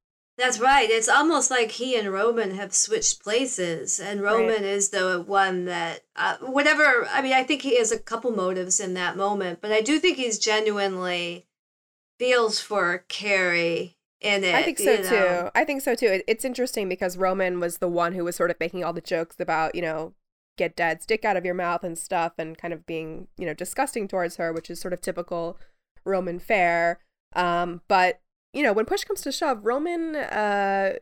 That's 0.43 0.59
right. 0.59 0.91
It's 0.91 1.09
almost 1.09 1.53
like 1.53 1.71
he 1.71 1.97
and 1.97 2.13
Roman 2.13 2.57
have 2.57 2.75
switched 2.75 3.23
places, 3.23 4.01
and 4.01 4.21
Roman 4.21 4.49
right. 4.49 4.65
is 4.65 4.89
the 4.89 5.23
one 5.25 5.67
that, 5.67 6.01
uh, 6.17 6.39
whatever. 6.39 7.07
I 7.13 7.23
mean, 7.23 7.33
I 7.33 7.45
think 7.45 7.63
he 7.63 7.79
has 7.79 7.93
a 7.93 7.99
couple 7.99 8.33
motives 8.33 8.81
in 8.81 8.95
that 8.95 9.17
moment, 9.17 9.61
but 9.61 9.71
I 9.71 9.81
do 9.81 10.01
think 10.01 10.17
he's 10.17 10.41
genuinely 10.41 11.47
feels 12.19 12.59
for 12.59 13.05
Kerry 13.07 13.97
in 14.21 14.43
it. 14.43 14.53
I 14.53 14.65
think 14.65 14.81
so 14.81 14.97
too. 14.97 15.51
I 15.55 15.63
think 15.65 15.81
so 15.81 15.95
too. 15.95 16.23
it's 16.27 16.45
interesting 16.45 16.89
because 16.89 17.17
Roman 17.17 17.61
was 17.61 17.79
the 17.79 17.87
one 17.87 18.13
who 18.13 18.25
was 18.25 18.35
sort 18.35 18.51
of 18.51 18.59
making 18.59 18.83
all 18.83 18.93
the 18.93 19.01
jokes 19.01 19.37
about, 19.39 19.77
you 19.77 19.83
know, 19.83 20.13
get 20.59 20.75
dad 20.75 21.05
stick 21.05 21.25
out 21.25 21.37
of 21.37 21.45
your 21.45 21.55
mouth 21.55 21.85
and 21.85 21.97
stuff, 21.97 22.33
and 22.37 22.59
kind 22.59 22.75
of 22.75 22.85
being, 22.85 23.29
you 23.39 23.47
know, 23.47 23.55
disgusting 23.55 24.09
towards 24.09 24.39
her, 24.39 24.53
which 24.53 24.71
is 24.71 24.81
sort 24.81 24.93
of 24.93 25.03
typical 25.03 25.57
Roman 26.05 26.41
fare. 26.41 26.99
Um, 27.37 27.83
but 27.87 28.19
you 28.53 28.63
know, 28.63 28.73
when 28.73 28.85
push 28.85 29.05
comes 29.05 29.23
to 29.23 29.33
shove, 29.33 29.65
Roman 29.65 30.17
uh 30.17 30.95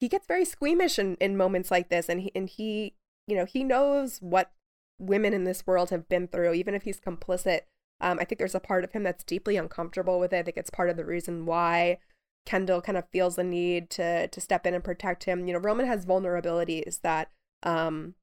he 0.00 0.08
gets 0.08 0.26
very 0.26 0.44
squeamish 0.44 0.98
in, 0.98 1.16
in 1.16 1.36
moments 1.36 1.70
like 1.70 1.88
this 1.88 2.08
and 2.08 2.20
he 2.20 2.32
and 2.34 2.48
he 2.48 2.94
you 3.26 3.36
know, 3.36 3.44
he 3.44 3.64
knows 3.64 4.18
what 4.18 4.52
women 4.98 5.32
in 5.32 5.44
this 5.44 5.66
world 5.66 5.90
have 5.90 6.08
been 6.08 6.28
through, 6.28 6.54
even 6.54 6.74
if 6.74 6.82
he's 6.82 7.00
complicit. 7.00 7.60
Um, 8.00 8.18
I 8.20 8.24
think 8.24 8.38
there's 8.38 8.54
a 8.54 8.60
part 8.60 8.84
of 8.84 8.92
him 8.92 9.02
that's 9.02 9.24
deeply 9.24 9.56
uncomfortable 9.56 10.20
with 10.20 10.32
it. 10.32 10.38
I 10.38 10.42
think 10.42 10.56
it's 10.56 10.70
part 10.70 10.90
of 10.90 10.96
the 10.96 11.04
reason 11.04 11.46
why 11.46 11.98
Kendall 12.44 12.82
kind 12.82 12.98
of 12.98 13.08
feels 13.08 13.36
the 13.36 13.44
need 13.44 13.88
to 13.90 14.28
to 14.28 14.40
step 14.40 14.66
in 14.66 14.74
and 14.74 14.84
protect 14.84 15.24
him. 15.24 15.46
You 15.46 15.54
know, 15.54 15.58
Roman 15.58 15.86
has 15.86 16.04
vulnerabilities 16.04 17.00
that 17.00 17.30
um, 17.62 18.14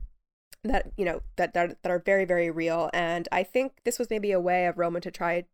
that 0.63 0.91
you 0.97 1.05
know 1.05 1.21
that, 1.37 1.53
that 1.53 1.81
that 1.81 1.91
are 1.91 1.99
very 1.99 2.25
very 2.25 2.51
real. 2.51 2.89
And 2.93 3.27
I 3.31 3.43
think 3.43 3.81
this 3.83 3.97
was 3.97 4.09
maybe 4.09 4.31
a 4.31 4.39
way 4.39 4.67
of 4.67 4.77
Roman 4.77 5.01
to 5.01 5.11
try 5.11 5.45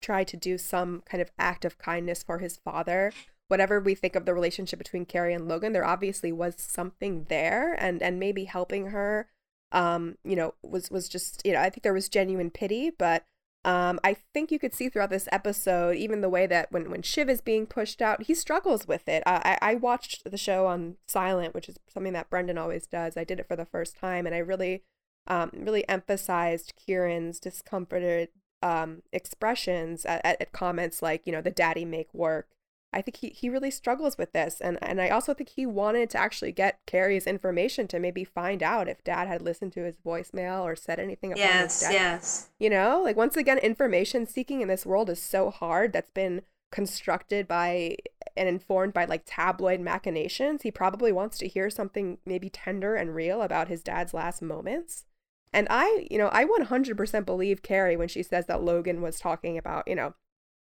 try 0.00 0.24
to 0.24 0.36
do 0.36 0.58
some 0.58 1.02
kind 1.06 1.20
of 1.20 1.30
act 1.38 1.64
of 1.64 1.78
kindness 1.78 2.22
for 2.22 2.38
his 2.38 2.56
father. 2.56 3.12
Whatever 3.48 3.80
we 3.80 3.94
think 3.94 4.14
of 4.14 4.26
the 4.26 4.34
relationship 4.34 4.78
between 4.78 5.06
Kerry 5.06 5.32
and 5.32 5.48
Logan, 5.48 5.72
there 5.72 5.84
obviously 5.84 6.32
was 6.32 6.54
something 6.58 7.26
there, 7.28 7.74
and 7.74 8.02
and 8.02 8.20
maybe 8.20 8.44
helping 8.44 8.88
her, 8.88 9.28
um, 9.72 10.18
you 10.24 10.36
know, 10.36 10.54
was 10.62 10.90
was 10.90 11.08
just 11.08 11.42
you 11.44 11.52
know 11.52 11.60
I 11.60 11.70
think 11.70 11.82
there 11.82 11.94
was 11.94 12.08
genuine 12.08 12.50
pity, 12.50 12.90
but 12.90 13.24
um, 13.64 13.98
I 14.04 14.16
think 14.32 14.50
you 14.50 14.58
could 14.58 14.74
see 14.74 14.88
throughout 14.88 15.10
this 15.10 15.28
episode, 15.32 15.96
even 15.96 16.20
the 16.20 16.28
way 16.28 16.46
that 16.46 16.70
when, 16.70 16.90
when 16.90 17.02
Shiv 17.02 17.28
is 17.28 17.40
being 17.40 17.66
pushed 17.66 18.00
out, 18.00 18.22
he 18.22 18.34
struggles 18.34 18.86
with 18.86 19.08
it. 19.08 19.22
I, 19.26 19.58
I 19.60 19.74
watched 19.74 20.30
the 20.30 20.38
show 20.38 20.66
on 20.66 20.96
silent, 21.06 21.54
which 21.54 21.68
is 21.68 21.76
something 21.92 22.12
that 22.12 22.30
Brendan 22.30 22.56
always 22.56 22.86
does. 22.86 23.16
I 23.16 23.24
did 23.24 23.40
it 23.40 23.48
for 23.48 23.56
the 23.56 23.66
first 23.66 23.96
time, 23.98 24.26
and 24.26 24.34
I 24.34 24.38
really, 24.38 24.84
um, 25.26 25.50
really 25.52 25.86
emphasized 25.88 26.74
Kieran's 26.76 27.40
discomforted 27.40 28.28
um, 28.62 29.02
expressions 29.12 30.04
at, 30.04 30.24
at, 30.24 30.52
comments 30.52 31.02
like, 31.02 31.22
you 31.24 31.32
know, 31.32 31.40
the 31.40 31.50
daddy 31.50 31.84
make 31.84 32.12
work 32.12 32.48
I 32.92 33.02
think 33.02 33.18
he, 33.18 33.28
he 33.28 33.50
really 33.50 33.70
struggles 33.70 34.16
with 34.16 34.32
this. 34.32 34.60
And, 34.60 34.78
and 34.80 35.00
I 35.00 35.10
also 35.10 35.34
think 35.34 35.50
he 35.50 35.66
wanted 35.66 36.08
to 36.10 36.18
actually 36.18 36.52
get 36.52 36.78
Kerry's 36.86 37.26
information 37.26 37.86
to 37.88 37.98
maybe 37.98 38.24
find 38.24 38.62
out 38.62 38.88
if 38.88 39.04
dad 39.04 39.28
had 39.28 39.42
listened 39.42 39.72
to 39.74 39.84
his 39.84 39.96
voicemail 40.04 40.62
or 40.62 40.74
said 40.74 40.98
anything 40.98 41.32
about 41.32 41.40
yes. 41.40 41.86
Yes. 41.90 42.48
You 42.58 42.70
know, 42.70 43.02
like 43.02 43.16
once 43.16 43.36
again, 43.36 43.58
information 43.58 44.26
seeking 44.26 44.62
in 44.62 44.68
this 44.68 44.86
world 44.86 45.10
is 45.10 45.20
so 45.20 45.50
hard 45.50 45.92
that's 45.92 46.10
been 46.10 46.42
constructed 46.70 47.46
by 47.46 47.96
and 48.36 48.48
informed 48.48 48.94
by 48.94 49.04
like 49.04 49.22
tabloid 49.26 49.80
machinations. 49.80 50.62
He 50.62 50.70
probably 50.70 51.12
wants 51.12 51.36
to 51.38 51.48
hear 51.48 51.68
something 51.68 52.18
maybe 52.24 52.48
tender 52.48 52.94
and 52.94 53.14
real 53.14 53.42
about 53.42 53.68
his 53.68 53.82
dad's 53.82 54.14
last 54.14 54.40
moments. 54.40 55.04
And 55.52 55.66
I, 55.70 56.06
you 56.10 56.18
know, 56.18 56.28
I 56.32 56.44
100% 56.44 57.24
believe 57.24 57.62
Carrie 57.62 57.96
when 57.96 58.08
she 58.08 58.22
says 58.22 58.46
that 58.46 58.62
Logan 58.62 59.00
was 59.00 59.18
talking 59.18 59.56
about, 59.56 59.88
you 59.88 59.94
know, 59.94 60.14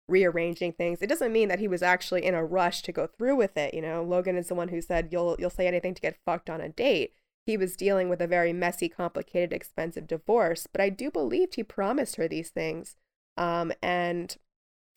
rearranging 0.08 0.72
things. 0.72 1.00
It 1.00 1.08
doesn't 1.08 1.32
mean 1.32 1.48
that 1.48 1.58
he 1.58 1.68
was 1.68 1.82
actually 1.82 2.24
in 2.24 2.34
a 2.34 2.44
rush 2.44 2.82
to 2.82 2.92
go 2.92 3.06
through 3.06 3.36
with 3.36 3.56
it. 3.56 3.74
You 3.74 3.82
know, 3.82 4.02
Logan 4.02 4.36
is 4.36 4.48
the 4.48 4.54
one 4.54 4.68
who 4.68 4.80
said 4.80 5.08
you'll 5.10 5.36
you'll 5.38 5.50
say 5.50 5.66
anything 5.66 5.94
to 5.94 6.02
get 6.02 6.18
fucked 6.24 6.50
on 6.50 6.60
a 6.60 6.68
date. 6.68 7.12
He 7.46 7.56
was 7.56 7.76
dealing 7.76 8.08
with 8.08 8.22
a 8.22 8.26
very 8.26 8.52
messy, 8.52 8.88
complicated, 8.88 9.52
expensive 9.52 10.06
divorce, 10.06 10.66
but 10.70 10.80
I 10.80 10.88
do 10.88 11.10
believe 11.10 11.50
he 11.54 11.62
promised 11.62 12.16
her 12.16 12.26
these 12.26 12.50
things. 12.50 12.96
Um, 13.36 13.72
and 13.82 14.36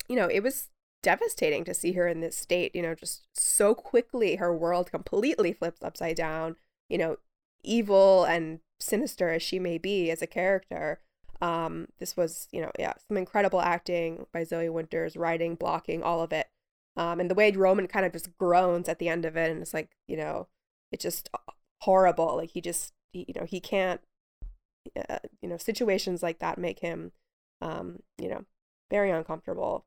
you 0.07 0.15
know, 0.15 0.27
it 0.27 0.41
was 0.41 0.69
devastating 1.03 1.63
to 1.65 1.73
see 1.73 1.93
her 1.93 2.07
in 2.07 2.21
this 2.21 2.37
state. 2.37 2.75
You 2.75 2.81
know, 2.81 2.95
just 2.95 3.27
so 3.33 3.73
quickly, 3.73 4.35
her 4.35 4.55
world 4.55 4.91
completely 4.91 5.53
flips 5.53 5.81
upside 5.81 6.17
down. 6.17 6.57
You 6.89 6.97
know, 6.97 7.17
evil 7.63 8.23
and 8.25 8.59
sinister 8.79 9.29
as 9.29 9.41
she 9.41 9.59
may 9.59 9.77
be 9.77 10.11
as 10.11 10.21
a 10.21 10.27
character, 10.27 10.99
um, 11.41 11.87
this 11.99 12.17
was, 12.17 12.47
you 12.51 12.61
know, 12.61 12.71
yeah, 12.79 12.93
some 13.07 13.17
incredible 13.17 13.61
acting 13.61 14.25
by 14.33 14.43
Zoe 14.43 14.69
Winters, 14.69 15.15
writing, 15.15 15.55
blocking, 15.55 16.01
all 16.03 16.21
of 16.21 16.31
it. 16.33 16.47
Um, 16.95 17.19
and 17.19 17.29
the 17.29 17.35
way 17.35 17.51
Roman 17.51 17.87
kind 17.87 18.05
of 18.05 18.11
just 18.11 18.35
groans 18.37 18.89
at 18.89 18.97
the 18.97 19.09
end 19.09 19.23
of 19.25 19.37
it, 19.37 19.51
and 19.51 19.61
it's 19.61 19.73
like, 19.73 19.91
you 20.07 20.17
know, 20.17 20.47
it's 20.91 21.03
just 21.03 21.29
horrible. 21.81 22.37
Like 22.37 22.51
he 22.51 22.61
just, 22.61 22.93
he, 23.11 23.25
you 23.27 23.39
know, 23.39 23.45
he 23.45 23.59
can't, 23.59 24.01
uh, 25.09 25.19
you 25.41 25.49
know, 25.49 25.57
situations 25.57 26.23
like 26.23 26.39
that 26.39 26.57
make 26.57 26.79
him, 26.79 27.11
um, 27.61 27.99
you 28.17 28.29
know, 28.29 28.45
very 28.89 29.11
uncomfortable. 29.11 29.85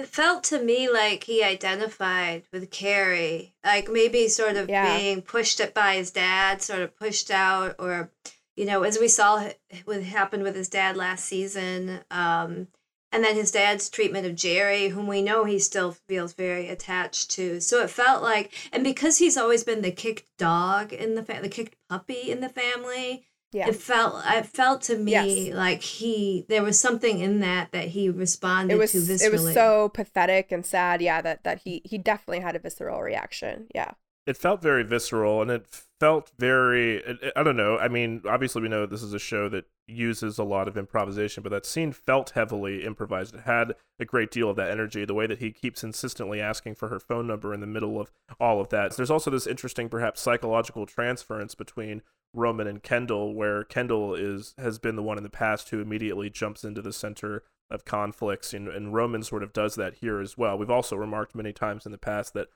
It 0.00 0.06
felt 0.06 0.44
to 0.44 0.62
me 0.62 0.88
like 0.90 1.24
he 1.24 1.44
identified 1.44 2.44
with 2.50 2.70
Kerry, 2.70 3.54
like 3.62 3.90
maybe 3.90 4.28
sort 4.28 4.56
of 4.56 4.70
yeah. 4.70 4.96
being 4.96 5.20
pushed 5.20 5.60
by 5.74 5.96
his 5.96 6.10
dad, 6.10 6.62
sort 6.62 6.80
of 6.80 6.96
pushed 6.96 7.30
out, 7.30 7.76
or 7.78 8.10
you 8.56 8.64
know, 8.64 8.82
as 8.82 8.98
we 8.98 9.08
saw 9.08 9.46
what 9.84 10.02
happened 10.02 10.42
with 10.42 10.56
his 10.56 10.70
dad 10.70 10.96
last 10.96 11.26
season, 11.26 12.00
um, 12.10 12.68
and 13.12 13.22
then 13.22 13.34
his 13.34 13.50
dad's 13.50 13.90
treatment 13.90 14.26
of 14.26 14.36
Gerri, 14.36 14.88
whom 14.88 15.06
we 15.06 15.20
know 15.20 15.44
he 15.44 15.58
still 15.58 15.92
feels 16.08 16.32
very 16.32 16.68
attached 16.68 17.30
to. 17.32 17.60
So 17.60 17.82
it 17.82 17.90
felt 17.90 18.22
like, 18.22 18.54
and 18.72 18.82
because 18.82 19.18
he's 19.18 19.36
always 19.36 19.64
been 19.64 19.82
the 19.82 19.90
kicked 19.90 20.30
dog 20.38 20.94
in 20.94 21.14
the 21.14 21.22
family, 21.22 21.42
the 21.42 21.54
kicked 21.54 21.76
puppy 21.90 22.30
in 22.30 22.40
the 22.40 22.48
family, 22.48 23.26
yeah. 23.52 23.68
it 23.68 23.76
felt 23.76 24.22
it 24.26 24.46
felt 24.46 24.82
to 24.82 24.96
me 24.96 25.12
yes. 25.12 25.56
like 25.56 25.82
he 25.82 26.44
there 26.48 26.62
was 26.62 26.78
something 26.78 27.20
in 27.20 27.40
that 27.40 27.72
that 27.72 27.88
he 27.88 28.08
responded 28.08 28.74
it 28.74 28.78
was, 28.78 28.92
to 28.92 28.98
viscerally. 28.98 29.24
It 29.24 29.32
was 29.32 29.54
so 29.54 29.88
pathetic 29.90 30.52
and 30.52 30.64
sad, 30.64 31.00
yeah. 31.00 31.20
That 31.20 31.44
that 31.44 31.60
he 31.64 31.82
he 31.84 31.98
definitely 31.98 32.40
had 32.40 32.56
a 32.56 32.58
visceral 32.58 33.00
reaction, 33.00 33.66
yeah 33.74 33.92
it 34.26 34.36
felt 34.36 34.62
very 34.62 34.84
visceral 34.84 35.42
and 35.42 35.50
it 35.50 35.66
felt 35.98 36.30
very 36.38 37.02
i 37.36 37.42
don't 37.42 37.56
know 37.56 37.78
i 37.78 37.88
mean 37.88 38.22
obviously 38.28 38.62
we 38.62 38.68
know 38.68 38.86
this 38.86 39.02
is 39.02 39.12
a 39.12 39.18
show 39.18 39.48
that 39.48 39.64
uses 39.86 40.38
a 40.38 40.44
lot 40.44 40.68
of 40.68 40.76
improvisation 40.76 41.42
but 41.42 41.50
that 41.50 41.66
scene 41.66 41.92
felt 41.92 42.30
heavily 42.30 42.84
improvised 42.84 43.34
it 43.34 43.42
had 43.42 43.74
a 43.98 44.04
great 44.04 44.30
deal 44.30 44.48
of 44.48 44.56
that 44.56 44.70
energy 44.70 45.04
the 45.04 45.14
way 45.14 45.26
that 45.26 45.40
he 45.40 45.50
keeps 45.50 45.82
insistently 45.82 46.40
asking 46.40 46.74
for 46.74 46.88
her 46.88 47.00
phone 47.00 47.26
number 47.26 47.52
in 47.52 47.60
the 47.60 47.66
middle 47.66 48.00
of 48.00 48.12
all 48.38 48.60
of 48.60 48.68
that 48.68 48.96
there's 48.96 49.10
also 49.10 49.30
this 49.30 49.46
interesting 49.46 49.88
perhaps 49.88 50.20
psychological 50.20 50.86
transference 50.86 51.54
between 51.54 52.02
roman 52.32 52.66
and 52.66 52.82
kendall 52.82 53.34
where 53.34 53.64
kendall 53.64 54.14
is 54.14 54.54
has 54.58 54.78
been 54.78 54.96
the 54.96 55.02
one 55.02 55.16
in 55.16 55.24
the 55.24 55.30
past 55.30 55.70
who 55.70 55.80
immediately 55.80 56.30
jumps 56.30 56.64
into 56.64 56.80
the 56.80 56.92
center 56.92 57.42
of 57.70 57.84
conflicts 57.84 58.52
and, 58.52 58.68
and 58.68 58.94
roman 58.94 59.22
sort 59.22 59.42
of 59.42 59.52
does 59.52 59.74
that 59.74 59.94
here 59.94 60.20
as 60.20 60.38
well 60.38 60.56
we've 60.56 60.70
also 60.70 60.96
remarked 60.96 61.34
many 61.34 61.52
times 61.52 61.86
in 61.86 61.92
the 61.92 61.98
past 61.98 62.34
that 62.34 62.48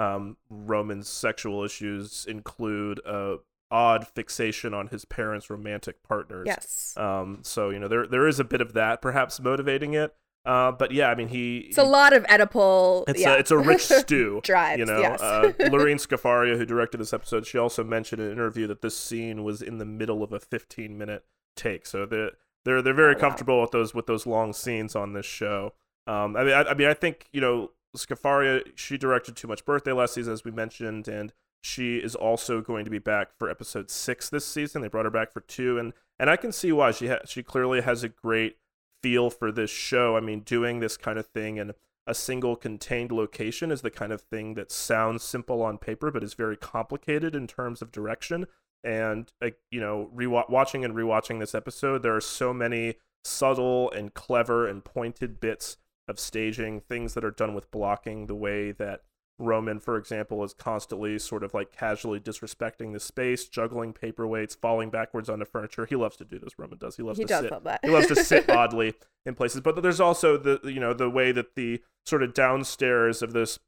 um, 0.00 0.36
Roman's 0.48 1.08
sexual 1.08 1.62
issues 1.62 2.24
include 2.26 3.00
a 3.04 3.36
odd 3.70 4.06
fixation 4.06 4.74
on 4.74 4.88
his 4.88 5.04
parents' 5.04 5.48
romantic 5.48 6.02
partners. 6.02 6.46
Yes. 6.46 6.94
Um, 6.96 7.40
so 7.42 7.70
you 7.70 7.78
know 7.78 7.88
there 7.88 8.06
there 8.06 8.26
is 8.26 8.40
a 8.40 8.44
bit 8.44 8.60
of 8.60 8.72
that 8.72 9.02
perhaps 9.02 9.40
motivating 9.40 9.94
it. 9.94 10.14
Uh, 10.44 10.72
but 10.72 10.90
yeah, 10.90 11.10
I 11.10 11.14
mean 11.14 11.28
he. 11.28 11.58
It's 11.58 11.76
he, 11.76 11.82
a 11.82 11.84
lot 11.84 12.12
of 12.12 12.24
Oedipal. 12.24 13.04
It's 13.08 13.20
yeah. 13.20 13.34
a 13.34 13.38
it's 13.38 13.50
a 13.50 13.58
rich 13.58 13.82
stew. 13.86 14.40
Drives. 14.42 14.78
You 14.78 14.86
know, 14.86 15.00
yes. 15.00 15.20
uh, 15.20 15.52
Lorene 15.70 15.98
Scafaria, 15.98 16.56
who 16.56 16.64
directed 16.64 16.98
this 16.98 17.12
episode, 17.12 17.46
she 17.46 17.58
also 17.58 17.84
mentioned 17.84 18.20
in 18.20 18.28
an 18.28 18.32
interview 18.32 18.66
that 18.68 18.80
this 18.80 18.96
scene 18.96 19.44
was 19.44 19.60
in 19.60 19.78
the 19.78 19.84
middle 19.84 20.22
of 20.22 20.32
a 20.32 20.40
15 20.40 20.96
minute 20.96 21.24
take. 21.56 21.86
So 21.86 22.06
they're 22.06 22.32
they're 22.64 22.82
they're 22.82 22.94
very 22.94 23.16
oh, 23.16 23.18
comfortable 23.18 23.56
wow. 23.56 23.62
with 23.62 23.70
those 23.72 23.94
with 23.94 24.06
those 24.06 24.26
long 24.26 24.52
scenes 24.52 24.96
on 24.96 25.12
this 25.12 25.26
show. 25.26 25.74
Um, 26.06 26.36
I 26.36 26.44
mean, 26.44 26.54
I, 26.54 26.62
I 26.62 26.74
mean, 26.74 26.88
I 26.88 26.94
think 26.94 27.28
you 27.32 27.40
know 27.40 27.70
Scafaria, 27.96 28.62
she 28.74 28.96
directed 28.96 29.36
Too 29.36 29.48
Much 29.48 29.64
Birthday 29.64 29.92
last 29.92 30.14
season, 30.14 30.32
as 30.32 30.44
we 30.44 30.50
mentioned, 30.50 31.08
and 31.08 31.32
she 31.62 31.98
is 31.98 32.14
also 32.14 32.60
going 32.60 32.84
to 32.84 32.90
be 32.90 32.98
back 32.98 33.36
for 33.38 33.50
episode 33.50 33.90
six 33.90 34.30
this 34.30 34.46
season. 34.46 34.82
They 34.82 34.88
brought 34.88 35.04
her 35.04 35.10
back 35.10 35.32
for 35.32 35.40
two, 35.40 35.78
and 35.78 35.92
and 36.18 36.30
I 36.30 36.36
can 36.36 36.52
see 36.52 36.72
why 36.72 36.90
she 36.92 37.08
ha- 37.08 37.20
she 37.26 37.42
clearly 37.42 37.80
has 37.82 38.02
a 38.02 38.08
great 38.08 38.56
feel 39.02 39.30
for 39.30 39.50
this 39.52 39.70
show. 39.70 40.16
I 40.16 40.20
mean, 40.20 40.40
doing 40.40 40.80
this 40.80 40.96
kind 40.96 41.18
of 41.18 41.26
thing 41.26 41.56
in 41.56 41.72
a 42.06 42.14
single 42.14 42.56
contained 42.56 43.12
location 43.12 43.70
is 43.70 43.82
the 43.82 43.90
kind 43.90 44.12
of 44.12 44.22
thing 44.22 44.54
that 44.54 44.72
sounds 44.72 45.22
simple 45.22 45.62
on 45.62 45.78
paper, 45.78 46.10
but 46.10 46.24
is 46.24 46.34
very 46.34 46.56
complicated 46.56 47.34
in 47.34 47.46
terms 47.46 47.82
of 47.82 47.92
direction. 47.92 48.46
And 48.82 49.30
like 49.40 49.58
you 49.70 49.80
know, 49.80 50.10
rewatching 50.14 50.84
and 50.84 50.94
rewatching 50.94 51.38
this 51.38 51.54
episode, 51.54 52.02
there 52.02 52.16
are 52.16 52.20
so 52.20 52.52
many 52.54 52.94
subtle 53.24 53.90
and 53.90 54.14
clever 54.14 54.66
and 54.66 54.84
pointed 54.84 55.40
bits 55.40 55.76
of 56.08 56.18
staging, 56.18 56.80
things 56.80 57.14
that 57.14 57.24
are 57.24 57.30
done 57.30 57.54
with 57.54 57.70
blocking, 57.70 58.26
the 58.26 58.34
way 58.34 58.72
that 58.72 59.02
Roman, 59.40 59.80
for 59.80 59.96
example, 59.96 60.44
is 60.44 60.52
constantly 60.52 61.18
sort 61.18 61.42
of 61.42 61.54
like 61.54 61.72
casually 61.72 62.20
disrespecting 62.20 62.92
the 62.92 63.00
space, 63.00 63.46
juggling 63.46 63.92
paperweights, 63.92 64.56
falling 64.56 64.90
backwards 64.90 65.28
onto 65.28 65.44
furniture. 65.44 65.86
He 65.86 65.96
loves 65.96 66.16
to 66.18 66.24
do 66.24 66.38
this. 66.38 66.58
Roman 66.58 66.78
does. 66.78 66.96
He 66.96 67.02
loves 67.02 67.18
he 67.18 67.24
to 67.24 67.28
does 67.28 67.42
sit. 67.42 67.50
Love 67.52 67.64
that. 67.64 67.80
he 67.82 67.90
loves 67.90 68.06
to 68.08 68.16
sit 68.16 68.48
oddly 68.50 68.94
in 69.24 69.34
places. 69.34 69.62
But 69.62 69.82
there's 69.82 70.00
also 70.00 70.36
the 70.36 70.60
you 70.64 70.80
know 70.80 70.92
the 70.92 71.10
way 71.10 71.32
that 71.32 71.54
the 71.56 71.82
sort 72.04 72.22
of 72.22 72.34
downstairs 72.34 73.22
of 73.22 73.32
this. 73.32 73.58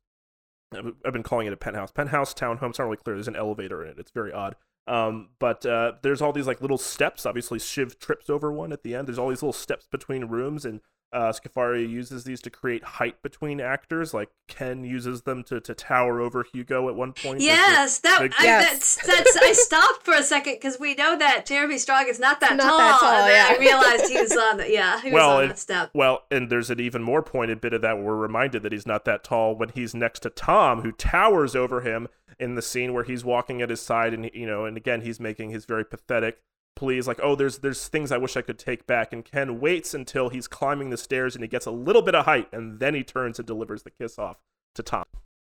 I've 0.75 1.13
been 1.13 1.23
calling 1.23 1.47
it 1.47 1.53
a 1.53 1.57
penthouse, 1.57 1.91
penthouse 1.91 2.33
townhome. 2.33 2.71
It's 2.71 2.79
not 2.79 2.87
really 2.87 2.97
clear. 2.97 3.17
There's 3.17 3.29
an 3.29 3.37
elevator 3.37 3.85
in 3.85 3.91
it. 3.91 3.99
It's 3.99 4.11
very 4.11 4.33
odd. 4.33 4.57
Um, 4.87 5.29
but 5.39 5.65
uh, 5.67 5.93
there's 6.03 6.23
all 6.23 6.33
these 6.33 6.47
like 6.47 6.61
little 6.61 6.79
steps. 6.79 7.27
Obviously, 7.27 7.59
Shiv 7.59 7.99
trips 7.99 8.31
over 8.31 8.51
one 8.53 8.73
at 8.73 8.83
the 8.83 8.95
end. 8.95 9.07
There's 9.07 9.19
all 9.19 9.29
these 9.29 9.43
little 9.43 9.53
steps 9.53 9.87
between 9.87 10.25
rooms, 10.25 10.65
and 10.65 10.81
uh, 11.13 11.33
Scafaria 11.33 11.89
uses 11.89 12.25
these 12.25 12.41
to 12.43 12.51
create 12.51 12.83
height 12.83 13.23
between 13.23 13.61
actors. 13.61 14.15
Like 14.15 14.31
Ken 14.49 14.85
uses 14.85 15.23
them 15.23 15.45
to, 15.45 15.61
to 15.61 15.75
tower 15.75 16.21
over 16.21 16.45
Hugo 16.53 16.89
at 16.89 16.95
one 16.95 17.13
point. 17.13 17.41
Yes, 17.41 17.99
that 17.99 18.21
big... 18.21 18.33
I, 18.39 18.45
yes. 18.45 18.97
that's 18.97 19.07
that's. 19.07 19.37
I 19.37 19.53
stopped 19.53 20.05
for 20.05 20.15
a 20.15 20.23
second 20.23 20.55
because 20.55 20.81
we 20.81 20.95
know 20.95 21.17
that 21.19 21.47
Jeremy 21.47 21.79
Strong 21.79 22.07
is 22.09 22.19
not 22.19 22.41
that 22.41 22.57
not 22.57 22.65
tall, 22.65 22.79
that 22.79 23.01
tall 23.01 23.13
and 23.13 23.29
yeah. 23.29 23.49
I 23.51 23.59
realized 23.59 24.11
he 24.11 24.21
was 24.21 24.37
on. 24.37 24.57
The, 24.59 24.71
yeah, 24.71 25.01
he 25.01 25.09
was 25.09 25.15
well, 25.15 25.37
on 25.37 25.43
and, 25.43 25.51
that 25.51 25.59
step. 25.59 25.91
Well, 25.95 26.23
and 26.31 26.51
there's 26.51 26.71
an 26.71 26.81
even 26.81 27.03
more 27.03 27.23
pointed 27.23 27.61
bit 27.61 27.73
of 27.73 27.83
that 27.83 27.97
where 27.97 28.07
we're 28.07 28.17
reminded 28.17 28.63
that 28.63 28.73
he's 28.73 28.87
not 28.87 29.05
that 29.05 29.25
tall 29.25 29.55
when 29.55 29.69
he's 29.71 29.95
next 29.95 30.21
to 30.21 30.31
Tom, 30.31 30.83
who 30.83 30.93
towers 30.93 31.55
over 31.55 31.83
him 31.83 32.09
in 32.39 32.55
the 32.55 32.63
scene 32.63 32.93
where 32.93 33.05
he's 33.05 33.25
walking 33.25 33.63
at 33.63 33.71
his 33.71 33.81
side, 33.81 34.15
and 34.15 34.31
you 34.33 34.47
know, 34.47 34.65
and 34.65 34.77
again 34.77 35.03
he's 35.03 35.21
making 35.21 35.51
his 35.51 35.65
very 35.65 35.85
pathetic 35.85 36.41
please 36.75 37.07
like 37.07 37.21
oh 37.23 37.35
there's 37.35 37.59
there's 37.59 37.87
things 37.89 38.11
i 38.11 38.17
wish 38.17 38.37
i 38.37 38.43
could 38.43 38.59
take 38.59 38.87
back 38.87 39.13
and 39.13 39.25
ken 39.25 39.61
waits 39.61 39.95
until 39.95 40.31
he's 40.31 40.49
climbing 40.49 40.91
the 40.91 40.97
stairs 40.97 41.35
and 41.35 41.45
he 41.45 41.49
gets 41.49 41.67
a 41.67 41.71
little 41.71 42.03
bit 42.03 42.15
of 42.15 42.25
height 42.25 42.49
and 42.53 42.81
then 42.81 42.95
he 42.95 43.03
turns 43.05 43.39
and 43.39 43.47
delivers 43.47 43.83
the 43.83 43.91
kiss 43.91 44.19
off 44.19 44.39
to 44.75 44.83
tom 44.83 45.05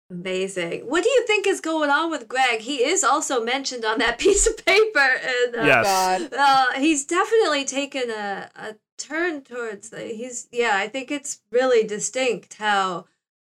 Amazing. 0.10 0.82
What 0.84 1.04
do 1.04 1.10
you 1.10 1.28
think 1.28 1.46
is 1.46 1.60
going 1.60 1.90
on 1.90 2.10
with 2.10 2.30
Greg? 2.30 2.62
He 2.62 2.78
is 2.78 3.04
also 3.04 3.44
mentioned 3.44 3.84
on 3.84 3.98
that 4.00 4.18
piece 4.26 4.48
of 4.48 4.56
paper, 4.66 5.00
and 5.00 5.56
uh, 5.58 5.64
Yes. 5.66 6.30
God. 6.30 6.34
uh, 6.34 6.80
he's 6.80 7.06
definitely 7.06 7.66
taken 7.66 8.10
a, 8.10 8.50
a 8.56 8.76
turn 8.98 9.42
towards 9.42 9.90
the. 9.90 10.00
He's 10.04 10.48
yeah, 10.50 10.78
I 10.78 10.88
think 10.88 11.12
it's 11.12 11.42
really 11.52 11.86
distinct 11.86 12.54
how 12.54 13.06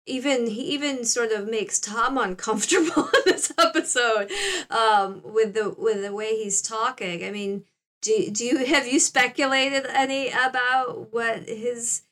even 0.09 0.47
he 0.47 0.63
even 0.75 1.05
sort 1.05 1.33
of 1.33 1.49
makes 1.49 1.79
Tom 1.79 2.19
uncomfortable 2.19 3.11
in 3.15 3.23
this 3.27 3.53
episode 3.59 4.31
um, 4.71 5.23
with 5.25 5.55
the 5.55 5.75
with 5.77 6.03
the 6.03 6.13
way 6.13 6.37
he's 6.37 6.63
talking. 6.63 7.25
I 7.25 7.31
mean, 7.31 7.65
do 8.03 8.31
do 8.31 8.45
you 8.45 8.65
have 8.65 8.87
you 8.87 9.01
speculated 9.01 9.87
any 9.91 10.29
about 10.29 11.13
what 11.13 11.49
his? 11.49 12.03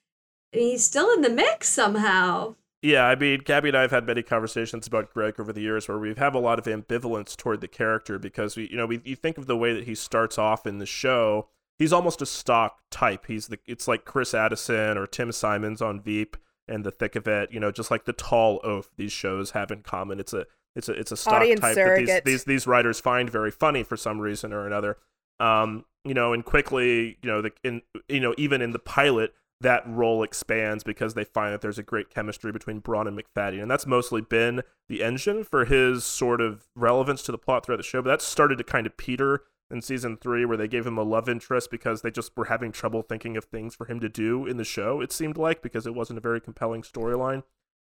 I 0.52 0.58
mean, 0.58 0.70
he's 0.72 0.84
still 0.84 1.12
in 1.12 1.22
the 1.22 1.30
mix 1.30 1.68
somehow. 1.68 2.54
Yeah, 2.82 3.06
I 3.06 3.16
mean, 3.16 3.40
Gabby 3.40 3.70
and 3.70 3.76
I 3.76 3.82
have 3.82 3.90
had 3.90 4.06
many 4.06 4.22
conversations 4.22 4.86
about 4.86 5.12
Greg 5.12 5.40
over 5.40 5.52
the 5.52 5.62
years 5.62 5.88
where 5.88 5.98
we 5.98 6.14
have 6.14 6.34
a 6.34 6.38
lot 6.38 6.58
of 6.58 6.66
ambivalence 6.66 7.36
toward 7.36 7.60
the 7.60 7.68
character 7.68 8.18
because 8.18 8.56
we, 8.56 8.68
you 8.68 8.76
know, 8.76 8.86
we 8.86 9.00
you 9.04 9.16
think 9.16 9.38
of 9.38 9.46
the 9.46 9.56
way 9.56 9.72
that 9.72 9.84
he 9.84 9.94
starts 9.94 10.38
off 10.38 10.66
in 10.66 10.78
the 10.78 10.86
show, 10.86 11.48
he's 11.78 11.92
almost 11.92 12.22
a 12.22 12.26
stock 12.26 12.78
type. 12.90 13.26
He's 13.26 13.48
the 13.48 13.58
it's 13.66 13.88
like 13.88 14.04
Chris 14.04 14.34
Addison 14.34 14.98
or 14.98 15.06
Tim 15.06 15.32
Simons 15.32 15.82
on 15.82 16.00
Veep 16.00 16.36
and 16.68 16.84
the 16.84 16.90
thick 16.90 17.16
of 17.16 17.26
it, 17.26 17.52
you 17.52 17.60
know, 17.60 17.70
just 17.70 17.90
like 17.90 18.04
the 18.04 18.12
tall 18.12 18.60
oaf 18.64 18.90
these 18.96 19.12
shows 19.12 19.52
have 19.52 19.70
in 19.70 19.82
common. 19.82 20.20
It's 20.20 20.32
a 20.32 20.46
it's 20.74 20.88
a 20.88 20.92
it's 20.92 21.12
a 21.12 21.16
stock 21.16 21.34
Audience 21.34 21.60
type 21.60 21.74
surrogate. 21.74 22.08
that 22.08 22.24
these, 22.24 22.44
these 22.44 22.44
these 22.44 22.66
writers 22.66 23.00
find 23.00 23.30
very 23.30 23.50
funny 23.50 23.82
for 23.82 23.96
some 23.96 24.20
reason 24.20 24.52
or 24.52 24.66
another. 24.66 24.98
Um, 25.40 25.84
you 26.04 26.14
know, 26.14 26.32
and 26.32 26.44
quickly, 26.44 27.18
you 27.22 27.28
know, 27.28 27.42
the 27.42 27.52
in 27.64 27.82
you 28.08 28.20
know, 28.20 28.34
even 28.36 28.62
in 28.62 28.72
the 28.72 28.78
pilot, 28.78 29.34
that 29.60 29.82
role 29.88 30.22
expands 30.22 30.84
because 30.84 31.14
they 31.14 31.24
find 31.24 31.52
that 31.52 31.62
there's 31.62 31.78
a 31.78 31.82
great 31.82 32.10
chemistry 32.10 32.52
between 32.52 32.80
Braun 32.80 33.06
and 33.06 33.18
Macfadyen, 33.18 33.62
and 33.62 33.70
that's 33.70 33.86
mostly 33.86 34.20
been 34.20 34.62
the 34.88 35.02
engine 35.02 35.44
for 35.44 35.64
his 35.64 36.04
sort 36.04 36.40
of 36.40 36.66
relevance 36.74 37.22
to 37.22 37.32
the 37.32 37.38
plot 37.38 37.64
throughout 37.64 37.78
the 37.78 37.82
show. 37.82 38.02
But 38.02 38.10
that 38.10 38.22
started 38.22 38.58
to 38.58 38.64
kind 38.64 38.86
of 38.86 38.96
peter 38.96 39.42
in 39.70 39.82
season 39.82 40.16
three, 40.16 40.44
where 40.44 40.56
they 40.56 40.68
gave 40.68 40.86
him 40.86 40.98
a 40.98 41.02
love 41.02 41.28
interest 41.28 41.70
because 41.70 42.02
they 42.02 42.10
just 42.10 42.36
were 42.36 42.46
having 42.46 42.72
trouble 42.72 43.02
thinking 43.02 43.36
of 43.36 43.44
things 43.44 43.74
for 43.74 43.86
him 43.86 44.00
to 44.00 44.08
do 44.08 44.46
in 44.46 44.56
the 44.56 44.64
show. 44.64 45.00
It 45.00 45.12
seemed 45.12 45.36
like 45.36 45.62
because 45.62 45.86
it 45.86 45.94
wasn't 45.94 46.18
a 46.18 46.22
very 46.22 46.40
compelling 46.40 46.82
storyline 46.82 47.42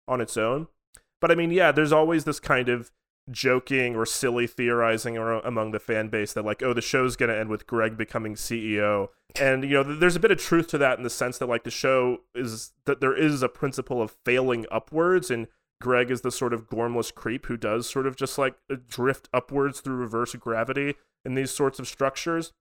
on 0.07 0.21
its 0.21 0.37
own. 0.37 0.67
But 1.19 1.31
I 1.31 1.35
mean, 1.35 1.51
yeah, 1.51 1.71
there's 1.71 1.91
always 1.91 2.23
this 2.23 2.39
kind 2.39 2.69
of 2.69 2.91
joking 3.29 3.95
or 3.95 4.05
silly 4.05 4.47
theorizing 4.47 5.17
ar- 5.17 5.45
among 5.45 5.71
the 5.71 5.79
fan 5.79 6.09
base 6.09 6.33
that 6.33 6.45
like, 6.45 6.63
oh, 6.63 6.73
the 6.73 6.81
show's 6.81 7.15
gonna 7.15 7.35
end 7.35 7.49
with 7.49 7.67
Greg 7.67 7.97
becoming 7.97 8.35
CEO, 8.35 9.07
and 9.39 9.63
you 9.63 9.71
know, 9.71 9.83
th- 9.83 9.99
there's 9.99 10.15
a 10.15 10.19
bit 10.19 10.31
of 10.31 10.39
truth 10.39 10.67
to 10.69 10.77
that 10.79 10.97
in 10.97 11.03
the 11.03 11.09
sense 11.09 11.37
that 11.37 11.47
like 11.47 11.63
the 11.63 11.71
show 11.71 12.19
is 12.35 12.73
that 12.85 13.01
there 13.01 13.15
is 13.15 13.43
a 13.43 13.49
principle 13.49 14.01
of 14.01 14.17
failing 14.25 14.65
upwards, 14.71 15.29
and 15.29 15.47
Greg 15.81 16.11
is 16.11 16.21
the 16.21 16.31
sort 16.31 16.53
of 16.53 16.69
gormless 16.69 17.13
creep 17.13 17.45
who 17.45 17.57
does 17.57 17.89
sort 17.89 18.07
of 18.07 18.15
just 18.15 18.37
like 18.37 18.55
drift 18.87 19.29
upwards 19.33 19.79
through 19.79 19.95
reverse 19.95 20.33
gravity 20.35 20.95
in 21.25 21.35
these 21.35 21.51
sorts 21.51 21.79
of 21.79 21.87
structures. 21.87 22.51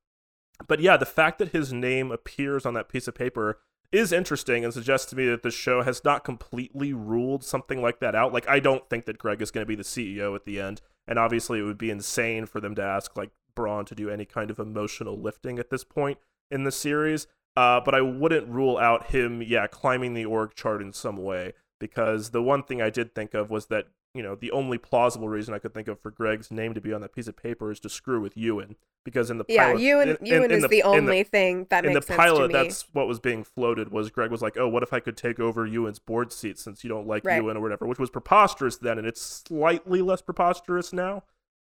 But 0.66 0.80
yeah, 0.80 0.96
the 0.96 1.06
fact 1.06 1.38
that 1.38 1.52
his 1.52 1.72
name 1.72 2.10
appears 2.10 2.66
on 2.66 2.74
that 2.74 2.88
piece 2.88 3.08
of 3.08 3.14
paper 3.14 3.58
is 3.92 4.12
interesting 4.12 4.64
and 4.64 4.72
suggests 4.72 5.08
to 5.10 5.16
me 5.16 5.26
that 5.26 5.42
the 5.42 5.50
show 5.50 5.82
has 5.82 6.04
not 6.04 6.24
completely 6.24 6.92
ruled 6.92 7.42
something 7.42 7.82
like 7.82 7.98
that 8.00 8.14
out. 8.14 8.32
Like, 8.32 8.48
I 8.48 8.60
don't 8.60 8.88
think 8.88 9.06
that 9.06 9.18
Greg 9.18 9.42
is 9.42 9.50
going 9.50 9.62
to 9.62 9.68
be 9.68 9.74
the 9.74 9.82
CEO 9.82 10.34
at 10.36 10.44
the 10.44 10.60
end, 10.60 10.80
and 11.08 11.18
obviously 11.18 11.58
it 11.58 11.64
would 11.64 11.78
be 11.78 11.90
insane 11.90 12.46
for 12.46 12.60
them 12.60 12.74
to 12.76 12.82
ask 12.82 13.16
like 13.16 13.30
Braun 13.54 13.84
to 13.86 13.94
do 13.94 14.08
any 14.08 14.24
kind 14.24 14.50
of 14.50 14.58
emotional 14.58 15.20
lifting 15.20 15.58
at 15.58 15.70
this 15.70 15.82
point 15.84 16.18
in 16.50 16.64
the 16.64 16.72
series. 16.72 17.26
Uh, 17.56 17.80
but 17.84 17.94
I 17.94 18.00
wouldn't 18.00 18.48
rule 18.48 18.78
out 18.78 19.10
him, 19.10 19.42
yeah, 19.42 19.66
climbing 19.66 20.14
the 20.14 20.24
org 20.24 20.54
chart 20.54 20.80
in 20.80 20.92
some 20.92 21.16
way 21.16 21.54
because 21.80 22.30
the 22.30 22.42
one 22.42 22.62
thing 22.62 22.80
I 22.80 22.90
did 22.90 23.14
think 23.14 23.34
of 23.34 23.50
was 23.50 23.66
that 23.66 23.86
you 24.14 24.22
know 24.22 24.34
the 24.34 24.50
only 24.50 24.78
plausible 24.78 25.28
reason 25.28 25.54
I 25.54 25.58
could 25.58 25.72
think 25.74 25.88
of 25.88 26.00
for 26.00 26.10
Greg's 26.10 26.50
name 26.50 26.74
to 26.74 26.80
be 26.80 26.92
on 26.92 27.00
that 27.00 27.14
piece 27.14 27.28
of 27.28 27.36
paper 27.36 27.70
is 27.70 27.78
to 27.80 27.88
screw 27.88 28.20
with 28.20 28.36
Ewan 28.36 28.76
because 29.04 29.30
in 29.30 29.38
the 29.38 29.44
Yeah, 29.48 29.66
pilot, 29.68 29.80
Ewan, 29.80 30.08
in- 30.10 30.16
in- 30.16 30.26
Ewan 30.26 30.44
in 30.50 30.56
is 30.58 30.62
the- 30.62 30.68
the, 30.68 30.78
in 30.80 30.82
the- 30.82 30.98
only 30.98 31.22
thing 31.22 31.66
that 31.70 31.84
in 31.86 31.92
the 31.92 32.00
pilot, 32.02 32.42
to 32.42 32.48
me. 32.48 32.52
that's 32.54 32.82
what 32.92 33.06
was 33.06 33.20
being 33.20 33.44
floated. 33.44 33.90
Was 33.92 34.10
Greg 34.10 34.30
was 34.30 34.42
like, 34.42 34.56
"Oh, 34.58 34.68
what 34.68 34.82
if 34.82 34.92
I 34.92 35.00
could 35.00 35.16
take 35.16 35.38
over 35.38 35.64
Ewan's 35.66 35.98
board 35.98 36.32
seat 36.32 36.58
since 36.58 36.82
you 36.84 36.90
don't 36.90 37.06
like 37.06 37.24
Right. 37.24 37.36
Ewan 37.36 37.56
or 37.56 37.60
whatever," 37.60 37.86
which 37.86 37.98
was 37.98 38.10
preposterous 38.10 38.76
then, 38.76 38.98
and 38.98 39.06
it's 39.06 39.22
slightly 39.22 40.02
less 40.02 40.22
preposterous 40.22 40.92
now. 40.92 41.22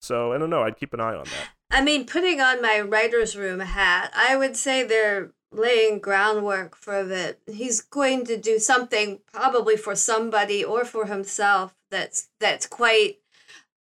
So 0.00 0.32
I 0.32 0.38
don't 0.38 0.50
know. 0.50 0.62
I'd 0.62 0.76
keep 0.76 0.94
an 0.94 1.00
eye 1.00 1.14
on 1.14 1.24
that. 1.24 1.48
I 1.70 1.82
mean, 1.82 2.06
putting 2.06 2.40
on 2.40 2.62
my 2.62 2.80
writer's 2.80 3.36
room 3.36 3.58
hat, 3.60 4.12
I 4.14 4.36
would 4.36 4.56
say 4.56 4.84
they're 4.84 5.32
laying 5.50 5.98
groundwork 5.98 6.76
for 6.76 7.02
that. 7.04 7.38
He's 7.46 7.80
going 7.80 8.24
to 8.26 8.36
do 8.36 8.58
something 8.60 9.20
probably 9.32 9.76
for 9.76 9.94
somebody 9.96 10.64
or 10.64 10.84
for 10.84 11.06
himself 11.06 11.74
that's 11.90 12.28
that's 12.40 12.66
quite 12.66 13.18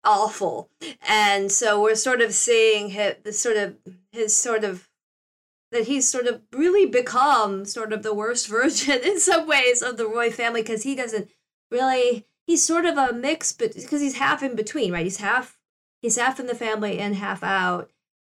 awful. 0.03 0.69
And 1.07 1.51
so 1.51 1.81
we're 1.81 1.95
sort 1.95 2.21
of 2.21 2.33
seeing 2.33 2.89
his, 2.89 3.15
the 3.23 3.33
sort 3.33 3.57
of 3.57 3.75
his 4.11 4.35
sort 4.35 4.63
of 4.63 4.87
that 5.71 5.87
he's 5.87 6.07
sort 6.07 6.27
of 6.27 6.41
really 6.53 6.85
become 6.85 7.65
sort 7.65 7.91
of 7.91 8.01
the 8.03 8.13
worst 8.13 8.47
version 8.49 8.99
in 9.03 9.19
some 9.19 9.47
ways 9.47 9.81
of 9.81 9.97
the 9.97 10.07
Roy 10.07 10.31
family 10.31 10.61
because 10.61 10.83
he 10.83 10.95
doesn't 10.95 11.29
really 11.69 12.25
he's 12.45 12.65
sort 12.65 12.85
of 12.85 12.97
a 12.97 13.13
mix 13.13 13.51
but 13.51 13.75
because 13.75 14.01
he's 14.01 14.17
half 14.17 14.41
in 14.41 14.55
between, 14.55 14.91
right? 14.93 15.03
He's 15.03 15.17
half 15.17 15.57
he's 16.01 16.17
half 16.17 16.39
in 16.39 16.47
the 16.47 16.55
family 16.55 16.99
and 16.99 17.15
half 17.15 17.43
out. 17.43 17.91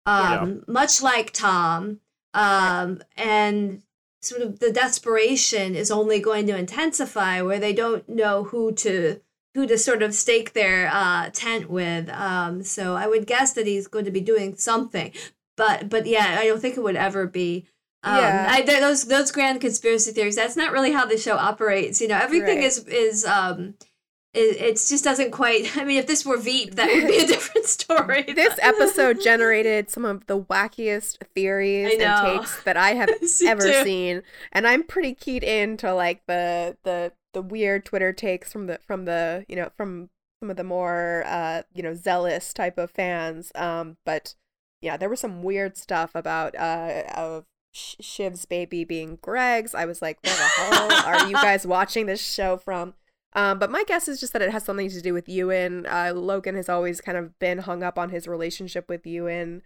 Um 0.05 0.63
much 0.67 1.01
like 1.01 1.31
Tom. 1.31 1.99
Um 2.33 3.01
and 3.15 3.81
sort 4.21 4.41
of 4.41 4.59
the 4.59 4.71
desperation 4.71 5.75
is 5.75 5.89
only 5.89 6.19
going 6.19 6.45
to 6.47 6.57
intensify 6.57 7.41
where 7.41 7.59
they 7.59 7.73
don't 7.73 8.07
know 8.07 8.43
who 8.43 8.71
to 8.71 9.21
who 9.55 9.67
to 9.67 9.77
sort 9.77 10.01
of 10.01 10.13
stake 10.13 10.53
their 10.53 10.89
uh, 10.93 11.29
tent 11.33 11.69
with. 11.69 12.09
Um, 12.09 12.63
so 12.63 12.95
I 12.95 13.07
would 13.07 13.27
guess 13.27 13.53
that 13.53 13.67
he's 13.67 13.87
going 13.87 14.05
to 14.05 14.11
be 14.11 14.21
doing 14.21 14.55
something, 14.55 15.11
but 15.57 15.89
but 15.89 16.05
yeah, 16.05 16.37
I 16.39 16.45
don't 16.47 16.59
think 16.61 16.77
it 16.77 16.83
would 16.83 16.95
ever 16.95 17.27
be. 17.27 17.65
Um, 18.03 18.15
Yeah. 18.17 18.47
I, 18.49 18.61
th- 18.61 18.79
those 18.79 19.05
those 19.05 19.31
grand 19.31 19.61
conspiracy 19.61 20.11
theories. 20.11 20.35
That's 20.35 20.55
not 20.57 20.71
really 20.71 20.91
how 20.91 21.05
the 21.05 21.17
show 21.17 21.35
operates. 21.37 22.01
You 22.01 22.07
know, 22.07 22.17
everything 22.17 22.57
Right. 22.59 22.65
is 22.65 22.79
is 22.87 23.25
um, 23.25 23.75
it, 24.33 24.55
it 24.61 24.73
just 24.75 25.03
doesn't 25.03 25.31
quite. 25.31 25.75
I 25.77 25.83
mean, 25.83 25.97
if 25.99 26.07
this 26.07 26.25
were 26.25 26.37
Veep, 26.37 26.75
that 26.75 26.87
would 26.87 27.07
be 27.07 27.19
a 27.19 27.27
different 27.27 27.65
story. 27.77 28.23
this 28.35 28.57
episode 28.61 29.21
generated 29.21 29.89
some 29.89 30.05
of 30.05 30.25
the 30.27 30.39
wackiest 30.39 31.17
theories 31.35 31.93
and 32.01 32.25
takes 32.39 32.63
that 32.63 32.77
I 32.77 32.93
have 32.93 33.09
ever 33.45 33.61
too. 33.67 33.83
seen, 33.83 34.23
and 34.53 34.65
I'm 34.65 34.83
pretty 34.83 35.13
keyed 35.13 35.43
into 35.43 35.93
like 35.93 36.25
the 36.25 36.77
the 36.83 37.11
the 37.33 37.41
weird 37.41 37.85
Twitter 37.85 38.13
takes 38.13 38.51
from 38.51 38.67
the 38.67 38.79
from 38.85 39.05
the 39.05 39.45
you 39.47 39.55
know 39.55 39.69
from 39.75 40.09
some 40.41 40.49
of 40.49 40.57
the 40.57 40.63
more 40.63 41.23
uh 41.25 41.61
you 41.73 41.83
know 41.83 41.93
zealous 41.93 42.53
type 42.53 42.77
of 42.77 42.91
fans. 42.91 43.51
Um, 43.55 43.97
but 44.05 44.35
yeah, 44.81 44.97
there 44.97 45.09
was 45.09 45.19
some 45.19 45.43
weird 45.43 45.77
stuff 45.77 46.11
about 46.15 46.55
uh 46.55 47.03
of 47.15 47.45
Shiv's 47.73 48.45
baby 48.45 48.83
being 48.83 49.17
Greg's. 49.21 49.73
I 49.73 49.85
was 49.85 50.01
like, 50.01 50.19
where 50.23 50.35
the 50.35 50.41
hell 50.41 50.91
are 51.05 51.27
you 51.27 51.33
guys 51.41 51.65
watching 51.65 52.05
this 52.05 52.21
show 52.21 52.57
from? 52.57 52.93
Um, 53.33 53.59
but 53.59 53.71
my 53.71 53.83
guess 53.85 54.07
is 54.07 54.19
just 54.19 54.33
that 54.33 54.41
it 54.41 54.51
has 54.51 54.65
something 54.65 54.89
to 54.89 55.01
do 55.01 55.13
with 55.13 55.29
Ewan. 55.29 55.85
Uh, 55.85 56.11
Logan 56.13 56.55
has 56.55 56.67
always 56.67 56.99
kind 56.99 57.17
of 57.17 57.37
been 57.39 57.59
hung 57.59 57.81
up 57.81 57.97
on 57.97 58.09
his 58.09 58.27
relationship 58.27 58.89
with 58.89 59.07
Ewan. 59.07 59.61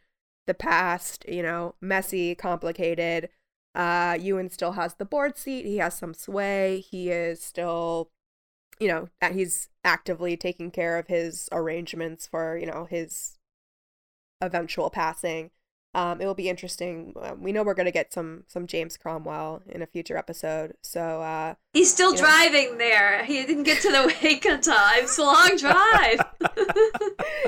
The 0.46 0.54
past, 0.54 1.26
you 1.28 1.42
know, 1.42 1.74
messy, 1.82 2.36
complicated. 2.36 3.30
Uh, 3.76 4.18
Ewan 4.20 4.50
still 4.50 4.72
has 4.74 4.96
the 4.96 5.06
board 5.06 5.38
seat. 5.38 5.66
He 5.66 5.78
has 5.78 5.94
some 5.98 6.14
sway. 6.14 6.80
He 6.90 7.10
is 7.10 7.42
still, 7.44 8.10
you 8.80 8.88
know, 8.88 9.10
that 9.22 9.34
he's 9.34 9.70
actively 9.84 10.38
taking 10.38 10.72
care 10.72 10.98
of 10.98 11.08
his 11.08 11.50
arrangements 11.52 12.26
for, 12.26 12.58
you 12.58 12.66
know, 12.66 12.88
his 12.90 13.38
eventual 14.42 14.90
passing. 14.90 15.52
Um, 15.94 16.20
it 16.20 16.26
will 16.26 16.36
be 16.36 16.50
interesting. 16.50 17.14
Um, 17.22 17.42
we 17.42 17.54
know 17.54 17.64
we're 17.64 17.74
gonna 17.74 17.90
get 17.90 18.12
some 18.12 18.44
some 18.48 18.68
James 18.68 18.98
Cromwell 18.98 19.62
in 19.70 19.82
a 19.82 19.86
future 19.88 20.18
episode. 20.18 20.74
So 20.84 21.22
uh, 21.22 21.56
He's 21.74 21.90
still 21.90 22.14
you 22.14 22.18
know. 22.22 22.22
driving 22.28 22.78
there. 22.78 23.24
He 23.24 23.42
didn't 23.46 23.64
get 23.64 23.82
to 23.82 23.92
the 23.92 24.14
wake 24.22 24.46
in 24.46 24.60
time. 24.60 25.04
It's 25.04 25.18
a 25.18 25.24
long 25.24 25.56
drive. 25.58 26.20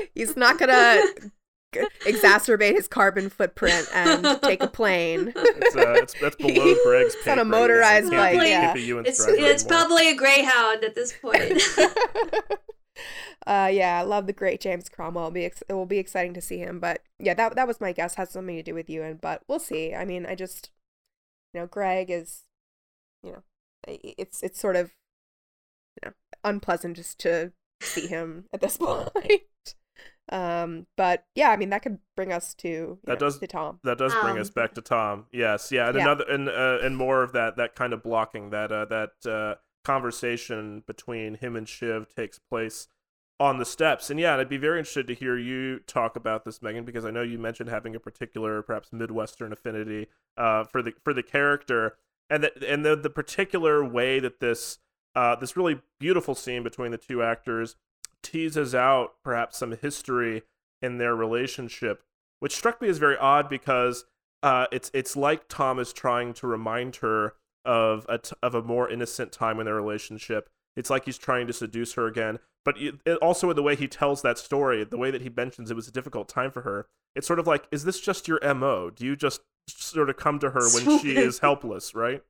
he's 0.14 0.34
not 0.34 0.58
gonna 0.58 1.02
g- 1.20 1.28
exacerbate 1.74 2.74
his 2.74 2.88
carbon 2.88 3.28
footprint 3.28 3.88
and 3.94 4.40
take 4.42 4.62
a 4.62 4.68
plane. 4.68 5.32
It's, 5.36 5.76
uh, 5.76 5.92
it's 5.94 6.14
that's 6.20 6.36
below 6.36 6.74
Greg's. 6.84 7.14
It's 7.14 7.24
pay 7.24 7.32
on 7.32 7.38
a 7.38 7.44
motorized 7.44 8.12
It 8.12 8.16
bike, 8.16 8.34
it 8.34 8.48
yeah. 8.48 8.74
it's 8.76 9.26
it's 9.26 9.64
probably 9.64 10.10
a 10.10 10.14
Greyhound 10.14 10.84
at 10.84 10.94
this 10.94 11.12
point. 11.12 11.62
uh, 13.46 13.68
yeah, 13.72 13.98
I 14.00 14.02
love 14.02 14.26
the 14.26 14.32
great 14.32 14.60
James 14.60 14.88
Cromwell. 14.88 15.24
It'll 15.24 15.34
be 15.34 15.44
ex- 15.44 15.62
it 15.68 15.74
will 15.74 15.86
be 15.86 15.98
exciting 15.98 16.34
to 16.34 16.40
see 16.40 16.58
him. 16.58 16.80
But 16.80 17.02
yeah, 17.18 17.34
that 17.34 17.54
that 17.56 17.68
was 17.68 17.80
my 17.80 17.92
guess. 17.92 18.14
Has 18.14 18.30
something 18.30 18.56
to 18.56 18.62
do 18.62 18.74
with 18.74 18.90
Ewan, 18.90 19.18
but 19.20 19.42
we'll 19.48 19.60
see. 19.60 19.94
I 19.94 20.04
mean, 20.04 20.26
I 20.26 20.34
just, 20.34 20.70
you 21.52 21.60
know, 21.60 21.66
Greg 21.66 22.10
is, 22.10 22.44
you 23.22 23.32
know, 23.32 23.42
it's 23.86 24.42
it's 24.42 24.60
sort 24.60 24.76
of, 24.76 24.92
you 26.02 26.08
know, 26.08 26.14
unpleasant 26.44 26.96
just 26.96 27.18
to 27.20 27.52
see 27.80 28.06
him 28.06 28.46
at 28.52 28.60
this 28.60 28.76
point. 28.76 29.42
Um, 30.30 30.86
but 30.96 31.24
yeah, 31.34 31.50
I 31.50 31.56
mean, 31.56 31.70
that 31.70 31.82
could 31.82 31.98
bring 32.16 32.32
us 32.32 32.54
to 32.56 32.98
That 33.04 33.14
know, 33.14 33.26
does- 33.26 33.38
to 33.38 33.46
Tom. 33.46 33.80
That 33.84 33.98
does 33.98 34.12
bring 34.14 34.36
Um, 34.36 34.40
us 34.40 34.50
back 34.50 34.74
to 34.74 34.82
Tom. 34.82 35.26
Yes, 35.32 35.72
yeah, 35.72 35.88
and 35.88 35.96
Yeah. 35.96 36.02
another 36.02 36.24
and 36.28 36.48
uh, 36.48 36.78
and 36.82 36.96
more 36.96 37.22
of 37.22 37.32
that 37.32 37.56
that 37.56 37.74
kind 37.74 37.92
of 37.92 38.02
blocking 38.02 38.50
that 38.50 38.70
uh, 38.72 38.84
that 38.86 39.26
uh, 39.26 39.54
conversation 39.84 40.82
between 40.86 41.34
him 41.34 41.56
and 41.56 41.68
Shiv 41.68 42.08
takes 42.14 42.38
place 42.38 42.88
on 43.40 43.58
the 43.58 43.64
steps. 43.64 44.10
And 44.10 44.18
yeah, 44.18 44.36
I'd 44.36 44.48
be 44.48 44.56
very 44.56 44.78
interested 44.78 45.06
to 45.06 45.14
hear 45.14 45.36
you 45.36 45.78
talk 45.80 46.16
about 46.16 46.44
this, 46.44 46.60
Megan, 46.60 46.84
because 46.84 47.04
I 47.04 47.10
know 47.10 47.22
you 47.22 47.38
mentioned 47.38 47.70
having 47.70 47.94
a 47.94 48.00
particular, 48.00 48.62
perhaps 48.62 48.92
Midwestern 48.92 49.52
affinity 49.52 50.08
uh, 50.36 50.64
for 50.64 50.82
the 50.82 50.92
for 51.04 51.14
the 51.14 51.22
character, 51.22 51.96
and 52.30 52.44
the, 52.44 52.68
and 52.70 52.84
the 52.84 52.96
the 52.96 53.10
particular 53.10 53.84
way 53.84 54.18
that 54.20 54.40
this 54.40 54.78
uh, 55.14 55.34
this 55.36 55.56
really 55.56 55.80
beautiful 55.98 56.34
scene 56.34 56.62
between 56.62 56.90
the 56.90 56.98
two 56.98 57.22
actors 57.22 57.76
teases 58.22 58.74
out 58.74 59.14
perhaps 59.22 59.58
some 59.58 59.72
history 59.72 60.42
in 60.82 60.98
their 60.98 61.14
relationship, 61.14 62.02
which 62.40 62.54
struck 62.54 62.80
me 62.80 62.88
as 62.88 62.98
very 62.98 63.16
odd 63.16 63.48
because 63.48 64.04
uh, 64.42 64.66
it's 64.70 64.90
it's 64.94 65.16
like 65.16 65.48
Tom 65.48 65.78
is 65.78 65.92
trying 65.92 66.32
to 66.34 66.46
remind 66.46 66.96
her 66.96 67.34
of 67.64 68.06
a 68.08 68.18
t- 68.18 68.36
of 68.42 68.54
a 68.54 68.62
more 68.62 68.88
innocent 68.88 69.32
time 69.32 69.58
in 69.58 69.66
their 69.66 69.74
relationship. 69.74 70.48
It's 70.76 70.90
like 70.90 71.06
he's 71.06 71.18
trying 71.18 71.46
to 71.48 71.52
seduce 71.52 71.94
her 71.94 72.06
again, 72.06 72.38
but 72.64 72.76
it, 72.78 72.94
also 73.20 73.50
in 73.50 73.56
the 73.56 73.62
way 73.62 73.74
he 73.74 73.88
tells 73.88 74.22
that 74.22 74.38
story, 74.38 74.84
the 74.84 74.98
way 74.98 75.10
that 75.10 75.22
he 75.22 75.28
mentions 75.28 75.70
it 75.70 75.74
was 75.74 75.88
a 75.88 75.92
difficult 75.92 76.28
time 76.28 76.52
for 76.52 76.62
her. 76.62 76.86
It's 77.16 77.26
sort 77.26 77.40
of 77.40 77.46
like, 77.46 77.66
is 77.72 77.84
this 77.84 78.00
just 78.00 78.28
your 78.28 78.38
mo? 78.54 78.90
Do 78.90 79.04
you 79.04 79.16
just 79.16 79.40
sort 79.66 80.08
of 80.08 80.16
come 80.16 80.38
to 80.38 80.50
her 80.50 80.68
when 80.70 81.00
she 81.00 81.16
is 81.16 81.38
helpless, 81.40 81.94
right? 81.94 82.22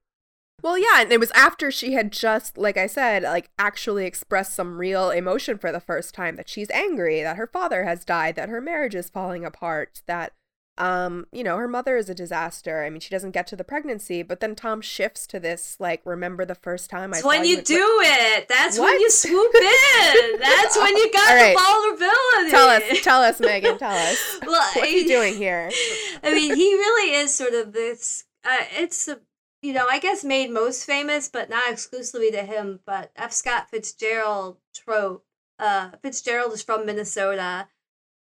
Well, 0.60 0.76
yeah, 0.76 1.02
and 1.02 1.12
it 1.12 1.20
was 1.20 1.30
after 1.32 1.70
she 1.70 1.92
had 1.92 2.10
just, 2.10 2.58
like 2.58 2.76
I 2.76 2.88
said, 2.88 3.22
like 3.22 3.50
actually 3.58 4.06
expressed 4.06 4.54
some 4.54 4.78
real 4.78 5.10
emotion 5.10 5.56
for 5.56 5.70
the 5.70 5.80
first 5.80 6.14
time 6.14 6.36
that 6.36 6.48
she's 6.48 6.70
angry, 6.70 7.22
that 7.22 7.36
her 7.36 7.46
father 7.46 7.84
has 7.84 8.04
died, 8.04 8.34
that 8.36 8.48
her 8.48 8.60
marriage 8.60 8.94
is 8.94 9.08
falling 9.08 9.44
apart, 9.44 10.02
that 10.06 10.32
um, 10.78 11.26
you 11.32 11.42
know, 11.42 11.56
her 11.56 11.66
mother 11.68 11.96
is 11.96 12.08
a 12.08 12.14
disaster. 12.14 12.84
I 12.84 12.90
mean, 12.90 13.00
she 13.00 13.10
doesn't 13.10 13.32
get 13.32 13.46
to 13.48 13.56
the 13.56 13.64
pregnancy, 13.64 14.22
but 14.22 14.40
then 14.40 14.54
Tom 14.54 14.80
shifts 14.80 15.26
to 15.28 15.40
this 15.40 15.76
like, 15.80 16.00
remember 16.04 16.44
the 16.44 16.54
first 16.54 16.88
time 16.88 17.12
I. 17.12 17.20
When 17.20 17.44
you, 17.44 17.56
you 17.56 17.62
do 17.62 17.98
it. 18.00 18.48
That's 18.48 18.78
what? 18.78 18.92
when 18.92 19.00
you 19.00 19.10
swoop 19.10 19.54
in. 19.54 20.40
That's 20.40 20.76
when 20.76 20.96
you 20.96 21.12
got 21.12 21.30
right. 21.30 21.56
the 21.56 21.60
vulnerability. 21.60 22.50
Tell 22.50 22.68
us, 22.68 22.82
tell 23.02 23.22
us, 23.22 23.40
Megan. 23.40 23.76
Tell 23.78 23.90
us. 24.12 24.38
well, 24.46 24.70
what 24.74 24.84
are 24.84 24.90
you 24.90 25.08
doing 25.08 25.36
here? 25.36 25.70
I 26.22 26.32
mean, 26.32 26.54
he 26.54 26.74
really 26.74 27.14
is 27.16 27.34
sort 27.34 27.54
of 27.54 27.72
this. 27.72 28.24
Uh, 28.44 28.56
it's 28.76 29.08
a 29.08 29.18
you 29.62 29.72
know, 29.72 29.86
I 29.88 29.98
guess 29.98 30.24
made 30.24 30.50
most 30.50 30.84
famous, 30.84 31.28
but 31.28 31.50
not 31.50 31.70
exclusively 31.70 32.30
to 32.30 32.42
him, 32.42 32.80
but 32.86 33.10
F. 33.16 33.32
Scott 33.32 33.70
Fitzgerald 33.70 34.58
trope. 34.74 35.24
Uh, 35.58 35.90
Fitzgerald 36.02 36.52
is 36.52 36.62
from 36.62 36.86
Minnesota. 36.86 37.68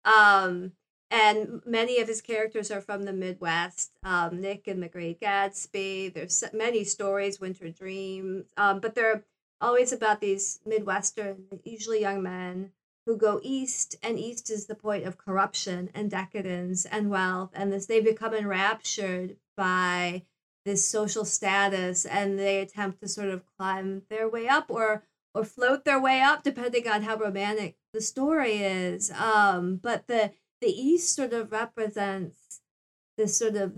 Um, 0.05 0.73
and 1.11 1.61
many 1.65 2.01
of 2.01 2.09
his 2.09 2.21
characters 2.21 2.71
are 2.71 2.81
from 2.81 3.05
the 3.05 3.13
Midwest. 3.13 3.93
Um, 4.03 4.41
Nick 4.41 4.67
and 4.67 4.83
the 4.83 4.89
Great 4.89 5.21
Gatsby. 5.21 6.13
There's 6.13 6.43
many 6.53 6.85
stories, 6.85 7.41
Winter 7.41 7.71
Dreams, 7.71 8.47
um, 8.57 8.81
but 8.81 8.95
they're 8.95 9.25
always 9.61 9.93
about 9.93 10.21
these 10.21 10.61
Midwestern, 10.67 11.45
usually 11.65 12.01
young 12.01 12.23
men 12.23 12.73
who 13.05 13.17
go 13.17 13.41
east, 13.43 13.97
and 14.03 14.19
east 14.19 14.51
is 14.51 14.67
the 14.67 14.75
point 14.75 15.07
of 15.07 15.17
corruption 15.17 15.91
and 15.95 16.11
decadence 16.11 16.85
and 16.87 17.09
wealth, 17.09 17.51
and 17.55 17.73
this 17.73 17.87
they 17.87 18.01
become 18.01 18.35
enraptured 18.35 19.37
by 19.57 20.25
this 20.67 20.87
social 20.87 21.25
status, 21.25 22.05
and 22.05 22.39
they 22.39 22.61
attempt 22.61 23.01
to 23.01 23.09
sort 23.09 23.31
of 23.31 23.43
climb 23.57 24.03
their 24.11 24.29
way 24.29 24.47
up 24.47 24.67
or 24.69 25.05
or 25.35 25.45
float 25.45 25.85
their 25.85 26.01
way 26.01 26.21
up, 26.21 26.43
depending 26.43 26.89
on 26.89 27.03
how 27.03 27.17
romantic 27.17 27.77
the 27.93 28.01
story 28.01 28.57
is. 28.57 29.11
Um, 29.13 29.77
but 29.83 30.07
the 30.07 30.33
the 30.61 30.69
East 30.69 31.15
sort 31.15 31.33
of 31.33 31.53
represents 31.53 32.61
this 33.17 33.39
sort 33.39 33.57
of 33.57 33.73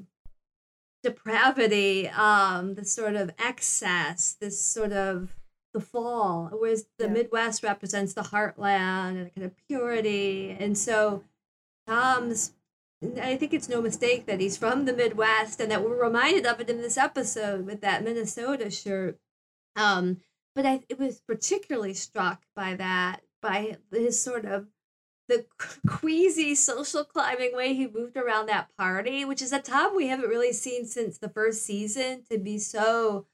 depravity, 1.02 2.08
um, 2.08 2.74
this 2.74 2.92
sort 2.92 3.14
of 3.14 3.30
excess, 3.38 4.36
this 4.40 4.60
sort 4.60 4.92
of 4.92 5.36
the 5.74 5.80
fall, 5.80 6.50
whereas 6.52 6.86
the 6.98 7.06
yeah. 7.06 7.12
Midwest 7.12 7.62
represents 7.62 8.14
the 8.14 8.22
heartland 8.22 9.20
and 9.20 9.34
kind 9.34 9.44
of 9.44 9.52
purity. 9.68 10.56
And 10.58 10.76
so 10.76 11.22
Tom's, 11.86 12.52
I 13.20 13.36
think 13.36 13.54
it's 13.54 13.68
no 13.68 13.80
mistake 13.80 14.26
that 14.26 14.40
he's 14.40 14.56
from 14.56 14.84
the 14.84 14.92
Midwest 14.92 15.60
and 15.60 15.70
that 15.70 15.84
we're 15.84 16.02
reminded 16.02 16.46
of 16.46 16.60
it 16.60 16.68
in 16.68 16.82
this 16.82 16.96
episode 16.98 17.64
with 17.64 17.80
that 17.82 18.02
Minnesota 18.02 18.70
shirt. 18.70 19.18
Um, 19.76 20.20
but 20.54 20.66
I 20.66 20.80
it 20.88 20.98
was 20.98 21.20
particularly 21.20 21.94
struck 21.94 22.42
by 22.56 22.74
that, 22.74 23.20
by 23.40 23.76
his 23.92 24.20
sort 24.20 24.44
of 24.44 24.66
the 25.28 25.46
queasy 25.86 26.54
social 26.56 27.04
climbing 27.04 27.54
way 27.54 27.74
he 27.74 27.86
moved 27.86 28.16
around 28.16 28.46
that 28.46 28.76
party, 28.76 29.24
which 29.24 29.42
is 29.42 29.52
a 29.52 29.60
Tom 29.60 29.94
we 29.94 30.08
haven't 30.08 30.28
really 30.28 30.52
seen 30.52 30.84
since 30.84 31.18
the 31.18 31.28
first 31.28 31.64
season, 31.64 32.24
to 32.30 32.38
be 32.38 32.58
so 32.58 33.26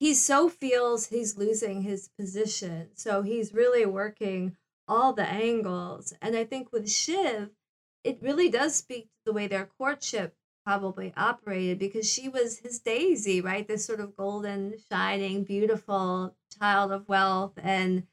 he 0.00 0.14
so 0.14 0.48
feels 0.48 1.06
he's 1.06 1.38
losing 1.38 1.82
his 1.82 2.08
position. 2.18 2.88
So 2.94 3.22
he's 3.22 3.54
really 3.54 3.86
working 3.86 4.56
all 4.88 5.12
the 5.12 5.28
angles. 5.28 6.12
And 6.20 6.36
I 6.36 6.42
think 6.42 6.72
with 6.72 6.90
Shiv, 6.90 7.50
it 8.04 8.18
really 8.20 8.48
does 8.48 8.74
speak 8.74 9.04
to 9.04 9.10
the 9.26 9.32
way 9.32 9.46
their 9.46 9.66
courtship 9.78 10.34
probably 10.64 11.12
operated 11.16 11.78
because 11.78 12.10
she 12.10 12.28
was 12.28 12.58
his 12.58 12.78
daisy, 12.78 13.40
right? 13.40 13.66
This 13.66 13.84
sort 13.84 14.00
of 14.00 14.16
golden, 14.16 14.74
shining, 14.90 15.44
beautiful 15.44 16.36
child 16.58 16.92
of 16.92 17.08
wealth. 17.08 17.52
And 17.62 18.04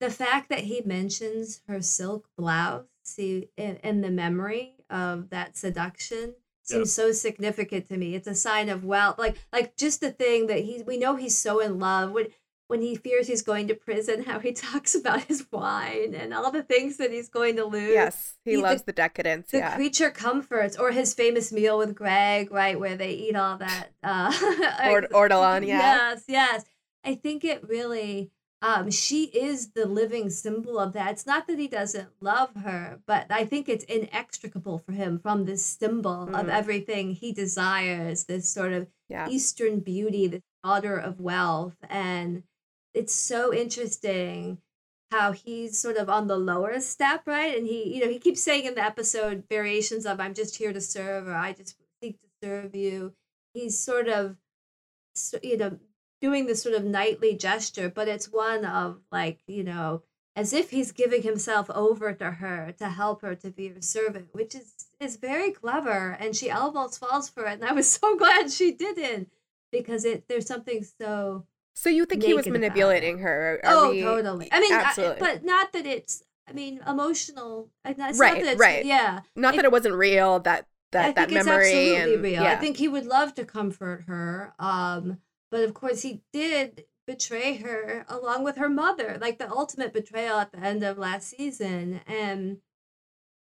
the 0.00 0.10
fact 0.10 0.48
that 0.48 0.60
he 0.60 0.82
mentions 0.84 1.60
her 1.68 1.82
silk 1.82 2.28
blouse 2.36 2.86
see 3.04 3.48
in, 3.56 3.76
in 3.76 4.00
the 4.00 4.10
memory 4.10 4.76
of 4.88 5.30
that 5.30 5.56
seduction 5.56 6.34
seems 6.62 6.92
so 6.92 7.12
significant 7.12 7.88
to 7.88 7.96
me. 7.96 8.14
It's 8.14 8.28
a 8.28 8.34
sign 8.34 8.68
of 8.68 8.84
wealth 8.84 9.18
like 9.18 9.36
like 9.52 9.76
just 9.76 10.00
the 10.00 10.12
thing 10.12 10.46
that 10.46 10.60
he 10.60 10.82
we 10.86 10.96
know 10.96 11.16
he's 11.16 11.36
so 11.36 11.60
in 11.60 11.78
love. 11.78 12.12
When 12.12 12.28
when 12.72 12.80
he 12.80 12.94
fears 12.94 13.26
he's 13.26 13.42
going 13.42 13.68
to 13.68 13.74
prison 13.74 14.24
how 14.24 14.38
he 14.38 14.50
talks 14.70 14.94
about 14.94 15.24
his 15.24 15.46
wine 15.52 16.14
and 16.14 16.32
all 16.32 16.50
the 16.50 16.62
things 16.62 16.96
that 16.96 17.12
he's 17.12 17.28
going 17.28 17.54
to 17.54 17.66
lose 17.66 17.92
yes 17.92 18.38
he, 18.46 18.52
he 18.52 18.56
loves 18.56 18.80
the, 18.80 18.86
the 18.86 18.92
decadence 18.94 19.50
the 19.50 19.58
yeah. 19.58 19.76
creature 19.76 20.08
comforts 20.08 20.74
or 20.74 20.90
his 20.90 21.12
famous 21.12 21.52
meal 21.52 21.76
with 21.76 21.94
greg 21.94 22.50
right 22.50 22.80
where 22.80 22.96
they 22.96 23.10
eat 23.12 23.36
all 23.36 23.58
that 23.58 23.88
uh 24.02 24.32
ortolan 25.12 25.66
yeah 25.66 26.12
yes 26.12 26.24
yes 26.26 26.64
i 27.04 27.14
think 27.14 27.44
it 27.44 27.62
really 27.68 28.30
um, 28.62 28.92
she 28.92 29.24
is 29.24 29.72
the 29.72 29.86
living 29.86 30.30
symbol 30.30 30.78
of 30.78 30.92
that. 30.92 31.10
It's 31.10 31.26
not 31.26 31.48
that 31.48 31.58
he 31.58 31.66
doesn't 31.66 32.10
love 32.20 32.50
her, 32.62 33.00
but 33.08 33.26
I 33.28 33.44
think 33.44 33.68
it's 33.68 33.82
inextricable 33.86 34.78
for 34.78 34.92
him 34.92 35.18
from 35.18 35.46
this 35.46 35.64
symbol 35.64 36.28
mm. 36.30 36.40
of 36.40 36.48
everything 36.48 37.10
he 37.10 37.32
desires, 37.32 38.22
this 38.26 38.48
sort 38.48 38.72
of 38.72 38.86
yeah. 39.08 39.28
Eastern 39.28 39.80
beauty, 39.80 40.28
the 40.28 40.42
daughter 40.62 40.96
of 40.96 41.18
wealth. 41.18 41.74
And 41.90 42.44
it's 42.94 43.14
so 43.14 43.52
interesting 43.52 44.58
how 45.10 45.32
he's 45.32 45.78
sort 45.78 45.96
of 45.96 46.08
on 46.08 46.26
the 46.26 46.36
lower 46.36 46.80
step, 46.80 47.22
right? 47.26 47.56
And 47.56 47.66
he, 47.66 47.94
you 47.94 48.00
know, 48.00 48.10
he 48.10 48.18
keeps 48.18 48.42
saying 48.42 48.64
in 48.64 48.74
the 48.74 48.84
episode 48.84 49.44
variations 49.48 50.06
of 50.06 50.20
I'm 50.20 50.34
just 50.34 50.56
here 50.56 50.72
to 50.72 50.80
serve 50.80 51.28
or 51.28 51.34
I 51.34 51.52
just 51.52 51.76
seek 52.02 52.20
to 52.20 52.28
serve 52.42 52.74
you. 52.74 53.12
He's 53.54 53.78
sort 53.78 54.08
of 54.08 54.36
you 55.42 55.58
know 55.58 55.78
doing 56.22 56.46
this 56.46 56.62
sort 56.62 56.74
of 56.74 56.84
knightly 56.84 57.36
gesture, 57.36 57.90
but 57.90 58.08
it's 58.08 58.32
one 58.32 58.64
of 58.64 59.00
like, 59.10 59.40
you 59.46 59.64
know, 59.64 60.02
as 60.36 60.52
if 60.52 60.70
he's 60.70 60.92
giving 60.92 61.22
himself 61.22 61.68
over 61.70 62.12
to 62.14 62.30
her 62.30 62.72
to 62.78 62.88
help 62.88 63.20
her 63.20 63.34
to 63.34 63.50
be 63.50 63.68
her 63.68 63.82
servant, 63.82 64.28
which 64.32 64.54
is 64.54 64.86
is 65.00 65.16
very 65.16 65.50
clever. 65.50 66.16
And 66.18 66.34
she 66.34 66.50
almost 66.50 67.00
falls 67.00 67.28
for 67.28 67.44
it. 67.46 67.54
And 67.54 67.64
I 67.64 67.72
was 67.72 67.90
so 68.00 68.16
glad 68.16 68.50
she 68.50 68.72
didn't 68.72 69.30
because 69.70 70.04
it 70.04 70.28
there's 70.28 70.46
something 70.46 70.84
so 70.84 71.46
So 71.74 71.88
you 71.88 72.04
think 72.04 72.22
he 72.22 72.34
was 72.34 72.46
manipulating 72.46 73.18
her? 73.18 73.60
Are 73.64 73.74
oh, 73.74 73.90
we... 73.90 74.02
totally. 74.02 74.48
I 74.52 74.60
mean, 74.60 74.72
absolutely. 74.72 75.16
I, 75.16 75.18
but 75.20 75.44
not 75.44 75.72
that 75.72 75.86
it's 75.86 76.22
I 76.48 76.52
mean, 76.52 76.80
emotional. 76.86 77.70
right, 77.84 78.58
right. 78.58 78.84
Yeah. 78.84 79.20
Not 79.36 79.54
it, 79.54 79.56
that 79.58 79.64
it 79.64 79.72
wasn't 79.72 79.94
real. 79.94 80.40
That 80.40 80.66
that 80.92 81.06
I 81.06 81.12
that 81.12 81.30
memory 81.30 81.96
and 81.96 82.22
real. 82.22 82.42
Yeah. 82.42 82.52
I 82.52 82.56
think 82.56 82.76
he 82.76 82.88
would 82.88 83.06
love 83.06 83.34
to 83.34 83.44
comfort 83.44 84.04
her. 84.06 84.52
Um, 84.58 85.18
but 85.50 85.64
of 85.64 85.74
course, 85.74 86.02
he 86.02 86.22
did 86.32 86.84
betray 87.06 87.56
her 87.56 88.04
along 88.08 88.44
with 88.44 88.56
her 88.56 88.68
mother, 88.68 89.18
like 89.20 89.38
the 89.38 89.50
ultimate 89.50 89.92
betrayal 89.92 90.38
at 90.38 90.52
the 90.52 90.58
end 90.58 90.82
of 90.82 90.98
last 90.98 91.28
season. 91.28 92.00
And, 92.06 92.58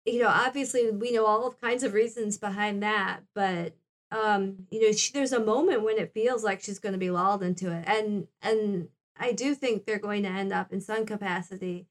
you 0.05 0.20
know, 0.23 0.28
obviously 0.28 0.90
we 0.90 1.12
know 1.12 1.27
all 1.27 1.53
kinds 1.53 1.82
of 1.82 1.94
reasons 1.94 2.39
behind 2.39 2.82
that, 2.82 3.20
but 3.35 3.74
um 4.11 4.66
you 4.70 4.81
know 4.81 4.93
she, 4.93 5.12
there's 5.12 5.33
a 5.33 5.45
moment 5.45 5.83
when 5.83 5.99
it 5.99 6.12
feels 6.12 6.45
like 6.45 6.61
she's 6.61 6.78
going 6.78 6.93
to 6.93 6.99
be 6.99 7.11
lulled 7.11 7.43
into 7.43 7.73
it 7.73 7.85
and 7.87 8.28
and 8.41 8.89
i 9.19 9.33
do 9.33 9.55
think 9.55 9.85
they're 9.85 9.99
going 9.99 10.23
to 10.23 10.28
end 10.28 10.53
up 10.53 10.73
in 10.73 10.81
some 10.81 11.05
capacity 11.05 11.87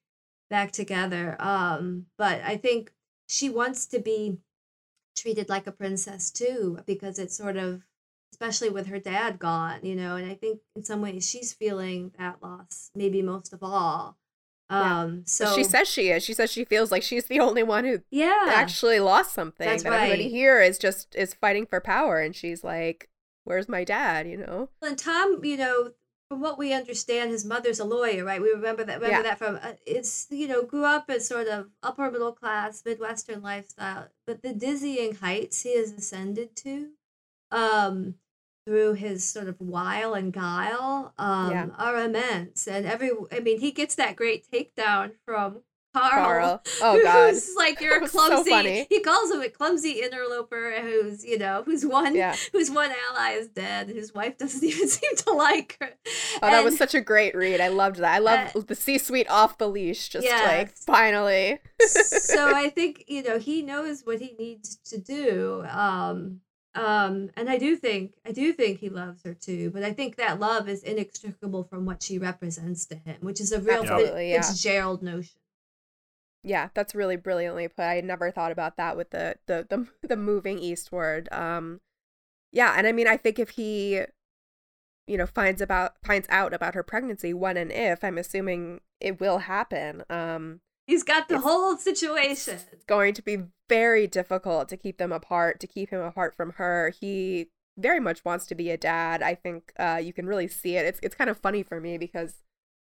back 0.49 0.71
together 0.71 1.35
um 1.39 2.05
but 2.17 2.41
i 2.43 2.55
think 2.55 2.93
she 3.27 3.49
wants 3.49 3.85
to 3.85 3.99
be 3.99 4.37
treated 5.15 5.49
like 5.49 5.67
a 5.67 5.71
princess 5.71 6.29
too 6.31 6.79
because 6.85 7.19
it's 7.19 7.35
sort 7.35 7.57
of 7.57 7.83
especially 8.35 8.69
with 8.69 8.87
her 8.87 8.99
dad 8.99 9.39
gone, 9.39 9.79
you 9.81 9.95
know, 9.95 10.17
and 10.17 10.29
I 10.29 10.35
think 10.35 10.59
in 10.75 10.83
some 10.83 11.01
ways 11.01 11.27
she's 11.27 11.53
feeling 11.53 12.11
that 12.19 12.43
loss 12.43 12.91
maybe 12.93 13.21
most 13.21 13.53
of 13.53 13.63
all. 13.63 14.17
Yeah. 14.69 15.01
Um 15.01 15.23
so 15.25 15.53
she 15.55 15.63
says 15.63 15.87
she 15.87 16.09
is. 16.09 16.23
She 16.23 16.33
says 16.33 16.51
she 16.51 16.65
feels 16.65 16.91
like 16.91 17.03
she's 17.03 17.25
the 17.25 17.39
only 17.39 17.63
one 17.63 17.85
who 17.85 17.99
yeah 18.09 18.45
actually 18.49 18.99
lost 18.99 19.33
something. 19.33 19.67
That's 19.67 19.83
that 19.83 19.89
right. 19.89 20.03
everybody 20.11 20.29
here 20.29 20.61
is 20.61 20.77
just 20.77 21.13
is 21.15 21.33
fighting 21.33 21.65
for 21.65 21.79
power 21.79 22.19
and 22.19 22.35
she's 22.35 22.63
like, 22.63 23.09
Where's 23.43 23.69
my 23.69 23.83
dad? 23.83 24.27
you 24.27 24.37
know? 24.37 24.69
And 24.81 24.97
Tom, 24.97 25.39
you 25.45 25.55
know, 25.57 25.91
from 26.27 26.41
what 26.41 26.57
we 26.57 26.73
understand, 26.73 27.29
his 27.29 27.45
mother's 27.45 27.79
a 27.79 27.85
lawyer, 27.85 28.23
right? 28.25 28.41
We 28.41 28.49
remember 28.49 28.83
that. 28.83 28.95
Remember 28.99 29.17
Yeah. 29.17 29.21
that 29.21 29.37
from 29.37 29.59
uh, 29.61 29.73
it's 29.85 30.25
you 30.31 30.47
know 30.47 30.63
grew 30.63 30.83
up 30.85 31.05
as 31.09 31.27
sort 31.27 31.47
of 31.47 31.69
upper 31.83 32.09
middle 32.09 32.31
class 32.31 32.81
Midwestern 32.83 33.43
lifestyle, 33.43 34.07
but 34.25 34.41
the 34.41 34.51
dizzying 34.51 35.13
heights 35.15 35.61
he 35.61 35.77
has 35.77 35.91
ascended 35.91 36.55
to, 36.55 36.89
um, 37.51 38.15
through 38.65 38.93
his 38.93 39.27
sort 39.27 39.47
of 39.47 39.55
wile 39.59 40.13
and 40.13 40.33
guile, 40.33 41.13
um, 41.17 41.51
Yeah. 41.51 41.67
are 41.77 41.97
immense. 42.03 42.67
And 42.67 42.85
every, 42.85 43.11
I 43.31 43.39
mean, 43.39 43.59
he 43.59 43.71
gets 43.71 43.95
that 43.95 44.15
great 44.15 44.45
takedown 44.51 45.11
from 45.25 45.61
Karl. 45.93 46.09
Karl. 46.11 46.63
Oh 46.81 47.01
God. 47.01 47.29
Who's 47.33 47.53
like 47.55 47.79
you're 47.79 48.03
a 48.03 48.07
so 48.09 48.27
clumsy. 48.27 48.49
funny. 48.49 48.87
he 48.89 48.99
calls 48.99 49.31
him 49.31 49.41
a 49.41 49.47
clumsy 49.47 50.01
interloper 50.01 50.73
who's 50.81 51.23
you 51.23 51.37
know 51.39 51.63
who's 51.65 51.85
one 51.85 52.13
Yeah. 52.15 52.35
whose 52.51 52.69
one 52.69 52.91
ally 53.11 53.29
is 53.33 53.47
dead. 53.47 53.87
His 53.87 54.13
wife 54.13 54.37
doesn't 54.37 54.61
even 54.69 54.89
seem 54.89 55.15
to 55.15 55.31
like 55.31 55.77
her. 55.79 55.91
Oh, 56.43 56.51
that 56.51 56.65
was 56.65 56.77
such 56.77 56.95
a 56.95 56.99
great 57.01 57.33
read. 57.33 57.61
I 57.61 57.69
loved 57.69 57.95
that. 57.97 58.13
I 58.13 58.17
love 58.17 58.51
Uh, 58.55 58.59
the 58.67 58.75
C-suite 58.75 59.29
off 59.29 59.57
the 59.57 59.69
leash. 59.69 60.09
Just 60.09 60.27
like 60.27 60.75
finally. 60.75 61.59
so 61.87 62.53
I 62.53 62.69
think 62.71 63.05
you 63.07 63.23
know 63.23 63.37
he 63.39 63.61
knows 63.61 64.01
what 64.05 64.19
he 64.19 64.35
needs 64.37 64.75
to 64.87 64.97
do. 64.97 65.63
Um, 65.69 66.41
um, 66.75 67.29
and 67.37 67.49
I 67.49 67.57
do 67.57 67.77
think 67.77 68.13
I 68.25 68.31
do 68.31 68.51
think 68.51 68.79
he 68.79 68.89
loves 68.89 69.23
her 69.23 69.33
too. 69.33 69.71
But 69.71 69.83
I 69.83 69.93
think 69.93 70.17
that 70.17 70.39
love 70.39 70.67
is 70.67 70.83
inextricable 70.83 71.63
from 71.63 71.85
what 71.85 72.03
she 72.03 72.19
represents 72.19 72.85
to 72.87 72.95
him, 72.95 73.17
which 73.21 73.39
is 73.39 73.51
a 73.51 73.61
real 73.61 73.81
Absolutely, 73.81 74.31
yeah. 74.31 74.41
Fitzgerald 74.41 75.01
notion. 75.01 75.39
Yeah, 76.43 76.69
that's 76.73 76.93
really 76.93 77.15
brilliantly 77.15 77.67
put. 77.69 77.85
I 77.85 77.95
had 77.95 78.05
never 78.05 78.29
thought 78.29 78.51
about 78.51 78.77
that 78.77 78.97
with 78.97 79.11
the 79.11 79.35
the 79.47 79.65
the, 79.69 79.87
the 80.07 80.17
moving 80.17 80.59
eastward. 80.59 81.29
Um, 81.31 81.79
yeah, 82.51 82.73
and 82.77 82.85
I 82.85 82.91
mean, 82.91 83.07
I 83.07 83.17
think 83.17 83.39
if 83.39 83.51
he, 83.51 84.01
you 85.07 85.17
know, 85.17 85.25
finds 85.25 85.61
about 85.61 85.93
finds 86.03 86.27
out 86.29 86.53
about 86.53 86.75
her 86.75 86.83
pregnancy 86.83 87.33
when 87.33 87.57
and 87.57 87.71
if, 87.71 88.03
I'm 88.03 88.17
assuming 88.17 88.81
it 88.99 89.19
will 89.19 89.39
happen. 89.39 90.03
Um, 90.09 90.59
He's 90.87 91.03
got 91.03 91.27
the 91.27 91.35
It's- 91.35 91.43
whole 91.43 91.77
situation. 91.77 92.59
it's 92.71 92.85
going 92.85 93.13
to 93.15 93.21
be 93.21 93.43
very 93.67 94.05
difficult 94.07 94.69
to 94.69 94.77
keep 94.77 94.97
them 94.97 95.11
apart, 95.11 95.59
to 95.61 95.67
keep 95.67 95.89
him 95.89 96.01
apart 96.01 96.35
from 96.35 96.51
her. 96.51 96.89
He 96.99 97.49
very 97.77 97.99
much 97.99 98.23
wants 98.23 98.45
to 98.47 98.55
be 98.55 98.69
a 98.69 98.77
dad. 98.77 99.21
I 99.23 99.35
think 99.35 99.73
uh, 99.79 99.99
you 100.01 100.13
can 100.13 100.27
really 100.27 100.47
see 100.47 100.77
it. 100.77 100.85
It's 100.85 100.99
it's 101.01 101.15
kind 101.15 101.29
of 101.29 101.37
funny 101.37 101.63
for 101.63 101.81
me 101.81 101.97
because 101.97 102.43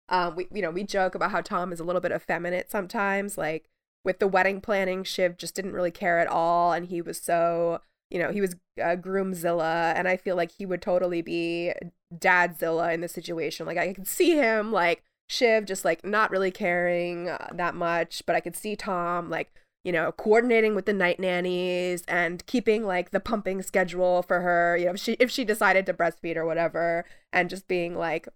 um, 0.09 0.35
we 0.35 0.47
you 0.53 0.61
know 0.61 0.71
we 0.71 0.83
joke 0.83 1.15
about 1.15 1.31
how 1.31 1.41
Tom 1.41 1.73
is 1.73 1.79
a 1.79 1.83
little 1.83 1.99
bit 2.01 2.11
effeminate 2.11 2.69
sometimes. 2.71 3.37
Like 3.37 3.69
with 4.05 4.19
the 4.19 4.27
wedding 4.27 4.61
planning, 4.61 5.03
Shiv 5.03 5.37
just 5.37 5.55
didn't 5.55 5.73
really 5.73 5.91
care 5.91 6.19
at 6.19 6.27
all, 6.27 6.71
and 6.71 6.85
he 6.85 7.01
was 7.01 7.19
so 7.19 7.81
you 8.11 8.19
know 8.19 8.31
he 8.31 8.39
was 8.39 8.55
uh, 8.81 8.95
groomzilla, 8.95 9.93
and 9.95 10.07
I 10.07 10.15
feel 10.15 10.35
like 10.37 10.51
he 10.57 10.65
would 10.65 10.81
totally 10.81 11.21
be 11.21 11.73
dadzilla 12.15 12.93
in 12.93 13.01
the 13.01 13.07
situation. 13.09 13.65
Like 13.65 13.77
I 13.77 13.91
could 13.93 14.07
see 14.07 14.35
him 14.35 14.71
like 14.71 15.03
Shiv 15.27 15.65
just 15.65 15.83
like 15.83 16.05
not 16.05 16.31
really 16.31 16.51
caring 16.51 17.29
uh, 17.29 17.49
that 17.53 17.75
much, 17.75 18.23
but 18.25 18.35
I 18.35 18.39
could 18.39 18.55
see 18.55 18.75
Tom 18.75 19.29
like 19.29 19.53
you 19.83 19.91
know 19.91 20.11
coordinating 20.13 20.75
with 20.75 20.85
the 20.85 20.93
night 20.93 21.19
nannies 21.19 22.03
and 22.07 22.45
keeping 22.45 22.85
like 22.85 23.11
the 23.11 23.19
pumping 23.19 23.61
schedule 23.61 24.23
for 24.23 24.41
her. 24.41 24.77
You 24.77 24.85
know 24.85 24.91
if 24.93 24.99
she 24.99 25.13
if 25.13 25.29
she 25.29 25.43
decided 25.45 25.85
to 25.85 25.93
breastfeed 25.93 26.37
or 26.37 26.45
whatever, 26.45 27.05
and 27.33 27.49
just 27.49 27.67
being 27.67 27.97
like 27.97 28.27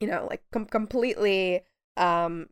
you 0.00 0.06
know 0.06 0.26
like 0.28 0.42
com- 0.52 0.66
completely 0.66 1.62
um 1.96 2.48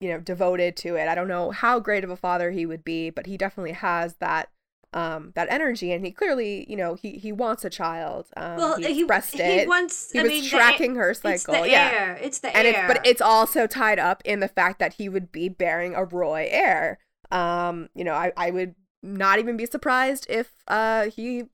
you 0.00 0.08
know 0.10 0.20
devoted 0.20 0.76
to 0.76 0.96
it. 0.96 1.08
I 1.08 1.14
don't 1.14 1.28
know 1.28 1.50
how 1.50 1.80
great 1.80 2.04
of 2.04 2.10
a 2.10 2.16
father 2.16 2.50
he 2.52 2.66
would 2.66 2.84
be, 2.84 3.10
but 3.10 3.26
he 3.26 3.36
definitely 3.36 3.72
has 3.72 4.14
that 4.16 4.50
um 4.94 5.32
that 5.34 5.46
energy 5.50 5.92
and 5.92 6.02
he 6.04 6.10
clearly 6.10 6.64
you 6.68 6.76
know 6.76 6.94
he 6.94 7.18
he 7.18 7.30
wants 7.30 7.62
a 7.64 7.68
child 7.70 8.26
um 8.36 8.56
Well, 8.56 8.76
he 8.76 8.84
he 8.94 9.00
expressed 9.00 9.34
he 9.34 9.42
it 9.42 9.68
wants. 9.68 10.10
he 10.12 10.18
I 10.18 10.22
was 10.22 10.30
mean, 10.30 10.42
the- 10.44 10.48
tracking 10.48 10.94
her 10.94 11.12
cycle 11.12 11.54
It's 11.54 11.62
the 11.64 11.68
yeah 11.70 11.90
air. 11.92 12.18
It's 12.22 12.38
the 12.38 12.56
and 12.56 12.66
air. 12.66 12.84
it's 12.86 12.94
but 12.94 13.06
it's 13.06 13.20
also 13.20 13.66
tied 13.66 13.98
up 13.98 14.22
in 14.24 14.40
the 14.40 14.48
fact 14.48 14.78
that 14.78 14.94
he 14.94 15.08
would 15.10 15.30
be 15.30 15.48
bearing 15.50 15.94
a 15.94 16.04
Roy 16.04 16.48
heir. 16.50 16.98
Um, 17.30 17.90
you 17.94 18.04
know, 18.04 18.14
I, 18.14 18.32
I 18.38 18.50
would 18.50 18.74
not 19.02 19.38
even 19.38 19.56
be 19.58 19.66
surprised 19.66 20.26
if 20.30 20.52
uh 20.68 21.10
he 21.10 21.44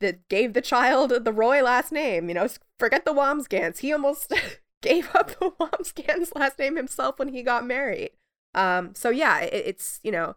that 0.00 0.28
gave 0.28 0.52
the 0.52 0.60
child 0.62 1.12
the 1.24 1.32
Roy 1.32 1.62
last 1.62 1.92
name. 1.92 2.28
You 2.28 2.34
know, 2.34 2.48
forget 2.78 3.04
the 3.04 3.12
Wambsgans. 3.14 3.78
He 3.78 3.92
almost 3.92 4.32
gave 4.82 5.08
up 5.14 5.28
the 5.38 5.50
Wambsgans 5.60 6.34
last 6.34 6.58
name 6.58 6.76
himself 6.76 7.18
when 7.18 7.28
he 7.28 7.42
got 7.42 7.66
married. 7.66 8.10
Um, 8.54 8.94
so 8.94 9.10
yeah, 9.10 9.40
it, 9.40 9.52
it's 9.66 10.00
you 10.02 10.10
know, 10.12 10.36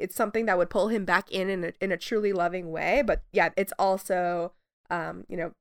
it's 0.00 0.14
something 0.14 0.46
that 0.46 0.58
would 0.58 0.70
pull 0.70 0.88
him 0.88 1.04
back 1.04 1.30
in 1.30 1.48
in 1.48 1.64
a, 1.64 1.72
in 1.80 1.92
a 1.92 1.96
truly 1.96 2.32
loving 2.32 2.70
way. 2.70 3.02
But 3.06 3.22
yeah, 3.32 3.50
it's 3.56 3.72
also 3.78 4.52
um, 4.90 5.24
you 5.28 5.36
know, 5.36 5.52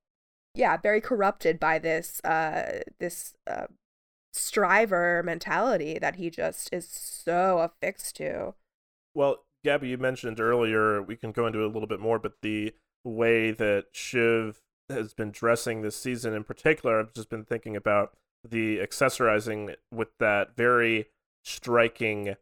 yeah, 0.55 0.77
very 0.77 1.01
corrupted 1.01 1.59
by 1.59 1.79
this 1.79 2.19
uh 2.23 2.79
this 2.99 3.35
uh 3.47 3.67
striver 4.33 5.23
mentality 5.23 5.97
that 5.99 6.15
he 6.15 6.29
just 6.29 6.69
is 6.73 6.87
so 6.87 7.59
affixed 7.59 8.15
to. 8.17 8.53
Well, 9.15 9.43
Gabby, 9.63 9.89
you 9.89 9.97
mentioned 9.97 10.39
earlier, 10.39 11.01
we 11.01 11.15
can 11.15 11.31
go 11.31 11.47
into 11.47 11.65
a 11.65 11.67
little 11.67 11.87
bit 11.87 11.99
more, 11.99 12.19
but 12.19 12.33
the 12.41 12.73
way 13.03 13.51
that 13.51 13.85
Shiv 13.91 14.61
has 14.89 15.13
been 15.13 15.31
dressing 15.31 15.81
this 15.81 15.95
season 15.95 16.33
in 16.33 16.43
particular, 16.43 16.99
I've 16.99 17.13
just 17.13 17.29
been 17.29 17.43
thinking 17.43 17.75
about 17.75 18.13
the 18.47 18.77
accessorizing 18.77 19.75
with 19.91 20.09
that 20.19 20.55
very 20.55 21.07
striking 21.43 22.35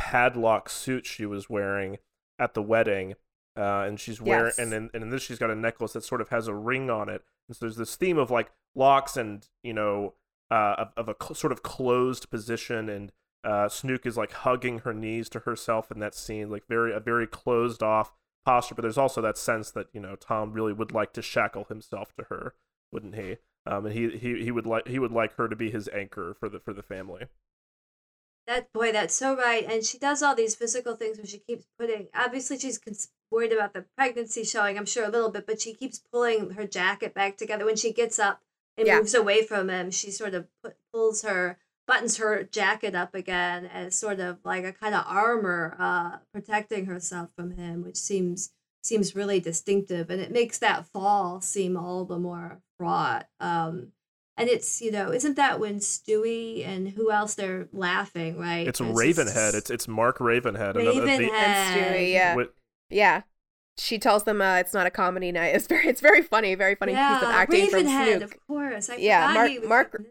padlock 0.00 0.70
suit 0.70 1.04
she 1.04 1.26
was 1.26 1.50
wearing 1.50 1.98
at 2.38 2.54
the 2.54 2.62
wedding. 2.62 3.14
Uh, 3.58 3.84
and 3.86 4.00
she's 4.00 4.20
wearing, 4.22 4.46
Yes. 4.46 4.58
and 4.58 4.72
in, 4.72 4.90
and 4.94 5.02
in 5.02 5.10
this, 5.10 5.22
she's 5.22 5.38
got 5.38 5.50
a 5.50 5.54
necklace 5.54 5.92
that 5.92 6.04
sort 6.04 6.22
of 6.22 6.30
has 6.30 6.48
a 6.48 6.54
ring 6.54 6.88
on 6.88 7.08
it. 7.10 7.22
And 7.48 7.56
so 7.56 7.66
there's 7.66 7.76
this 7.76 7.96
theme 7.96 8.16
of 8.16 8.30
like 8.30 8.50
locks 8.74 9.16
and, 9.16 9.46
you 9.62 9.74
know, 9.74 10.14
uh, 10.50 10.74
of, 10.78 10.88
of 10.96 11.08
a 11.08 11.14
cl- 11.20 11.34
sort 11.34 11.52
of 11.52 11.62
closed 11.62 12.30
position 12.30 12.88
and 12.88 13.12
uh, 13.44 13.68
Snook 13.68 14.06
is 14.06 14.16
like 14.16 14.32
hugging 14.32 14.78
her 14.80 14.94
knees 14.94 15.28
to 15.30 15.40
herself 15.40 15.90
in 15.90 15.98
that 16.00 16.14
scene, 16.14 16.50
like 16.50 16.64
very 16.68 16.92
a 16.94 17.00
very 17.00 17.26
closed 17.26 17.82
off 17.82 18.14
posture. 18.44 18.74
But 18.74 18.82
there's 18.82 18.98
also 18.98 19.20
that 19.22 19.38
sense 19.38 19.70
that 19.72 19.86
you 19.92 20.00
know 20.00 20.14
Tom 20.16 20.52
really 20.52 20.72
would 20.74 20.92
like 20.92 21.12
to 21.14 21.22
shackle 21.22 21.64
himself 21.64 22.14
to 22.18 22.24
her, 22.30 22.54
wouldn't 22.92 23.14
he? 23.16 23.36
Um, 23.66 23.86
and 23.86 23.94
he, 23.94 24.10
he 24.10 24.44
he 24.44 24.50
would 24.50 24.66
like 24.66 24.86
he 24.88 24.98
would 24.98 25.12
like 25.12 25.36
her 25.36 25.48
to 25.48 25.56
be 25.56 25.70
his 25.70 25.88
anchor 25.88 26.34
for 26.38 26.48
the 26.50 26.60
for 26.60 26.74
the 26.74 26.82
family. 26.82 27.26
That 28.50 28.72
boy, 28.72 28.90
that's 28.90 29.14
so 29.14 29.36
right. 29.36 29.64
And 29.64 29.84
she 29.84 29.96
does 29.96 30.24
all 30.24 30.34
these 30.34 30.56
physical 30.56 30.96
things 30.96 31.18
where 31.18 31.26
she 31.26 31.38
keeps 31.38 31.66
putting. 31.78 32.08
Obviously, 32.12 32.58
she's 32.58 32.78
cons- 32.78 33.12
worried 33.30 33.52
about 33.52 33.74
the 33.74 33.84
pregnancy 33.96 34.42
showing. 34.42 34.76
I'm 34.76 34.86
sure 34.86 35.04
a 35.04 35.08
little 35.08 35.30
bit, 35.30 35.46
but 35.46 35.60
she 35.60 35.72
keeps 35.72 36.00
pulling 36.12 36.50
her 36.50 36.66
jacket 36.66 37.14
back 37.14 37.36
together 37.36 37.64
when 37.64 37.76
she 37.76 37.92
gets 37.92 38.18
up 38.18 38.40
and 38.76 38.88
Yeah. 38.88 38.98
moves 38.98 39.14
away 39.14 39.42
from 39.46 39.70
him. 39.70 39.92
She 39.92 40.10
sort 40.10 40.34
of 40.34 40.48
put, 40.64 40.74
pulls 40.92 41.22
her 41.22 41.58
buttons 41.86 42.16
her 42.16 42.42
jacket 42.42 42.96
up 42.96 43.14
again 43.14 43.66
as 43.66 43.96
sort 43.96 44.18
of 44.18 44.38
like 44.44 44.64
a 44.64 44.72
kind 44.72 44.96
of 44.96 45.04
armor, 45.06 45.76
uh, 45.78 46.18
protecting 46.34 46.86
herself 46.86 47.30
from 47.36 47.52
him, 47.52 47.84
which 47.84 47.96
seems 47.96 48.50
seems 48.82 49.14
really 49.14 49.38
distinctive, 49.38 50.10
and 50.10 50.20
it 50.22 50.32
makes 50.32 50.58
that 50.58 50.86
fall 50.86 51.40
seem 51.40 51.76
all 51.76 52.04
the 52.04 52.18
more 52.18 52.62
fraught. 52.78 53.28
Um, 53.38 53.92
and 54.40 54.48
it's 54.48 54.80
you 54.80 54.90
know 54.90 55.12
isn't 55.12 55.36
that 55.36 55.60
when 55.60 55.76
Stewy 55.76 56.66
and 56.66 56.88
who 56.90 57.10
else 57.10 57.34
they're 57.34 57.68
laughing 57.72 58.38
right? 58.38 58.66
It's 58.66 58.80
It's 58.80 58.90
Ravenhead. 58.90 59.54
It's 59.54 59.70
it's 59.70 59.86
Mark 59.86 60.18
Ravenhead. 60.18 60.76
another- 60.76 60.92
the- 60.92 61.00
Ravenhead. 61.00 61.30
And 61.30 61.80
Stewy, 61.96 62.12
yeah. 62.12 62.30
wi- 62.34 62.50
Yeah. 62.88 63.22
She 63.78 63.98
tells 63.98 64.24
them 64.24 64.42
uh, 64.42 64.56
it's 64.56 64.74
not 64.74 64.86
a 64.86 64.90
comedy 64.90 65.32
night. 65.32 65.54
It's 65.54 65.66
very 65.66 65.86
it's 65.86 66.00
very 66.02 66.22
funny, 66.22 66.54
very 66.54 66.74
funny 66.74 66.92
piece 66.92 67.22
of 67.22 67.28
acting 67.28 67.70
from 67.70 67.80
Ravenhead, 67.86 68.18
Snook. 68.18 68.22
of 68.34 68.46
course. 68.46 68.90
I 68.90 68.96
Yeah, 68.96 69.32
Mark- 69.32 69.48
he 69.50 69.58
was 69.58 69.68
Mark- 69.68 70.02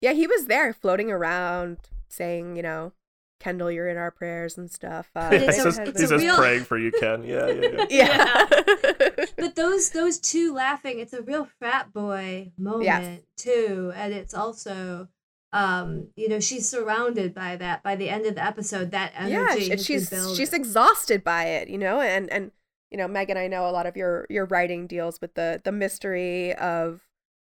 Yeah, 0.00 0.12
he 0.12 0.26
was 0.26 0.46
there 0.46 0.72
floating 0.74 1.10
around 1.10 1.78
saying, 2.08 2.56
you 2.56 2.62
know, 2.62 2.92
Kendall, 3.40 3.70
you're 3.70 3.88
in 3.88 3.96
our 3.96 4.10
prayers 4.10 4.56
and 4.58 4.70
stuff. 4.70 5.10
Uh, 5.16 5.30
But 5.30 5.40
he 5.40 5.46
it's 5.46 5.58
a- 5.58 5.72
says, 5.72 5.78
he 6.00 6.06
says 6.06 6.22
real- 6.22 6.36
praying 6.36 6.64
for 6.64 6.78
you, 6.78 6.90
Ken. 6.92 7.22
Yeah, 7.24 7.46
yeah, 7.48 7.86
yeah. 7.90 8.46
yeah. 8.50 9.24
But 9.36 9.54
those 9.56 9.90
those 9.90 10.18
two 10.18 10.54
laughing, 10.54 10.98
it's 11.00 11.12
a 11.12 11.22
real 11.22 11.46
frat 11.58 11.92
boy 11.92 12.52
moment 12.58 13.24
too, 13.36 13.92
and 13.94 14.12
it's 14.12 14.34
also. 14.34 15.08
Um, 15.52 16.08
you 16.16 16.28
know, 16.28 16.38
she's 16.40 16.68
surrounded 16.68 17.32
by 17.32 17.56
that 17.56 17.82
by 17.82 17.96
the 17.96 18.10
end 18.10 18.26
of 18.26 18.34
the 18.34 18.44
episode. 18.44 18.90
That 18.90 19.12
energy 19.16 19.32
yeah, 19.32 19.70
has 19.70 19.86
she- 19.86 19.94
been 19.98 20.08
she's 20.08 20.36
she's 20.36 20.52
exhausted 20.52 21.24
by 21.24 21.44
it, 21.44 21.68
you 21.68 21.78
know, 21.78 22.00
and 22.00 22.28
and 22.30 22.50
you 22.90 22.98
know, 22.98 23.08
Megan, 23.08 23.36
I 23.38 23.46
know 23.46 23.66
a 23.68 23.70
lot 23.72 23.86
of 23.86 23.96
your 23.96 24.26
your 24.28 24.44
writing 24.46 24.86
deals 24.86 25.20
with 25.20 25.34
the 25.34 25.60
the 25.64 25.72
mystery 25.72 26.52
of 26.56 27.00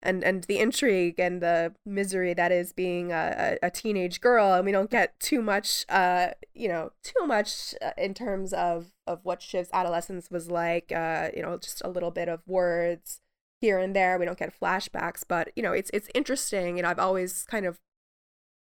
and 0.02 0.24
and 0.24 0.46
the 0.46 0.60
intrigue 0.60 1.20
and 1.20 1.42
the 1.42 1.74
misery 1.86 2.34
that 2.34 2.52
is 2.52 2.72
being 2.72 3.12
a, 3.12 3.58
a, 3.62 3.70
teenage 3.70 4.22
girl, 4.22 4.54
and 4.54 4.66
we 4.66 4.72
don't 4.72 4.90
get 4.90 5.20
too 5.20 5.42
much, 5.42 5.86
uh, 5.90 6.30
you 6.54 6.68
know, 6.68 6.92
too 7.04 7.26
much 7.26 7.76
uh, 7.82 7.92
in 7.98 8.14
terms 8.14 8.54
of 8.54 8.92
of 9.08 9.20
what 9.24 9.42
Shiv's 9.42 9.70
adolescence 9.74 10.32
was 10.32 10.50
like. 10.50 10.92
Uh, 10.92 11.30
you 11.36 11.42
know, 11.42 11.58
just 11.58 11.82
a 11.84 11.90
little 11.90 12.12
bit 12.12 12.30
of 12.30 12.42
words 12.48 13.22
here 13.62 13.80
and 13.80 13.96
there. 13.96 14.18
We 14.18 14.26
don't 14.26 14.40
get 14.40 14.58
flashbacks, 14.58 15.24
but 15.28 15.52
you 15.56 15.64
know, 15.64 15.74
it's 15.74 15.92
it's 15.94 16.10
interesting. 16.16 16.78
and 16.78 16.88
I've 16.88 17.00
always 17.00 17.44
kind 17.44 17.66
of 17.66 17.80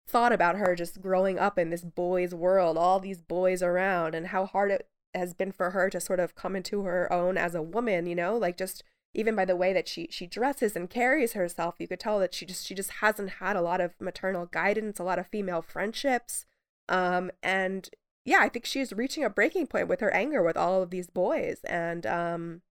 thought 0.07 0.31
about 0.31 0.57
her 0.57 0.75
just 0.75 1.01
growing 1.01 1.39
up 1.39 1.57
in 1.59 1.69
this 1.69 1.83
boys' 1.83 2.33
world, 2.33 2.77
all 2.77 2.99
these 2.99 3.21
boys 3.21 3.61
around, 3.61 4.15
and 4.15 4.27
how 4.27 4.45
hard 4.45 4.71
it 4.71 4.87
has 5.13 5.33
been 5.33 5.51
for 5.51 5.71
her 5.71 5.89
to 5.89 5.99
sort 5.99 6.19
of 6.19 6.35
come 6.35 6.55
into 6.55 6.83
her 6.83 7.11
own 7.11 7.37
as 7.37 7.55
a 7.55 7.61
woman, 7.61 8.05
you 8.05 8.15
know, 8.15 8.37
like 8.37 8.57
just 8.57 8.83
even 9.15 9.35
by 9.35 9.45
the 9.45 9.55
way 9.55 9.73
that 9.73 9.87
she 9.87 10.07
she 10.11 10.27
dresses 10.27 10.75
and 10.75 10.89
carries 10.89 11.33
herself, 11.33 11.75
you 11.79 11.87
could 11.87 11.99
tell 11.99 12.19
that 12.19 12.33
she 12.33 12.45
just 12.45 12.65
she 12.67 12.75
just 12.75 12.91
hasn't 13.01 13.29
had 13.31 13.55
a 13.55 13.61
lot 13.61 13.81
of 13.81 13.93
maternal 13.99 14.45
guidance, 14.45 14.99
a 14.99 15.03
lot 15.03 15.17
of 15.17 15.27
female 15.27 15.61
friendships. 15.61 16.45
Um, 16.89 17.31
and 17.41 17.89
yeah, 18.25 18.39
I 18.41 18.49
think 18.49 18.65
she's 18.65 18.91
reaching 18.93 19.23
a 19.23 19.29
breaking 19.29 19.67
point 19.67 19.87
with 19.87 20.01
her 20.01 20.13
anger 20.13 20.43
with 20.43 20.57
all 20.57 20.83
of 20.83 20.89
these 20.89 21.09
boys. 21.09 21.59
And 21.63 22.05
um, 22.05 22.61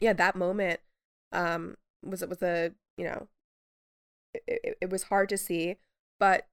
yeah, 0.00 0.12
that 0.12 0.36
moment 0.36 0.80
um, 1.32 1.76
was 2.04 2.22
it 2.22 2.28
was 2.28 2.42
a 2.42 2.72
you 2.98 3.04
know 3.04 3.28
it, 4.34 4.76
it, 4.80 4.90
was 4.90 5.04
hard 5.04 5.28
to 5.30 5.38
see, 5.38 5.76
but 6.20 6.46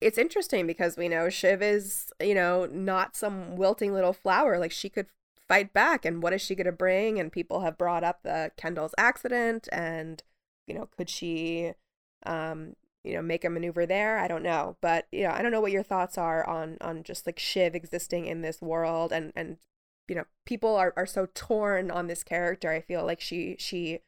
it's 0.00 0.18
interesting 0.18 0.66
because 0.66 0.96
we 0.96 1.08
know 1.08 1.28
Shiv 1.28 1.62
is 1.62 2.12
you 2.20 2.34
know 2.34 2.66
not 2.66 3.16
some 3.16 3.56
wilting 3.56 3.92
little 3.94 4.12
flower. 4.12 4.58
Like 4.58 4.72
she 4.72 4.88
could 4.88 5.06
fight 5.50 5.72
back, 5.74 6.04
and 6.04 6.22
what 6.22 6.32
is 6.32 6.40
she 6.40 6.54
going 6.54 6.66
to 6.66 6.72
bring? 6.72 7.18
And 7.18 7.32
people 7.32 7.60
have 7.60 7.76
brought 7.76 8.04
up 8.04 8.22
the 8.22 8.52
Kendall's 8.56 8.94
accident, 8.96 9.68
and 9.72 10.22
you 10.70 10.78
know 10.78 10.88
could 10.96 11.10
she 11.10 11.72
um 12.24 12.76
you 13.02 13.14
know 13.14 13.22
make 13.22 13.44
a 13.44 13.50
maneuver 13.50 13.86
there 13.86 14.18
i 14.18 14.28
don't 14.28 14.42
know 14.42 14.76
but 14.80 15.06
you 15.10 15.24
know 15.24 15.30
i 15.30 15.42
don't 15.42 15.50
know 15.50 15.60
what 15.60 15.72
your 15.72 15.82
thoughts 15.82 16.16
are 16.16 16.46
on 16.46 16.76
on 16.80 17.02
just 17.02 17.26
like 17.26 17.38
shiv 17.38 17.74
existing 17.74 18.26
in 18.26 18.42
this 18.42 18.62
world 18.62 19.10
and 19.10 19.32
and 19.34 19.56
you 20.06 20.14
know 20.14 20.24
people 20.46 20.76
are, 20.76 20.92
are 20.96 21.06
so 21.06 21.26
torn 21.34 21.90
on 21.90 22.06
this 22.06 22.22
character 22.22 22.70
i 22.70 22.80
feel 22.80 23.04
like 23.04 23.20
she 23.20 23.56
she 23.58 24.00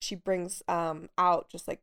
she 0.00 0.14
brings 0.14 0.62
um 0.68 1.08
out 1.16 1.48
just 1.48 1.66
like 1.66 1.80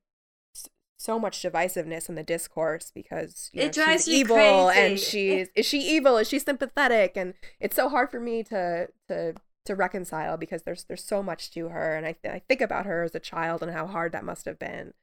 so 0.98 1.20
much 1.20 1.42
divisiveness 1.42 2.10
in 2.10 2.16
the 2.16 2.24
discourse 2.24 2.92
because 2.94 3.50
you 3.54 3.62
know, 3.62 3.68
it 3.68 3.72
drives 3.72 4.06
she's 4.06 4.16
evil 4.16 4.68
crazy. 4.68 4.80
and 4.80 5.00
she's 5.00 5.48
is 5.56 5.66
she 5.66 5.80
evil 5.80 6.18
is 6.18 6.28
she 6.28 6.40
sympathetic 6.40 7.14
and 7.16 7.36
it's 7.60 7.76
so 7.76 7.88
hard 7.88 8.10
for 8.10 8.20
me 8.20 8.44
to 8.44 8.88
to 9.08 9.36
to 9.64 9.76
reconcile 9.76 10.38
because 10.38 10.64
there's 10.64 10.86
there's 10.86 11.04
so 11.04 11.22
much 11.22 11.52
to 11.52 11.70
her 11.70 11.96
and 11.96 12.06
I, 12.06 12.14
th- 12.14 12.34
I 12.34 12.40
think 12.48 12.62
about 12.62 12.86
her 12.88 13.04
as 13.04 13.14
a 13.14 13.20
child 13.20 13.62
and 13.62 13.72
how 13.72 13.86
hard 13.86 14.12
that 14.14 14.24
must 14.26 14.46
have 14.46 14.58
been 14.58 14.94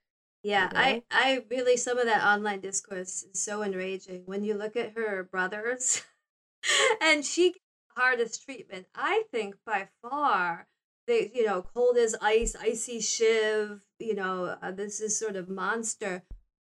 Yeah, 0.42 0.68
you 0.68 0.74
know? 0.74 0.80
I, 0.80 1.02
I 1.10 1.44
really 1.50 1.76
some 1.76 1.98
of 1.98 2.06
that 2.06 2.24
online 2.24 2.60
discourse 2.60 3.22
is 3.22 3.42
so 3.42 3.62
enraging 3.62 4.22
when 4.26 4.42
you 4.42 4.54
look 4.54 4.76
at 4.76 4.92
her 4.96 5.22
brothers, 5.22 6.02
and 7.00 7.24
she 7.24 7.50
gets 7.50 7.60
the 7.94 8.00
hardest 8.02 8.44
treatment. 8.44 8.86
I 8.94 9.24
think 9.30 9.56
by 9.64 9.88
far, 10.02 10.66
they 11.06 11.30
you 11.34 11.44
know 11.46 11.62
cold 11.74 11.96
as 11.96 12.14
ice, 12.20 12.54
icy 12.60 13.00
Shiv. 13.00 13.80
You 13.98 14.14
know 14.14 14.56
uh, 14.62 14.70
this 14.72 15.00
is 15.00 15.18
sort 15.18 15.36
of 15.36 15.48
monster. 15.48 16.22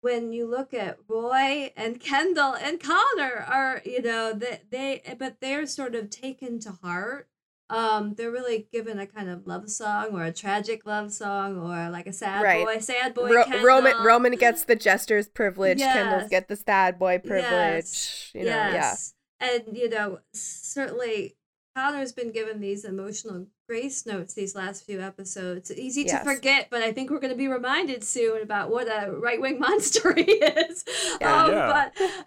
When 0.00 0.32
you 0.32 0.48
look 0.48 0.72
at 0.72 0.98
Roy 1.08 1.72
and 1.76 1.98
Kendall 2.08 2.54
and 2.54 2.80
Connor 2.80 3.44
are 3.48 3.82
you 3.84 4.00
know 4.02 4.32
they 4.32 4.60
they 4.70 5.14
but 5.18 5.36
they're 5.40 5.66
sort 5.66 5.94
of 5.94 6.10
taken 6.10 6.60
to 6.60 6.70
heart 6.82 7.28
um 7.70 8.14
they're 8.14 8.30
really 8.30 8.66
given 8.72 8.98
a 8.98 9.06
kind 9.06 9.28
of 9.28 9.46
love 9.46 9.68
song 9.68 10.06
or 10.14 10.24
a 10.24 10.32
tragic 10.32 10.86
love 10.86 11.12
song 11.12 11.58
or 11.58 11.90
like 11.90 12.06
a 12.06 12.12
sad 12.14 12.42
Right. 12.42 12.64
boy 12.64 12.78
sad 12.78 13.12
boy 13.12 13.28
Ro- 13.30 13.62
Roman 13.62 13.94
Roman 14.02 14.32
gets 14.36 14.64
the 14.64 14.74
jester's 14.76 15.28
privilege. 15.28 15.78
Kendall's 15.78 16.22
Yes. 16.22 16.30
get 16.30 16.48
the 16.48 16.56
sad 16.56 16.98
boy 16.98 17.18
privilege. 17.18 17.84
Yes. 17.84 18.30
You 18.34 18.44
know, 18.44 18.50
yeah. 18.52 18.72
yes. 18.72 19.14
and 19.40 19.76
you 19.76 19.90
know 19.90 20.20
certainly 20.32 21.36
connor's 21.76 22.12
been 22.12 22.32
given 22.32 22.60
these 22.60 22.84
emotional 22.84 23.46
grace 23.68 24.06
notes 24.06 24.32
these 24.34 24.54
last 24.54 24.84
few 24.86 25.00
episodes 25.00 25.70
easy 25.72 26.02
Yes. 26.02 26.24
to 26.24 26.34
forget 26.34 26.68
but 26.70 26.82
i 26.82 26.90
think 26.92 27.10
we're 27.10 27.20
going 27.20 27.32
to 27.32 27.36
be 27.36 27.48
reminded 27.48 28.02
soon 28.02 28.42
about 28.42 28.70
what 28.70 28.86
a 28.88 29.10
right-wing 29.12 29.58
monster 29.66 30.14
he 30.14 30.22
is 30.32 30.84
Yeah. 31.20 31.42
um, 31.44 31.50
Yeah. 31.50 31.90
but 31.98 32.26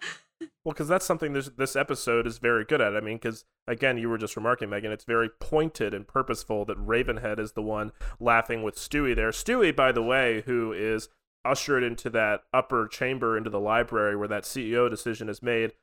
Well, 0.64 0.72
because 0.72 0.88
that's 0.88 1.04
something 1.06 1.32
this 1.34 1.50
this 1.56 1.76
episode 1.76 2.26
is 2.26 2.38
very 2.38 2.64
good 2.64 2.80
at. 2.80 2.96
I 2.96 3.00
mean, 3.00 3.16
because 3.16 3.44
again, 3.68 3.96
you 3.96 4.08
were 4.08 4.18
just 4.18 4.34
remarking, 4.34 4.70
Megan, 4.70 4.90
it's 4.90 5.04
very 5.04 5.28
pointed 5.28 5.94
and 5.94 6.04
purposeful 6.06 6.64
that 6.64 6.76
Ravenhead 6.78 7.38
is 7.38 7.52
the 7.52 7.62
one 7.62 7.92
laughing 8.18 8.64
with 8.64 8.74
Stewy 8.74 9.14
there. 9.14 9.30
Stewy, 9.30 9.74
by 9.74 9.92
the 9.92 10.02
way, 10.02 10.42
who 10.46 10.72
is 10.72 11.08
ushered 11.44 11.84
into 11.84 12.10
that 12.10 12.42
upper 12.52 12.88
chamber 12.88 13.36
into 13.36 13.50
the 13.50 13.60
library 13.60 14.16
where 14.16 14.26
that 14.28 14.42
CEO 14.42 14.90
decision 14.90 15.28
is 15.28 15.42
made, 15.44 15.74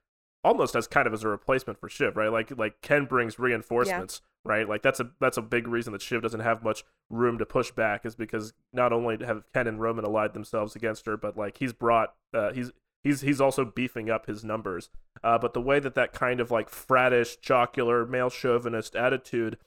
almost 0.44 0.76
as 0.76 0.88
kind 0.88 1.08
of 1.08 1.14
as 1.14 1.24
a 1.24 1.28
replacement 1.28 1.80
for 1.80 1.90
Shiv, 1.90 2.16
right? 2.16 2.32
Like 2.32 2.58
like 2.58 2.82
Ken 2.82 3.06
brings 3.06 3.40
reinforcements, 3.40 4.22
right? 4.44 4.68
Like 4.68 4.82
that's 4.82 5.00
a 5.00 5.12
that's 5.20 5.38
a 5.38 5.42
big 5.42 5.68
reason 5.68 5.94
that 5.94 6.02
Shiv 6.02 6.22
doesn't 6.22 6.40
have 6.40 6.64
much 6.64 6.84
room 7.10 7.38
to 7.38 7.46
push 7.46 7.72
back 7.72 8.06
is 8.06 8.16
because 8.16 8.54
not 8.74 8.94
only 8.94 9.24
have 9.26 9.44
Ken 9.54 9.68
and 9.68 9.82
Roman 9.82 10.06
allied 10.06 10.34
themselves 10.34 10.76
against 10.76 11.06
her, 11.06 11.18
but 11.18 11.38
like 11.38 11.58
he's 11.58 11.74
brought 11.74 12.14
uh, 12.34 12.54
he's 12.54 12.72
he's 13.04 13.22
he's 13.22 13.42
also 13.42 13.66
beefing 13.66 14.10
up 14.10 14.26
his 14.26 14.44
numbers. 14.44 14.90
Uh, 15.24 15.38
but 15.38 15.54
the 15.54 15.62
way 15.62 15.80
that 15.80 15.96
that 15.96 16.14
kind 16.14 16.40
of 16.40 16.52
like 16.52 16.70
frattish, 16.70 17.40
jocular, 17.42 18.06
male 18.06 18.30
chauvinist 18.30 18.96
attitude 18.96 19.58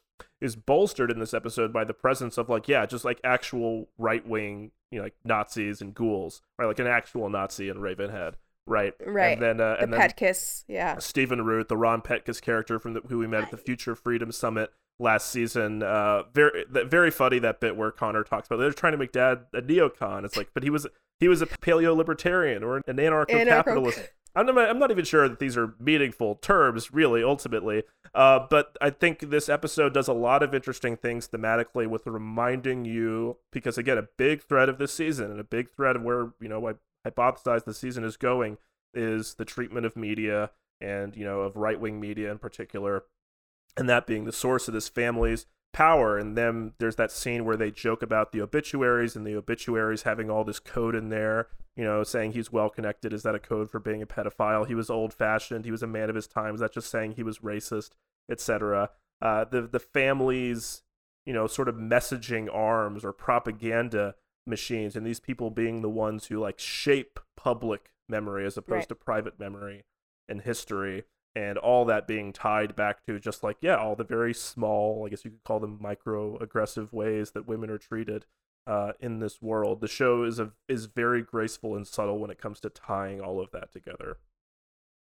is 0.40 0.57
bolstered 0.57 1.11
in 1.11 1.19
this 1.19 1.35
episode 1.35 1.73
by 1.73 1.85
the 1.85 1.94
presence 1.94 2.39
of 2.39 2.49
like 2.49 2.69
yeah, 2.69 2.86
just 2.86 3.05
like 3.05 3.20
actual 3.23 3.89
right 3.99 4.27
wing, 4.27 4.70
you 4.90 4.99
know, 4.99 5.05
like 5.05 5.15
Nazis 5.24 5.81
and 5.81 5.94
ghouls, 5.94 6.43
right? 6.59 6.66
Like 6.66 6.78
an 6.78 6.86
actual 6.86 7.28
Nazi 7.28 7.69
in 7.69 7.78
Ravenhead, 7.78 8.35
right? 8.66 8.94
Right. 9.05 9.32
And 9.32 9.43
then 9.43 9.60
uh, 9.60 9.76
The 9.76 9.82
and 9.82 9.93
then 9.93 10.01
pet. 10.01 10.64
Yeah. 10.68 10.98
Stephen 10.98 11.44
Root, 11.44 11.68
the 11.68 11.76
Ron 11.76 12.02
Petkus 12.02 12.40
character 12.40 12.78
from 12.78 12.94
the, 12.94 13.01
who 13.09 13.18
we 13.18 13.26
met 13.26 13.44
at 13.44 13.51
the 13.51 13.56
Future 13.56 13.94
Freedom 13.94 14.32
Summit 14.32 14.70
last 14.98 15.30
season. 15.30 15.82
Uh, 15.82 16.24
very 16.32 16.64
that, 16.70 16.90
very 16.90 17.10
funny 17.10 17.39
that 17.40 17.60
bit 17.60 17.76
where 17.76 17.90
Connor 17.90 18.24
talks 18.24 18.47
about 18.47 18.59
they're 18.59 18.72
trying 18.72 18.93
to 18.93 18.98
make 18.98 19.12
Dad 19.12 19.47
a 19.55 19.62
neocon. 19.62 20.24
It's 20.24 20.36
like, 20.36 20.51
but 20.55 20.62
he 20.62 20.70
was 20.70 20.86
he 21.18 21.28
was 21.28 21.43
a 21.43 21.47
paleo 21.47 21.97
libertarian 21.97 22.62
or 22.62 22.76
an 22.76 22.97
anarcho 22.97 23.47
capitalist. 23.47 24.10
I'm 24.34 24.47
not, 24.47 24.56
I'm 24.56 24.78
not 24.78 24.90
even 24.90 25.05
sure 25.05 25.28
that 25.28 25.40
these 25.40 25.59
are 25.59 25.74
meaningful 25.78 26.36
terms, 26.36 26.90
really, 26.90 27.22
ultimately. 27.22 27.82
Uh, 28.14 28.47
but 28.48 28.78
I 28.80 28.89
think 28.89 29.28
this 29.28 29.51
episode 29.51 29.93
does 29.93 30.09
a 30.09 30.14
lot 30.14 30.43
of 30.43 30.55
interesting 30.55 30.97
things 30.97 31.28
thematically 31.28 31.86
with 31.86 32.06
reminding 32.06 32.86
you, 32.86 33.36
because 33.52 33.76
again, 33.76 33.98
a 33.98 34.09
big 34.16 34.43
thread 34.43 34.70
of 34.70 34.78
this 34.78 34.94
season 34.94 35.30
and 35.30 35.39
a 35.39 35.44
big 35.44 35.68
thread 35.70 35.97
of 35.97 36.02
where, 36.02 36.32
you 36.40 36.48
know, 36.48 36.66
I 36.66 36.72
hypothesize 37.07 37.65
the 37.65 37.74
season 37.74 38.05
is 38.05 38.16
going 38.16 38.59
is 38.95 39.35
the 39.35 39.45
treatment 39.45 39.87
of 39.87 39.97
media 39.97 40.51
and, 40.81 41.16
you 41.16 41.24
know, 41.24 41.41
of 41.41 41.57
right 41.57 41.81
wing 41.81 42.01
media 42.01 42.31
in 42.31 42.39
particular, 42.39 43.05
and 43.77 43.89
that 43.89 44.07
being 44.07 44.24
the 44.24 44.33
source 44.33 44.69
of 44.69 44.74
this 44.74 44.89
family's 44.89 45.47
power. 45.73 46.19
And 46.19 46.37
then 46.37 46.73
there's 46.79 46.97
that 46.97 47.12
scene 47.12 47.45
where 47.45 47.57
they 47.57 47.70
joke 47.70 48.03
about 48.03 48.33
the 48.33 48.43
obituaries 48.43 49.16
and 49.16 49.27
the 49.27 49.37
obituaries 49.37 50.03
having 50.03 50.31
all 50.31 50.45
this 50.45 50.59
code 50.59 50.95
in 50.95 51.09
there, 51.09 51.49
you 51.77 51.85
know, 51.85 52.03
saying 52.03 52.33
he's 52.33 52.53
well 52.53 52.69
connected. 52.69 53.12
Is 53.12 53.23
that 53.23 53.35
a 53.35 53.41
code 53.41 53.70
for 53.70 53.79
being 53.79 54.03
a 54.03 54.07
pedophile? 54.07 54.66
He 54.66 54.74
was 54.74 54.91
old 54.91 55.15
fashioned. 55.15 55.65
He 55.65 55.70
was 55.70 55.83
a 55.83 55.87
man 55.87 56.11
of 56.11 56.16
his 56.16 56.27
time. 56.27 56.55
Is 56.55 56.61
that 56.61 56.74
just 56.74 56.91
saying 56.91 57.12
he 57.12 57.23
was 57.23 57.39
racist, 57.39 57.91
etc.? 58.31 58.91
Uh, 59.23 59.45
the 59.45 59.62
the 59.62 59.79
family's, 59.79 60.83
you 61.24 61.33
know, 61.33 61.47
sort 61.47 61.69
of 61.69 61.77
messaging 61.77 62.53
arms 62.53 63.05
or 63.05 63.12
propaganda 63.12 64.16
machines, 64.47 64.97
and 64.97 65.06
these 65.06 65.20
people 65.20 65.51
being 65.51 65.82
the 65.82 65.89
ones 65.89 66.27
who 66.27 66.39
like 66.39 66.59
shape 66.59 67.20
public 67.36 67.93
memory 68.09 68.44
as 68.47 68.56
opposed 68.56 68.70
Right. 68.82 68.89
to 68.89 68.94
private 68.94 69.39
memory 69.39 69.85
and 70.28 70.43
history 70.43 71.05
and 71.35 71.56
all 71.56 71.85
that 71.86 72.06
being 72.06 72.32
tied 72.32 72.77
back 72.77 73.05
to 73.06 73.19
just 73.19 73.43
like 73.43 73.56
yeah 73.62 73.77
all 73.77 73.97
the 73.97 74.05
very 74.05 74.35
small 74.35 75.05
i 75.06 75.09
guess 75.09 75.24
you 75.24 75.31
could 75.31 75.44
call 75.44 75.59
them 75.60 75.78
micro 75.81 76.36
aggressive 76.39 76.93
ways 76.93 77.31
that 77.31 77.47
women 77.48 77.70
are 77.70 77.78
treated 77.78 78.27
uh, 78.66 78.93
in 79.01 79.19
this 79.19 79.40
world 79.40 79.81
the 79.81 79.89
show 79.89 80.24
is 80.24 80.39
a 80.39 80.52
is 80.69 80.86
very 80.86 81.23
graceful 81.23 81.74
and 81.74 81.86
subtle 81.86 82.19
when 82.19 82.31
it 82.31 82.39
comes 82.39 82.60
to 82.60 82.69
tying 82.70 83.20
all 83.20 83.40
of 83.40 83.51
that 83.51 83.73
together 83.73 84.19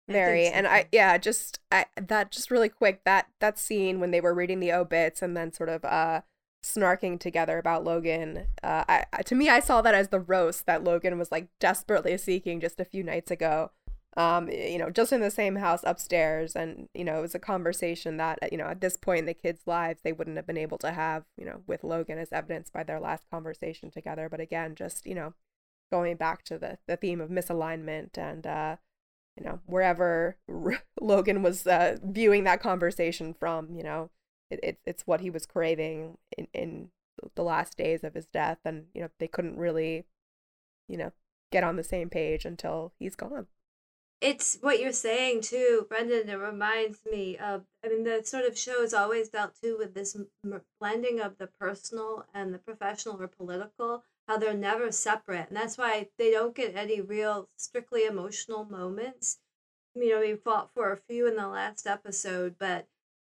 I 0.09 0.13
Very. 0.13 0.45
so, 0.47 0.51
And 0.51 0.67
I 0.67 0.87
yeah, 0.91 1.17
just 1.17 1.59
I 1.71 1.85
that 1.95 2.31
just 2.31 2.51
really 2.51 2.69
quick 2.69 3.03
that 3.05 3.27
that 3.39 3.57
scene 3.59 3.99
when 3.99 4.11
they 4.11 4.21
were 4.21 4.33
reading 4.33 4.59
the 4.59 4.71
obits 4.73 5.21
and 5.21 5.35
then 5.35 5.51
sort 5.53 5.69
of 5.69 5.85
uh 5.85 6.21
snarking 6.63 7.19
together 7.19 7.57
about 7.57 7.83
Logan. 7.83 8.47
Uh 8.63 8.83
I, 8.87 9.21
to 9.23 9.35
me 9.35 9.49
I 9.49 9.59
saw 9.59 9.81
that 9.81 9.95
as 9.95 10.09
the 10.09 10.19
roast 10.19 10.65
that 10.65 10.83
Logan 10.83 11.17
was 11.17 11.31
like 11.31 11.47
desperately 11.59 12.17
seeking 12.17 12.59
just 12.59 12.79
a 12.79 12.85
few 12.85 13.03
nights 13.03 13.31
ago. 13.31 13.71
Um 14.15 14.49
you 14.49 14.77
know, 14.77 14.89
just 14.89 15.11
in 15.13 15.21
the 15.21 15.31
same 15.31 15.57
house 15.57 15.81
upstairs 15.83 16.55
and 16.55 16.89
you 16.93 17.03
know, 17.03 17.19
it 17.19 17.21
was 17.21 17.35
a 17.35 17.39
conversation 17.39 18.17
that 18.17 18.39
you 18.51 18.57
know, 18.57 18.67
at 18.67 18.81
this 18.81 18.97
point 18.97 19.19
in 19.19 19.25
the 19.25 19.33
kids' 19.33 19.67
lives 19.67 20.01
they 20.03 20.13
wouldn't 20.13 20.37
have 20.37 20.47
been 20.47 20.57
able 20.57 20.77
to 20.79 20.91
have, 20.91 21.25
you 21.37 21.45
know, 21.45 21.61
with 21.67 21.83
Logan 21.83 22.17
as 22.17 22.31
evidenced 22.31 22.73
by 22.73 22.83
their 22.83 22.99
last 22.99 23.29
conversation 23.29 23.91
together, 23.91 24.29
but 24.29 24.39
again, 24.39 24.75
just, 24.75 25.05
you 25.05 25.15
know, 25.15 25.33
going 25.91 26.15
back 26.17 26.43
to 26.43 26.57
the 26.57 26.77
the 26.87 26.97
theme 26.97 27.21
of 27.21 27.29
misalignment 27.29 28.17
and 28.17 28.47
uh 28.47 28.75
you 29.37 29.43
know 29.43 29.59
wherever 29.65 30.37
Logan 31.01 31.43
was 31.43 31.67
uh, 31.67 31.97
viewing 32.03 32.43
that 32.43 32.61
conversation 32.61 33.33
from 33.33 33.75
you 33.75 33.83
know 33.83 34.09
it, 34.49 34.59
it 34.63 34.79
it's 34.85 35.07
what 35.07 35.21
he 35.21 35.29
was 35.29 35.45
craving 35.45 36.17
in 36.37 36.47
in 36.53 36.89
the 37.35 37.43
last 37.43 37.77
days 37.77 38.03
of 38.03 38.13
his 38.13 38.25
death 38.27 38.59
and 38.65 38.85
you 38.93 39.01
know 39.01 39.09
they 39.19 39.27
couldn't 39.27 39.57
really 39.57 40.05
you 40.87 40.97
know 40.97 41.11
get 41.51 41.63
on 41.63 41.75
the 41.75 41.83
same 41.83 42.09
page 42.09 42.45
until 42.45 42.91
he's 42.99 43.15
gone 43.15 43.47
it's 44.23 44.57
what 44.61 44.79
you're 44.79 44.93
saying 44.93 45.41
too, 45.41 45.85
Brendan. 45.89 46.29
It 46.29 46.35
reminds 46.35 46.99
me 47.05 47.37
of. 47.37 47.65
I 47.83 47.89
mean, 47.89 48.05
the 48.05 48.21
sort 48.23 48.45
of 48.45 48.57
show 48.57 48.79
has 48.79 48.93
always 48.93 49.27
dealt 49.27 49.51
too 49.61 49.75
with 49.77 49.93
this 49.93 50.15
blending 50.79 51.19
of 51.19 51.37
the 51.37 51.47
personal 51.47 52.25
and 52.33 52.53
the 52.53 52.57
professional 52.57 53.21
or 53.21 53.27
political. 53.27 54.05
How 54.29 54.37
they're 54.37 54.53
never 54.53 54.93
separate, 54.93 55.49
and 55.49 55.57
that's 55.57 55.77
why 55.77 56.07
they 56.17 56.31
don't 56.31 56.55
get 56.55 56.77
any 56.77 57.01
real 57.01 57.49
strictly 57.57 58.05
emotional 58.05 58.63
moments. 58.63 59.39
You 59.93 60.11
know, 60.11 60.21
we 60.21 60.35
fought 60.35 60.73
for 60.73 60.93
a 60.93 60.97
few 60.97 61.27
in 61.27 61.35
the 61.35 61.49
last 61.49 61.85
episode, 61.85 62.55
but 62.57 62.87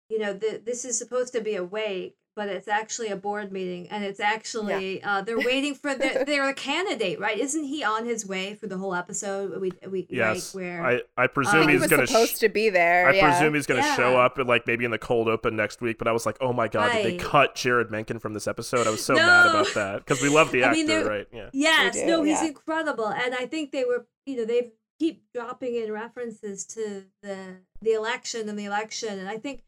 you 0.09 0.19
know, 0.19 0.38
th- 0.38 0.65
this 0.65 0.85
is 0.85 0.97
supposed 0.97 1.34
to 1.34 1.41
be 1.41 1.55
a 1.55 1.63
wake, 1.63 2.17
but 2.35 2.49
it's 2.49 2.67
actually 2.67 3.09
a 3.09 3.15
board 3.15 3.51
meeting, 3.51 3.88
and 3.89 4.03
it's 4.03 4.19
actually 4.19 4.99
yeah. 4.99 5.17
uh, 5.17 5.21
they're 5.21 5.38
waiting 5.45 5.75
for 5.75 5.93
the 5.93 6.23
they're 6.25 6.49
a 6.49 6.53
candidate, 6.53 7.19
right? 7.19 7.38
Isn't 7.38 7.65
he 7.65 7.84
on 7.84 8.05
his 8.05 8.25
way 8.25 8.55
for 8.55 8.67
the 8.67 8.77
whole 8.77 8.95
episode? 8.95 9.59
We 9.61 9.71
we 9.88 10.07
yes, 10.09 10.55
right, 10.55 10.61
where 10.61 10.85
I 10.85 11.01
I 11.23 11.27
presume 11.27 11.63
um, 11.63 11.69
he's 11.69 11.84
he 11.84 11.89
gonna 11.89 12.07
supposed 12.07 12.38
sh- 12.38 12.39
to 12.39 12.49
be 12.49 12.69
there. 12.69 13.07
I 13.07 13.13
yeah. 13.13 13.30
presume 13.30 13.53
he's 13.53 13.65
gonna 13.65 13.81
yeah. 13.81 13.95
show 13.95 14.17
up 14.19 14.38
and 14.38 14.47
like 14.47 14.65
maybe 14.65 14.85
in 14.85 14.91
the 14.91 14.97
cold 14.97 15.27
open 15.27 15.55
next 15.55 15.81
week. 15.81 15.97
But 15.97 16.07
I 16.07 16.11
was 16.11 16.25
like, 16.25 16.38
oh 16.41 16.53
my 16.53 16.67
god, 16.67 16.88
right. 16.88 17.03
did 17.03 17.13
they 17.13 17.17
cut 17.17 17.55
Jeryd 17.55 17.91
Mencken 17.91 18.19
from 18.19 18.34
this 18.34 18.47
episode? 18.47 18.88
I 18.88 18.91
was 18.91 19.05
so 19.05 19.13
no. 19.13 19.25
mad 19.25 19.45
about 19.47 19.73
that 19.75 19.97
because 19.99 20.21
we 20.21 20.30
love 20.30 20.51
the 20.51 20.63
actor, 20.63 20.80
I 20.80 20.84
mean, 20.84 21.05
right? 21.05 21.27
Yeah. 21.31 21.49
Yes, 21.53 21.95
do, 21.95 22.05
no, 22.05 22.23
he's 22.23 22.41
yeah. 22.41 22.47
incredible, 22.47 23.07
and 23.07 23.35
I 23.35 23.45
think 23.45 23.71
they 23.71 23.84
were, 23.84 24.07
you 24.25 24.38
know, 24.38 24.45
they 24.45 24.71
keep 24.99 25.23
dropping 25.34 25.75
in 25.75 25.91
references 25.91 26.65
to 26.65 27.03
the 27.21 27.57
the 27.81 27.91
election 27.91 28.49
and 28.49 28.57
the 28.57 28.65
election, 28.65 29.19
and 29.19 29.30
I 29.30 29.38
think 29.38 29.63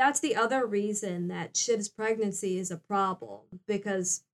that's 0.00 0.20
the 0.20 0.34
other 0.34 0.64
reason 0.64 1.28
that 1.28 1.54
Shiv's 1.54 1.90
pregnancy 1.90 2.58
is 2.58 2.70
a 2.70 2.78
problem 2.78 3.40
because 3.66 4.24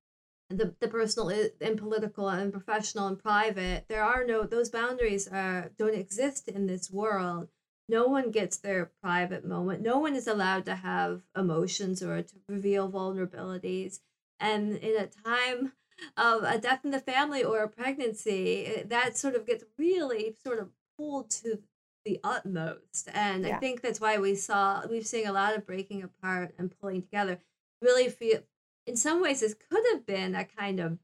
the 0.48 0.76
the 0.78 0.86
personal 0.86 1.28
and 1.60 1.76
political 1.76 2.28
and 2.28 2.52
professional 2.52 3.08
and 3.08 3.18
private 3.18 3.84
there 3.88 4.04
are 4.04 4.24
no 4.24 4.44
those 4.44 4.70
boundaries 4.70 5.26
are 5.26 5.72
don't 5.76 5.96
exist 5.96 6.46
in 6.46 6.66
this 6.66 6.88
world. 6.88 7.48
No 7.88 8.06
one 8.06 8.30
gets 8.30 8.56
their 8.58 8.92
private 9.02 9.44
moment. 9.44 9.82
No 9.82 9.98
one 9.98 10.14
is 10.14 10.28
allowed 10.28 10.66
to 10.66 10.76
have 10.76 11.22
emotions 11.36 12.00
or 12.00 12.22
to 12.22 12.34
reveal 12.48 12.90
vulnerabilities. 12.90 13.98
And 14.38 14.76
in 14.76 14.96
a 14.96 15.08
time 15.08 15.72
of 16.16 16.44
a 16.44 16.58
death 16.58 16.84
in 16.84 16.92
the 16.92 17.00
family 17.00 17.42
or 17.42 17.62
a 17.62 17.68
pregnancy, 17.68 18.66
eh, 18.66 18.82
that 18.86 19.16
sort 19.16 19.34
of 19.34 19.46
gets 19.46 19.64
really 19.78 20.36
sort 20.44 20.60
of 20.60 20.70
pulled 20.96 21.30
to 21.30 21.62
the 22.06 22.20
utmost. 22.22 23.10
And 23.12 23.44
Yeah. 23.44 23.56
I 23.56 23.58
think 23.58 23.82
that's 23.82 24.00
why 24.00 24.16
we 24.16 24.34
saw 24.36 24.86
we've 24.86 25.06
seen 25.06 25.26
a 25.26 25.32
lot 25.32 25.56
of 25.56 25.66
breaking 25.66 26.02
apart 26.02 26.54
and 26.56 26.72
pulling 26.80 27.02
together. 27.02 27.40
Really 27.82 28.08
feel 28.08 28.42
in 28.86 28.96
some 28.96 29.20
ways 29.20 29.40
this 29.40 29.54
could 29.54 29.84
have 29.92 30.06
been 30.06 30.34
a 30.34 30.44
kind 30.44 30.80
of 30.80 30.98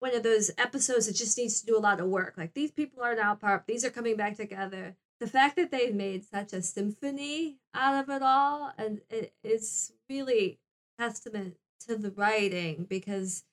one 0.00 0.14
of 0.14 0.24
those 0.24 0.50
episodes 0.58 1.06
that 1.06 1.14
just 1.14 1.38
needs 1.38 1.60
to 1.60 1.66
do 1.66 1.78
a 1.78 1.80
lot 1.80 2.00
of 2.00 2.08
work. 2.08 2.34
Like 2.36 2.52
these 2.52 2.72
people 2.72 3.02
are 3.02 3.14
now 3.14 3.36
part, 3.36 3.66
these 3.66 3.84
are 3.84 3.90
coming 3.90 4.16
back 4.16 4.36
together. 4.36 4.96
The 5.20 5.28
fact 5.28 5.56
that 5.56 5.70
they've 5.70 5.94
made 5.94 6.24
such 6.24 6.52
a 6.52 6.60
symphony 6.60 7.58
out 7.72 8.02
of 8.02 8.10
it 8.10 8.20
all, 8.20 8.72
and 8.76 9.00
it 9.08 9.32
is 9.42 9.92
really 10.10 10.58
testament 10.98 11.56
to 11.86 11.96
the 11.96 12.10
writing 12.10 12.84
because 12.88 13.44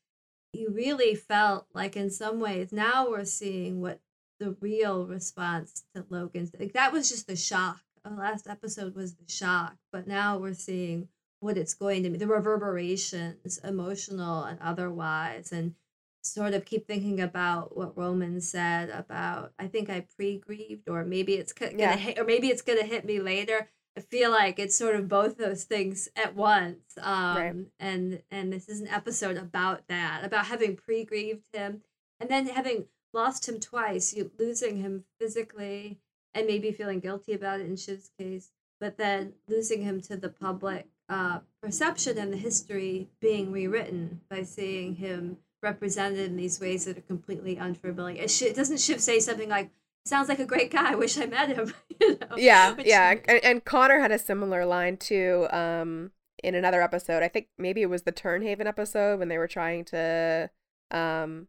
you 0.52 0.72
really 0.72 1.16
felt 1.16 1.68
like 1.74 1.96
in 1.96 2.10
some 2.10 2.40
ways 2.40 2.74
now 2.74 3.10
we're 3.10 3.24
seeing 3.24 3.80
what 3.80 4.00
the 4.42 4.58
real 4.60 5.06
response 5.06 5.84
to 5.96 6.04
Logan's 6.10 6.52
like 6.60 6.74
that 6.74 6.92
was 6.92 7.10
just 7.10 7.28
the 7.28 7.36
shock. 7.36 7.80
The 8.04 8.10
last 8.10 8.48
episode 8.48 8.96
was 8.96 9.14
the 9.14 9.32
shock, 9.32 9.76
but 9.94 10.08
now 10.08 10.40
we're 10.40 10.56
seeing 10.56 11.08
what 11.42 11.58
it's 11.58 11.76
going 11.76 12.02
to 12.04 12.10
be, 12.10 12.18
the 12.18 12.26
reverberations, 12.28 13.60
emotional 13.64 14.44
and 14.44 14.60
otherwise, 14.60 15.52
and 15.52 15.76
sort 16.24 16.54
of 16.56 16.66
keep 16.66 16.88
thinking 16.88 17.20
about 17.22 17.76
what 17.78 17.98
Roman 17.98 18.42
said 18.42 18.90
about 18.90 19.54
I 19.60 19.68
think 19.68 19.90
I 19.90 20.06
pre-grieved 20.16 20.90
or 20.90 21.04
maybe 21.06 21.34
it's 21.36 21.54
gonna 21.54 21.74
Yeah. 21.78 21.96
hit, 21.96 22.20
or 22.20 22.24
maybe 22.26 22.48
it's 22.50 22.62
gonna 22.64 22.84
hit 22.84 23.06
me 23.06 23.20
later. 23.20 23.70
I 23.98 24.02
feel 24.02 24.32
like 24.32 24.58
it's 24.58 24.76
sort 24.76 24.96
of 24.96 25.08
both 25.08 25.38
those 25.38 25.64
things 25.66 26.10
at 26.16 26.36
once. 26.36 26.98
Um, 26.98 27.36
Right. 27.38 27.56
and 27.80 28.24
and 28.32 28.52
this 28.54 28.68
is 28.70 28.82
an 28.82 28.88
episode 28.88 29.38
about 29.38 29.88
that, 29.88 30.24
about 30.24 30.46
having 30.48 30.76
pre-grieved 30.76 31.46
him 31.54 31.82
and 32.20 32.30
then 32.30 32.48
having 32.48 32.88
lost 33.14 33.48
him 33.48 33.60
twice, 33.60 34.14
you 34.14 34.32
losing 34.40 34.78
him 34.78 35.06
physically 35.20 36.00
and 36.34 36.48
maybe 36.48 36.72
feeling 36.72 37.00
guilty 37.00 37.34
about 37.34 37.60
it 37.60 37.66
in 37.66 37.76
Shiv's 37.76 38.12
case, 38.18 38.52
but 38.80 38.98
then 38.98 39.34
losing 39.48 39.82
him 39.84 40.02
to 40.02 40.16
the 40.18 40.30
public 40.30 40.88
uh, 41.10 41.40
perception 41.62 42.18
and 42.18 42.32
the 42.32 42.38
history 42.38 43.10
being 43.20 43.52
rewritten 43.52 44.22
by 44.30 44.44
seeing 44.44 44.96
him 44.96 45.38
represented 45.62 46.20
in 46.20 46.38
these 46.38 46.60
ways 46.60 46.86
that 46.86 46.98
are 46.98 47.02
completely 47.02 47.58
unfamiliar. 47.58 48.24
It 48.24 48.32
sh- 48.32 48.54
doesn't 48.56 48.80
Shiv 48.80 49.00
say 49.02 49.20
something 49.20 49.50
like, 49.50 49.70
"Sounds 50.06 50.30
like 50.30 50.40
a 50.40 50.46
great 50.46 50.72
guy. 50.72 50.94
I 50.94 50.96
wish 50.96 51.18
I 51.18 51.26
met 51.26 51.50
him." 51.50 51.74
you 52.00 52.18
know? 52.18 52.36
yeah 52.38 52.74
Which- 52.74 52.88
yeah 52.88 53.16
and, 53.28 53.44
and 53.44 53.66
connor 53.66 54.00
had 54.00 54.12
a 54.12 54.18
similar 54.18 54.66
line 54.66 54.98
too 54.98 55.48
um 55.52 56.12
in 56.44 56.56
another 56.56 56.82
episode 56.82 57.22
i 57.22 57.28
think 57.28 57.50
maybe 57.60 57.84
it 57.84 57.90
was 57.90 58.02
the 58.04 58.12
Tern 58.12 58.42
Haven 58.42 58.66
episode 58.66 59.20
when 59.20 59.28
they 59.28 59.38
were 59.38 59.48
trying 59.48 59.86
to 59.86 60.50
um 60.90 61.48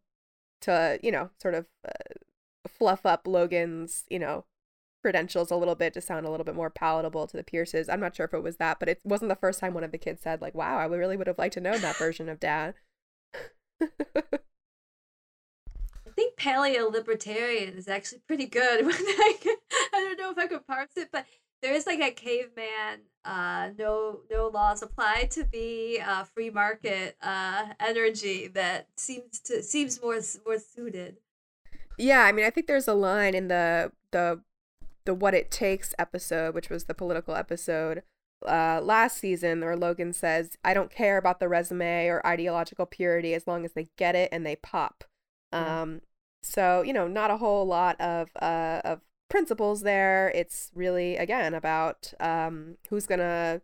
to 0.62 0.98
you 1.02 1.12
know 1.12 1.30
sort 1.40 1.54
of 1.54 1.66
uh, 1.86 2.14
fluff 2.68 3.04
up 3.04 3.26
logan's 3.26 4.04
you 4.08 4.18
know 4.18 4.44
credentials 5.02 5.50
a 5.50 5.56
little 5.56 5.74
bit 5.74 5.92
to 5.92 6.00
sound 6.00 6.24
a 6.24 6.30
little 6.30 6.44
bit 6.44 6.54
more 6.54 6.70
palatable 6.70 7.26
to 7.26 7.36
the 7.36 7.42
pierces 7.42 7.88
i'm 7.88 8.00
not 8.00 8.14
sure 8.14 8.26
if 8.26 8.34
it 8.34 8.42
was 8.42 8.56
that 8.56 8.78
but 8.78 8.88
it 8.88 9.00
wasn't 9.04 9.28
the 9.28 9.36
first 9.36 9.58
time 9.58 9.74
one 9.74 9.84
of 9.84 9.90
the 9.90 9.98
kids 9.98 10.22
said 10.22 10.40
like 10.40 10.54
wow 10.54 10.78
i 10.78 10.84
really 10.84 11.16
would 11.16 11.26
have 11.26 11.38
liked 11.38 11.54
to 11.54 11.60
know 11.60 11.76
that 11.76 11.96
version 11.96 12.28
of 12.28 12.38
dad 12.38 12.74
I 16.12 16.14
think 16.14 16.36
paleo 16.36 16.92
libertarian 16.92 17.74
is 17.74 17.88
actually 17.88 18.20
pretty 18.26 18.44
good. 18.44 18.84
I, 18.86 19.38
I 19.94 20.00
don't 20.00 20.18
know 20.18 20.30
if 20.30 20.38
I 20.38 20.46
could 20.46 20.66
parse 20.66 20.90
it, 20.96 21.08
but 21.10 21.24
there 21.62 21.72
is 21.72 21.86
like 21.86 22.00
a 22.00 22.10
caveman, 22.10 23.00
uh, 23.24 23.70
no 23.78 24.20
no 24.30 24.48
laws 24.48 24.82
apply 24.82 25.28
to 25.30 25.44
be 25.44 26.00
uh, 26.04 26.24
free 26.24 26.50
market 26.50 27.16
uh, 27.22 27.66
energy 27.80 28.48
that 28.48 28.88
seems 28.96 29.40
to 29.40 29.62
seems 29.62 30.02
more 30.02 30.20
more 30.44 30.58
suited. 30.58 31.16
Yeah, 31.98 32.24
I 32.24 32.32
mean, 32.32 32.44
I 32.44 32.50
think 32.50 32.66
there's 32.66 32.88
a 32.88 32.94
line 32.94 33.34
in 33.34 33.48
the 33.48 33.92
the 34.10 34.40
the 35.04 35.14
what 35.14 35.34
it 35.34 35.50
takes 35.50 35.94
episode, 35.98 36.54
which 36.54 36.68
was 36.68 36.84
the 36.84 36.94
political 36.94 37.34
episode 37.34 38.02
uh, 38.46 38.80
last 38.82 39.18
season, 39.18 39.60
where 39.60 39.76
Logan 39.76 40.12
says, 40.12 40.56
"I 40.64 40.74
don't 40.74 40.90
care 40.90 41.16
about 41.16 41.38
the 41.38 41.48
resume 41.48 42.08
or 42.08 42.26
ideological 42.26 42.86
purity 42.86 43.34
as 43.34 43.46
long 43.46 43.64
as 43.64 43.72
they 43.74 43.88
get 43.96 44.16
it 44.16 44.28
and 44.32 44.44
they 44.44 44.56
pop." 44.56 45.04
Yeah. 45.52 45.82
Um, 45.82 46.00
so 46.42 46.82
you 46.82 46.92
know, 46.92 47.06
not 47.06 47.30
a 47.30 47.36
whole 47.36 47.66
lot 47.66 48.00
of 48.00 48.30
uh, 48.40 48.80
of 48.84 49.00
principles 49.32 49.80
there. 49.82 50.30
It's 50.34 50.70
really 50.74 51.16
again 51.16 51.54
about 51.54 52.12
um, 52.20 52.76
who's 52.90 53.06
gonna 53.06 53.62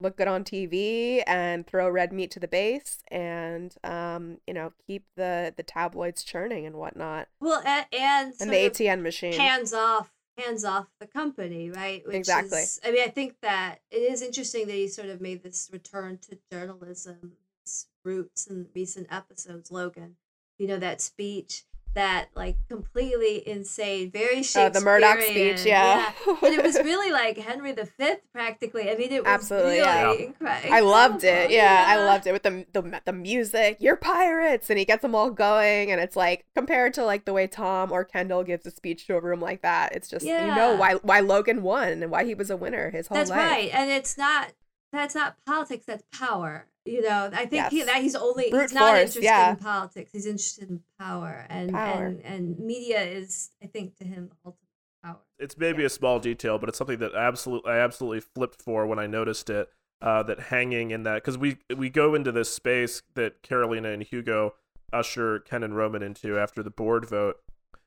look 0.00 0.16
good 0.16 0.26
on 0.26 0.42
TV 0.42 1.22
and 1.26 1.64
throw 1.66 1.88
red 1.88 2.12
meat 2.12 2.30
to 2.32 2.40
the 2.40 2.48
base, 2.48 2.98
and 3.10 3.74
um, 3.84 4.38
you 4.46 4.54
know, 4.54 4.72
keep 4.86 5.04
the 5.16 5.54
the 5.56 5.62
tabloids 5.62 6.24
churning 6.24 6.66
and 6.66 6.74
whatnot 6.76 7.28
Well, 7.38 7.62
a- 7.64 7.86
and 7.94 8.32
and 8.40 8.50
the 8.50 8.56
ATN 8.56 9.02
machine. 9.02 9.34
hands 9.34 9.72
off 9.72 10.10
hands 10.38 10.64
off 10.64 10.86
the 10.98 11.06
company, 11.06 11.70
right? 11.70 12.04
Which 12.04 12.16
Exactly. 12.16 12.58
Is, 12.62 12.80
I 12.84 12.90
mean, 12.90 13.02
I 13.04 13.08
think 13.10 13.36
that 13.42 13.80
it 13.92 13.98
is 13.98 14.20
interesting 14.22 14.66
that 14.66 14.72
he 14.74 14.88
sort 14.88 15.08
of 15.10 15.20
made 15.20 15.42
this 15.44 15.70
return 15.72 16.18
to 16.28 16.38
journalism's 16.50 17.86
roots 18.04 18.46
in 18.46 18.66
recent 18.74 19.06
episodes. 19.12 19.70
Logan, 19.70 20.16
you 20.58 20.66
know 20.66 20.78
that 20.78 21.00
speech. 21.00 21.64
That 21.94 22.26
like 22.34 22.56
completely 22.68 23.46
insane, 23.46 24.10
very 24.10 24.38
Oh, 24.38 24.42
Shakespearean. 24.42 24.72
the 24.72 24.80
Murdoch 24.80 25.20
speech, 25.22 25.64
yeah. 25.64 26.10
but 26.40 26.52
it 26.52 26.60
was 26.62 26.74
really 26.76 27.12
like 27.12 27.38
Henry 27.38 27.72
V 27.72 28.14
practically. 28.32 28.90
I 28.90 28.96
mean, 28.96 29.12
it 29.12 29.22
was 29.22 29.28
Absolutely, 29.32 29.70
really 29.74 29.80
yeah. 29.80 30.12
incredible. 30.12 30.74
I 30.74 30.80
loved 30.80 31.22
it. 31.22 31.52
Yeah, 31.52 31.84
I 31.86 31.96
loved 32.04 32.26
it 32.26 32.32
with 32.32 32.42
the, 32.42 32.66
the 32.72 33.00
the 33.04 33.12
music. 33.12 33.76
You're 33.78 33.94
pirates, 33.94 34.70
and 34.70 34.78
he 34.78 34.84
gets 34.84 35.02
them 35.02 35.14
all 35.14 35.30
going, 35.30 35.92
and 35.92 36.00
it's 36.00 36.16
like 36.16 36.44
compared 36.56 36.94
to 36.94 37.04
like 37.04 37.26
the 37.26 37.32
way 37.32 37.46
Tom 37.46 37.92
or 37.92 38.04
Kendall 38.04 38.42
gives 38.42 38.66
a 38.66 38.72
speech 38.72 39.06
to 39.06 39.16
a 39.16 39.20
room 39.20 39.40
like 39.40 39.62
that. 39.62 39.94
It's 39.94 40.08
just 40.08 40.26
you 40.26 40.32
know 40.32 40.74
why 40.74 40.94
why 41.02 41.20
Logan 41.20 41.62
won 41.62 42.02
and 42.02 42.10
why 42.10 42.24
he 42.24 42.34
was 42.34 42.50
a 42.50 42.56
winner 42.56 42.90
his 42.90 43.06
whole 43.06 43.16
That's 43.18 43.30
life. 43.30 43.38
right, 43.38 43.70
and 43.72 43.88
it's 43.90 44.18
not. 44.18 44.52
That's 44.92 45.14
not 45.14 45.36
politics. 45.46 45.84
That's 45.86 46.04
power. 46.12 46.66
You 46.84 47.00
know, 47.00 47.30
I 47.32 47.46
think 47.46 47.68
he, 47.68 47.82
that 47.82 48.02
he's 48.02 48.14
only 48.14 48.50
Brute 48.50 48.62
he's 48.62 48.72
not 48.74 48.90
force, 48.90 49.00
interested 49.00 49.24
yeah. 49.24 49.50
in 49.50 49.56
politics. 49.56 50.12
He's 50.12 50.26
interested 50.26 50.68
in 50.68 50.82
power, 50.98 51.46
and 51.48 51.72
Power. 51.72 52.06
and 52.06 52.20
and 52.24 52.58
media 52.58 53.02
is, 53.02 53.50
I 53.62 53.66
think, 53.66 53.96
to 53.98 54.04
him 54.04 54.30
ultimate 54.44 54.58
power. 55.02 55.20
it's 55.38 55.56
maybe 55.56 55.82
a 55.84 55.88
small 55.88 56.18
detail, 56.18 56.58
but 56.58 56.68
it's 56.68 56.76
something 56.76 56.98
that 56.98 57.14
absolutely 57.14 57.72
I 57.72 57.78
absolutely 57.78 58.20
flipped 58.20 58.60
for 58.60 58.86
when 58.86 58.98
I 58.98 59.06
noticed 59.06 59.48
it. 59.50 59.68
Uh, 60.02 60.22
that 60.22 60.38
hanging 60.38 60.90
in 60.90 61.04
that 61.04 61.14
because 61.14 61.38
we 61.38 61.56
we 61.74 61.88
go 61.88 62.14
into 62.14 62.30
this 62.30 62.52
space 62.52 63.00
that 63.14 63.42
Karolina 63.42 63.94
and 63.94 64.02
Hugo 64.02 64.52
usher 64.92 65.38
Ken 65.38 65.62
and 65.62 65.74
Roman 65.74 66.02
into 66.02 66.38
after 66.38 66.62
the 66.62 66.68
board 66.68 67.08
vote, 67.08 67.36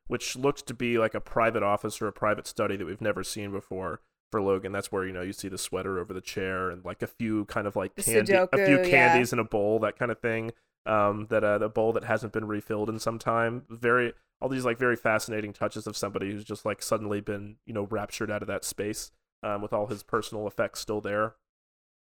which 0.07 0.36
looked 0.36 0.65
to 0.68 0.74
be 0.74 0.98
like 0.98 1.14
a 1.14 1.22
private 1.22 1.61
office 1.61 2.02
or 2.02 2.07
a 2.07 2.14
private 2.14 2.48
study 2.48 2.76
that 2.76 2.86
we've 2.86 3.02
never 3.02 3.24
seen 3.24 3.52
before 3.52 4.02
for 4.32 4.41
Logan. 4.41 4.72
That's 4.72 4.91
where 4.91 5.06
you 5.06 5.14
know 5.14 5.22
you 5.22 5.34
see 5.34 5.48
the 5.48 5.58
sweater 5.58 5.99
over 5.99 6.14
the 6.14 6.22
chair 6.22 6.70
and 6.70 6.84
like 6.84 7.02
a 7.02 7.08
few 7.08 7.45
kind 7.45 7.68
of 7.68 7.76
like 7.76 7.95
candy, 7.95 8.34
a 8.34 8.48
few 8.48 8.78
Sudoku, 8.78 8.86
yeah. 8.86 8.90
candies 8.90 9.34
in 9.34 9.40
a 9.40 9.44
bowl, 9.44 9.80
that 9.80 9.98
kind 9.98 10.12
of 10.12 10.20
thing. 10.20 10.52
Um, 10.86 11.28
that 11.30 11.44
uh, 11.44 11.58
the 11.58 11.70
bowl 11.70 11.91
that 11.94 12.06
hasn't 12.06 12.32
been 12.32 12.45
refilled 12.45 12.90
in 12.90 12.99
some 12.99 13.20
time. 13.20 13.64
Very 13.70 14.14
all 14.41 14.49
these 14.49 14.66
like 14.66 14.78
very 14.78 14.95
fascinating 14.95 15.54
touches 15.54 15.88
of 15.88 15.98
somebody 15.98 16.32
who's 16.32 16.44
just 16.44 16.66
like 16.66 16.82
suddenly 16.82 17.22
been 17.22 17.58
you 17.66 17.74
know 17.74 17.88
raptured 17.90 18.32
out 18.32 18.41
of 18.41 18.48
that 18.48 18.64
space 18.64 19.12
um, 19.44 19.62
with 19.62 19.74
all 19.74 19.88
his 19.88 20.04
personal 20.04 20.48
effects 20.48 20.80
still 20.80 21.02
there 21.02 21.36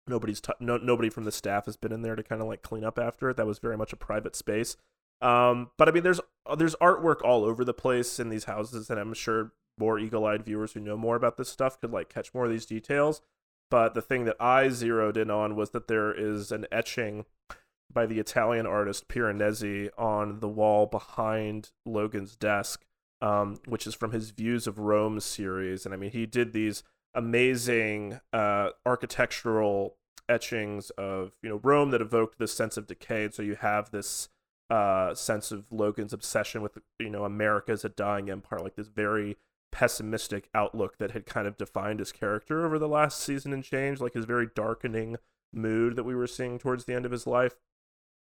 nobody's 0.06 0.40
t- 0.40 0.52
no, 0.60 0.76
nobody 0.76 1.08
from 1.08 1.24
the 1.24 1.32
staff 1.32 1.66
has 1.66 1.76
been 1.76 1.92
in 1.92 2.02
there 2.02 2.16
to 2.16 2.22
kind 2.22 2.42
of 2.42 2.48
like 2.48 2.62
clean 2.62 2.84
up 2.84 2.98
after 2.98 3.30
it 3.30 3.36
that 3.36 3.46
was 3.46 3.58
very 3.58 3.76
much 3.76 3.92
a 3.92 3.96
private 3.96 4.34
space 4.36 4.76
um, 5.20 5.70
but 5.78 5.88
i 5.88 5.92
mean 5.92 6.02
there's 6.02 6.20
there's 6.56 6.76
artwork 6.76 7.22
all 7.22 7.44
over 7.44 7.64
the 7.64 7.74
place 7.74 8.18
in 8.18 8.28
these 8.28 8.44
houses 8.44 8.90
and 8.90 8.98
i'm 8.98 9.14
sure 9.14 9.52
more 9.78 9.98
eagle-eyed 9.98 10.44
viewers 10.44 10.72
who 10.72 10.80
know 10.80 10.96
more 10.96 11.16
about 11.16 11.36
this 11.36 11.48
stuff 11.48 11.80
could 11.80 11.92
like 11.92 12.08
catch 12.08 12.32
more 12.32 12.44
of 12.44 12.50
these 12.50 12.66
details 12.66 13.20
but 13.70 13.94
the 13.94 14.02
thing 14.02 14.24
that 14.24 14.36
I 14.40 14.68
zeroed 14.68 15.16
in 15.16 15.30
on 15.30 15.56
was 15.56 15.70
that 15.70 15.88
there 15.88 16.12
is 16.12 16.52
an 16.52 16.66
etching 16.70 17.24
by 17.92 18.06
the 18.06 18.18
Italian 18.18 18.66
artist 18.66 19.08
Piranesi 19.08 19.88
on 19.96 20.40
the 20.40 20.48
wall 20.48 20.86
behind 20.86 21.70
Logan's 21.86 22.36
desk, 22.36 22.84
um, 23.22 23.58
which 23.66 23.86
is 23.86 23.94
from 23.94 24.12
his 24.12 24.30
Views 24.30 24.66
of 24.66 24.78
Rome 24.78 25.20
series. 25.20 25.84
And 25.84 25.94
I 25.94 25.96
mean, 25.96 26.10
he 26.10 26.26
did 26.26 26.52
these 26.52 26.82
amazing 27.14 28.20
uh, 28.32 28.70
architectural 28.84 29.96
etchings 30.28 30.90
of 30.90 31.32
you 31.42 31.48
know 31.48 31.60
Rome 31.62 31.90
that 31.90 32.00
evoked 32.00 32.38
this 32.38 32.54
sense 32.54 32.76
of 32.76 32.86
decay. 32.86 33.24
And 33.24 33.34
so 33.34 33.42
you 33.42 33.54
have 33.56 33.90
this 33.90 34.28
uh, 34.68 35.14
sense 35.14 35.52
of 35.52 35.66
Logan's 35.70 36.12
obsession 36.12 36.62
with 36.62 36.78
you 36.98 37.10
know 37.10 37.24
America 37.24 37.72
as 37.72 37.84
a 37.84 37.88
dying 37.88 38.30
empire, 38.30 38.60
like 38.60 38.76
this 38.76 38.88
very 38.88 39.36
pessimistic 39.74 40.48
outlook 40.54 40.98
that 40.98 41.10
had 41.10 41.26
kind 41.26 41.48
of 41.48 41.58
defined 41.58 41.98
his 41.98 42.12
character 42.12 42.64
over 42.64 42.78
the 42.78 42.88
last 42.88 43.18
season 43.20 43.52
and 43.52 43.64
change, 43.64 44.00
like 44.00 44.14
his 44.14 44.24
very 44.24 44.46
darkening 44.54 45.16
mood 45.52 45.96
that 45.96 46.04
we 46.04 46.14
were 46.14 46.28
seeing 46.28 46.60
towards 46.60 46.84
the 46.84 46.94
end 46.94 47.04
of 47.04 47.10
his 47.10 47.26
life. 47.26 47.56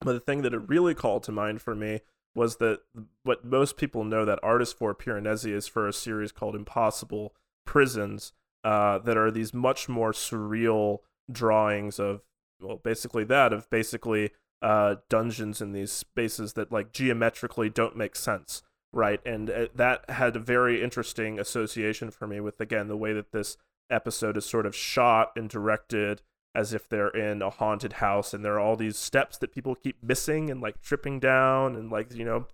But 0.01 0.13
the 0.13 0.19
thing 0.19 0.41
that 0.41 0.53
it 0.53 0.67
really 0.67 0.95
called 0.95 1.21
to 1.23 1.31
mind 1.31 1.61
for 1.61 1.75
me 1.75 2.01
was 2.33 2.57
that 2.57 2.79
what 3.23 3.45
most 3.45 3.77
people 3.77 4.03
know 4.03 4.25
that 4.25 4.39
artist 4.41 4.79
for 4.79 4.95
Piranesi 4.95 5.53
is 5.53 5.67
for 5.67 5.87
a 5.87 5.93
series 5.93 6.31
called 6.31 6.55
Impossible 6.55 7.35
Prisons, 7.65 8.33
uh, 8.63 8.97
that 8.99 9.15
are 9.15 9.29
these 9.29 9.53
much 9.53 9.87
more 9.87 10.11
surreal 10.11 10.99
drawings 11.31 11.99
of, 11.99 12.21
well, 12.59 12.77
basically 12.83 13.23
that 13.25 13.53
of 13.53 13.69
basically 13.69 14.31
uh, 14.61 14.95
dungeons 15.07 15.61
in 15.61 15.71
these 15.71 15.91
spaces 15.91 16.53
that 16.53 16.71
like 16.71 16.91
geometrically 16.91 17.69
don't 17.69 17.95
make 17.95 18.15
sense, 18.15 18.63
right? 18.93 19.19
And 19.25 19.49
uh, 19.49 19.67
that 19.75 20.09
had 20.09 20.35
a 20.35 20.39
very 20.39 20.83
interesting 20.83 21.39
association 21.39 22.11
for 22.11 22.27
me 22.27 22.39
with 22.39 22.59
again 22.61 22.87
the 22.87 22.97
way 22.97 23.13
that 23.13 23.31
this 23.31 23.57
episode 23.89 24.37
is 24.37 24.45
sort 24.45 24.65
of 24.65 24.75
shot 24.75 25.31
and 25.35 25.49
directed 25.49 26.21
as 26.57 26.73
if 26.73 26.89
they're 26.89 27.09
in 27.09 27.41
a 27.41 27.49
haunted 27.51 27.93
house 27.93 28.33
and 28.33 28.43
there 28.43 28.55
are 28.55 28.59
all 28.59 28.75
these 28.75 28.97
steps 28.97 29.37
that 29.37 29.53
people 29.53 29.75
keep 29.75 30.03
missing 30.03 30.49
and 30.49 30.59
like 30.59 30.81
tripping 30.81 31.19
down 31.19 31.75
and 31.75 31.91
like 31.91 32.13
you 32.13 32.25
know 32.25 32.47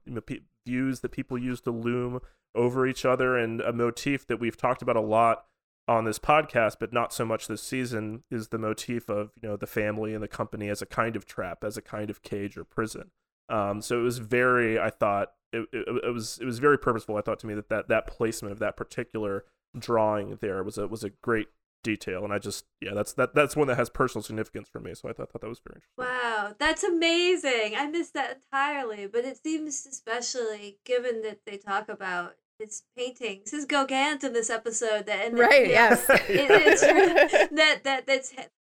views 0.66 1.00
that 1.00 1.12
people 1.12 1.38
use 1.38 1.62
to 1.62 1.72
loom 1.72 2.20
over 2.54 2.86
each 2.86 3.06
other 3.06 3.38
and 3.38 3.62
a 3.62 3.72
motif 3.72 4.28
that 4.28 4.40
we've 4.40 4.58
talked 4.58 4.82
about 4.82 4.98
a 4.98 5.02
lot 5.02 5.46
on 5.88 6.06
this 6.06 6.20
podcast 6.20 6.76
but 6.80 6.94
not 6.94 7.14
so 7.14 7.26
much 7.26 7.48
this 7.48 7.62
season 7.62 8.24
is 8.30 8.50
the 8.50 8.58
motif 8.58 9.10
of 9.10 9.32
you 9.42 9.48
know 9.48 9.56
the 9.56 9.68
family 9.68 10.14
and 10.14 10.22
the 10.22 10.28
company 10.28 10.68
as 10.70 10.82
a 10.82 10.86
kind 10.86 11.16
of 11.16 11.26
trap 11.26 11.64
as 11.64 11.78
a 11.78 11.82
kind 11.82 12.10
of 12.10 12.22
cage 12.22 12.58
or 12.58 12.64
prison 12.64 13.12
um, 13.54 13.82
so 13.82 14.00
it 14.00 14.04
was 14.04 14.18
very 14.18 14.80
i 14.80 14.90
thought 14.90 15.30
it, 15.54 15.68
it, 15.72 15.88
it 16.04 16.14
was 16.14 16.40
it 16.42 16.46
was 16.46 16.60
very 16.60 16.78
purposeful. 16.78 17.16
I 17.16 17.22
thought 17.22 17.40
to 17.40 17.48
me 17.48 17.54
that 17.54 17.70
that, 17.70 17.88
that 17.88 18.08
placement 18.08 18.52
of 18.52 18.60
that 18.60 18.76
particular 18.76 19.46
drawing 19.78 20.38
there 20.42 20.64
was 20.64 20.78
a 20.78 20.88
was 20.88 21.04
a 21.04 21.12
great 21.22 21.48
detail. 21.84 22.24
And 22.24 22.34
i 22.34 22.40
just 22.40 22.66
yeah 22.82 22.94
that's 22.94 23.14
that 23.14 23.36
that's 23.36 23.56
one 23.56 23.68
that 23.68 23.78
has 23.78 23.90
personal 23.90 24.24
significance 24.24 24.68
for 24.70 24.80
me. 24.80 24.94
So 24.96 25.10
i 25.10 25.14
thought, 25.14 25.32
thought 25.32 25.42
that 25.42 25.50
was 25.50 25.60
very 25.60 25.78
interesting. 25.78 26.16
Wow 26.16 26.54
that's 26.60 26.84
amazing. 26.84 27.76
I 27.78 27.88
missed 27.88 28.14
that 28.16 28.42
entirely 28.52 29.06
but 29.06 29.26
it 29.26 29.40
seems 29.44 29.86
especially 29.90 30.80
given 30.86 31.22
that 31.22 31.42
they 31.46 31.58
talk 31.58 31.88
about 31.88 32.36
his 32.60 32.84
paintings 32.96 33.52
his 33.52 33.66
gauguin 33.66 34.20
in 34.24 34.34
this 34.34 34.50
episode 34.50 35.06
that 35.08 35.26
and 35.26 35.38
right 35.38 35.68
yes. 35.70 36.06
it, 36.10 36.22
it's, 36.30 36.82
that 37.52 37.84
that 37.84 38.08
that's 38.08 38.34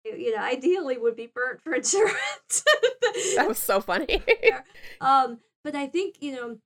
you 0.05 0.35
know 0.35 0.43
ideally 0.43 0.99
would 0.99 1.17
be 1.17 1.31
burnt 1.33 1.61
for 1.63 1.75
insurance. 1.83 2.65
That 3.37 3.47
was 3.49 3.59
so 3.59 3.81
funny. 3.81 4.23
Um 5.01 5.41
but 5.65 5.75
i 5.75 5.87
think 5.87 6.17
you 6.21 6.33
know 6.33 6.59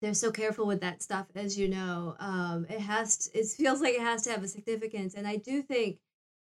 they're 0.00 0.14
so 0.14 0.30
careful 0.30 0.66
with 0.66 0.80
that 0.80 1.02
stuff 1.02 1.26
as 1.34 1.58
you 1.58 1.68
know. 1.68 2.16
Um 2.18 2.66
it 2.68 2.80
has 2.80 3.16
to, 3.18 3.38
it 3.38 3.46
feels 3.46 3.80
like 3.80 3.94
it 3.94 4.00
has 4.00 4.22
to 4.22 4.30
have 4.30 4.42
a 4.42 4.48
significance 4.48 5.14
and 5.14 5.26
i 5.26 5.36
do 5.36 5.62
think 5.62 5.98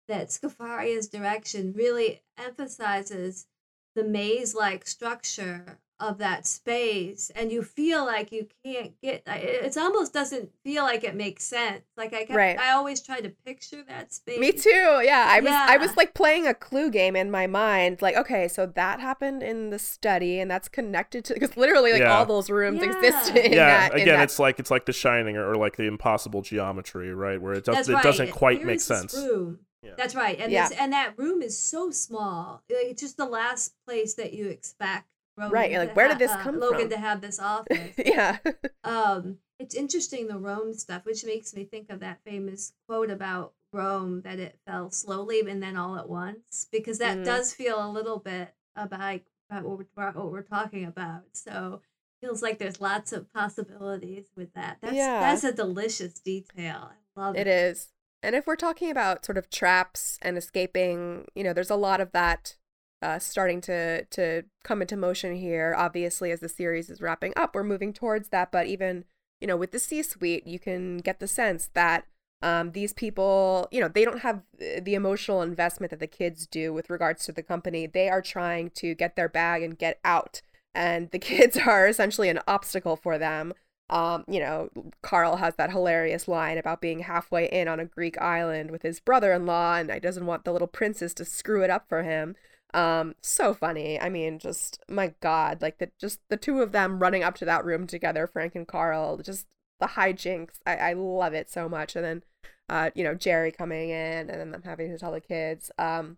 that 0.07 0.29
Scafaria's 0.29 1.07
direction 1.07 1.73
really 1.73 2.21
emphasizes 2.37 3.47
the 3.95 4.03
maze 4.03 4.53
like 4.53 4.85
structure 4.87 5.79
of 6.01 6.17
that 6.17 6.47
space 6.47 7.31
and 7.35 7.51
you 7.51 7.61
feel 7.61 8.03
like 8.05 8.31
you 8.31 8.47
can't 8.65 8.99
get 9.01 9.21
it 9.27 9.77
almost 9.77 10.11
doesn't 10.11 10.49
feel 10.63 10.83
like 10.83 11.03
it 11.03 11.15
makes 11.15 11.43
sense 11.43 11.83
like 11.95 12.13
i 12.13 12.19
kept, 12.19 12.31
right. 12.31 12.59
i 12.59 12.71
always 12.71 13.01
try 13.01 13.21
to 13.21 13.29
picture 13.45 13.83
that 13.87 14.11
space 14.11 14.39
me 14.39 14.51
too 14.51 15.01
yeah 15.03 15.27
i 15.29 15.39
was 15.39 15.49
yeah. 15.49 15.67
i 15.69 15.77
was 15.77 15.95
like 15.95 16.13
playing 16.15 16.47
a 16.47 16.53
clue 16.53 16.89
game 16.89 17.15
in 17.15 17.29
my 17.29 17.45
mind 17.45 18.01
like 18.01 18.15
okay 18.15 18.47
so 18.47 18.65
that 18.65 18.99
happened 18.99 19.43
in 19.43 19.69
the 19.69 19.79
study 19.79 20.39
and 20.39 20.49
that's 20.49 20.67
connected 20.67 21.23
to 21.23 21.33
because 21.35 21.55
literally 21.55 21.91
like 21.91 22.01
yeah. 22.01 22.17
all 22.17 22.25
those 22.25 22.49
rooms 22.49 22.81
yeah. 22.81 22.91
exist 22.91 23.35
in 23.35 23.53
yeah 23.53 23.89
that, 23.89 23.93
again 23.93 24.07
in 24.07 24.13
that. 24.15 24.23
it's 24.23 24.39
like 24.39 24.59
it's 24.59 24.71
like 24.71 24.85
the 24.85 24.93
shining 24.93 25.37
or, 25.37 25.51
or, 25.51 25.55
like 25.55 25.77
the 25.77 25.83
impossible 25.83 26.41
geometry 26.41 27.13
right 27.13 27.39
where 27.39 27.53
it, 27.53 27.63
does, 27.63 27.87
it 27.87 28.01
doesn't 28.01 28.31
quite 28.31 28.57
Here's 28.57 28.67
make 28.67 28.81
sense 28.81 29.13
room. 29.13 29.59
Yeah. 29.83 29.93
That's 29.97 30.13
right, 30.13 30.39
and 30.39 30.51
yeah. 30.51 30.69
and 30.79 30.93
that 30.93 31.17
room 31.17 31.41
is 31.41 31.57
so 31.57 31.89
small. 31.89 32.61
Like, 32.69 32.85
it's 32.85 33.01
just 33.01 33.17
the 33.17 33.25
last 33.25 33.73
place 33.87 34.13
that 34.13 34.31
you 34.31 34.47
expect 34.47 35.07
Roman 35.41 35.53
right. 35.53 35.71
like, 35.73 35.95
where 35.95 36.07
did 36.07 36.19
this 36.19 36.31
uh, 36.31 36.37
come 36.37 36.59
Logan 36.59 36.69
from? 36.69 36.77
Logan 36.77 36.89
to 36.89 36.97
have 36.97 37.21
this 37.21 37.39
office. 37.41 37.93
yeah. 37.97 38.37
um, 38.83 39.37
it's 39.59 39.75
interesting 39.75 40.27
the 40.27 40.37
Rome 40.37 40.73
stuff, 40.73 41.05
which 41.05 41.23
makes 41.25 41.53
me 41.53 41.63
think 41.63 41.89
of 41.89 41.99
that 41.99 42.19
famous 42.25 42.73
quote 42.87 43.09
about 43.09 43.53
Rome 43.73 44.21
that 44.21 44.39
it 44.39 44.59
fell 44.65 44.91
slowly 44.91 45.41
and 45.47 45.61
then 45.61 45.77
all 45.77 45.97
at 45.97 46.09
once, 46.09 46.67
because 46.71 46.97
that 46.99 47.19
mm. 47.19 47.25
does 47.25 47.53
feel 47.53 47.83
a 47.83 47.89
little 47.89 48.19
bit 48.19 48.53
about, 48.75 49.21
about 49.49 49.63
what, 49.63 49.79
we're, 49.95 50.11
what 50.11 50.31
we're 50.31 50.41
talking 50.41 50.85
about. 50.85 51.23
So 51.33 51.81
feels 52.21 52.41
like 52.41 52.59
there's 52.59 52.79
lots 52.79 53.11
of 53.11 53.31
possibilities 53.33 54.27
with 54.35 54.53
that. 54.53 54.77
That's 54.81 54.95
yeah. 54.95 55.19
that's 55.19 55.43
a 55.43 55.51
delicious 55.51 56.13
detail. 56.13 56.91
I 57.17 57.19
love 57.19 57.35
it. 57.35 57.41
It 57.41 57.47
is. 57.47 57.89
And 58.23 58.35
if 58.35 58.45
we're 58.45 58.55
talking 58.55 58.91
about 58.91 59.25
sort 59.25 59.37
of 59.37 59.49
traps 59.49 60.19
and 60.21 60.37
escaping, 60.37 61.25
you 61.33 61.43
know, 61.43 61.53
there's 61.53 61.71
a 61.71 61.75
lot 61.75 61.99
of 61.99 62.11
that 62.11 62.55
uh, 63.01 63.19
starting 63.19 63.61
to 63.61 64.05
to 64.05 64.43
come 64.63 64.81
into 64.81 64.95
motion 64.95 65.35
here. 65.35 65.73
Obviously, 65.77 66.31
as 66.31 66.39
the 66.39 66.49
series 66.49 66.89
is 66.89 67.01
wrapping 67.01 67.33
up, 67.35 67.55
we're 67.55 67.63
moving 67.63 67.93
towards 67.93 68.29
that. 68.29 68.51
But 68.51 68.67
even 68.67 69.05
you 69.41 69.47
know, 69.47 69.57
with 69.57 69.71
the 69.71 69.79
C-suite, 69.79 70.45
you 70.45 70.59
can 70.59 70.99
get 70.99 71.19
the 71.19 71.27
sense 71.27 71.69
that 71.73 72.05
um, 72.43 72.71
these 72.71 72.93
people, 72.93 73.67
you 73.71 73.81
know, 73.81 73.87
they 73.87 74.05
don't 74.05 74.19
have 74.19 74.41
the 74.57 74.93
emotional 74.93 75.41
investment 75.41 75.89
that 75.89 75.99
the 75.99 76.07
kids 76.07 76.47
do 76.47 76.71
with 76.73 76.89
regards 76.89 77.25
to 77.25 77.31
the 77.31 77.43
company. 77.43 77.85
They 77.87 78.09
are 78.09 78.21
trying 78.21 78.69
to 78.75 78.95
get 78.95 79.15
their 79.15 79.29
bag 79.29 79.63
and 79.63 79.77
get 79.77 79.99
out, 80.05 80.41
and 80.73 81.09
the 81.11 81.19
kids 81.19 81.57
are 81.57 81.87
essentially 81.87 82.29
an 82.29 82.39
obstacle 82.47 82.95
for 82.95 83.17
them. 83.17 83.53
Um, 83.89 84.23
you 84.27 84.39
know, 84.39 84.69
Karl 85.01 85.35
has 85.35 85.55
that 85.55 85.71
hilarious 85.71 86.27
line 86.27 86.57
about 86.57 86.79
being 86.79 87.01
halfway 87.01 87.47
in 87.47 87.67
on 87.67 87.79
a 87.79 87.85
Greek 87.85 88.19
island 88.21 88.71
with 88.71 88.83
his 88.83 88.99
brother-in-law, 89.01 89.75
and 89.75 89.91
he 89.91 89.99
doesn't 89.99 90.25
want 90.25 90.45
the 90.45 90.53
little 90.53 90.67
princess 90.67 91.13
to 91.15 91.25
screw 91.25 91.63
it 91.63 91.69
up 91.69 91.89
for 91.89 92.03
him. 92.03 92.35
Um, 92.73 93.15
so 93.21 93.53
funny. 93.53 93.99
I 93.99 94.09
mean, 94.09 94.39
just 94.39 94.79
my 94.87 95.13
God, 95.19 95.61
like 95.61 95.79
the 95.79 95.91
just 95.99 96.19
the 96.29 96.37
two 96.37 96.61
of 96.61 96.71
them 96.71 96.99
running 96.99 97.23
up 97.23 97.35
to 97.35 97.45
that 97.45 97.65
room 97.65 97.87
together, 97.87 98.27
Frank 98.27 98.55
and 98.55 98.67
Karl, 98.67 99.17
just 99.17 99.47
the 99.79 99.87
hijinks. 99.87 100.59
I, 100.65 100.75
I 100.77 100.93
love 100.93 101.33
it 101.33 101.49
so 101.49 101.67
much. 101.67 101.95
And 101.95 102.05
then, 102.05 102.23
uh, 102.69 102.91
you 102.95 103.03
know, 103.03 103.15
Gerri 103.15 103.55
coming 103.55 103.89
in 103.89 104.29
and 104.29 104.29
then 104.29 104.51
them 104.51 104.63
having 104.63 104.89
to 104.89 104.97
tell 104.97 105.11
the 105.11 105.19
kids. 105.19 105.71
Um, 105.77 106.17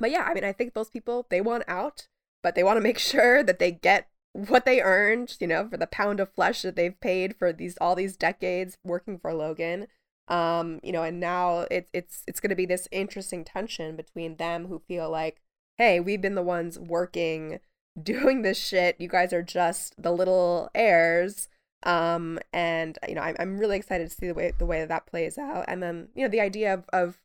but 0.00 0.10
yeah, 0.10 0.22
I 0.22 0.34
mean, 0.34 0.44
I 0.44 0.52
think 0.52 0.74
those 0.74 0.90
people 0.90 1.26
they 1.30 1.40
want 1.40 1.64
out, 1.68 2.08
but 2.42 2.54
they 2.56 2.64
want 2.64 2.78
to 2.78 2.82
make 2.82 2.98
sure 2.98 3.42
that 3.44 3.60
they 3.60 3.70
get 3.70 4.08
what 4.32 4.64
they 4.64 4.80
earned, 4.80 5.36
you 5.40 5.46
know, 5.46 5.68
for 5.68 5.76
the 5.76 5.86
pound 5.86 6.18
of 6.18 6.32
flesh 6.32 6.62
that 6.62 6.74
they've 6.74 6.98
paid 7.00 7.36
for 7.36 7.52
these 7.52 7.76
all 7.78 7.94
these 7.94 8.16
decades 8.16 8.78
working 8.82 9.18
for 9.18 9.32
Logan. 9.32 9.86
Um, 10.28 10.80
you 10.82 10.92
know, 10.92 11.02
and 11.02 11.20
now 11.20 11.66
it's 11.70 11.90
it's 11.92 12.22
it's 12.26 12.40
to 12.40 12.54
be 12.54 12.66
this 12.66 12.88
interesting 12.90 13.44
tension 13.44 13.94
between 13.94 14.36
them 14.36 14.66
who 14.66 14.80
feel 14.88 15.10
like 15.10 15.41
hey, 15.78 16.00
we've 16.00 16.20
been 16.20 16.34
the 16.34 16.42
ones 16.42 16.78
working, 16.78 17.60
doing 18.00 18.42
this 18.42 18.58
shit. 18.58 18.96
You 18.98 19.08
guys 19.08 19.32
are 19.32 19.42
just 19.42 20.00
the 20.00 20.12
little 20.12 20.70
heirs. 20.74 21.48
Um, 21.84 22.38
and 22.52 22.98
you 23.08 23.14
know, 23.14 23.22
I'm 23.22 23.36
I'm 23.38 23.58
really 23.58 23.76
excited 23.76 24.08
to 24.08 24.14
see 24.14 24.28
the 24.28 24.34
way 24.34 24.52
the 24.56 24.66
way 24.66 24.80
that, 24.80 24.88
that 24.88 25.06
plays 25.06 25.36
out. 25.38 25.64
And 25.68 25.82
then 25.82 26.08
you 26.14 26.22
know, 26.22 26.30
the 26.30 26.40
idea 26.40 26.72
of 26.72 26.84
of 26.92 27.20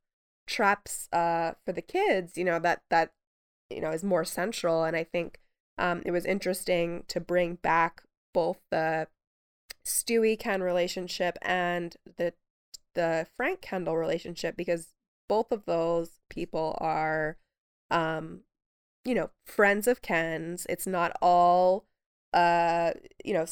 traps 0.47 1.09
uh 1.11 1.51
for 1.65 1.73
the 1.73 1.81
kids, 1.81 2.37
you 2.37 2.43
know, 2.43 2.59
that 2.59 2.81
that 2.89 3.11
you 3.69 3.81
know 3.81 3.91
is 3.91 4.03
more 4.03 4.25
central. 4.25 4.83
And 4.83 4.95
I 4.95 5.03
think 5.03 5.39
um 5.77 6.01
it 6.05 6.11
was 6.11 6.25
interesting 6.25 7.03
to 7.09 7.19
bring 7.19 7.55
back 7.55 8.01
both 8.33 8.57
the 8.71 9.07
Stewy 9.85 10.37
Ken 10.37 10.61
relationship 10.61 11.37
and 11.41 11.95
the 12.17 12.33
the 12.95 13.27
Frank 13.37 13.61
Kendall 13.61 13.95
relationship 13.95 14.57
because 14.57 14.93
both 15.29 15.51
of 15.51 15.65
those 15.65 16.19
people 16.29 16.75
are 16.81 17.37
um 17.91 18.41
you 19.05 19.15
know 19.15 19.29
friends 19.45 19.87
of 19.87 20.01
ken's 20.01 20.65
it's 20.69 20.87
not 20.87 21.11
all 21.21 21.85
uh 22.33 22.91
you 23.23 23.33
know 23.33 23.45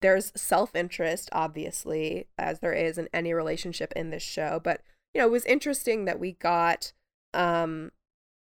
there's 0.00 0.32
self-interest 0.34 1.28
obviously 1.32 2.28
as 2.38 2.60
there 2.60 2.72
is 2.72 2.98
in 2.98 3.08
any 3.12 3.32
relationship 3.32 3.92
in 3.96 4.10
this 4.10 4.22
show 4.22 4.60
but 4.62 4.82
you 5.12 5.20
know 5.20 5.26
it 5.26 5.30
was 5.30 5.44
interesting 5.46 6.04
that 6.04 6.20
we 6.20 6.32
got 6.32 6.92
um 7.32 7.90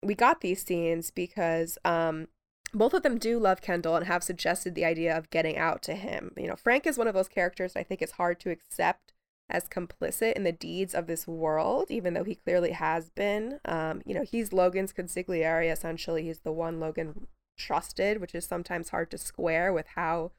we 0.03 0.15
got 0.15 0.41
these 0.41 0.63
scenes 0.63 1.11
because 1.11 1.79
um 1.85 2.29
both 2.73 2.95
of 2.95 3.03
them 3.03 3.19
do 3.19 3.39
love 3.39 3.61
Kendall 3.61 3.97
and 3.97 4.07
have 4.07 4.23
suggested 4.23 4.75
the 4.75 4.85
idea 4.85 5.17
of 5.17 5.31
getting 5.31 5.57
out 5.59 5.83
to 5.83 5.95
him. 5.95 6.33
You 6.37 6.47
know, 6.47 6.57
Frank 6.57 6.87
is 6.87 6.97
one 6.97 7.09
of 7.09 7.15
those 7.15 7.29
characters 7.29 7.75
I 7.77 7.83
think 7.83 8.01
it's 8.01 8.13
hard 8.13 8.39
to 8.41 8.51
accept 8.51 9.13
as 9.51 9.69
complicit 9.69 10.35
in 10.35 10.45
the 10.45 10.53
deeds 10.53 10.95
of 10.95 11.07
this 11.07 11.27
world, 11.27 11.91
even 11.91 12.15
though 12.15 12.25
he 12.25 12.37
clearly 12.37 12.71
has 12.71 13.11
been. 13.11 13.61
Um, 13.65 14.03
you 14.07 14.15
know, 14.15 14.23
he's 14.23 14.53
Logan's 14.53 14.93
consigliere, 14.93 15.71
essentially. 15.71 16.25
He's 16.25 16.41
the 16.41 16.53
one 16.53 16.81
Logan 16.81 17.27
trusted, 17.59 18.21
which 18.21 18.35
is 18.35 18.47
sometimes 18.47 18.89
hard 18.89 19.11
to 19.11 19.19
square 19.19 19.73
with 19.73 19.87
how 19.95 20.33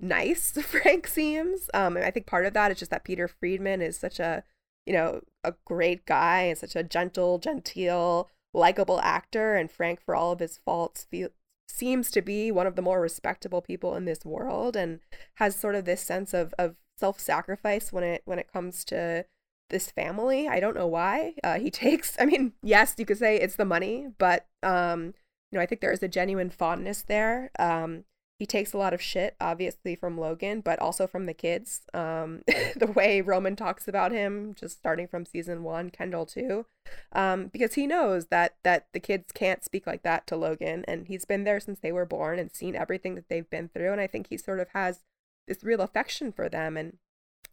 nice 0.00 0.52
Frank 0.62 1.06
seems. 1.06 1.70
Um, 1.74 1.96
and 1.96 2.04
I 2.04 2.10
think 2.10 2.26
part 2.26 2.46
of 2.46 2.54
that 2.54 2.70
is 2.70 2.78
just 2.78 2.90
that 2.90 3.04
Peter 3.04 3.26
Friedman 3.26 3.82
is 3.82 3.98
such 3.98 4.20
a, 4.20 4.44
you 4.86 4.92
know, 4.92 5.22
a 5.42 5.54
great 5.64 6.06
guy 6.06 6.42
and 6.42 6.58
such 6.58 6.76
a 6.76 6.82
gentle, 6.82 7.38
genteel, 7.38 8.28
likable 8.54 9.00
actor. 9.00 9.54
And 9.56 9.70
Frank, 9.70 10.00
for 10.00 10.14
all 10.14 10.32
of 10.32 10.40
his 10.40 10.58
faults, 10.58 11.06
feel, 11.10 11.30
seems 11.68 12.10
to 12.10 12.22
be 12.22 12.50
one 12.50 12.66
of 12.66 12.76
the 12.76 12.82
more 12.82 13.00
respectable 13.00 13.60
people 13.60 13.94
in 13.94 14.04
this 14.04 14.24
world 14.24 14.76
and 14.76 15.00
has 15.34 15.56
sort 15.56 15.74
of 15.74 15.84
this 15.84 16.02
sense 16.02 16.32
of, 16.32 16.54
of 16.58 16.76
self-sacrifice 16.98 17.92
when 17.92 18.04
it 18.04 18.22
when 18.24 18.38
it 18.38 18.52
comes 18.52 18.84
to 18.86 19.24
this 19.70 19.90
family. 19.90 20.48
I 20.48 20.60
don't 20.60 20.76
know 20.76 20.86
why. 20.86 21.34
Uh, 21.44 21.58
he 21.58 21.70
takes 21.84 22.16
I 22.18 22.24
mean, 22.26 22.52
yes, 22.62 22.94
you 22.98 23.06
could 23.06 23.18
say 23.18 23.36
it's 23.36 23.56
the 23.56 23.64
money, 23.64 24.08
but 24.18 24.46
um, 24.62 25.14
you 25.50 25.58
know, 25.58 25.60
I 25.60 25.66
think 25.66 25.80
there 25.80 25.92
is 25.92 26.02
a 26.02 26.08
genuine 26.08 26.50
fondness 26.50 27.02
there. 27.02 27.50
Um, 27.58 28.04
he 28.38 28.46
takes 28.46 28.72
a 28.72 28.78
lot 28.78 28.94
of 28.94 29.02
shit, 29.02 29.34
obviously, 29.40 29.96
from 29.96 30.16
Logan, 30.16 30.60
but 30.60 30.78
also 30.78 31.08
from 31.08 31.26
the 31.26 31.34
kids. 31.34 31.80
Um, 31.92 32.42
the 32.76 32.92
way 32.94 33.20
Roman 33.20 33.56
talks 33.56 33.88
about 33.88 34.12
him, 34.12 34.54
just 34.54 34.78
starting 34.78 35.08
from 35.08 35.26
season 35.26 35.64
one, 35.64 35.90
Kendall 35.90 36.24
too, 36.24 36.66
um, 37.12 37.48
because 37.48 37.74
he 37.74 37.86
knows 37.86 38.26
that 38.26 38.54
that 38.62 38.86
the 38.92 39.00
kids 39.00 39.32
can't 39.32 39.64
speak 39.64 39.88
like 39.88 40.04
that 40.04 40.26
to 40.28 40.36
Logan, 40.36 40.84
and 40.86 41.08
he's 41.08 41.24
been 41.24 41.42
there 41.42 41.58
since 41.58 41.80
they 41.80 41.90
were 41.90 42.06
born 42.06 42.38
and 42.38 42.54
seen 42.54 42.76
everything 42.76 43.16
that 43.16 43.28
they've 43.28 43.50
been 43.50 43.68
through, 43.68 43.90
and 43.90 44.00
I 44.00 44.06
think 44.06 44.28
he 44.28 44.36
sort 44.36 44.60
of 44.60 44.68
has 44.68 45.00
this 45.48 45.64
real 45.64 45.80
affection 45.80 46.30
for 46.32 46.48
them, 46.48 46.76
and 46.76 46.98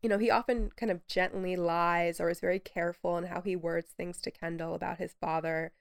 you 0.02 0.10
know, 0.10 0.18
he 0.20 0.30
often 0.30 0.70
kind 0.76 0.92
of 0.92 1.08
gently 1.08 1.56
lies 1.56 2.20
or 2.20 2.30
is 2.30 2.40
very 2.40 2.60
careful 2.60 3.18
in 3.18 3.26
how 3.26 3.42
he 3.42 3.56
words 3.56 3.88
things 3.98 4.22
to 4.22 4.32
Kendall 4.32 4.76
about 4.76 5.00
his 5.00 5.16
father. 5.20 5.72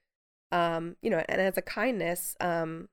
Um, 0.51 0.95
you 1.01 1.11
know, 1.11 1.23
and 1.29 1.41
as 1.41 1.57
a 1.57 1.61
kindness, 1.61 2.35
um, 2.39 2.89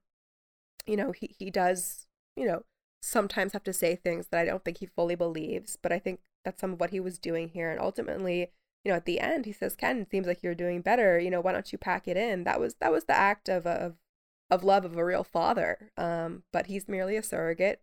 you 0.87 0.97
know, 0.97 1.13
he, 1.13 1.35
he 1.39 1.51
does, 1.51 2.07
you 2.37 2.47
know, 2.47 2.65
sometimes 3.01 3.53
have 3.53 3.65
to 3.65 3.73
say 3.73 3.97
things 3.97 4.29
that 4.29 4.41
I 4.41 4.45
don't 4.45 4.65
think 4.65 4.79
he 4.79 4.87
fully 4.87 5.15
believes, 5.15 5.79
but 5.81 5.93
I 5.93 5.99
think 5.99 6.21
that's 6.45 6.61
some 6.61 6.75
of 6.75 6.81
what 6.81 6.91
he 6.91 7.01
was 7.01 7.19
doing 7.19 7.49
here. 7.49 7.71
And 7.71 7.81
ultimately, 7.81 8.51
you 8.85 8.91
know, 8.91 8.97
at 8.97 9.07
the 9.07 9.21
end, 9.21 9.47
he 9.47 9.53
says, 9.53 9.77
"Ken, 9.77 10.01
it 10.01 10.11
seems 10.11 10.27
like 10.27 10.43
you're 10.43 10.55
doing 10.55 10.83
better. 10.83 11.19
You 11.19 11.31
know, 11.31 11.41
why 11.41 11.53
don't 11.53 11.73
you 11.73 11.79
pack 11.79 12.09
it 12.09 12.17
in?" 12.17 12.45
That 12.45 12.61
was 12.61 12.75
that 12.81 12.93
was 12.93 13.05
the 13.05 13.17
act 13.17 13.49
of 13.49 13.67
of 13.67 13.97
of 14.51 14.65
love 14.65 14.85
of 14.85 14.97
a 14.97 15.05
real 15.05 15.25
father. 15.25 15.91
Um, 15.97 16.43
but 16.53 16.67
he's 16.67 16.89
merely 16.89 17.17
a 17.17 17.23
surrogate. 17.23 17.81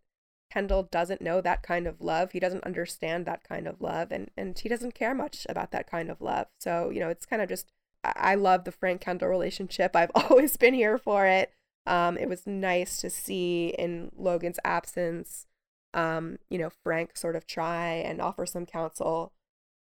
Kendall 0.51 0.83
doesn't 0.83 1.21
know 1.21 1.41
that 1.41 1.63
kind 1.63 1.87
of 1.87 2.01
love. 2.01 2.31
He 2.31 2.39
doesn't 2.39 2.63
understand 2.63 3.25
that 3.25 3.47
kind 3.47 3.67
of 3.67 3.81
love, 3.81 4.11
and 4.11 4.29
and 4.37 4.57
he 4.57 4.69
doesn't 4.69 4.95
care 4.95 5.13
much 5.13 5.45
about 5.49 5.71
that 5.71 5.89
kind 5.89 6.09
of 6.09 6.21
love. 6.21 6.47
So 6.59 6.89
you 6.89 6.99
know, 6.99 7.09
it's 7.09 7.25
kind 7.25 7.41
of 7.41 7.49
just 7.49 7.71
I 8.03 8.35
love 8.35 8.63
the 8.63 8.71
Frank 8.71 9.01
Kendall 9.01 9.29
relationship. 9.29 9.91
I've 9.95 10.11
always 10.15 10.57
been 10.57 10.73
here 10.73 10.97
for 10.97 11.25
it. 11.25 11.53
Um, 11.85 12.17
it 12.17 12.29
was 12.29 12.45
nice 12.45 12.97
to 12.97 13.09
see 13.09 13.73
in 13.77 14.11
Logan's 14.15 14.59
absence, 14.63 15.47
um, 15.93 16.37
you 16.49 16.57
know, 16.59 16.69
Frank 16.83 17.17
sort 17.17 17.35
of 17.35 17.47
try 17.47 17.93
and 17.93 18.21
offer 18.21 18.45
some 18.45 18.65
counsel. 18.65 19.33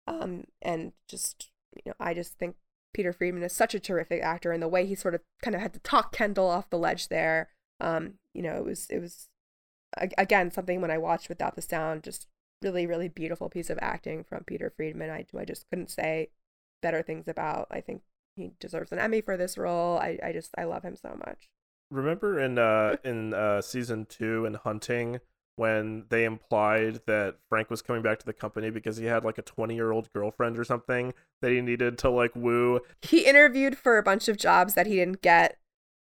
Um, 0.07 0.45
and 0.63 0.93
just, 1.09 1.51
you 1.75 1.83
know, 1.87 1.95
I 1.99 2.15
just 2.15 2.35
think 2.35 2.57
Peter 2.95 3.13
Friedman 3.13 3.43
is 3.43 3.53
such 3.53 3.75
a 3.75 3.81
terrific 3.81 4.23
actor 4.23 4.53
and 4.53 4.63
the 4.63 4.69
way 4.69 4.87
he 4.87 4.95
sort 4.95 5.15
of 5.17 5.23
kind 5.43 5.57
of 5.57 5.61
had 5.61 5.73
to 5.73 5.81
talk 5.81 6.13
Kendall 6.13 6.49
off 6.49 6.71
the 6.71 6.79
ledge 6.79 7.09
there. 7.09 7.49
Um, 7.81 8.15
you 8.33 8.43
know, 8.43 8.57
it 8.57 8.65
was, 8.65 8.87
it 8.89 9.01
was, 9.01 9.29
again, 9.97 10.51
something 10.51 10.81
when 10.81 10.91
I 10.91 10.99
watched 10.99 11.29
without 11.29 11.57
the 11.57 11.63
sound, 11.63 12.03
just 12.03 12.27
really, 12.63 12.87
really 12.87 13.09
beautiful 13.09 13.49
piece 13.49 13.71
of 13.71 13.79
acting 13.81 14.25
from 14.25 14.45
Peter 14.45 14.73
Friedman. 14.77 15.11
I, 15.11 15.27
I 15.39 15.45
just 15.45 15.69
couldn't 15.71 15.91
say 15.91 16.31
better 16.83 17.03
things 17.03 17.29
about. 17.29 17.69
I 17.71 17.81
think 17.81 18.03
he 18.37 18.53
deserves 18.61 18.93
an 18.93 18.99
Emmy 18.99 19.21
for 19.21 19.37
this 19.37 19.57
role. 19.57 19.99
I, 19.99 20.19
I 20.23 20.33
just, 20.33 20.51
I 20.59 20.65
love 20.65 20.83
him 20.83 20.97
so 20.97 21.17
much 21.27 21.49
remember 21.91 22.41
in 22.41 22.59
uh 22.59 22.97
in 23.05 23.35
uh 23.35 23.61
season 23.61 24.07
two 24.07 24.45
in 24.45 24.55
hunting 24.55 25.21
when 25.57 26.05
they 26.11 26.25
implied 26.25 27.01
that 27.07 27.37
frank 27.49 27.71
was 27.71 27.81
coming 27.81 28.03
back 28.03 28.19
to 28.19 28.27
the 28.27 28.33
company 28.33 28.69
because 28.69 28.99
he 28.99 29.07
had 29.07 29.25
like 29.25 29.39
a 29.39 29.43
20 29.43 29.75
year 29.75 29.91
old 29.91 30.13
girlfriend 30.13 30.59
or 30.59 30.65
something 30.65 31.15
that 31.41 31.51
he 31.51 31.61
needed 31.61 31.97
to 31.97 32.11
like 32.11 32.35
woo 32.35 32.81
he 33.03 33.25
interviewed 33.25 33.77
for 33.77 33.97
a 33.97 34.03
bunch 34.03 34.29
of 34.29 34.37
jobs 34.37 34.75
that 34.75 34.87
he 34.87 34.97
didn't 34.97 35.23
get 35.23 35.57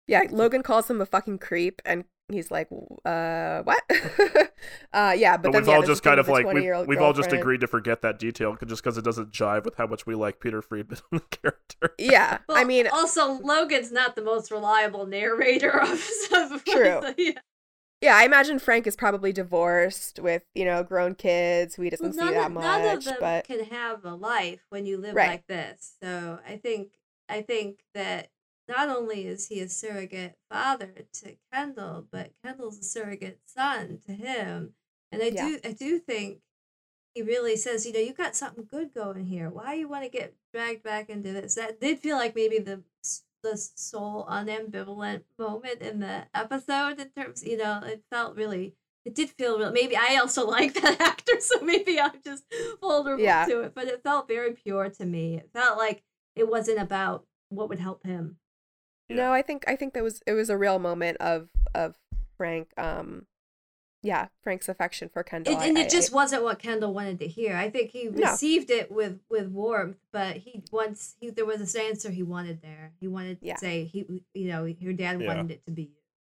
yeah 0.06 0.22
logan 0.30 0.62
calls 0.62 0.88
him 0.88 1.00
a 1.00 1.06
fucking 1.06 1.38
creep 1.38 1.82
and 1.84 2.04
he's 2.32 2.50
like, 2.50 2.68
uh, 3.04 3.62
what? 3.62 3.82
uh, 4.92 5.14
yeah, 5.16 5.36
but, 5.36 5.44
but 5.44 5.52
then, 5.52 5.62
we've 5.62 5.68
yeah, 5.68 5.74
all 5.74 5.82
just 5.82 6.02
kind 6.02 6.18
of 6.18 6.28
like 6.28 6.46
we've, 6.46 6.86
we've 6.86 7.00
all 7.00 7.12
just 7.12 7.32
agreed 7.32 7.60
to 7.60 7.66
forget 7.66 8.02
that 8.02 8.18
detail 8.18 8.56
just 8.66 8.82
because 8.82 8.98
it 8.98 9.04
doesn't 9.04 9.30
jive 9.30 9.64
with 9.64 9.76
how 9.76 9.86
much 9.86 10.06
we 10.06 10.14
like 10.14 10.40
Peter 10.40 10.62
Friedman 10.62 10.98
the 11.10 11.20
character. 11.20 11.94
Yeah, 11.98 12.38
well, 12.48 12.56
I 12.56 12.64
mean, 12.64 12.86
also 12.88 13.32
Logan's 13.32 13.92
not 13.92 14.16
the 14.16 14.22
most 14.22 14.50
reliable 14.50 15.06
narrator 15.06 15.80
of 15.80 15.98
stuff. 15.98 16.64
True. 16.64 17.02
yeah. 17.16 17.32
Yeah, 18.00 18.16
I 18.16 18.24
imagine 18.24 18.58
Frank 18.58 18.88
is 18.88 18.96
probably 18.96 19.32
divorced 19.32 20.18
with 20.18 20.42
you 20.54 20.64
know 20.64 20.82
grown 20.82 21.14
kids 21.14 21.76
who 21.76 21.82
he 21.82 21.90
doesn't 21.90 22.16
well, 22.16 22.28
see 22.28 22.34
that 22.34 22.46
of, 22.46 22.52
much. 22.52 22.64
None 22.64 22.96
of 22.96 23.04
them 23.04 23.16
but... 23.20 23.46
can 23.46 23.64
have 23.66 24.04
a 24.04 24.14
life 24.14 24.60
when 24.70 24.86
you 24.86 24.98
live 24.98 25.14
right. 25.14 25.30
like 25.30 25.46
this. 25.46 25.94
So 26.02 26.40
I 26.46 26.56
think 26.56 26.98
I 27.28 27.42
think 27.42 27.84
that 27.94 28.28
not 28.72 28.88
only 28.88 29.26
is 29.26 29.48
he 29.48 29.60
a 29.60 29.68
surrogate 29.68 30.34
father 30.50 30.92
to 31.12 31.36
Kendall, 31.52 32.06
but 32.10 32.32
Kendall's 32.42 32.78
a 32.78 32.82
surrogate 32.82 33.40
son 33.46 33.98
to 34.06 34.12
him. 34.12 34.72
And 35.10 35.22
I 35.22 35.26
yeah. 35.26 35.46
do 35.46 35.58
I 35.64 35.72
do 35.72 35.98
think 35.98 36.38
he 37.14 37.22
really 37.22 37.56
says, 37.56 37.84
you 37.86 37.92
know, 37.92 38.00
you 38.00 38.14
got 38.14 38.34
something 38.34 38.64
good 38.64 38.94
going 38.94 39.26
here. 39.26 39.50
Why 39.50 39.74
you 39.74 39.88
want 39.88 40.04
to 40.04 40.08
get 40.08 40.34
dragged 40.54 40.82
back 40.82 41.10
into 41.10 41.32
this? 41.32 41.56
That 41.56 41.80
did 41.80 41.98
feel 41.98 42.16
like 42.16 42.34
maybe 42.34 42.58
the 42.58 42.82
the 43.42 43.56
sole 43.56 44.24
unambivalent 44.30 45.22
moment 45.36 45.82
in 45.82 45.98
the 45.98 46.26
episode 46.32 47.00
in 47.00 47.10
terms, 47.10 47.42
you 47.42 47.56
know, 47.56 47.80
it 47.84 48.04
felt 48.10 48.36
really 48.36 48.74
it 49.04 49.14
did 49.14 49.30
feel 49.30 49.58
real. 49.58 49.72
Maybe 49.72 49.96
I 49.96 50.16
also 50.16 50.46
like 50.58 50.74
that 50.74 51.00
actor, 51.00 51.40
so 51.40 51.60
maybe 51.60 52.00
I'm 52.00 52.22
just 52.24 52.44
vulnerable 52.80 53.22
yeah. 53.22 53.44
to 53.46 53.62
it. 53.62 53.74
But 53.74 53.88
it 53.88 54.02
felt 54.02 54.28
very 54.28 54.52
pure 54.52 54.88
to 54.88 55.04
me. 55.04 55.36
It 55.36 55.50
felt 55.52 55.76
like 55.76 56.02
it 56.36 56.48
wasn't 56.48 56.80
about 56.80 57.26
what 57.50 57.68
would 57.68 57.80
help 57.80 58.04
him. 58.06 58.36
Yeah. 59.12 59.24
No, 59.24 59.32
I 59.32 59.42
think 59.42 59.64
I 59.66 59.76
think 59.76 59.94
that 59.94 60.02
was 60.02 60.22
it 60.26 60.32
was 60.32 60.50
a 60.50 60.56
real 60.56 60.78
moment 60.78 61.18
of 61.18 61.48
of 61.74 61.96
Frank 62.36 62.72
um 62.76 63.26
yeah, 64.04 64.28
Frank's 64.42 64.68
affection 64.68 65.08
for 65.08 65.22
Kendall. 65.22 65.54
It, 65.54 65.68
and 65.68 65.78
I, 65.78 65.82
it 65.82 65.90
just 65.90 66.12
I, 66.12 66.16
wasn't 66.16 66.42
what 66.42 66.58
Kendall 66.58 66.92
wanted 66.92 67.20
to 67.20 67.28
hear. 67.28 67.56
I 67.56 67.70
think 67.70 67.92
he 67.92 68.08
received 68.08 68.68
no. 68.70 68.76
it 68.76 68.90
with 68.90 69.20
with 69.30 69.48
warmth, 69.48 69.98
but 70.12 70.38
he 70.38 70.62
once 70.72 71.14
he 71.20 71.30
there 71.30 71.46
was 71.46 71.58
this 71.58 71.76
answer 71.76 72.10
he 72.10 72.22
wanted 72.22 72.62
there. 72.62 72.92
He 73.00 73.06
wanted 73.06 73.40
to 73.40 73.46
yeah. 73.46 73.56
say 73.56 73.84
he 73.84 74.04
you 74.34 74.48
know 74.48 74.64
your 74.64 74.92
dad 74.92 75.20
yeah. 75.20 75.28
wanted 75.28 75.52
it 75.52 75.64
to 75.66 75.70
be. 75.70 75.92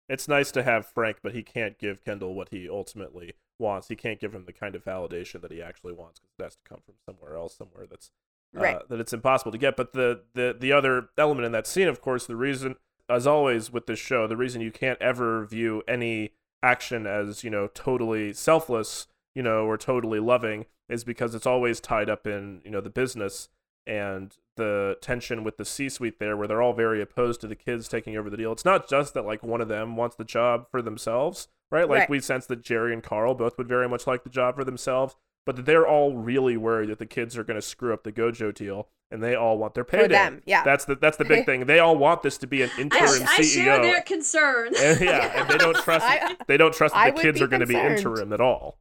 It's 0.09 0.29
nice 0.29 0.51
to 0.51 0.63
have 0.63 0.87
Frank, 0.87 1.17
but 1.21 1.33
he 1.33 1.43
can't 1.43 1.77
give 1.77 2.03
Kendall 2.05 2.33
what 2.33 2.49
he 2.49 2.69
ultimately 2.69 3.33
wants. 3.59 3.89
He 3.89 3.97
can't 3.97 4.21
give 4.21 4.33
him 4.33 4.45
the 4.45 4.53
kind 4.53 4.73
of 4.73 4.85
validation 4.85 5.41
that 5.41 5.51
he 5.51 5.61
actually 5.61 5.91
wants 5.91 6.21
because 6.21 6.35
it 6.39 6.43
has 6.43 6.55
to 6.55 6.63
come 6.63 6.79
from 6.85 6.95
somewhere 7.05 7.35
else, 7.35 7.57
somewhere 7.57 7.85
that's 7.89 8.11
uh, 8.55 8.61
right. 8.61 8.89
that 8.89 8.99
it's 8.99 9.13
impossible 9.13 9.51
to 9.51 9.57
get. 9.57 9.75
But 9.75 9.93
the 9.93 10.21
the 10.33 10.55
the 10.57 10.71
other 10.71 11.09
element 11.17 11.45
in 11.45 11.51
that 11.53 11.67
scene, 11.67 11.87
of 11.87 12.01
course, 12.01 12.25
the 12.25 12.35
reason, 12.35 12.75
as 13.09 13.27
always 13.27 13.71
with 13.71 13.87
this 13.87 13.99
show, 13.99 14.27
the 14.27 14.37
reason 14.37 14.61
you 14.61 14.71
can't 14.71 15.01
ever 15.01 15.45
view 15.45 15.83
any 15.87 16.31
action 16.63 17.05
as 17.05 17.43
you 17.43 17.49
know 17.49 17.67
totally 17.73 18.33
selfless, 18.33 19.07
you 19.35 19.43
know, 19.43 19.65
or 19.65 19.77
totally 19.77 20.19
loving, 20.19 20.65
is 20.89 21.03
because 21.03 21.35
it's 21.35 21.45
always 21.45 21.79
tied 21.79 22.09
up 22.09 22.27
in 22.27 22.61
you 22.63 22.71
know 22.71 22.81
the 22.81 22.89
business 22.89 23.49
and 23.85 24.35
the 24.57 24.97
tension 25.01 25.43
with 25.43 25.57
the 25.57 25.63
C-suite 25.63 26.19
there, 26.19 26.35
where 26.35 26.47
they're 26.47 26.61
all 26.61 26.73
very 26.73 27.01
opposed 27.01 27.39
to 27.41 27.47
the 27.47 27.55
kids 27.55 27.87
taking 27.87 28.17
over 28.17 28.29
the 28.29 28.35
deal. 28.35 28.51
It's 28.51 28.65
not 28.65 28.89
just 28.89 29.13
that 29.13 29.25
like 29.25 29.43
one 29.43 29.61
of 29.61 29.69
them 29.69 29.95
wants 29.95 30.15
the 30.15 30.25
job 30.25 30.67
for 30.69 30.81
themselves, 30.81 31.47
right? 31.71 31.87
Like 31.87 31.99
right. 31.99 32.09
we 32.09 32.19
sense 32.19 32.45
that 32.47 32.63
Gerri 32.63 32.91
and 32.91 33.03
Karl 33.03 33.33
both 33.33 33.57
would 33.57 33.67
very 33.67 33.87
much 33.87 34.05
like 34.05 34.23
the 34.23 34.29
job 34.29 34.55
for 34.55 34.65
themselves, 34.65 35.15
but 35.47 35.65
they're 35.65 35.87
all 35.87 36.13
really 36.13 36.57
worried 36.57 36.89
that 36.89 36.99
the 36.99 37.05
kids 37.05 37.37
are 37.37 37.43
going 37.45 37.55
to 37.55 37.61
screw 37.61 37.93
up 37.93 38.03
the 38.03 38.11
Gojo 38.11 38.53
deal, 38.53 38.89
and 39.09 39.23
they 39.23 39.33
all 39.33 39.57
want 39.57 39.75
their 39.75 39.85
payday. 39.85 40.03
For 40.03 40.09
them, 40.09 40.41
yeah. 40.45 40.61
That's 40.65 40.83
the 40.83 40.95
that's 40.95 41.15
the 41.15 41.23
big 41.23 41.45
thing. 41.45 41.65
They 41.65 41.79
all 41.79 41.95
want 41.95 42.21
this 42.21 42.37
to 42.39 42.47
be 42.47 42.63
an 42.63 42.69
interim 42.77 43.23
I, 43.23 43.37
I 43.37 43.39
CEO. 43.39 43.39
I 43.39 43.41
share 43.43 43.81
their 43.81 44.01
concern. 44.01 44.73
And, 44.77 44.99
yeah, 44.99 45.39
and 45.39 45.49
they 45.49 45.57
don't 45.57 45.77
trust 45.83 46.05
I, 46.05 46.35
they 46.47 46.57
don't 46.57 46.73
trust 46.73 46.93
that 46.93 47.15
the 47.15 47.21
kids 47.21 47.41
are 47.41 47.47
going 47.47 47.61
to 47.61 47.65
be 47.65 47.77
interim 47.77 48.33
at 48.33 48.41
all. 48.41 48.77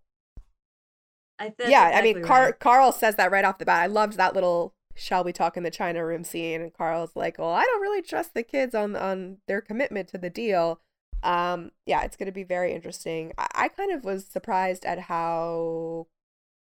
I 1.39 1.55
yeah, 1.61 1.89
exactly 1.89 2.11
I 2.11 2.15
mean, 2.15 2.25
Car- 2.25 2.53
Karl 2.53 2.91
says 2.91 3.15
that 3.15 3.31
right 3.31 3.45
off 3.45 3.59
the 3.59 3.65
bat. 3.65 3.83
I 3.83 3.87
loved 3.87 4.17
that 4.17 4.35
little 4.35 4.75
"shall 4.97 5.23
we 5.23 5.33
talk 5.33 5.57
in 5.57 5.63
the 5.63 5.71
China 5.71 6.05
room" 6.05 6.25
scene, 6.25 6.61
and 6.63 6.75
Karl's 6.75 7.15
like, 7.15 7.39
"Well, 7.39 7.53
I 7.53 7.65
don't 7.65 7.81
really 7.81 8.03
trust 8.03 8.35
the 8.35 8.43
kids 8.43 8.75
on 8.75 8.97
on 8.97 9.37
their 9.47 9.61
commitment 9.61 10.09
to 10.09 10.19
the 10.19 10.31
deal." 10.31 10.81
Um, 11.23 11.71
yeah, 11.87 12.03
it's 12.03 12.17
going 12.17 12.27
to 12.27 12.33
be 12.33 12.43
very 12.43 12.73
interesting. 12.73 13.33
I, 13.39 13.47
I 13.55 13.69
kind 13.69 13.93
of 13.93 14.05
was 14.05 14.27
surprised 14.27 14.85
at 14.85 14.99
how 14.99 16.09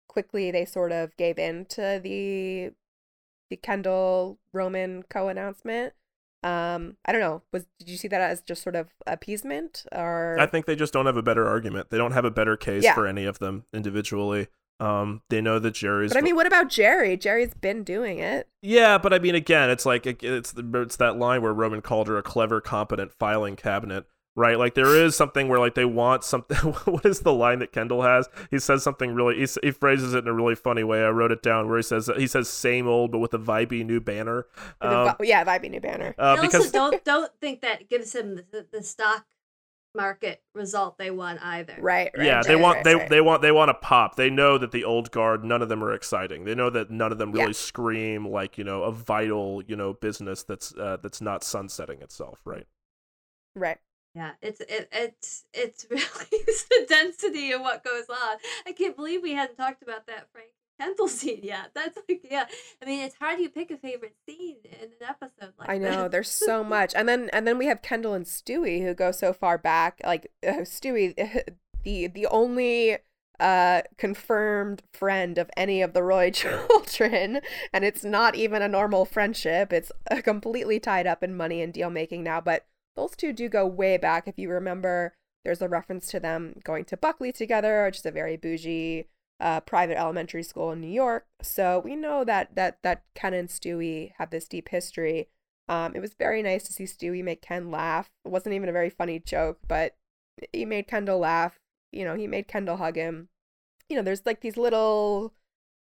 quickly 0.10 0.52
they 0.52 0.66
sort 0.66 0.92
of 0.92 1.16
gave 1.16 1.40
in 1.40 1.66
to 1.68 2.02
the 2.04 2.72
the 3.50 3.56
Kendall 3.56 4.38
Roman 4.52 5.04
co-announcement. 5.10 5.94
Um, 6.44 6.98
I 7.06 7.12
don't 7.12 7.22
know. 7.22 7.42
Was 7.54 7.66
did 7.80 7.90
you 7.90 7.98
see 7.98 8.10
that 8.10 8.22
as 8.22 8.42
just 8.42 8.62
sort 8.62 8.76
of 8.76 8.90
appeasement 9.08 9.86
or? 9.94 10.38
I 10.40 10.46
think 10.46 10.66
they 10.66 10.76
just 10.76 10.92
don't 10.92 11.06
have 11.06 11.18
a 11.18 11.24
better 11.24 11.48
argument. 11.48 11.90
They 11.90 11.98
don't 11.98 12.12
have 12.12 12.26
a 12.26 12.32
better 12.32 12.58
case 12.58 12.84
yeah. 12.84 12.94
for 12.94 13.08
any 13.08 13.26
of 13.26 13.40
them 13.40 13.66
individually. 13.74 14.48
Um, 14.80 15.22
they 15.30 15.42
know 15.42 15.60
that 15.60 15.74
Gerri's. 15.74 16.14
But 16.14 16.20
I 16.20 16.22
mean, 16.22 16.38
what 16.38 16.48
about 16.48 16.70
Gerri? 16.70 17.20
Gerri's 17.20 17.54
been 17.54 17.84
doing 17.84 18.20
it. 18.20 18.48
Yeah, 18.62 18.98
but 18.98 19.14
I 19.14 19.20
mean, 19.20 19.36
again, 19.36 19.70
it's 19.70 19.86
like 19.86 20.06
it's 20.06 20.54
it's 20.56 20.96
that 20.96 21.18
line 21.18 21.42
where 21.42 21.54
Roman 21.54 21.82
called 21.82 22.08
her 22.08 22.18
a 22.18 22.24
clever, 22.24 22.62
competent 22.62 23.12
filing 23.12 23.58
cabinet, 23.58 24.06
right? 24.40 24.58
Like 24.58 24.74
there 24.74 24.96
is 24.96 25.16
something 25.16 25.50
where 25.50 25.60
like 25.60 25.76
they 25.76 25.86
want 25.86 26.24
something. 26.24 26.58
what 26.86 27.06
is 27.06 27.20
the 27.20 27.34
line 27.34 27.60
that 27.60 27.72
Kendall 27.72 28.02
has? 28.04 28.30
He 28.50 28.58
says 28.58 28.82
something 28.82 29.14
really. 29.14 29.36
He, 29.40 29.48
he 29.62 29.72
phrases 29.72 30.14
it 30.14 30.20
in 30.20 30.28
a 30.28 30.34
really 30.34 30.56
funny 30.56 30.84
way. 30.84 31.04
I 31.04 31.10
wrote 31.10 31.32
it 31.32 31.44
down 31.44 31.68
where 31.68 31.78
he 31.78 31.84
says 31.84 32.10
he 32.18 32.26
says 32.26 32.50
same 32.50 32.88
old, 32.88 33.12
but 33.12 33.20
with 33.20 33.34
a 33.34 33.38
vibey 33.38 33.86
new 33.86 34.00
banner. 34.00 34.48
Um, 34.82 35.14
yeah, 35.22 35.44
vibey 35.44 35.70
new 35.70 35.82
banner. 35.82 36.16
Uh, 36.18 36.42
because 36.42 36.66
also 36.66 36.72
don't 36.72 37.04
don't 37.04 37.32
think 37.42 37.62
that 37.62 37.90
gives 37.90 38.16
him 38.16 38.36
the, 38.52 38.66
the 38.72 38.82
stock 38.82 39.26
market 39.94 40.42
result 40.54 40.98
they 40.98 41.12
want 41.12 41.40
either. 41.44 41.76
Right. 41.80 42.12
right 42.16 42.26
yeah, 42.26 42.36
right, 42.38 42.46
they 42.46 42.56
want 42.56 42.76
right, 42.78 42.84
they 42.86 42.96
right. 42.96 43.10
they 43.10 43.22
want 43.22 43.42
they 43.42 43.52
want 43.52 43.70
to 43.70 43.74
pop. 43.74 44.16
They 44.16 44.30
know 44.30 44.58
that 44.58 44.72
the 44.72 44.86
old 44.86 45.12
guard, 45.12 45.44
none 45.44 45.62
of 45.62 45.68
them 45.68 45.84
are 45.84 45.94
exciting. 45.94 46.46
They 46.46 46.56
know 46.56 46.70
that 46.70 46.90
none 46.90 47.12
of 47.12 47.18
them 47.18 47.34
really 47.34 47.48
Yeah. 47.48 47.54
scream 47.54 48.26
like 48.26 48.58
you 48.58 48.64
know 48.64 48.84
a 48.84 48.92
vital 48.94 49.62
you 49.68 49.76
know 49.76 49.94
business 49.94 50.44
that's 50.44 50.74
uh, 50.76 50.98
that's 51.04 51.20
not 51.20 51.44
sunsetting 51.44 52.02
itself. 52.02 52.40
Right. 52.46 52.68
Right. 53.54 53.80
Yeah, 54.20 54.32
it's 54.42 54.60
it, 54.60 54.90
it's 54.92 55.46
it's 55.54 55.88
really 55.90 56.44
the 56.70 56.86
density 56.90 57.54
of 57.54 57.62
what 57.62 57.86
goes 57.86 58.10
on. 58.10 58.38
I 58.68 58.74
can't 58.74 58.98
believe 58.98 59.22
we 59.24 59.34
hadn't 59.34 59.56
talked 59.56 59.82
about 59.82 60.08
that 60.08 60.28
Frank 60.34 60.50
Kendall 60.78 61.08
scene 61.20 61.40
yet. 61.42 61.72
That's 61.74 61.98
like 62.10 62.28
yeah. 62.30 62.46
I 62.82 62.86
mean, 62.86 63.00
it's 63.00 63.16
hard 63.16 63.40
to 63.40 63.48
pick 63.48 63.72
a 63.72 63.78
favorite 63.78 64.16
scene 64.28 64.58
in 64.66 64.90
an 64.90 65.08
episode 65.08 65.54
like 65.58 65.70
I 65.70 65.78
know 65.78 66.04
this. 66.04 66.12
there's 66.12 66.32
so 66.32 66.64
much, 66.66 66.94
and 66.96 67.08
then 67.08 67.30
and 67.32 67.48
then 67.48 67.58
we 67.58 67.68
have 67.68 67.82
Kendall 67.82 68.14
and 68.14 68.26
Stewy 68.26 68.84
who 68.84 68.94
go 68.94 69.14
so 69.14 69.32
far 69.32 69.58
back. 69.58 70.02
Like 70.06 70.30
uh, 70.46 70.64
Stewy, 70.66 71.16
the 71.84 72.08
the 72.08 72.28
only 72.28 72.98
uh 73.40 73.84
confirmed 73.98 74.84
friend 74.94 75.38
of 75.38 75.50
any 75.56 75.82
of 75.82 75.94
the 75.94 76.04
Roy 76.04 76.30
children, 76.32 77.40
and 77.72 77.86
it's 77.86 78.04
not 78.04 78.36
even 78.36 78.62
a 78.62 78.68
normal 78.68 79.06
friendship. 79.06 79.72
It's 79.72 79.94
uh, 80.12 80.20
completely 80.22 80.78
tied 80.82 81.08
up 81.08 81.24
in 81.24 81.38
money 81.38 81.62
and 81.62 81.72
deal 81.72 81.90
making 81.90 82.24
now. 82.24 82.42
But 82.42 82.66
those 83.00 83.16
two 83.16 83.34
do 83.34 83.50
go 83.50 83.66
way 83.66 83.98
back. 83.98 84.28
If 84.28 84.38
you 84.38 84.50
remember, 84.50 85.14
there's 85.44 85.62
a 85.62 85.70
reference 85.70 86.08
to 86.08 86.20
them 86.20 86.56
going 86.64 86.86
to 86.86 86.98
Buckley 86.98 87.32
together, 87.32 87.86
which 87.86 88.00
is 88.00 88.06
a 88.06 88.12
very 88.12 88.36
bougie 88.36 89.08
uh, 89.40 89.62
private 89.62 89.98
elementary 89.98 90.44
school 90.44 90.72
in 90.72 90.82
New 90.82 90.88
York. 90.92 91.26
So 91.42 91.82
we 91.84 91.96
know 91.96 92.24
that 92.26 92.56
that 92.56 92.80
that 92.84 93.04
Ken 93.16 93.34
and 93.34 93.50
Stewy 93.50 94.12
have 94.18 94.32
this 94.32 94.48
deep 94.48 94.70
history. 94.70 95.30
Um, 95.70 95.96
it 95.96 96.02
was 96.02 96.14
very 96.14 96.42
nice 96.42 96.64
to 96.64 96.74
see 96.74 96.86
Stewy 96.86 97.24
make 97.24 97.42
Ken 97.42 97.72
laugh. 97.72 98.10
It 98.26 98.30
wasn't 98.30 98.56
even 98.56 98.70
a 98.70 98.74
very 98.74 98.90
funny 98.90 99.20
joke, 99.20 99.60
but 99.68 99.96
he 100.52 100.66
made 100.66 100.88
Kendall 100.88 101.20
laugh. 101.20 101.60
You 101.92 102.04
know, 102.04 102.16
he 102.16 102.28
made 102.28 102.48
Kendall 102.48 102.78
hug 102.78 102.96
him. 102.96 103.30
You 103.88 103.96
know, 103.96 104.02
there's 104.02 104.26
like 104.26 104.42
these 104.42 104.58
little 104.58 105.34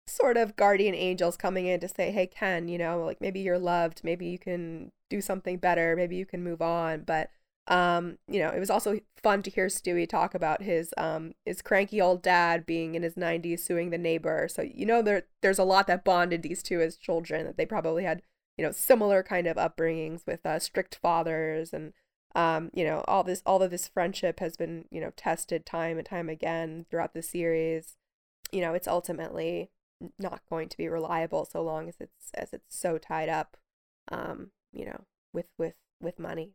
sort 0.07 0.37
of 0.37 0.55
guardian 0.55 0.95
angels 0.95 1.35
coming 1.35 1.65
in 1.65 1.79
to 1.79 1.87
say, 1.87 2.11
"Hey, 2.11 2.27
Ken, 2.27 2.67
you 2.67 2.77
know, 2.77 3.03
like 3.03 3.21
maybe 3.21 3.39
you're 3.39 3.59
loved. 3.59 4.01
Maybe 4.03 4.27
you 4.27 4.37
can 4.37 4.91
do 5.09 5.21
something 5.21 5.57
better. 5.57 5.95
Maybe 5.95 6.15
you 6.15 6.25
can 6.25 6.43
move 6.43 6.61
on." 6.61 7.01
But 7.01 7.29
um, 7.67 8.17
you 8.29 8.39
know, 8.39 8.49
it 8.49 8.59
was 8.59 8.69
also 8.69 8.99
fun 9.21 9.43
to 9.43 9.49
hear 9.49 9.67
Stewy 9.67 10.07
talk 10.07 10.33
about 10.33 10.61
his 10.61 10.93
um 10.97 11.33
his 11.45 11.61
cranky 11.61 11.99
old 12.01 12.21
dad 12.21 12.65
being 12.65 12.95
in 12.95 13.03
his 13.03 13.15
90s 13.15 13.59
suing 13.59 13.89
the 13.89 13.97
neighbor. 13.97 14.47
So 14.49 14.61
you 14.61 14.85
know 14.85 15.01
there 15.01 15.23
there's 15.41 15.59
a 15.59 15.63
lot 15.63 15.87
that 15.87 16.05
bonded 16.05 16.43
these 16.43 16.63
two 16.63 16.81
as 16.81 16.97
children 16.97 17.45
that 17.45 17.57
they 17.57 17.65
probably 17.65 18.03
had, 18.03 18.21
you 18.57 18.65
know, 18.65 18.71
similar 18.71 19.23
kind 19.23 19.47
of 19.47 19.57
upbringings 19.57 20.25
with 20.25 20.45
uh, 20.45 20.59
strict 20.59 20.95
fathers 20.95 21.73
and 21.73 21.93
um, 22.35 22.69
you 22.73 22.83
know, 22.85 23.03
all 23.07 23.23
this 23.23 23.41
all 23.45 23.61
of 23.63 23.71
this 23.71 23.87
friendship 23.87 24.39
has 24.39 24.55
been, 24.57 24.85
you 24.91 25.01
know, 25.01 25.11
tested 25.17 25.65
time 25.65 25.97
and 25.97 26.05
time 26.05 26.29
again 26.29 26.85
throughout 26.89 27.13
the 27.13 27.23
series. 27.23 27.97
You 28.51 28.61
know, 28.61 28.73
it's 28.73 28.87
ultimately 28.87 29.71
not 30.19 30.41
going 30.49 30.69
to 30.69 30.77
be 30.77 30.87
reliable 30.87 31.45
so 31.45 31.61
long 31.63 31.89
as 31.89 31.95
it's 31.99 32.31
as 32.33 32.53
it's 32.53 32.77
so 32.77 32.97
tied 32.97 33.29
up 33.29 33.57
um, 34.11 34.51
you 34.77 34.85
know, 34.85 35.01
with 35.33 35.47
with 35.57 35.73
with 36.01 36.19
money. 36.19 36.53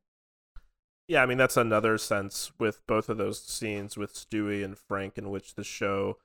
Yeah, 1.08 1.22
I 1.22 1.26
mean 1.26 1.38
that's 1.38 1.56
another 1.56 1.98
sense 1.98 2.52
with 2.58 2.80
both 2.86 3.08
of 3.08 3.18
those 3.18 3.42
scenes 3.42 3.96
with 3.96 4.14
Stewy 4.14 4.64
and 4.64 4.78
Frank, 4.78 5.18
in 5.18 5.30
which 5.30 5.54
the 5.54 5.64
show 5.64 6.18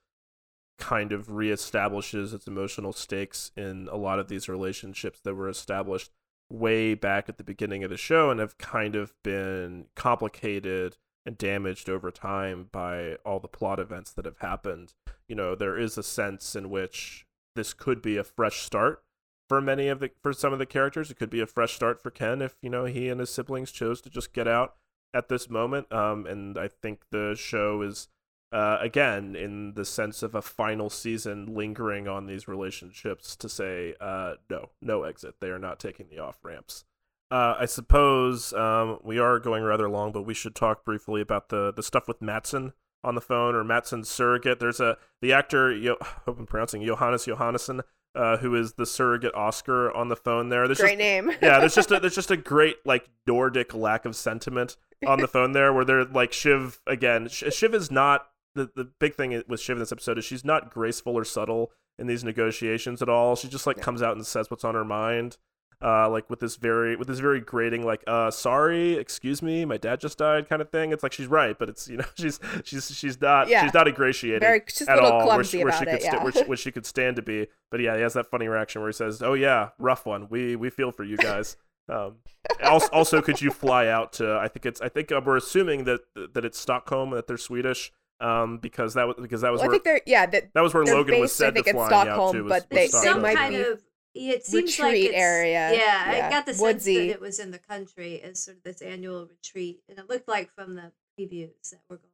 kind 0.77 1.11
of 1.11 1.27
reestablishes 1.27 2.33
its 2.33 2.47
emotional 2.47 2.93
stakes 2.93 3.51
in 3.57 3.89
a 3.91 3.97
lot 3.97 4.19
of 4.19 4.27
these 4.27 4.47
relationships 4.47 5.19
that 5.21 5.33
were 5.33 5.49
established 5.49 6.11
way 6.51 6.93
back 6.93 7.27
at 7.27 7.37
the 7.37 7.43
beginning 7.43 7.83
of 7.83 7.89
the 7.89 7.97
show 7.97 8.29
and 8.29 8.39
have 8.39 8.57
kind 8.59 8.95
of 8.95 9.13
been 9.23 9.85
complicated 9.95 10.95
and 11.25 11.37
damaged 11.37 11.89
over 11.89 12.11
time 12.11 12.69
by 12.71 13.15
all 13.25 13.39
the 13.39 13.47
plot 13.47 13.79
events 13.79 14.13
that 14.13 14.25
have 14.25 14.37
happened. 14.37 14.93
You 15.27 15.35
know, 15.35 15.55
there 15.55 15.77
is 15.77 15.97
a 15.97 16.03
sense 16.03 16.55
in 16.55 16.69
which 16.69 17.25
this 17.55 17.73
could 17.73 18.01
be 18.01 18.15
a 18.17 18.23
fresh 18.23 18.61
start 18.61 19.03
for 19.47 19.61
many 19.61 19.87
of 19.87 19.99
the 19.99 20.11
for 20.21 20.33
some 20.33 20.53
of 20.53 20.59
the 20.59 20.65
characters. 20.65 21.09
It 21.09 21.17
could 21.17 21.29
be 21.29 21.41
a 21.41 21.47
fresh 21.47 21.73
start 21.73 22.01
for 22.01 22.11
Ken 22.11 22.41
if 22.41 22.55
you 22.61 22.69
know 22.69 22.85
he 22.85 23.09
and 23.09 23.19
his 23.19 23.29
siblings 23.29 23.71
chose 23.71 24.01
to 24.01 24.09
just 24.09 24.33
get 24.33 24.47
out 24.47 24.75
at 25.13 25.29
this 25.29 25.49
moment. 25.49 25.91
Um, 25.91 26.25
and 26.25 26.57
I 26.57 26.67
think 26.67 27.01
the 27.11 27.35
show 27.37 27.81
is 27.81 28.07
uh, 28.51 28.77
again 28.79 29.35
in 29.35 29.73
the 29.73 29.85
sense 29.85 30.23
of 30.23 30.35
a 30.35 30.41
final 30.41 30.89
season 30.89 31.53
lingering 31.53 32.07
on 32.07 32.25
these 32.25 32.47
relationships 32.47 33.35
to 33.37 33.49
say 33.49 33.95
uh, 33.99 34.35
no, 34.49 34.69
no 34.81 35.03
exit. 35.03 35.35
They 35.39 35.49
are 35.49 35.59
not 35.59 35.79
taking 35.79 36.07
the 36.09 36.19
off 36.19 36.37
ramps. 36.43 36.85
Uh, 37.29 37.55
I 37.59 37.65
suppose 37.65 38.53
um, 38.53 38.99
we 39.03 39.19
are 39.19 39.39
going 39.39 39.63
rather 39.63 39.89
long, 39.89 40.13
but 40.13 40.21
we 40.21 40.33
should 40.33 40.55
talk 40.55 40.85
briefly 40.85 41.19
about 41.21 41.49
the 41.49 41.73
the 41.73 41.83
stuff 41.83 42.07
with 42.07 42.21
Matsson 42.21 42.73
on 43.03 43.15
the 43.15 43.21
phone 43.21 43.53
or 43.53 43.63
Matsson's 43.63 44.09
surrogate. 44.09 44.59
There's 44.59 44.79
a 44.79 44.97
the 45.21 45.33
actor. 45.33 45.71
Yo, 45.73 45.97
I 46.01 46.05
hope 46.25 46.39
I'm 46.39 46.45
pronouncing 46.45 46.85
Johannes 46.85 47.25
Johannesson 47.25 47.81
uh, 48.15 48.37
who 48.37 48.55
is 48.55 48.73
the 48.73 48.85
surrogate 48.85 49.33
Oskar 49.35 49.91
on 49.91 50.07
the 50.07 50.15
phone 50.15 50.49
there. 50.49 50.67
There's 50.67 50.79
Great 50.79 50.97
just, 50.97 50.99
name. 50.99 51.31
yeah, 51.41 51.59
there's 51.59 51.75
just 51.75 51.91
a, 51.91 51.99
there's 51.99 52.15
just 52.15 52.31
a 52.31 52.37
great 52.37 52.77
like 52.85 53.09
Nordic 53.27 53.73
lack 53.73 54.05
of 54.05 54.15
sentiment 54.15 54.75
on 55.05 55.19
the 55.19 55.27
phone 55.27 55.51
there, 55.51 55.71
where 55.73 55.85
they're 55.85 56.05
like 56.05 56.33
Shiv 56.33 56.79
again. 56.87 57.27
Sh- 57.29 57.43
Shiv 57.51 57.73
is 57.73 57.91
not 57.91 58.27
the 58.55 58.69
the 58.75 58.85
big 58.99 59.15
thing 59.15 59.41
with 59.47 59.59
Shiv 59.59 59.77
in 59.77 59.79
this 59.79 59.91
episode 59.91 60.17
is 60.17 60.25
she's 60.25 60.45
not 60.45 60.71
graceful 60.71 61.15
or 61.15 61.23
subtle 61.23 61.71
in 61.99 62.07
these 62.07 62.23
negotiations 62.23 63.01
at 63.01 63.09
all. 63.09 63.35
She 63.35 63.47
just 63.47 63.67
like 63.67 63.79
comes 63.81 64.01
out 64.01 64.15
and 64.15 64.25
says 64.25 64.49
what's 64.49 64.63
on 64.63 64.75
her 64.75 64.85
mind. 64.85 65.37
Uh, 65.79 66.09
like 66.09 66.27
with 66.27 66.39
this 66.39 66.55
very 66.55 66.95
with 66.95 67.07
this 67.07 67.19
very 67.19 67.39
grating 67.39 67.85
like 67.85 68.03
uh 68.07 68.31
sorry 68.31 68.93
excuse 68.93 69.43
me 69.43 69.63
my 69.63 69.77
dad 69.77 69.99
just 69.99 70.17
died 70.17 70.49
kind 70.49 70.59
of 70.59 70.71
thing 70.71 70.91
it's 70.91 71.03
like 71.03 71.11
she's 71.13 71.27
right 71.27 71.59
but 71.59 71.69
it's 71.69 71.87
you 71.87 71.97
know 71.97 72.03
she's 72.17 72.39
she's 72.63 72.89
she's 72.97 73.21
not 73.21 73.47
Yeah. 73.47 73.63
she's 73.63 73.75
not 73.75 73.87
ingratiating 73.87 74.39
Very 74.39 74.63
she's 74.67 74.87
at 74.87 74.95
little 74.95 75.11
all 75.19 75.27
where 75.27 75.43
she, 75.43 75.63
where 75.63 75.71
she 75.71 75.85
could 75.85 75.93
it. 75.93 76.01
sta- 76.01 76.15
yeah. 76.17 76.23
where, 76.23 76.31
she, 76.31 76.43
where 76.45 76.57
she 76.57 76.71
could 76.71 76.87
stand 76.87 77.15
to 77.17 77.21
be 77.21 77.45
but 77.69 77.79
yeah 77.79 77.95
he 77.95 78.01
has 78.01 78.15
that 78.15 78.25
funny 78.25 78.47
reaction 78.47 78.81
where 78.81 78.89
he 78.89 78.93
says 78.93 79.21
oh 79.21 79.35
yeah 79.35 79.69
rough 79.77 80.03
one 80.07 80.27
we 80.31 80.55
we 80.55 80.71
feel 80.71 80.91
for 80.91 81.03
you 81.03 81.15
guys 81.15 81.57
um 81.89 82.15
also, 82.63 82.87
also 82.91 83.21
could 83.21 83.39
you 83.39 83.51
fly 83.51 83.85
out 83.85 84.13
to 84.13 84.35
i 84.39 84.47
think 84.47 84.65
it's 84.65 84.81
i 84.81 84.89
think 84.89 85.11
uh, 85.11 85.21
we're 85.23 85.37
assuming 85.37 85.83
that 85.83 85.99
that 86.33 86.43
it's 86.43 86.57
stockholm 86.57 87.11
that 87.11 87.27
they're 87.27 87.37
swedish 87.37 87.91
um 88.19 88.57
because 88.57 88.95
that 88.95 89.05
was 89.05 89.15
because 89.21 89.41
that 89.41 89.51
was 89.51 89.59
Well, 89.59 89.65
I 89.65 89.67
where 89.67 89.73
think 89.75 89.83
they're 89.83 90.01
yeah 90.07 90.25
that 90.25 90.49
that 90.55 90.61
was 90.63 90.73
where 90.73 90.83
logan 90.85 91.19
was 91.19 91.29
based, 91.29 91.41
I 91.41 91.45
said 91.45 91.55
to 91.55 91.61
think, 91.61 91.67
in 91.67 91.73
flying 91.75 91.93
out 91.93 92.03
Stockholm, 92.05 92.35
to 92.35 92.41
was, 92.45 92.49
but 92.49 92.55
was 92.55 92.65
they- 92.71 92.85
It's 92.85 93.01
they 93.01 93.13
might 93.13 93.49
be 93.49 93.55
of 93.57 93.61
yeah, 93.61 93.75
it 94.19 94.45
seems 94.45 94.77
like 94.79 94.91
retreat 94.93 95.11
it's, 95.11 95.15
area. 95.19 95.71
Yeah, 95.73 96.11
Yeah. 96.17 96.27
I 96.27 96.29
got 96.29 96.45
the 96.45 96.53
sense 96.53 96.61
Woodsy. 96.61 97.07
that 97.07 97.13
it 97.13 97.21
was 97.21 97.39
in 97.39 97.51
the 97.51 97.59
country 97.59 98.21
as 98.21 98.43
sort 98.43 98.57
of 98.57 98.63
this 98.63 98.81
annual 98.81 99.25
retreat, 99.27 99.81
and 99.89 99.97
it 99.99 100.09
looked 100.09 100.27
like 100.27 100.51
from 100.53 100.75
the 100.75 100.91
previews 101.19 101.69
that 101.71 101.79
were 101.89 101.97
going. 101.97 102.11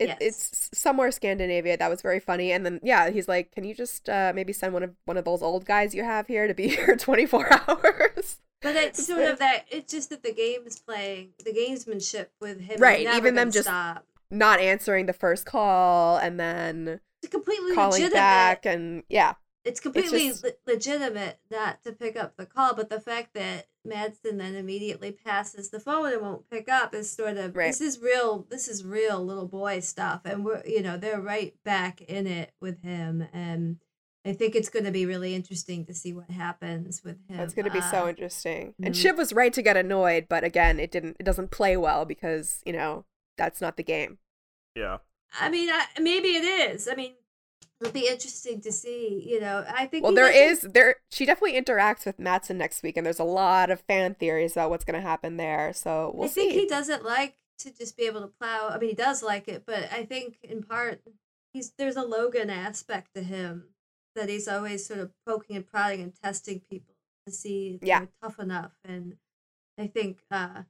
It, 0.00 0.08
Yes. 0.08 0.18
It's 0.20 0.70
somewhere 0.76 1.12
Scandinavia. 1.12 1.76
That 1.76 1.88
was 1.88 2.02
very 2.02 2.18
funny. 2.18 2.50
And 2.50 2.66
then 2.66 2.80
yeah, 2.82 3.10
he's 3.10 3.28
like, 3.28 3.52
"Can 3.52 3.62
you 3.62 3.74
just 3.74 4.08
uh, 4.08 4.32
maybe 4.34 4.52
send 4.52 4.74
one 4.74 4.82
of 4.82 4.90
one 5.04 5.16
of 5.16 5.24
those 5.24 5.40
old 5.40 5.64
guys 5.66 5.94
you 5.94 6.02
have 6.02 6.26
here 6.26 6.48
to 6.48 6.54
be 6.54 6.68
here 6.74 6.96
24 6.96 7.48
hours?" 7.68 8.40
But 8.60 8.74
it's 8.76 9.06
sort 9.06 9.22
of 9.22 9.38
that. 9.38 9.66
It's 9.70 9.92
just 9.92 10.10
that 10.10 10.22
the 10.24 10.32
game 10.32 10.62
is 10.66 10.80
playing 10.80 11.34
the 11.44 11.52
gamesmanship 11.52 12.26
with 12.40 12.60
him. 12.60 12.80
Right, 12.80 13.06
even 13.14 13.34
them 13.36 13.52
just 13.52 13.68
stop. 13.68 14.04
Not 14.32 14.58
answering 14.58 15.06
the 15.06 15.12
first 15.12 15.46
call 15.46 16.16
and 16.16 16.40
then 16.40 16.98
It's 17.22 17.30
completely 17.30 17.74
calling 17.74 17.92
legitimate. 17.92 18.14
back 18.14 18.66
and 18.66 19.04
yeah, 19.08 19.34
it's 19.64 19.80
completely 19.80 20.28
just- 20.28 20.44
le- 20.44 20.52
legitimate 20.66 21.38
not 21.50 21.82
to 21.84 21.92
pick 21.92 22.16
up 22.16 22.36
the 22.36 22.46
call, 22.46 22.74
but 22.74 22.90
the 22.90 23.00
fact 23.00 23.34
that 23.34 23.68
Matsson 23.84 24.38
then 24.38 24.54
immediately 24.54 25.12
passes 25.12 25.70
the 25.70 25.80
phone 25.80 26.12
and 26.12 26.22
won't 26.22 26.48
pick 26.50 26.68
up 26.68 26.94
is 26.94 27.10
sort 27.10 27.36
of 27.36 27.54
Right. 27.56 27.66
this 27.68 27.80
is 27.80 27.98
real. 27.98 28.46
This 28.50 28.68
is 28.68 28.84
real 28.84 29.24
little 29.24 29.46
boy 29.48 29.80
stuff, 29.80 30.22
and 30.24 30.44
we're 30.44 30.62
you 30.66 30.82
know 30.82 30.96
they're 30.96 31.20
right 31.20 31.54
back 31.64 32.00
in 32.02 32.26
it 32.26 32.52
with 32.60 32.82
him, 32.82 33.26
and 33.32 33.78
I 34.26 34.32
think 34.32 34.54
it's 34.54 34.70
going 34.70 34.86
to 34.86 34.90
be 34.90 35.04
really 35.04 35.34
interesting 35.34 35.84
to 35.84 35.92
see 35.92 36.14
what 36.14 36.30
happens 36.30 37.04
with 37.04 37.18
him. 37.28 37.36
that's 37.36 37.52
going 37.52 37.66
to 37.66 37.70
be 37.70 37.82
so 37.82 38.06
uh, 38.06 38.08
interesting. 38.08 38.74
And 38.82 38.94
mhm. 38.94 38.98
Shiv 38.98 39.18
was 39.18 39.34
right 39.34 39.52
to 39.52 39.60
get 39.60 39.76
annoyed, 39.76 40.26
but 40.30 40.44
again, 40.44 40.80
it 40.80 40.90
didn't. 40.90 41.16
It 41.20 41.24
doesn't 41.24 41.50
play 41.50 41.76
well 41.76 42.04
because 42.06 42.62
you 42.64 42.72
know 42.72 43.04
that's 43.36 43.60
not 43.60 43.76
the 43.76 43.82
game. 43.82 44.18
yeah 44.74 44.98
I 45.40 45.50
mean, 45.50 45.68
I, 45.68 45.86
maybe 46.00 46.28
it 46.28 46.44
is. 46.44 46.86
I 46.88 46.94
mean, 46.94 47.14
it'll 47.80 47.92
be 47.92 48.08
interesting 48.08 48.60
to 48.62 48.72
see. 48.72 49.22
You 49.26 49.40
know, 49.40 49.64
I 49.68 49.86
think 49.86 50.02
Well, 50.02 50.12
he 50.12 50.16
there 50.16 50.30
is 50.50 50.62
there. 50.62 50.96
She 51.10 51.26
definitely 51.26 51.60
interacts 51.60 52.06
with 52.06 52.18
Matsson 52.18 52.58
next 52.58 52.82
week, 52.82 52.96
and 52.96 53.04
there's 53.06 53.18
a 53.20 53.24
lot 53.24 53.70
of 53.70 53.80
fan 53.82 54.14
theories 54.14 54.52
about 54.52 54.70
what's 54.70 54.84
going 54.84 55.00
to 55.00 55.06
happen 55.06 55.36
there. 55.36 55.72
So 55.72 56.12
we'll 56.14 56.26
I 56.26 56.28
think 56.28 56.52
see. 56.52 56.60
he 56.60 56.66
doesn't 56.66 57.04
like 57.04 57.36
to 57.60 57.70
just 57.76 57.96
be 57.96 58.04
able 58.04 58.20
to 58.22 58.26
plow. 58.28 58.68
I 58.70 58.78
mean, 58.78 58.90
he 58.90 58.96
does 58.96 59.22
like 59.22 59.48
it, 59.48 59.64
but 59.66 59.92
I 59.92 60.04
think 60.04 60.38
in 60.42 60.62
part 60.62 61.02
he's 61.52 61.72
there's 61.78 61.96
a 61.96 62.02
Logan 62.02 62.50
aspect 62.50 63.14
to 63.14 63.22
him 63.22 63.68
that 64.16 64.28
he's 64.28 64.48
always 64.48 64.86
sort 64.86 65.00
of 65.00 65.12
poking 65.26 65.56
and 65.56 65.66
prodding 65.66 66.00
and 66.00 66.12
testing 66.22 66.60
people 66.70 66.94
to 67.26 67.32
see 67.32 67.78
if 67.80 67.86
Yeah. 67.86 68.00
they're 68.00 68.08
tough 68.22 68.38
enough. 68.38 68.72
And 68.84 69.16
I 69.78 69.86
think 69.88 70.18
uh, 70.30 70.62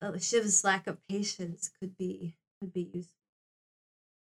uh, 0.00 0.12
Shiv's 0.18 0.62
lack 0.64 0.86
of 0.86 0.98
patience 1.08 1.70
could 1.80 1.96
be 1.96 2.34
could 2.60 2.72
be 2.72 2.90
useful. 2.92 3.21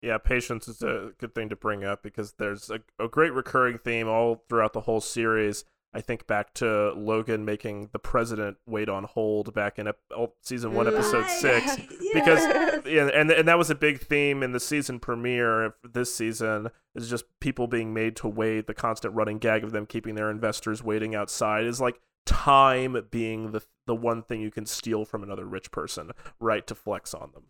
Yeah, 0.02 0.18
patience 0.18 0.68
is 0.68 0.82
a 0.82 1.10
good 1.18 1.34
thing 1.34 1.48
to 1.48 1.56
bring 1.56 1.84
up 1.84 2.02
because 2.02 2.34
there's 2.38 2.70
a, 2.70 2.80
a 3.02 3.08
great 3.08 3.32
recurring 3.32 3.78
theme 3.78 4.08
all 4.08 4.44
throughout 4.48 4.72
the 4.72 4.82
whole 4.82 5.00
series. 5.00 5.64
I 5.94 6.02
think 6.02 6.26
back 6.26 6.52
to 6.54 6.92
Logan 6.92 7.44
making 7.46 7.88
the 7.92 7.98
president 7.98 8.58
wait 8.66 8.88
on 8.90 9.04
hold 9.04 9.54
back 9.54 9.78
in 9.78 9.88
ep- 9.88 9.98
oh, 10.14 10.34
season 10.42 10.74
one, 10.74 10.86
mm. 10.86 10.92
episode 10.92 11.22
Right. 11.22 11.30
six. 11.30 11.76
because 12.12 12.40
Yes. 12.44 12.82
yeah, 12.86 13.08
and 13.12 13.30
and 13.30 13.48
that 13.48 13.56
was 13.58 13.70
a 13.70 13.74
big 13.74 14.00
theme 14.00 14.42
in 14.42 14.52
the 14.52 14.60
season 14.60 15.00
premiere 15.00 15.64
of 15.64 15.72
this 15.82 16.14
season 16.14 16.68
is 16.94 17.08
just 17.08 17.24
people 17.40 17.66
being 17.66 17.94
made 17.94 18.16
to 18.16 18.28
wait. 18.28 18.66
The 18.66 18.74
constant 18.74 19.14
running 19.14 19.38
gag 19.38 19.64
of 19.64 19.72
them 19.72 19.86
keeping 19.86 20.14
their 20.14 20.30
investors 20.30 20.82
waiting 20.82 21.14
outside 21.14 21.64
is 21.64 21.80
like 21.80 22.00
time 22.26 22.96
being 23.10 23.52
the 23.52 23.62
the 23.86 23.96
one 23.96 24.22
thing 24.22 24.42
you 24.42 24.50
can 24.50 24.66
steal 24.66 25.06
from 25.06 25.22
another 25.22 25.46
rich 25.46 25.70
person, 25.70 26.10
right? 26.38 26.66
To 26.66 26.74
flex 26.74 27.14
on 27.14 27.30
them. 27.32 27.44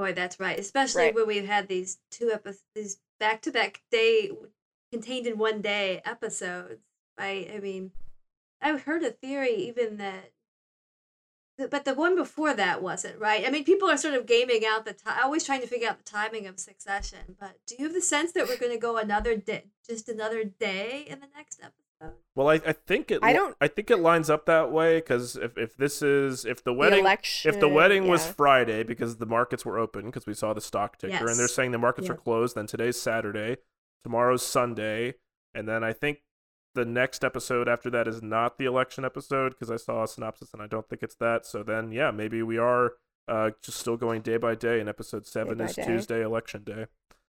Boy, 0.00 0.14
that's 0.14 0.40
right. 0.40 0.58
Especially 0.58 1.02
Right. 1.02 1.14
when 1.14 1.26
we've 1.26 1.46
had 1.46 1.68
these 1.68 1.98
two 2.10 2.30
episodes, 2.32 2.64
these 2.74 3.00
back 3.18 3.42
to 3.42 3.52
back 3.52 3.82
day 3.90 4.30
contained 4.90 5.26
in 5.26 5.36
one 5.36 5.60
day 5.60 6.00
episodes. 6.06 6.80
Right? 7.18 7.50
I 7.54 7.58
mean, 7.60 7.92
I've 8.62 8.84
heard 8.84 9.02
a 9.02 9.10
theory 9.10 9.54
even 9.56 9.98
that, 9.98 10.32
but 11.58 11.84
the 11.84 11.92
one 11.92 12.16
before 12.16 12.54
that 12.54 12.82
wasn't 12.82 13.18
right. 13.18 13.46
I 13.46 13.50
mean, 13.50 13.64
people 13.64 13.90
are 13.90 13.98
sort 13.98 14.14
of 14.14 14.24
gaming 14.24 14.64
out 14.64 14.86
the 14.86 14.94
time, 14.94 15.22
always 15.22 15.44
trying 15.44 15.60
to 15.60 15.66
figure 15.66 15.90
out 15.90 15.98
the 15.98 16.10
timing 16.10 16.46
of 16.46 16.58
Succession. 16.58 17.36
But 17.38 17.58
do 17.66 17.74
you 17.78 17.84
have 17.84 17.92
the 17.92 18.00
sense 18.00 18.32
that 18.32 18.48
we're 18.48 18.56
going 18.56 18.72
to 18.72 18.78
go 18.78 18.96
another 18.96 19.36
day, 19.36 19.64
just 19.86 20.08
another 20.08 20.44
day 20.44 21.04
in 21.06 21.20
the 21.20 21.28
next 21.36 21.60
episode? 21.60 21.89
Well, 22.36 22.48
I, 22.48 22.54
I 22.54 22.72
think 22.72 23.10
it. 23.10 23.18
I 23.22 23.32
don't- 23.32 23.56
I 23.60 23.68
think 23.68 23.90
it 23.90 23.98
lines 23.98 24.30
up 24.30 24.46
that 24.46 24.70
way 24.72 24.98
because 24.98 25.36
if, 25.36 25.58
if 25.58 25.76
this 25.76 26.00
is 26.00 26.44
if 26.44 26.62
the 26.64 26.72
wedding 26.72 27.00
election, 27.00 27.52
if 27.52 27.60
the 27.60 27.68
wedding 27.68 28.06
was. 28.08 28.26
Friday 28.26 28.82
because 28.82 29.16
the 29.16 29.26
markets 29.26 29.64
were 29.64 29.78
open 29.78 30.06
because 30.06 30.26
we 30.26 30.34
saw 30.34 30.52
the 30.54 30.60
stock 30.60 30.96
ticker 30.98 31.28
and 31.28 31.38
they're 31.38 31.48
saying 31.48 31.72
the 31.72 31.78
markets 31.78 32.06
Yeah. 32.06 32.14
are 32.14 32.16
closed, 32.16 32.54
then 32.56 32.66
today's 32.66 33.00
Saturday, 33.00 33.56
tomorrow's 34.04 34.42
Sunday, 34.46 35.14
and 35.54 35.68
then 35.68 35.82
I 35.84 35.92
think 35.92 36.20
the 36.74 36.84
next 36.84 37.24
episode 37.24 37.68
after 37.68 37.90
that 37.90 38.06
is 38.06 38.22
not 38.22 38.56
the 38.56 38.64
election 38.64 39.04
episode 39.04 39.50
because 39.50 39.70
I 39.70 39.76
saw 39.76 40.04
a 40.04 40.08
synopsis 40.08 40.52
and 40.54 40.62
I 40.62 40.68
don't 40.68 40.88
think 40.88 41.02
it's 41.02 41.16
that. 41.16 41.44
So 41.44 41.62
then 41.64 41.90
yeah, 41.90 42.12
maybe 42.12 42.42
we 42.42 42.56
are 42.58 42.92
uh, 43.28 43.50
just 43.62 43.78
still 43.78 43.96
going 43.96 44.22
day 44.22 44.36
by 44.36 44.54
day, 44.54 44.78
and 44.80 44.88
episode 44.88 45.26
seven 45.26 45.58
by 45.58 45.64
is 45.64 45.74
day. 45.74 45.84
Tuesday 45.84 46.22
election 46.22 46.62
day. 46.64 46.86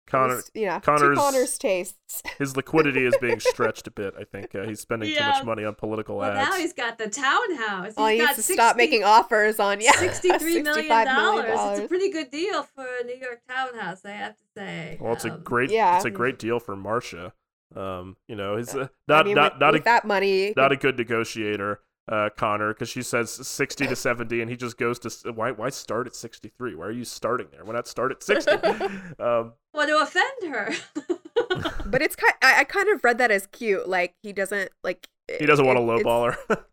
Connor, 0.07 0.39
It's, 0.39 0.51
yeah, 0.55 0.79
Connor's- 0.81 1.19
Connor's 1.19 1.59
tastes. 1.59 2.23
his 2.39 2.57
liquidity 2.57 3.05
is 3.05 3.17
being 3.21 3.41
stretched 3.41 3.87
a 3.89 3.91
bit. 3.91 4.15
I 4.19 4.23
think 4.25 4.55
uh, 4.55 4.63
he's 4.63 4.79
spending 4.81 5.13
too 5.15 5.21
much 5.21 5.45
money 5.45 5.65
on 5.65 5.75
political 5.75 6.19
Well, 6.19 6.31
ads. 6.31 6.49
now 6.51 6.57
he's 6.57 6.73
got 6.73 6.97
the 6.99 7.09
townhouse. 7.09 7.95
All 7.97 8.07
he 8.07 8.15
He's 8.19 8.21
needs 8.21 8.31
got 8.31 8.37
to 8.37 8.43
stop 8.43 8.77
making 8.77 9.03
offers 9.05 9.59
on 9.59 9.81
yeah, 9.81 9.91
Sixty-three 9.99 10.63
million 10.63 10.87
$65. 10.91 11.73
It's 11.73 11.81
a 11.81 11.89
pretty 11.89 12.11
good 12.11 12.31
deal 12.31 12.63
for 12.63 12.87
a 13.01 13.05
New 13.05 13.17
York 13.17 13.41
townhouse, 13.49 14.05
I 14.05 14.11
have 14.13 14.37
to 14.37 14.43
say. 14.57 14.97
Well, 15.01 15.13
it's 15.15 15.25
a 15.25 15.33
Um, 15.33 15.41
great, 15.43 15.71
yeah. 15.71 15.97
it's 15.97 16.05
a 16.05 16.11
great 16.11 16.39
deal 16.39 16.61
for 16.61 16.77
Marcia. 16.77 17.33
Um, 17.75 18.17
you 18.29 18.37
know, 18.37 18.57
he's 18.57 18.75
uh, 18.75 18.83
I 18.85 18.89
not 19.09 19.27
mean, 19.27 19.35
not 19.35 19.55
with, 19.55 19.61
not 19.61 19.73
with 19.73 19.83
a 19.83 19.85
that 19.85 20.05
money. 20.05 20.55
not 20.57 20.71
a 20.71 20.77
good 20.77 20.97
negotiator, 20.97 21.81
uh, 22.09 22.31
Connor, 22.37 22.73
because 22.73 22.89
she 22.89 23.03
says 23.03 23.31
sixty 23.31 23.87
to 23.87 23.97
seventy, 23.97 24.41
and 24.41 24.51
he 24.51 24.57
just 24.57 24.79
goes 24.79 24.99
to 25.01 25.33
why 25.33 25.51
why 25.51 25.71
start 25.71 26.07
at 26.07 26.15
sixty 26.15 26.51
three? 26.57 26.75
Why 26.75 26.87
are 26.87 26.93
you 26.93 27.05
starting 27.05 27.49
there? 27.51 27.65
Why 27.65 27.75
not 27.75 27.89
start 27.89 28.13
at 28.13 28.23
sixty? 28.23 28.53
um, 29.19 29.55
well, 29.75 29.87
to 29.87 29.99
offend 30.01 30.55
her. 30.55 30.71
but 31.87 32.03
it's 32.03 32.17
kind. 32.17 32.35
I, 32.43 32.61
I 32.61 32.65
kind 32.65 32.89
of 32.89 33.03
read 33.03 33.19
that 33.19 33.31
as 33.31 33.47
cute. 33.49 33.89
Like 33.89 34.15
he 34.23 34.33
doesn't 34.33 34.71
like. 34.85 35.09
he 35.39 35.47
doesn't 35.47 35.67
want 35.67 35.79
to 35.79 35.83
it- 35.83 36.01
it's- 36.01 36.05
lowball 36.07 36.35
her. 36.49 36.65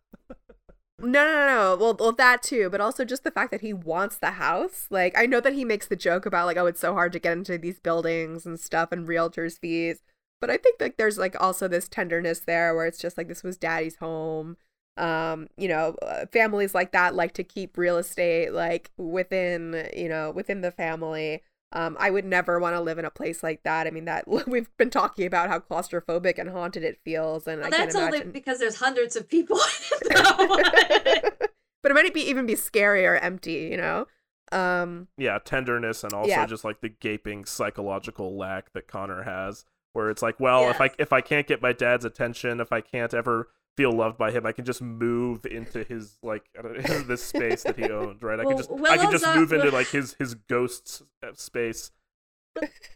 No, 1.00 1.08
no, 1.26 1.32
no, 1.34 1.46
no. 1.48 1.78
Well, 1.78 1.98
well, 2.00 2.12
that 2.14 2.44
too, 2.44 2.70
but 2.70 2.80
also 2.80 3.04
just 3.04 3.26
the 3.26 3.32
fact 3.32 3.52
that 3.52 3.60
he 3.62 3.74
wants 3.74 4.18
the 4.18 4.32
house. 4.32 4.88
Like, 4.90 5.18
I 5.18 5.26
know 5.26 5.42
that 5.42 5.54
he 5.54 5.66
makes 5.66 5.88
the 5.88 5.98
joke 5.98 6.26
about 6.26 6.46
like, 6.46 6.56
oh, 6.56 6.66
it's 6.66 6.80
so 6.80 6.94
hard 6.94 7.12
to 7.14 7.20
get 7.20 7.34
into 7.38 7.58
these 7.58 7.80
buildings 7.80 8.46
and 8.46 8.58
stuff, 8.58 8.92
and 8.94 9.06
realtors' 9.08 9.60
fees. 9.60 10.00
But 10.40 10.50
I 10.50 10.56
think 10.58 10.80
like 10.80 10.96
there's 10.98 11.18
like 11.18 11.36
also 11.42 11.68
this 11.68 11.90
tenderness 11.90 12.42
there 12.42 12.74
where 12.74 12.86
it's 12.86 13.00
just 13.00 13.18
like 13.18 13.28
this 13.28 13.44
was 13.44 13.58
daddy's 13.58 13.98
home. 13.98 14.56
Um, 14.96 15.48
you 15.58 15.68
know, 15.68 15.96
uh, 16.04 16.26
families 16.32 16.76
like 16.76 16.92
that 16.92 17.16
like 17.16 17.34
to 17.34 17.44
keep 17.44 17.78
real 17.78 17.98
estate 17.98 18.54
like 18.54 18.92
within 18.98 19.90
you 19.96 20.08
know 20.10 20.32
within 20.32 20.62
the 20.62 20.72
family. 20.72 21.42
Um, 21.76 21.98
I 22.00 22.12
would 22.12 22.26
never 22.26 22.60
want 22.60 22.76
to 22.76 22.82
live 22.82 23.00
in 23.00 23.06
a 23.06 23.10
place 23.10 23.42
like 23.42 23.64
that. 23.64 23.88
I 23.88 23.90
mean, 23.90 24.06
that 24.06 24.28
we've 24.48 24.70
been 24.78 24.92
talking 24.92 25.26
about 25.26 25.50
how 25.50 25.60
claustrophobic 25.60 26.38
and 26.38 26.50
haunted 26.50 26.84
it 26.84 27.00
feels, 27.04 27.48
and 27.48 27.62
well, 27.62 27.68
I 27.68 27.72
can't 27.72 27.92
that's 27.92 27.96
only 27.96 28.24
because 28.32 28.60
there's 28.60 28.76
hundreds 28.76 29.16
of 29.16 29.28
people 29.28 29.58
in 30.04 30.08
that 30.10 30.38
one. 30.38 31.50
but 31.82 31.92
it 31.92 31.96
might 31.96 32.14
be 32.14 32.22
even 32.30 32.46
be 32.46 32.56
scary 32.56 33.06
or 33.06 33.16
empty, 33.16 33.70
you 33.72 33.78
know. 33.78 34.06
Um, 34.52 35.08
yeah, 35.18 35.40
tenderness 35.44 36.04
and 36.04 36.14
also 36.14 36.30
Yeah. 36.30 36.46
just 36.46 36.64
like 36.64 36.82
the 36.82 36.90
gaping 36.90 37.46
psychological 37.46 38.38
lack 38.38 38.72
that 38.74 38.88
Connor 38.88 39.24
has, 39.24 39.66
where 39.94 40.12
it's 40.12 40.22
like, 40.22 40.40
well, 40.40 40.70
if 40.70 40.80
I 40.80 40.92
if 41.00 41.12
I 41.12 41.22
can't 41.22 41.48
get 41.48 41.60
my 41.64 41.74
dad's 41.74 42.06
attention, 42.06 42.60
if 42.60 42.72
I 42.72 42.82
can't 42.82 43.16
ever 43.16 43.48
feel 43.78 43.92
loved 43.92 44.18
by 44.18 44.32
him, 44.32 44.46
I 44.46 44.52
can 44.52 44.66
just 44.66 44.82
move 44.82 45.46
into 45.46 45.84
his 45.84 46.18
like 46.24 46.44
I 46.58 46.62
don't 46.62 46.88
know, 46.88 47.00
this 47.08 47.24
space 47.24 47.64
that 47.64 47.78
he 47.78 47.90
owned, 47.90 48.22
right? 48.24 48.40
I 48.40 48.44
can 48.44 48.50
Well, 48.56 48.58
just 48.58 48.72
I 48.72 48.76
can 48.76 48.82
Willow's 49.08 49.12
just 49.12 49.26
up- 49.26 49.36
move 49.36 49.52
into 49.54 49.72
like 49.72 49.88
his 49.88 50.16
his 50.20 50.36
ghost 50.36 51.02
uh, 51.26 51.32
space. 51.36 51.92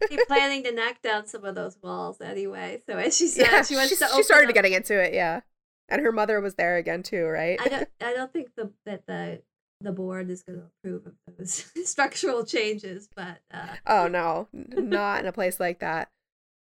She's 0.08 0.24
planning 0.28 0.62
to 0.62 0.72
knock 0.72 1.02
down 1.02 1.26
some 1.26 1.44
of 1.44 1.56
those 1.56 1.76
walls 1.82 2.20
anyway. 2.20 2.80
So 2.86 2.96
as 2.96 3.16
she 3.16 3.26
said, 3.26 3.48
yeah, 3.50 3.62
she 3.62 3.74
wants 3.74 3.88
she's- 3.88 4.08
to 4.10 4.16
she 4.16 4.22
started 4.22 4.48
up- 4.48 4.54
getting 4.54 4.72
into 4.72 4.98
it, 5.02 5.12
yeah. 5.14 5.40
And 5.88 6.02
her 6.02 6.12
mother 6.12 6.40
was 6.40 6.54
there 6.54 6.76
again 6.76 7.02
too, 7.02 7.24
right? 7.24 7.58
I 7.60 7.68
don't. 7.68 7.88
I 8.00 8.12
don't 8.14 8.32
think 8.32 8.50
the 8.56 8.70
that 8.86 9.06
the 9.06 9.42
the 9.80 9.90
board 9.92 10.28
is 10.30 10.42
going 10.42 10.58
to 10.60 10.66
approve 10.84 11.06
of 11.06 11.14
those 11.38 11.64
structural 11.88 12.44
changes, 12.44 13.08
but 13.16 13.38
uh, 13.52 13.74
oh 13.86 14.06
no, 14.06 14.48
not 14.52 15.20
in 15.20 15.26
a 15.26 15.32
place 15.32 15.58
like 15.58 15.80
that. 15.80 16.08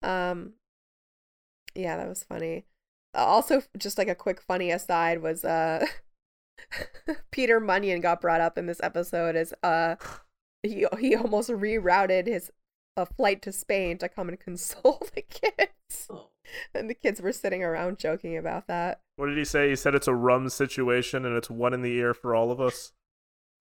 Um, 0.02 0.54
yeah, 1.74 1.96
that 1.96 2.08
was 2.08 2.24
funny. 2.24 2.64
Also, 3.14 3.62
just 3.76 3.98
like 3.98 4.08
a 4.08 4.14
quick 4.14 4.40
funny 4.40 4.70
aside 4.70 5.20
was 5.20 5.44
uh, 5.44 5.86
Peter 7.30 7.60
Munion 7.60 8.00
got 8.00 8.20
brought 8.20 8.40
up 8.40 8.56
in 8.56 8.66
this 8.66 8.80
episode 8.82 9.36
as 9.36 9.52
uh, 9.62 9.96
he 10.62 10.86
he 10.98 11.14
almost 11.14 11.50
rerouted 11.50 12.26
his 12.26 12.50
a 12.96 13.06
flight 13.06 13.40
to 13.42 13.52
Spain 13.52 13.98
to 13.98 14.08
come 14.08 14.28
and 14.28 14.38
console 14.44 15.02
the 15.14 15.22
kids. 15.22 16.08
oh, 16.10 16.28
And 16.74 16.88
the 16.88 16.94
kids 16.94 17.20
were 17.20 17.32
sitting 17.32 17.62
around 17.62 17.98
joking 17.98 18.36
about 18.36 18.66
that. 18.68 19.00
What 19.16 19.26
did 19.26 19.38
he 19.38 19.44
say? 19.44 19.70
He 19.70 19.76
said 19.76 19.94
it's 19.94 20.08
a 20.08 20.14
rum 20.14 20.48
situation 20.48 21.24
and 21.24 21.36
it's 21.36 21.50
one 21.50 21.72
in 21.74 21.82
the 21.82 21.94
ear 21.94 22.14
for 22.14 22.34
all 22.34 22.50
of 22.50 22.60
us. 22.60 22.92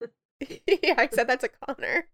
yeah, 0.40 0.94
I 0.98 1.08
said 1.10 1.28
that 1.28 1.40
to 1.40 1.48
Connor. 1.48 2.08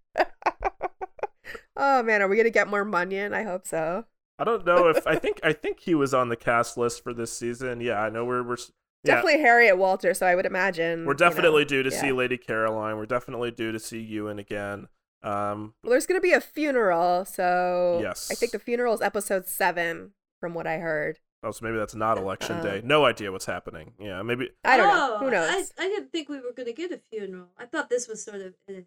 oh 1.77 2.03
man, 2.03 2.23
are 2.23 2.29
we 2.29 2.37
gonna 2.37 2.51
get 2.51 2.69
more 2.69 2.85
Munion? 2.85 3.33
I 3.33 3.45
hope 3.45 3.67
so. 3.67 4.05
I 4.39 4.45
don't 4.45 4.65
know 4.65 4.89
if 4.89 5.07
I 5.07 5.17
think 5.17 5.41
I 5.43 5.53
think 5.53 5.81
he 5.81 5.95
was 5.95 6.15
on 6.15 6.29
the 6.29 6.37
cast 6.37 6.77
list 6.77 7.03
for 7.03 7.13
this 7.13 7.33
season. 7.33 7.81
Yeah, 7.81 8.01
I 8.01 8.11
know 8.11 8.25
we're 8.25 8.43
we're 8.43 8.57
yeah, 9.05 9.15
Definitely 9.17 9.41
Harriet 9.41 9.79
Walter, 9.79 10.13
so 10.13 10.27
I 10.27 10.35
would 10.35 10.47
imagine. 10.47 11.07
we're 11.07 11.13
you 11.13 11.15
know, 11.15 11.31
definitely 11.31 11.65
due 11.65 11.83
to 11.83 11.91
yeah. 11.91 12.01
see 12.01 12.13
Lady 12.13 12.37
Caroline. 12.37 12.97
We're 12.97 13.07
definitely 13.07 13.51
due 13.53 13.71
to 13.73 13.79
see 13.79 14.01
Ewan 14.01 14.39
again. 14.39 14.89
Um, 15.23 15.75
Well, 15.83 15.91
there's 15.91 16.07
gonna 16.07 16.21
be 16.21 16.33
a 16.33 16.41
funeral, 16.41 17.25
so 17.25 18.01
Yes. 18.03 18.29
I 18.31 18.35
think 18.35 18.53
the 18.53 18.59
funeral 18.59 18.95
is 18.95 19.01
episode 19.01 19.47
seven, 19.47 20.13
from 20.41 20.55
what 20.55 20.67
I 20.67 20.79
heard. 20.79 21.19
oh, 21.45 21.51
so 21.53 21.65
maybe 21.65 21.77
that's 21.79 21.95
not 21.95 22.19
election 22.19 22.57
Uh, 22.57 22.63
day. 22.63 22.81
No 22.85 23.05
idea 23.05 23.31
what's 23.31 23.47
happening. 23.47 23.93
Yeah, 24.01 24.23
maybe 24.23 24.51
I 24.65 24.77
don't 24.77 24.89
oh, 24.89 24.97
know. 24.97 25.19
Who 25.19 25.31
knows? 25.31 25.73
I, 25.79 25.85
I 25.85 25.89
didn't 25.89 26.11
think 26.11 26.29
we 26.29 26.37
were 26.41 26.53
going 26.53 26.67
to 26.67 26.73
get 26.73 26.91
a 26.93 27.01
funeral. 27.11 27.49
I 27.57 27.67
thought 27.67 27.91
this 27.91 28.09
was 28.09 28.25
sort 28.25 28.41
of. 28.41 28.55
uh, 28.69 28.81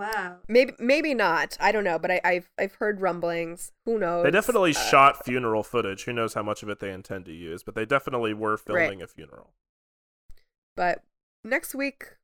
Wow. 0.00 0.38
Maybe 0.48 0.72
maybe 0.78 1.12
not. 1.12 1.58
I 1.60 1.72
don't 1.72 1.84
know, 1.84 1.98
but 1.98 2.10
I, 2.10 2.20
I've 2.24 2.50
I've 2.58 2.74
heard 2.76 3.02
rumblings. 3.02 3.70
Who 3.84 3.98
knows? 3.98 4.24
they 4.24 4.30
definitely 4.30 4.70
Uh, 4.74 4.80
shot 4.80 5.24
funeral 5.26 5.62
footage. 5.62 6.04
Who 6.04 6.14
knows 6.14 6.32
how 6.32 6.42
much 6.42 6.62
of 6.62 6.70
it 6.70 6.80
they 6.80 6.90
intend 6.90 7.26
to 7.26 7.32
use? 7.32 7.62
But 7.62 7.74
they 7.74 7.84
definitely 7.84 8.32
were 8.32 8.56
filming 8.56 9.02
a 9.02 9.06
funeral. 9.06 9.50
But 10.74 11.02
next 11.44 11.74
week, 11.74 12.16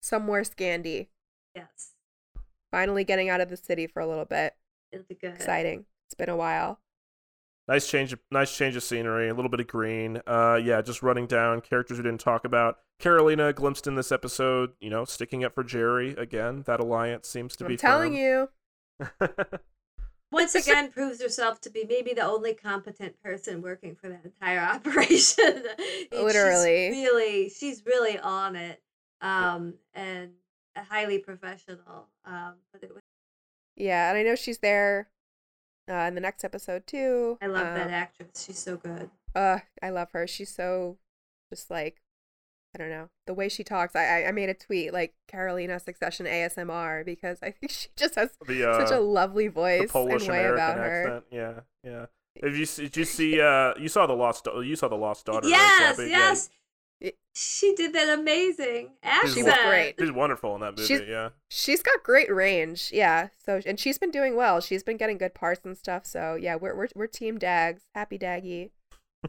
somewhere 0.00 0.42
Scandy. 0.42 1.08
Yes. 1.54 1.94
Finally 2.70 3.02
getting 3.02 3.28
out 3.28 3.40
of 3.40 3.50
the 3.50 3.56
city 3.56 3.88
for 3.88 3.98
a 4.00 4.06
little 4.06 4.24
bit. 4.24 4.54
It'll 4.92 5.04
be 5.08 5.16
good. 5.16 5.34
Exciting. 5.34 5.86
It's 6.06 6.14
been 6.14 6.28
a 6.28 6.36
while. 6.36 6.78
Nice 7.68 7.88
change, 7.88 8.12
of, 8.12 8.20
nice 8.30 8.56
change 8.56 8.76
of 8.76 8.82
scenery. 8.84 9.28
A 9.28 9.34
little 9.34 9.50
bit 9.50 9.58
of 9.58 9.66
green. 9.66 10.22
Uh, 10.26 10.60
yeah, 10.62 10.80
just 10.82 11.02
running 11.02 11.26
down 11.26 11.60
characters 11.60 11.98
we 11.98 12.04
didn't 12.04 12.20
talk 12.20 12.44
about. 12.44 12.78
Karolina 13.00 13.52
glimpsed 13.54 13.88
in 13.88 13.96
this 13.96 14.12
episode. 14.12 14.72
You 14.80 14.90
know, 14.90 15.04
sticking 15.04 15.42
up 15.44 15.54
for 15.54 15.64
Gerri 15.64 16.16
again. 16.16 16.62
That 16.66 16.78
alliance 16.78 17.28
seems 17.28 17.56
to 17.56 17.64
I'm 17.64 17.68
be. 17.68 17.76
telling 17.76 18.14
you. 18.14 18.48
you. 19.00 19.08
Once 20.32 20.54
again, 20.54 20.90
proves 20.90 21.20
herself 21.20 21.60
to 21.60 21.70
be 21.70 21.84
maybe 21.88 22.12
the 22.12 22.22
only 22.22 22.52
competent 22.52 23.20
person 23.22 23.62
working 23.62 23.96
for 23.96 24.08
that 24.08 24.24
entire 24.24 24.60
operation. 24.74 25.64
She's 25.78 26.08
Literally. 26.12 26.90
really, 26.90 27.48
she's 27.48 27.84
really 27.86 28.18
on 28.18 28.54
it, 28.56 28.82
um, 29.20 29.74
and 29.94 30.30
highly 30.76 31.18
professional. 31.18 32.08
Um, 32.24 32.54
but 32.72 32.82
it 32.82 32.92
was 32.92 33.02
Yeah, 33.76 34.10
and 34.10 34.18
I 34.18 34.22
know 34.22 34.34
she's 34.34 34.58
there 34.58 35.08
uh, 35.90 35.94
in 36.08 36.14
the 36.14 36.20
next 36.20 36.44
episode 36.44 36.86
too. 36.86 37.38
I 37.42 37.46
love 37.46 37.64
that 37.74 37.86
Um, 37.86 37.92
actress. 37.92 38.44
She's 38.46 38.58
so 38.58 38.76
good. 38.76 39.10
Uh, 39.34 39.58
I 39.82 39.90
love 39.90 40.10
her. 40.12 40.26
She's 40.26 40.54
so 40.54 40.98
just 41.50 41.70
like 41.70 42.00
I 42.74 42.78
don't 42.78 42.90
know 42.90 43.08
the 43.26 43.32
way 43.34 43.48
she 43.48 43.64
talks. 43.64 43.96
I 43.96 44.04
I, 44.24 44.28
I 44.28 44.32
made 44.32 44.48
a 44.48 44.54
tweet 44.54 44.92
like 44.92 45.14
Karolina 45.32 45.80
Succession 45.82 46.26
ASMR 46.26 47.04
because 47.04 47.38
I 47.42 47.50
think 47.50 47.70
she 47.72 47.88
just 47.96 48.14
has 48.16 48.30
The 48.46 48.68
uh, 48.70 48.86
such 48.86 48.96
a 48.96 49.00
lovely 49.00 49.48
the 49.48 49.52
voice 49.54 49.90
Polish 49.92 50.22
and 50.22 50.32
way 50.32 50.38
American 50.40 50.54
about 50.64 50.76
her. 50.78 51.06
accent. 51.06 51.24
Yeah, 51.30 51.52
yeah. 51.84 52.06
Did 52.42 52.54
you 52.56 52.66
see- 52.66 52.82
did 52.84 52.96
you 52.98 53.04
see? 53.06 53.40
Uh, 53.40 53.72
you 53.78 53.88
saw 53.88 54.06
the 54.06 54.12
lost. 54.14 54.46
You 54.46 54.76
saw 54.76 54.88
the 54.88 54.96
Lost 54.96 55.24
Daughter. 55.24 55.46
right, 55.48 55.50
yes, 55.56 55.98
Yeah, 55.98 56.04
yes. 56.06 56.46
It- 56.46 56.50
She 57.38 57.74
did 57.74 57.92
that 57.92 58.18
amazing 58.18 58.92
accent. 59.02 59.34
She 59.34 59.42
was 59.42 59.52
great. 59.66 59.94
She's 60.00 60.10
wonderful 60.10 60.54
in 60.54 60.62
that 60.62 60.70
movie. 60.78 60.86
She's- 60.88 61.02
yeah. 61.06 61.28
She's 61.50 61.82
got 61.82 62.02
great 62.02 62.32
range, 62.34 62.90
yeah. 62.94 63.28
So 63.44 63.60
and 63.66 63.78
she's 63.78 63.98
been 63.98 64.10
doing 64.10 64.36
well. 64.36 64.60
She's 64.62 64.82
been 64.82 64.96
getting 64.96 65.18
good 65.18 65.34
parts 65.34 65.60
and 65.64 65.76
stuff. 65.76 66.06
So 66.06 66.34
yeah, 66.34 66.54
we're 66.56 66.74
we're 66.74 66.88
we're 66.94 67.06
team 67.06 67.36
Dags. 67.38 67.82
Happy 67.94 68.18
Daggy. 68.18 68.70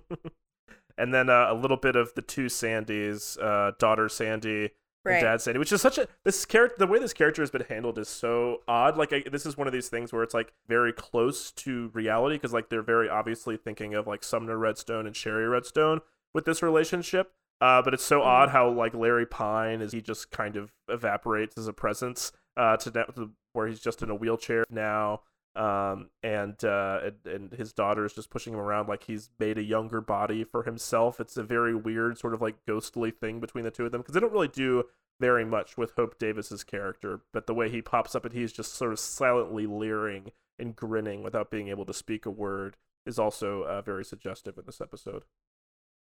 and 0.98 1.14
then 1.14 1.30
uh, 1.30 1.48
a 1.50 1.54
little 1.54 1.78
bit 1.78 1.96
of 1.96 2.14
the 2.16 2.22
two 2.22 2.46
Sandys, 2.46 3.38
uh, 3.42 3.74
daughter 3.80 4.08
Sandy 4.10 4.70
Right. 5.04 5.16
and 5.16 5.22
dad 5.24 5.42
Sandy, 5.42 5.60
which 5.60 5.72
is 5.72 5.82
such 5.82 5.98
a 5.98 6.08
this 6.24 6.46
character. 6.46 6.76
The 6.80 6.88
way 6.88 7.00
this 7.00 7.14
character 7.14 7.42
has 7.42 7.52
been 7.52 7.64
handled 7.70 7.98
is 7.98 8.10
so 8.10 8.62
odd. 8.68 8.98
Like 8.98 9.14
I, 9.14 9.24
this 9.30 9.46
is 9.46 9.58
one 9.58 9.68
of 9.68 9.74
these 9.74 9.90
things 9.90 10.12
where 10.12 10.24
it's 10.24 10.34
like 10.34 10.54
very 10.68 10.92
close 10.94 11.52
to 11.52 11.90
reality 11.94 12.36
because 12.36 12.52
like 12.54 12.70
they're 12.70 12.82
very 12.82 13.08
obviously 13.10 13.58
thinking 13.58 13.94
of 13.94 14.06
like 14.08 14.24
Sumner 14.24 14.58
Redstone 14.58 15.06
and 15.08 15.16
Shari 15.16 15.48
Redstone 15.48 16.02
with 16.34 16.46
this 16.46 16.62
relationship. 16.62 17.32
Uh, 17.60 17.82
but 17.82 17.94
it's 17.94 18.04
so 18.04 18.20
Mm-hmm. 18.20 18.28
odd 18.28 18.50
how 18.50 18.70
like 18.70 18.94
Larry 18.94 19.26
Pine 19.26 19.82
is 19.82 19.92
he 19.92 20.02
just 20.02 20.32
kind 20.32 20.56
of 20.56 20.72
evaporates 20.88 21.58
as 21.58 21.68
a 21.68 21.74
presence 21.74 22.32
uh, 22.56 22.78
to, 22.78 22.92
to 22.92 23.32
where 23.54 23.68
he's 23.68 23.80
just 23.80 24.02
in 24.02 24.10
a 24.10 24.16
wheelchair 24.16 24.64
now 24.70 25.22
um, 25.56 26.10
and, 26.22 26.64
uh, 26.64 27.00
and 27.04 27.34
and 27.34 27.52
his 27.54 27.74
daughter 27.74 28.06
is 28.06 28.14
just 28.14 28.30
pushing 28.30 28.54
him 28.54 28.60
around 28.60 28.88
like 28.88 29.06
he's 29.06 29.32
made 29.40 29.58
a 29.58 29.64
younger 29.64 30.02
body 30.02 30.44
for 30.44 30.62
himself. 30.64 31.20
It's 31.20 31.36
a 31.36 31.44
very 31.44 31.74
weird 31.74 32.20
sort 32.20 32.36
of 32.36 32.42
like 32.44 32.64
ghostly 32.68 33.10
thing 33.10 33.40
between 33.40 33.64
the 33.64 33.72
two 33.72 33.86
of 33.86 33.92
them 33.92 34.02
because 34.02 34.14
they 34.14 34.20
don't 34.20 34.34
really 34.34 34.48
do 34.50 34.84
very 35.20 35.44
much 35.46 35.76
with 35.76 35.94
Hope 35.96 36.20
Davis's 36.20 36.64
character, 36.64 37.22
but 37.34 37.48
the 37.48 37.56
way 37.56 37.70
he 37.70 37.82
pops 37.82 38.14
up 38.14 38.24
and 38.24 38.36
he's 38.36 38.54
just 38.54 38.76
sort 38.76 38.92
of 38.92 39.00
silently 39.00 39.66
leering 39.66 40.32
and 40.60 40.76
grinning 40.76 41.24
without 41.24 41.50
being 41.50 41.70
able 41.70 41.86
to 41.86 41.94
speak 41.94 42.28
a 42.28 42.30
word 42.30 42.78
is 43.08 43.18
also 43.18 43.64
uh, 43.64 43.82
very 43.82 44.06
suggestive 44.06 44.60
in 44.60 44.66
this 44.68 44.80
episode. 44.80 45.24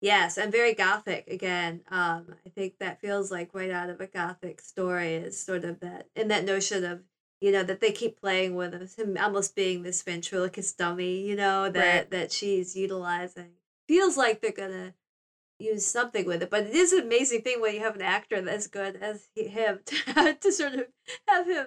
Yes, 0.00 0.36
and 0.36 0.52
very 0.52 0.74
gothic 0.74 1.26
again. 1.28 1.80
Um, 1.88 2.34
I 2.44 2.50
think 2.50 2.78
that 2.78 3.00
feels 3.00 3.30
like 3.30 3.54
right 3.54 3.70
out 3.70 3.88
of 3.90 4.00
a 4.00 4.06
gothic 4.06 4.60
story 4.60 5.14
is 5.14 5.38
sort 5.40 5.64
of 5.64 5.80
that 5.80 6.08
and 6.14 6.30
that 6.30 6.44
notion 6.44 6.84
of 6.84 7.02
you 7.40 7.50
know 7.52 7.62
that 7.62 7.80
they 7.80 7.92
keep 7.92 8.20
playing 8.20 8.54
with 8.54 8.98
him 8.98 9.16
almost 9.18 9.54
being 9.56 9.82
this 9.82 10.02
ventriloquist 10.02 10.76
dummy, 10.76 11.20
you 11.26 11.36
know 11.36 11.70
that 11.70 11.94
Right. 11.94 12.10
that 12.10 12.32
she's 12.32 12.76
utilizing. 12.76 13.52
Feels 13.88 14.16
like 14.16 14.40
they're 14.40 14.52
gonna 14.52 14.94
use 15.58 15.86
something 15.86 16.26
with 16.26 16.42
it, 16.42 16.50
but 16.50 16.64
it 16.64 16.74
is 16.74 16.92
an 16.92 17.02
amazing 17.02 17.42
thing 17.42 17.60
when 17.60 17.74
you 17.74 17.80
have 17.80 17.94
an 17.94 18.02
actor 18.02 18.36
as 18.48 18.66
good 18.66 18.96
as 18.96 19.28
he, 19.34 19.44
him 19.48 19.80
to, 19.86 20.34
to 20.40 20.52
sort 20.52 20.74
of 20.74 20.86
have 21.28 21.46
him 21.46 21.66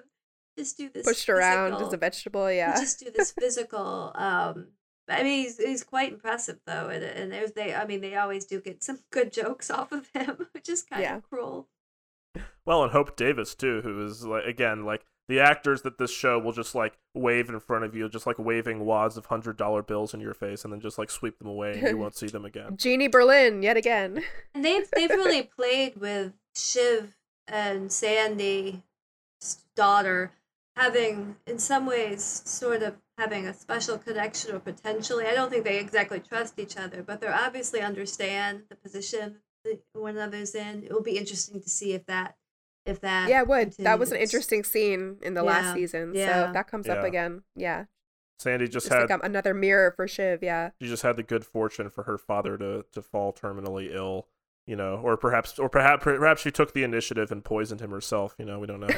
just 0.58 0.78
do 0.78 0.90
this 0.90 1.06
Pushed 1.08 1.30
around 1.30 1.82
as 1.82 1.94
a 1.94 1.98
vegetable, 1.98 2.52
yeah. 2.52 2.80
just 2.80 3.00
do 3.00 3.10
this 3.16 3.32
physical 3.32 4.12
um 4.16 4.68
I 5.10 5.24
mean, 5.24 5.44
he's, 5.44 5.58
he's 5.58 5.84
quite 5.84 6.12
impressive 6.14 6.60
though, 6.66 6.90
and 6.90 7.04
and 7.04 7.32
there's 7.32 7.54
they. 7.54 7.74
I 7.74 7.86
mean, 7.86 8.02
they 8.02 8.16
always 8.16 8.46
do 8.46 8.60
get 8.62 8.84
some 8.84 9.00
good 9.12 9.32
jokes 9.32 9.70
off 9.70 9.92
of 9.92 10.10
him, 10.14 10.48
which 10.54 10.70
is 10.70 10.84
kind 10.84 11.02
Yeah. 11.02 11.18
of 11.18 11.24
cruel. 11.30 11.68
Well, 12.66 12.84
and 12.84 12.92
Hope 12.92 13.16
Davis 13.16 13.56
too, 13.56 13.82
who 13.82 14.04
is 14.06 14.26
like 14.26 14.46
again 14.46 14.84
like 14.86 15.06
the 15.30 15.40
actors 15.40 15.82
that 15.82 15.98
this 15.98 16.12
show 16.12 16.40
will 16.40 16.52
just 16.54 16.74
like 16.76 16.98
wave 17.14 17.50
in 17.50 17.60
front 17.60 17.84
of 17.86 17.96
you, 17.96 18.08
just 18.10 18.28
like 18.28 18.38
waving 18.40 18.86
wads 18.86 19.18
of 19.18 19.26
hundred 19.28 19.58
dollar 19.58 19.82
bills 19.82 20.14
in 20.14 20.20
your 20.20 20.34
face, 20.34 20.64
and 20.64 20.72
then 20.74 20.80
just 20.82 20.98
like 20.98 21.10
sweep 21.10 21.38
them 21.40 21.48
away, 21.48 21.78
and 21.80 21.88
you 21.88 21.98
won't 21.98 22.16
see 22.18 22.28
them 22.28 22.46
again. 22.46 22.76
Jeannie 22.78 23.08
Berlin 23.08 23.62
yet 23.64 23.78
again. 23.78 24.24
And 24.54 24.64
they've 24.64 24.90
they've 24.94 25.10
really 25.10 25.44
played 25.44 25.98
with 25.98 26.34
Shiv 26.56 27.16
and 27.48 27.92
Sandy's 27.92 28.78
daughter 29.76 30.32
having, 30.76 31.36
in 31.48 31.60
some 31.60 31.86
ways, 31.86 32.24
sort 32.46 32.84
of 32.84 32.96
having 33.18 33.48
a 33.48 33.54
special 33.54 33.98
connection 33.98 34.56
or 34.56 34.60
potentially. 34.60 35.26
I 35.26 35.34
don't 35.34 35.50
think 35.50 35.64
they 35.64 35.80
exactly 35.80 36.20
trust 36.20 36.60
each 36.60 36.78
other, 36.78 37.04
but 37.04 37.20
they 37.20 37.28
obviously 37.28 37.82
understand 37.82 38.64
the 38.70 38.76
position 38.76 39.38
that 39.64 39.82
one 39.94 40.16
another's 40.18 40.54
in. 40.56 40.84
It 40.84 40.92
will 40.92 41.02
be 41.02 41.18
interesting 41.18 41.62
to 41.62 41.70
see 41.70 41.94
if 41.94 42.06
that 42.06 42.36
if 42.86 43.02
that 43.02 43.30
yeah, 43.30 43.42
it 43.42 43.48
would. 43.48 43.74
That 43.80 44.00
was 44.00 44.12
an 44.12 44.18
interesting 44.18 44.64
scene 44.64 45.18
in 45.22 45.34
the 45.34 45.44
Yeah, 45.44 45.50
last 45.50 45.74
season. 45.74 46.14
So 46.14 46.20
yeah. 46.20 46.48
if 46.48 46.54
that 46.54 46.68
comes 46.68 46.88
up 46.88 47.04
again, 47.04 47.44
yeah. 47.56 47.86
Sandy 48.40 48.66
just, 48.66 48.88
Just 48.88 48.94
had 48.94 49.10
like 49.10 49.24
another 49.24 49.54
mirror 49.56 49.92
for 49.92 50.08
Shiv, 50.08 50.44
yeah. 50.44 50.70
she 50.80 50.88
just 50.88 51.02
had 51.02 51.16
the 51.16 51.24
good 51.24 51.44
fortune 51.44 51.90
for 51.90 52.04
her 52.04 52.18
father 52.20 52.56
to 52.58 52.86
to 52.92 53.02
fall 53.02 53.34
terminally 53.34 53.94
ill, 53.94 54.28
you 54.68 54.76
know, 54.76 55.02
or 55.04 55.18
perhaps 55.18 55.58
or 55.58 55.70
perhaps 55.70 56.04
perhaps 56.04 56.42
she 56.42 56.52
took 56.52 56.74
the 56.74 56.84
initiative 56.84 57.32
and 57.32 57.44
poisoned 57.44 57.82
him 57.82 57.90
herself. 57.90 58.36
You 58.38 58.46
know, 58.46 58.60
we 58.60 58.68
don't 58.68 58.80
know. 58.80 58.90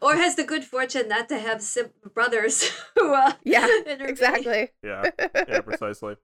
Or 0.00 0.16
has 0.16 0.36
the 0.36 0.44
good 0.44 0.64
fortune 0.64 1.08
not 1.08 1.28
to 1.28 1.38
have 1.38 1.62
sim- 1.62 1.92
brothers 2.14 2.70
who 2.96 3.12
uh, 3.14 3.32
Yeah. 3.44 3.68
Exactly. 3.86 4.70
Yeah, 4.82 5.10
yeah, 5.48 5.60
precisely. 5.60 6.16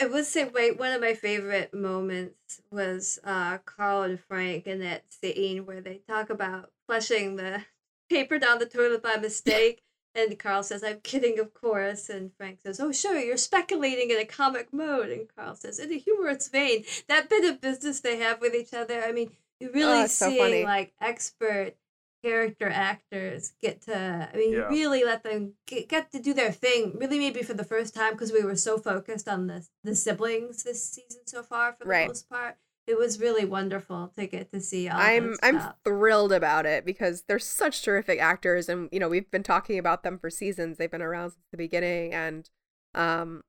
I 0.00 0.06
would 0.06 0.24
say 0.24 0.44
wait, 0.44 0.78
one 0.78 0.92
of 0.92 1.00
my 1.00 1.14
favorite 1.14 1.74
moments 1.74 2.62
was 2.70 3.18
uh 3.24 3.58
Karl 3.58 4.02
and 4.02 4.18
Frank 4.20 4.66
in 4.66 4.80
that 4.80 5.04
scene 5.12 5.66
where 5.66 5.80
they 5.80 6.00
talk 6.08 6.30
about 6.30 6.70
flushing 6.86 7.36
the 7.36 7.62
paper 8.08 8.38
down 8.38 8.58
the 8.58 8.66
toilet 8.66 9.02
by 9.02 9.16
mistake. 9.16 9.82
And 10.14 10.38
Karl 10.38 10.62
says, 10.62 10.84
I'm 10.84 11.00
kidding, 11.00 11.38
of 11.38 11.54
course. 11.54 12.10
And 12.10 12.32
Frank 12.36 12.60
says, 12.60 12.78
Oh, 12.80 12.92
sure, 12.92 13.18
you're 13.18 13.38
speculating 13.38 14.10
in 14.10 14.18
a 14.18 14.26
comic 14.26 14.70
mode. 14.72 15.08
And 15.08 15.26
Karl 15.34 15.54
says, 15.56 15.78
In 15.78 15.90
a 15.90 15.96
humorous 15.96 16.48
vein, 16.48 16.84
that 17.08 17.30
bit 17.30 17.44
of 17.50 17.60
business 17.62 18.00
they 18.00 18.18
have 18.18 18.40
with 18.40 18.54
each 18.54 18.74
other. 18.74 19.02
I 19.02 19.12
mean, 19.12 19.30
you're 19.58 19.72
really 19.72 20.00
Oh, 20.00 20.04
it's 20.04 20.14
so 20.14 20.28
seeing 20.28 20.64
like 20.64 20.92
expert 21.00 21.76
character 22.22 22.68
actors 22.68 23.52
get 23.60 23.82
to, 23.82 24.30
I 24.32 24.36
mean, 24.36 24.52
Yeah. 24.52 24.68
really 24.68 25.04
let 25.04 25.22
them 25.24 25.54
get, 25.66 25.88
get 25.88 26.12
to 26.12 26.20
do 26.20 26.32
their 26.34 26.52
thing, 26.52 26.96
really, 26.98 27.18
maybe 27.18 27.42
for 27.42 27.54
the 27.54 27.64
first 27.64 27.94
time, 27.94 28.12
because 28.12 28.32
we 28.32 28.44
were 28.44 28.56
so 28.56 28.78
focused 28.78 29.28
on 29.28 29.46
the, 29.48 29.66
the 29.84 29.94
siblings 29.94 30.62
this 30.62 30.88
season 30.88 31.22
so 31.26 31.42
far, 31.42 31.72
for 31.72 31.84
the 31.84 31.90
Right. 31.90 32.08
most 32.08 32.28
part. 32.28 32.56
It 32.86 32.98
was 32.98 33.20
really 33.20 33.44
wonderful 33.44 34.12
to 34.16 34.26
get 34.26 34.50
to 34.52 34.60
see 34.60 34.88
all 34.88 34.98
I'm 34.98 35.30
this 35.30 35.38
I'm 35.42 35.60
thrilled 35.84 36.32
about 36.32 36.66
it 36.66 36.84
because 36.84 37.22
they're 37.28 37.38
such 37.38 37.82
terrific 37.82 38.18
actors 38.20 38.68
and 38.68 38.88
you 38.90 38.98
know 38.98 39.08
we've 39.08 39.30
been 39.30 39.44
talking 39.44 39.78
about 39.78 40.02
them 40.02 40.18
for 40.18 40.30
seasons 40.30 40.78
they've 40.78 40.90
been 40.90 41.00
around 41.00 41.30
since 41.30 41.44
the 41.52 41.56
beginning 41.56 42.12
and 42.12 42.50
um 42.96 43.42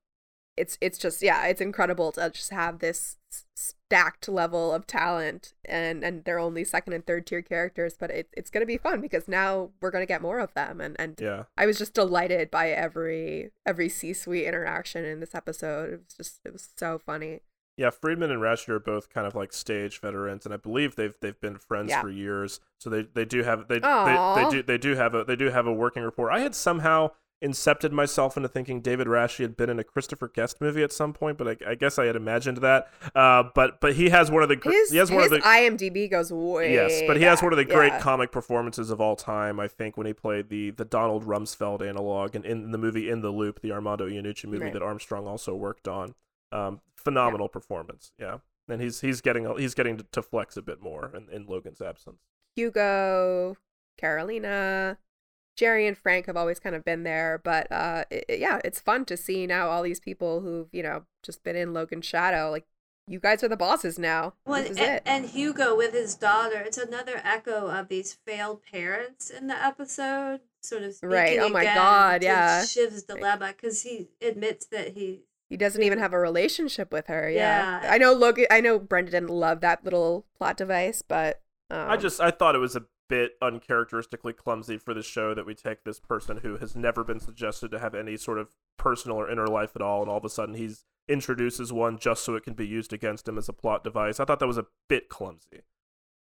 it's 0.55 0.77
it's 0.81 0.97
just 0.97 1.21
yeah 1.21 1.45
it's 1.47 1.61
incredible 1.61 2.11
to 2.11 2.30
just 2.30 2.51
have 2.51 2.80
this 2.80 3.17
stacked 3.55 4.27
level 4.30 4.71
of 4.73 4.85
talent 4.85 5.53
and 5.65 6.03
and 6.03 6.23
they're 6.25 6.39
only 6.39 6.63
second 6.63 6.93
and 6.93 7.05
third 7.05 7.25
tier 7.25 7.41
characters 7.41 7.95
but 7.99 8.11
it, 8.11 8.27
it's 8.34 8.49
gonna 8.49 8.65
be 8.65 8.77
fun 8.77 9.01
because 9.01 9.27
now 9.27 9.69
we're 9.81 9.91
gonna 9.91 10.05
get 10.05 10.21
more 10.21 10.39
of 10.39 10.53
them 10.53 10.80
and 10.81 10.95
and 10.99 11.19
Yeah, 11.21 11.43
I 11.57 11.65
was 11.65 11.77
just 11.77 11.93
delighted 11.93 12.51
by 12.51 12.69
every 12.69 13.51
every 13.65 13.89
C 13.89 14.13
suite 14.13 14.45
interaction 14.45 15.05
in 15.05 15.19
this 15.19 15.34
episode 15.35 15.93
it 15.93 15.99
was 16.05 16.13
just 16.15 16.39
it 16.45 16.53
was 16.53 16.69
so 16.77 16.99
funny 17.03 17.41
yeah. 17.75 17.89
Friedman 17.89 18.30
and 18.30 18.39
Rasche 18.39 18.69
are 18.69 18.80
both 18.80 19.09
kind 19.09 19.25
of 19.25 19.34
like 19.34 19.51
stage 19.51 19.99
veterans, 19.99 20.45
and 20.45 20.53
I 20.53 20.57
believe 20.57 20.95
they've 20.95 21.15
they've 21.21 21.41
been 21.41 21.57
friends 21.57 21.89
Yeah. 21.89 22.01
for 22.01 22.11
years. 22.11 22.59
So 22.80 22.91
they 22.91 23.01
they 23.01 23.25
do 23.25 23.41
have 23.41 23.67
they, 23.67 23.80
they 23.80 24.34
they 24.35 24.47
do 24.51 24.61
they 24.61 24.77
do 24.77 24.93
have 24.93 25.15
a 25.15 25.23
they 25.23 25.35
do 25.35 25.49
have 25.49 25.65
a 25.65 25.73
working 25.73 26.03
rapport. 26.03 26.30
I 26.31 26.41
had 26.41 26.53
somehow 26.53 27.09
incepted 27.43 27.91
myself 27.91 28.37
into 28.37 28.47
thinking 28.47 28.79
David 28.81 29.07
Rasche 29.07 29.39
had 29.41 29.57
been 29.57 29.69
in 29.69 29.77
a 29.77 29.83
Christopher 29.83 30.27
Guest 30.29 30.61
movie 30.61 30.81
at 30.81 30.91
some 30.93 31.11
point, 31.13 31.37
but 31.37 31.47
I, 31.47 31.71
I 31.71 31.75
guess 31.75 31.99
I 31.99 32.05
had 32.05 32.15
imagined 32.15 32.57
that. 32.57 32.87
Uh, 33.13 33.43
but 33.53 33.81
but 33.81 33.93
he 33.95 34.09
has 34.09 34.31
one 34.31 34.41
of 34.43 34.49
the 34.49 34.57
his, 34.63 34.91
he 34.91 34.97
has 34.97 35.11
one 35.11 35.23
of 35.23 35.29
the 35.29 35.39
IMDb 35.39 36.09
goes 36.09 36.31
way 36.31 36.73
Yes, 36.73 37.01
but 37.05 37.17
he 37.17 37.23
has 37.23 37.43
one 37.43 37.51
of 37.51 37.57
the 37.57 37.65
great 37.65 37.91
Yeah. 37.93 37.99
comic 37.99 38.31
performances 38.31 38.89
of 38.89 39.01
all 39.01 39.15
time. 39.15 39.59
I 39.59 39.67
think 39.67 39.97
when 39.97 40.07
he 40.07 40.13
played 40.13 40.49
the 40.49 40.69
the 40.71 40.85
Donald 40.85 41.25
Rumsfeld 41.25 41.87
analog 41.87 42.35
in, 42.35 42.45
in 42.45 42.71
the 42.71 42.77
movie 42.77 43.09
In 43.09 43.21
the 43.21 43.31
Loop, 43.31 43.61
the 43.61 43.71
Armando 43.71 44.07
Iannucci 44.07 44.45
movie 44.45 44.63
Right. 44.65 44.73
that 44.73 44.81
Armstrong 44.81 45.27
also 45.27 45.53
worked 45.53 45.87
on. 45.87 46.15
Um, 46.51 46.79
phenomenal 46.95 47.49
performance, 47.49 48.11
yeah. 48.17 48.37
And 48.69 48.81
he's 48.81 49.01
he's 49.01 49.19
getting 49.19 49.57
he's 49.57 49.73
getting 49.73 49.97
to, 49.97 50.05
to 50.13 50.21
flex 50.21 50.55
a 50.55 50.61
bit 50.61 50.81
more 50.81 51.11
in, 51.13 51.27
in 51.29 51.45
Logan's 51.45 51.81
absence. 51.81 52.21
Hugo, 52.55 53.57
Karolina, 54.01 54.97
Gerri 55.59 55.88
and 55.88 55.97
Frank 55.97 56.25
have 56.25 56.38
always 56.38 56.59
kind 56.59 56.75
of 56.75 56.84
been 56.84 57.03
there, 57.03 57.39
but 57.43 57.71
uh, 57.71 58.05
it, 58.09 58.25
it- 58.27 58.39
yeah, 58.39 58.59
it's 58.63 58.80
fun 58.80 59.05
to 59.05 59.17
see 59.17 59.45
now 59.47 59.69
all 59.69 59.84
these 59.84 59.99
people 59.99 60.41
who've 60.41 60.67
you 60.71 60.84
know 60.84 61.03
just 61.23 61.43
been 61.43 61.55
in 61.55 61.73
Logan's 61.73 62.05
shadow. 62.05 62.49
Like 62.51 62.65
you 63.07 63.19
guys 63.19 63.43
are 63.43 63.49
the 63.49 63.57
bosses 63.57 63.99
now. 63.99 64.34
Well, 64.45 64.61
this 64.61 64.71
is 64.71 64.77
and, 64.77 64.95
it. 64.95 65.03
and 65.05 65.25
Hugo 65.25 65.75
with 65.75 65.93
his 65.93 66.15
daughter, 66.15 66.59
it's 66.61 66.77
another 66.77 67.21
echo 67.23 67.67
of 67.67 67.89
these 67.89 68.13
failed 68.25 68.61
parents 68.71 69.30
in 69.30 69.47
the 69.47 69.61
episode, 69.61 70.39
sort 70.61 70.84
of 70.84 70.95
Right. 71.03 71.38
Oh 71.39 71.49
my 71.49 71.65
God, 71.65 72.21
to 72.21 72.27
yeah. 72.27 72.63
Shiv's 72.63 73.03
dilemma 73.03 73.53
because 73.55 73.81
he 73.84 74.07
admits 74.21 74.65
that 74.67 74.93
he 74.95 75.23
he 75.49 75.57
doesn't 75.57 75.84
even 75.84 75.99
have 75.99 76.13
a 76.13 76.19
relationship 76.19 76.91
with 76.91 77.07
her. 77.07 77.30
Yeah, 77.30 77.81
Yeah. 77.84 77.91
I 77.91 77.97
know 77.99 78.13
Logan. 78.13 78.47
I 78.49 78.59
know 78.61 78.80
Brendan 78.80 79.11
didn't 79.11 79.30
love 79.30 79.59
that 79.61 79.84
little 79.84 80.25
plot 80.38 80.57
device, 80.57 81.03
but 81.07 81.41
um, 81.69 81.89
I 81.91 81.97
just 81.97 82.19
I 82.21 82.31
thought 82.31 82.55
it 82.55 82.59
was 82.59 82.75
a 82.75 82.85
bit 83.09 83.34
uncharacteristically 83.41 84.34
clumsy 84.34 84.77
for 84.77 84.93
the 84.93 85.03
show 85.03 85.34
that 85.34 85.45
we 85.45 85.53
take 85.53 85.84
this 85.84 85.99
person 85.99 86.38
who 86.38 86.57
has 86.57 86.75
never 86.75 87.03
been 87.03 87.19
suggested 87.19 87.71
to 87.71 87.80
have 87.80 87.93
any 87.93 88.17
sort 88.17 88.38
of 88.39 88.55
personal 88.77 89.17
or 89.17 89.30
inner 89.30 89.47
life 89.47 89.71
at 89.75 89.81
all, 89.81 90.01
and 90.01 90.09
all 90.09 90.17
of 90.17 90.25
a 90.25 90.30
sudden 90.30 90.55
he's 90.55 90.85
introduces 91.09 91.73
one 91.73 91.99
just 91.99 92.23
so 92.23 92.35
it 92.35 92.43
can 92.43 92.53
be 92.53 92.65
used 92.65 92.93
against 92.93 93.27
him 93.27 93.38
as 93.38 93.49
a 93.49 93.53
plot 93.53 93.84
device. 93.84 94.19
I 94.19 94.25
thought 94.25 94.39
that 94.39 94.47
was 94.47 94.57
a 94.57 94.67
bit 94.88 95.09
clumsy. 95.09 95.63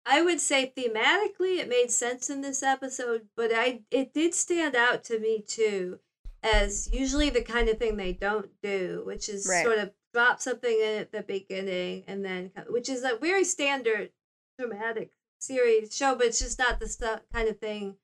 I 0.06 0.22
would 0.22 0.40
say 0.40 0.72
thematically 0.74 1.58
it 1.58 1.68
made 1.68 1.90
sense 1.90 2.30
in 2.30 2.40
this 2.40 2.62
episode, 2.62 3.28
but 3.36 3.50
I 3.54 3.82
it 3.90 4.14
did 4.14 4.34
stand 4.34 4.74
out 4.74 5.04
to 5.04 5.18
me 5.20 5.44
too 5.46 6.00
as 6.42 6.88
usually 6.90 7.28
the 7.28 7.42
kind 7.42 7.68
of 7.68 7.78
thing 7.78 7.96
they 7.98 8.14
don't 8.14 8.50
do, 8.62 9.02
which 9.04 9.28
is 9.28 9.46
Right. 9.46 9.62
sort 9.64 9.78
of 9.78 9.92
drop 10.14 10.40
something 10.40 10.74
in 10.74 10.98
at 10.98 11.12
the 11.12 11.22
beginning 11.22 12.04
and 12.08 12.24
then 12.24 12.50
which 12.68 12.88
is 12.88 13.04
a 13.04 13.16
very 13.20 13.44
standard 13.44 14.10
dramatic 14.58 15.12
series 15.40 15.94
show, 15.94 16.14
but 16.14 16.26
it's 16.26 16.38
just 16.38 16.58
not 16.58 16.80
the 16.80 16.88
stuff 16.88 17.20
kind 17.32 17.48
of 17.48 17.58
thing 17.58 17.96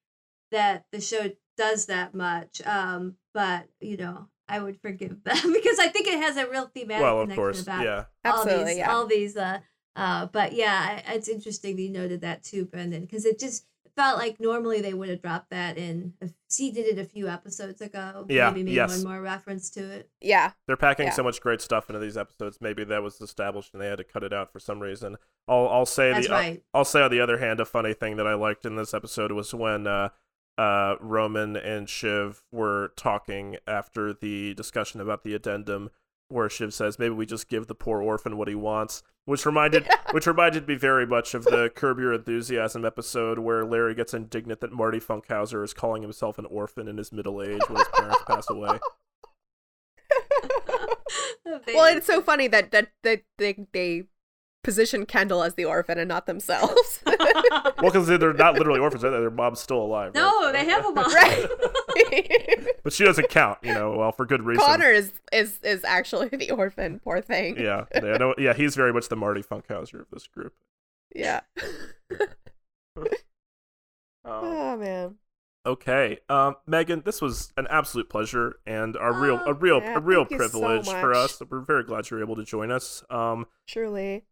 that 0.50 0.86
the 0.92 1.00
show 1.00 1.30
does 1.56 1.86
that 1.86 2.14
much. 2.14 2.60
Um, 2.66 3.16
but 3.32 3.68
you 3.80 3.96
know, 3.96 4.28
I 4.48 4.60
would 4.60 4.80
forgive 4.80 5.22
them 5.24 5.52
because 5.52 5.78
I 5.78 5.88
think 5.88 6.06
it 6.06 6.18
has 6.18 6.36
a 6.36 6.48
real 6.48 6.66
thematic 6.66 7.02
well, 7.02 7.20
of 7.20 7.24
connection 7.24 7.42
course, 7.42 7.62
about 7.62 7.84
yeah. 7.84 8.04
all 8.24 8.40
Absolutely, 8.42 8.64
these, 8.64 8.78
yeah. 8.78 8.92
all 8.92 9.06
these 9.06 9.36
uh 9.36 9.58
uh 9.96 10.26
but 10.26 10.52
yeah 10.52 11.00
it's 11.12 11.28
interesting 11.28 11.74
that 11.76 11.82
you 11.82 11.90
noted 11.90 12.20
that 12.20 12.42
too 12.42 12.66
brendan 12.66 13.00
because 13.00 13.24
it 13.24 13.38
just 13.38 13.64
felt 13.96 14.18
like 14.18 14.38
normally 14.38 14.80
they 14.80 14.92
would 14.94 15.08
have 15.08 15.22
dropped 15.22 15.50
that 15.50 15.78
in 15.78 16.12
if 16.20 16.32
she 16.50 16.70
did 16.70 16.86
it 16.86 16.98
a 17.00 17.04
few 17.04 17.26
episodes 17.28 17.80
ago 17.80 18.26
Yeah, 18.28 18.50
maybe 18.50 18.64
made 18.64 18.74
yes. 18.74 19.02
one 19.02 19.12
more 19.14 19.20
reference 19.22 19.70
to 19.70 19.80
it 19.80 20.10
Yeah. 20.20 20.52
They're 20.66 20.76
packing 20.76 21.06
Yeah. 21.06 21.12
so 21.12 21.22
much 21.22 21.40
great 21.40 21.60
stuff 21.60 21.88
into 21.88 21.98
these 21.98 22.16
episodes. 22.16 22.58
Maybe 22.60 22.84
that 22.84 23.02
was 23.02 23.20
established 23.20 23.72
and 23.72 23.82
they 23.82 23.88
had 23.88 23.98
to 23.98 24.04
cut 24.04 24.22
it 24.22 24.32
out 24.32 24.52
for 24.52 24.60
some 24.60 24.80
reason. 24.80 25.16
I'll 25.48 25.68
I'll 25.68 25.86
say 25.86 26.12
that's 26.12 26.28
the 26.28 26.34
uh, 26.34 26.38
right 26.38 26.62
I'll 26.74 26.84
say 26.84 27.02
on 27.02 27.10
the 27.10 27.20
other 27.20 27.38
hand, 27.38 27.58
a 27.60 27.64
funny 27.64 27.94
thing 27.94 28.16
that 28.16 28.26
I 28.26 28.34
liked 28.34 28.66
in 28.66 28.76
this 28.76 28.92
episode 28.94 29.32
was 29.32 29.52
when 29.54 29.86
uh, 29.86 30.10
uh, 30.58 30.96
Roman 31.00 31.56
and 31.56 31.88
Shiv 31.88 32.42
were 32.52 32.92
talking 32.96 33.56
after 33.66 34.12
the 34.14 34.54
discussion 34.54 35.00
about 35.00 35.22
the 35.22 35.34
addendum, 35.34 35.90
where 36.28 36.48
Shiv 36.48 36.74
says 36.74 36.98
maybe 36.98 37.14
we 37.14 37.26
just 37.26 37.48
give 37.48 37.66
the 37.66 37.74
poor 37.74 38.02
orphan 38.02 38.36
what 38.36 38.48
he 38.48 38.54
wants, 38.54 39.02
which 39.24 39.46
reminded 39.46 39.88
which 40.12 40.26
reminded 40.26 40.66
me 40.66 40.74
very 40.74 41.06
much 41.06 41.34
of 41.34 41.44
the 41.44 41.70
Curb 41.74 41.98
Your 41.98 42.12
Enthusiasm 42.12 42.84
episode 42.84 43.38
where 43.38 43.64
Larry 43.64 43.94
gets 43.94 44.14
indignant 44.14 44.60
that 44.60 44.72
Marty 44.72 44.98
Funkhauser 45.00 45.64
is 45.64 45.72
calling 45.72 46.02
himself 46.02 46.38
an 46.38 46.46
orphan 46.46 46.88
in 46.88 46.98
his 46.98 47.12
middle 47.12 47.42
age 47.42 47.62
when 47.68 47.78
his 47.78 47.88
parents 47.94 48.22
pass 48.26 48.50
away. 48.50 48.78
well, 51.74 51.96
it's 51.96 52.06
so 52.06 52.20
funny 52.20 52.48
that 52.48 52.70
that, 52.72 52.88
that 53.02 53.22
they 53.38 53.66
they 53.72 54.04
position 54.66 55.06
Kendall 55.06 55.42
as 55.42 55.54
the 55.54 55.64
orphan 55.64 55.96
and 55.98 56.08
not 56.08 56.26
themselves. 56.26 57.00
Well, 57.78 57.90
because 57.92 58.06
they're 58.06 58.32
not 58.32 58.54
literally 58.54 58.80
orphans, 58.80 59.02
right? 59.04 59.10
their 59.10 59.30
mom's 59.30 59.60
still 59.60 59.80
alive. 59.80 60.12
right? 60.14 60.20
no 60.20 60.30
So- 60.42 60.52
they 60.52 60.64
have 60.64 60.84
a 60.86 60.90
mom 60.92 61.12
right. 61.14 61.46
but 62.82 62.92
she 62.92 63.04
doesn't 63.04 63.28
count, 63.28 63.58
you 63.62 63.72
know. 63.74 63.92
Well, 63.96 64.12
for 64.12 64.24
good 64.26 64.42
reason. 64.42 64.64
Connor 64.64 64.90
is 64.90 65.12
is 65.32 65.58
is 65.62 65.84
actually 65.84 66.28
the 66.28 66.50
orphan. 66.50 67.00
Poor 67.00 67.20
thing. 67.20 67.56
Yeah, 67.58 67.84
yeah, 67.94 68.16
no, 68.16 68.34
yeah, 68.38 68.54
he's 68.54 68.74
very 68.74 68.92
much 68.92 69.08
the 69.08 69.16
Marty 69.16 69.42
Funkhauser 69.42 70.00
of 70.00 70.06
this 70.10 70.26
group. 70.26 70.54
Yeah. 71.14 71.40
Um, 72.96 74.32
Oh 74.42 74.76
man. 74.76 75.14
okay, 75.64 76.18
um, 76.28 76.56
Megan, 76.66 77.02
this 77.04 77.20
was 77.22 77.52
an 77.56 77.66
absolute 77.70 78.08
pleasure 78.08 78.56
and 78.66 78.96
a 79.00 79.12
real, 79.12 79.36
a 79.36 79.50
Oh, 79.50 79.52
real, 79.52 79.80
yeah, 79.80 79.96
a 79.96 80.00
real 80.00 80.24
thank 80.24 80.40
you 80.42 80.48
so 80.48 80.58
privilege 80.60 80.88
for 80.88 81.14
us. 81.14 81.40
We're 81.48 81.60
very 81.60 81.84
glad 81.84 82.10
you 82.10 82.16
were 82.16 82.22
able 82.24 82.34
to 82.36 82.44
join 82.44 82.72
us. 82.72 83.04
Um, 83.08 83.46
Truly. 83.68 84.24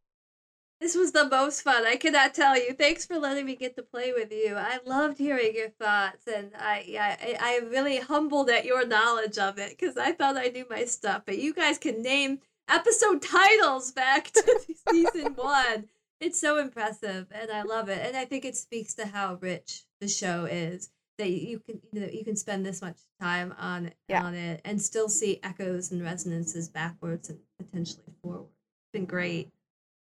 This 0.85 0.95
was 0.97 1.13
the 1.13 1.27
most 1.27 1.63
fun. 1.63 1.87
I 1.87 1.97
cannot 1.97 2.35
tell 2.35 2.59
you. 2.59 2.75
Thanks 2.75 3.07
for 3.07 3.19
letting 3.19 3.47
me 3.47 3.57
get 3.57 3.75
to 3.77 3.83
play 3.83 4.13
with 4.13 4.31
you. 4.31 4.55
I 4.55 4.81
loved 4.85 5.17
hearing 5.17 5.55
your 5.55 5.71
thoughts, 5.71 6.27
and 6.27 6.51
I 6.59 6.85
yeah, 6.87 7.17
I, 7.19 7.39
I 7.41 7.49
am 7.53 7.71
really 7.71 8.01
humbled 8.01 8.51
at 8.51 8.67
your 8.67 8.87
knowledge 8.87 9.39
of 9.39 9.59
it 9.59 9.71
because 9.71 9.97
I 9.97 10.13
thought 10.13 10.37
I 10.37 10.49
knew 10.49 10.67
my 10.69 10.85
stuff, 10.85 11.23
but 11.25 11.39
you 11.39 11.55
guys 11.55 11.79
can 11.79 12.03
name 12.03 12.41
episode 12.69 13.23
titles 13.23 13.93
back 13.93 14.31
to 14.33 14.61
season 14.91 15.33
one. 15.37 15.87
It's 16.21 16.39
so 16.39 16.59
impressive, 16.59 17.29
and 17.31 17.51
I 17.51 17.63
love 17.63 17.89
it. 17.89 18.07
And 18.07 18.15
I 18.15 18.27
think 18.27 18.45
it 18.45 18.55
speaks 18.55 18.93
to 18.97 19.07
how 19.07 19.39
rich 19.41 19.85
the 20.03 20.09
show 20.09 20.45
is 20.45 20.91
that 21.17 21.31
you 21.31 21.61
can 21.61 21.81
you 21.95 22.01
know 22.03 22.09
you 22.13 22.27
can 22.27 22.37
spend 22.37 22.67
this 22.67 22.83
much 22.83 22.99
time 23.23 23.55
on 23.59 23.91
Yeah. 24.11 24.23
on 24.23 24.35
it 24.35 24.61
and 24.67 24.83
still 24.83 25.09
see 25.09 25.41
echoes 25.43 25.93
and 25.93 26.03
resonances 26.03 26.69
backwards 26.69 27.31
and 27.31 27.39
potentially 27.59 28.13
forward. 28.23 28.49
It's 28.51 28.93
been 28.93 29.07
great. 29.07 29.51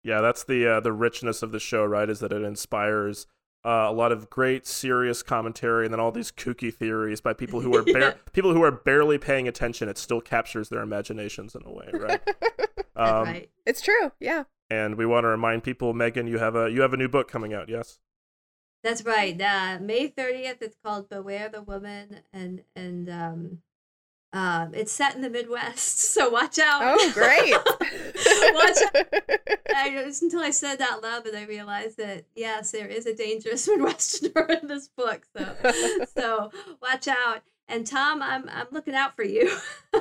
Yeah, 0.03 0.21
that's 0.21 0.45
the 0.45 0.67
uh, 0.67 0.81
the 0.81 0.93
richness 0.93 1.43
of 1.43 1.53
the 1.53 1.61
show, 1.61 1.85
right? 1.85 2.09
Is 2.09 2.21
that 2.21 2.33
it 2.33 2.43
inspires 2.43 3.27
uh, 3.65 3.87
a 3.89 3.93
lot 3.93 4.13
of 4.13 4.31
great, 4.31 4.67
serious 4.67 5.23
commentary, 5.23 5.85
and 5.85 5.93
then 5.93 6.01
all 6.01 6.13
these 6.13 6.31
kooky 6.31 6.73
theories 6.73 7.21
by 7.21 7.33
people 7.33 7.61
who 7.61 7.75
are 7.77 7.85
Yeah. 7.87 8.15
people 8.33 8.53
who 8.55 8.63
are 8.63 8.71
barely 8.71 9.19
paying 9.19 9.49
attention. 9.49 9.89
It 9.89 9.99
still 9.99 10.21
captures 10.21 10.69
their 10.69 10.81
imaginations 10.83 11.55
in 11.55 11.63
a 11.67 11.73
way, 11.73 11.89
right? 11.93 12.21
Um, 12.97 13.25
right. 13.27 13.49
It's 13.65 13.81
true. 13.81 14.11
Yeah. 14.19 14.43
And 14.71 14.97
we 14.97 15.07
want 15.07 15.23
to 15.23 15.29
remind 15.29 15.63
people, 15.63 15.95
Megan, 15.95 16.27
you 16.27 16.39
have 16.39 16.57
a 16.57 16.69
you 16.69 16.81
have 16.81 16.93
a 16.93 16.97
new 16.97 17.07
book 17.09 17.31
coming 17.31 17.55
out. 17.55 17.69
Yes. 17.69 18.01
That's 18.83 19.05
right. 19.05 19.41
Uh, 19.41 19.79
May 19.81 20.09
thirtieth. 20.09 20.61
It's 20.61 20.75
called 20.85 21.09
"Beware 21.09 21.49
the 21.49 21.63
Woman," 21.63 22.23
and 22.33 22.63
and 22.75 23.09
um, 23.09 23.59
um, 24.33 24.75
it's 24.75 24.91
set 24.91 25.15
in 25.15 25.21
the 25.23 25.31
Midwest. 25.31 25.99
So 26.19 26.29
watch 26.29 26.59
out. 26.59 26.81
Oh, 26.83 27.13
great. 27.15 27.55
Watch 28.55 28.79
out. 28.83 29.07
I, 29.75 29.89
it 29.91 30.07
was 30.07 30.23
until 30.23 30.41
I 30.41 30.51
said 30.51 30.79
that 30.79 31.03
loud 31.03 31.25
that 31.25 31.35
I 31.35 31.45
realized 31.45 31.97
that 31.99 32.25
yes, 32.35 32.71
there 32.71 32.87
is 32.87 33.07
a 33.07 33.15
dangerous 33.15 33.69
Midwesterner 33.69 34.63
in 34.63 34.69
this 34.69 34.89
book. 34.89 35.27
So 35.37 35.55
so 36.17 36.51
watch 36.83 37.09
out. 37.09 37.43
And 37.69 37.87
Tom, 37.87 38.23
I'm 38.23 38.49
I'm 38.49 38.67
looking 38.71 38.95
out 38.95 39.15
for 39.17 39.25
you. 39.25 39.57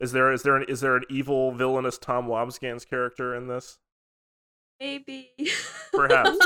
Is 0.00 0.12
there 0.12 0.32
is 0.32 0.42
there 0.42 0.56
an 0.56 0.64
is 0.66 0.80
there 0.80 0.96
an 0.96 1.04
evil 1.10 1.52
villainous 1.52 1.98
Tom 1.98 2.26
Wambsgans 2.26 2.88
character 2.88 3.34
in 3.34 3.48
this? 3.48 3.78
Maybe. 4.80 5.30
Perhaps. 5.92 6.38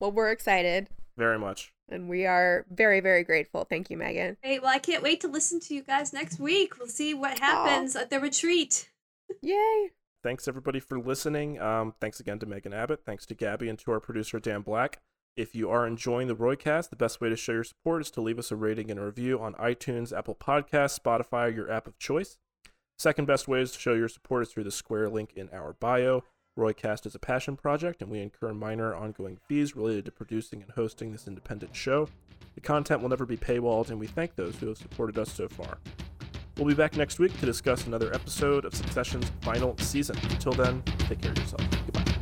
Well, 0.00 0.12
we're 0.12 0.30
excited 0.30 0.88
Very 1.16 1.38
much. 1.38 1.72
And 1.88 2.08
we 2.08 2.26
are 2.26 2.64
very, 2.70 3.00
very 3.00 3.24
grateful. 3.24 3.64
Thank 3.64 3.90
you, 3.90 3.96
Megan. 3.96 4.36
Great. 4.42 4.62
Well, 4.62 4.72
I 4.72 4.78
can't 4.78 5.02
wait 5.02 5.20
to 5.20 5.28
listen 5.28 5.60
to 5.60 5.74
you 5.74 5.82
guys 5.82 6.12
next 6.12 6.38
week. 6.38 6.78
We'll 6.78 6.88
see 6.88 7.14
what 7.14 7.38
happens 7.38 7.96
at 7.96 8.10
the 8.10 8.20
retreat. 8.20 8.88
Yay. 9.42 9.90
Thanks 10.22 10.48
everybody 10.48 10.80
for 10.80 10.98
listening. 10.98 11.60
Um, 11.60 11.94
thanks 12.00 12.18
again 12.18 12.38
to 12.40 12.46
Megan 12.46 12.72
Abbott. 12.72 13.02
Thanks 13.04 13.26
to 13.26 13.34
Gabby 13.34 13.68
and 13.68 13.78
to 13.80 13.92
our 13.92 14.00
producer 14.00 14.40
Dan 14.40 14.62
Black. 14.62 15.00
If 15.36 15.54
you 15.54 15.70
are 15.70 15.86
enjoying 15.86 16.28
the 16.28 16.34
Roycast, 16.34 16.88
the 16.88 16.96
best 16.96 17.20
way 17.20 17.28
to 17.28 17.36
show 17.36 17.52
your 17.52 17.64
support 17.64 18.02
is 18.02 18.10
to 18.12 18.22
leave 18.22 18.38
us 18.38 18.50
a 18.50 18.56
rating 18.56 18.90
and 18.90 18.98
a 18.98 19.04
review 19.04 19.38
on 19.38 19.54
iTunes, 19.54 20.16
Apple 20.16 20.34
Podcasts, 20.34 20.98
Spotify, 20.98 21.48
or 21.48 21.50
your 21.50 21.70
app 21.70 21.86
of 21.86 21.98
choice. 21.98 22.38
Second 22.98 23.26
best 23.26 23.46
way 23.46 23.60
is 23.60 23.72
to 23.72 23.78
show 23.78 23.92
your 23.92 24.08
support 24.08 24.42
is 24.42 24.48
through 24.52 24.64
the 24.64 24.70
Square 24.70 25.10
link 25.10 25.34
in 25.36 25.50
our 25.52 25.74
bio. 25.74 26.24
Roycast 26.56 27.06
is 27.06 27.14
a 27.14 27.18
passion 27.18 27.56
project, 27.56 28.00
and 28.00 28.10
we 28.10 28.20
incur 28.20 28.52
minor 28.54 28.94
ongoing 28.94 29.38
fees 29.46 29.76
related 29.76 30.06
to 30.06 30.10
producing 30.10 30.62
and 30.62 30.70
hosting 30.72 31.12
this 31.12 31.28
independent 31.28 31.76
show. 31.76 32.08
The 32.54 32.60
content 32.60 33.02
will 33.02 33.10
never 33.10 33.26
be 33.26 33.36
paywalled, 33.36 33.90
and 33.90 34.00
we 34.00 34.06
thank 34.06 34.34
those 34.34 34.56
who 34.56 34.68
have 34.68 34.78
supported 34.78 35.18
us 35.18 35.30
so 35.30 35.48
far. 35.48 35.78
We'll 36.56 36.66
be 36.66 36.74
back 36.74 36.96
next 36.96 37.18
week 37.18 37.38
to 37.40 37.46
discuss 37.46 37.86
another 37.86 38.14
episode 38.14 38.64
of 38.64 38.74
Succession's 38.74 39.30
final 39.42 39.76
season. 39.78 40.16
Until 40.30 40.52
then, 40.52 40.82
take 41.00 41.20
care 41.20 41.32
of 41.32 41.38
yourself. 41.38 41.60
Goodbye. 41.70 42.15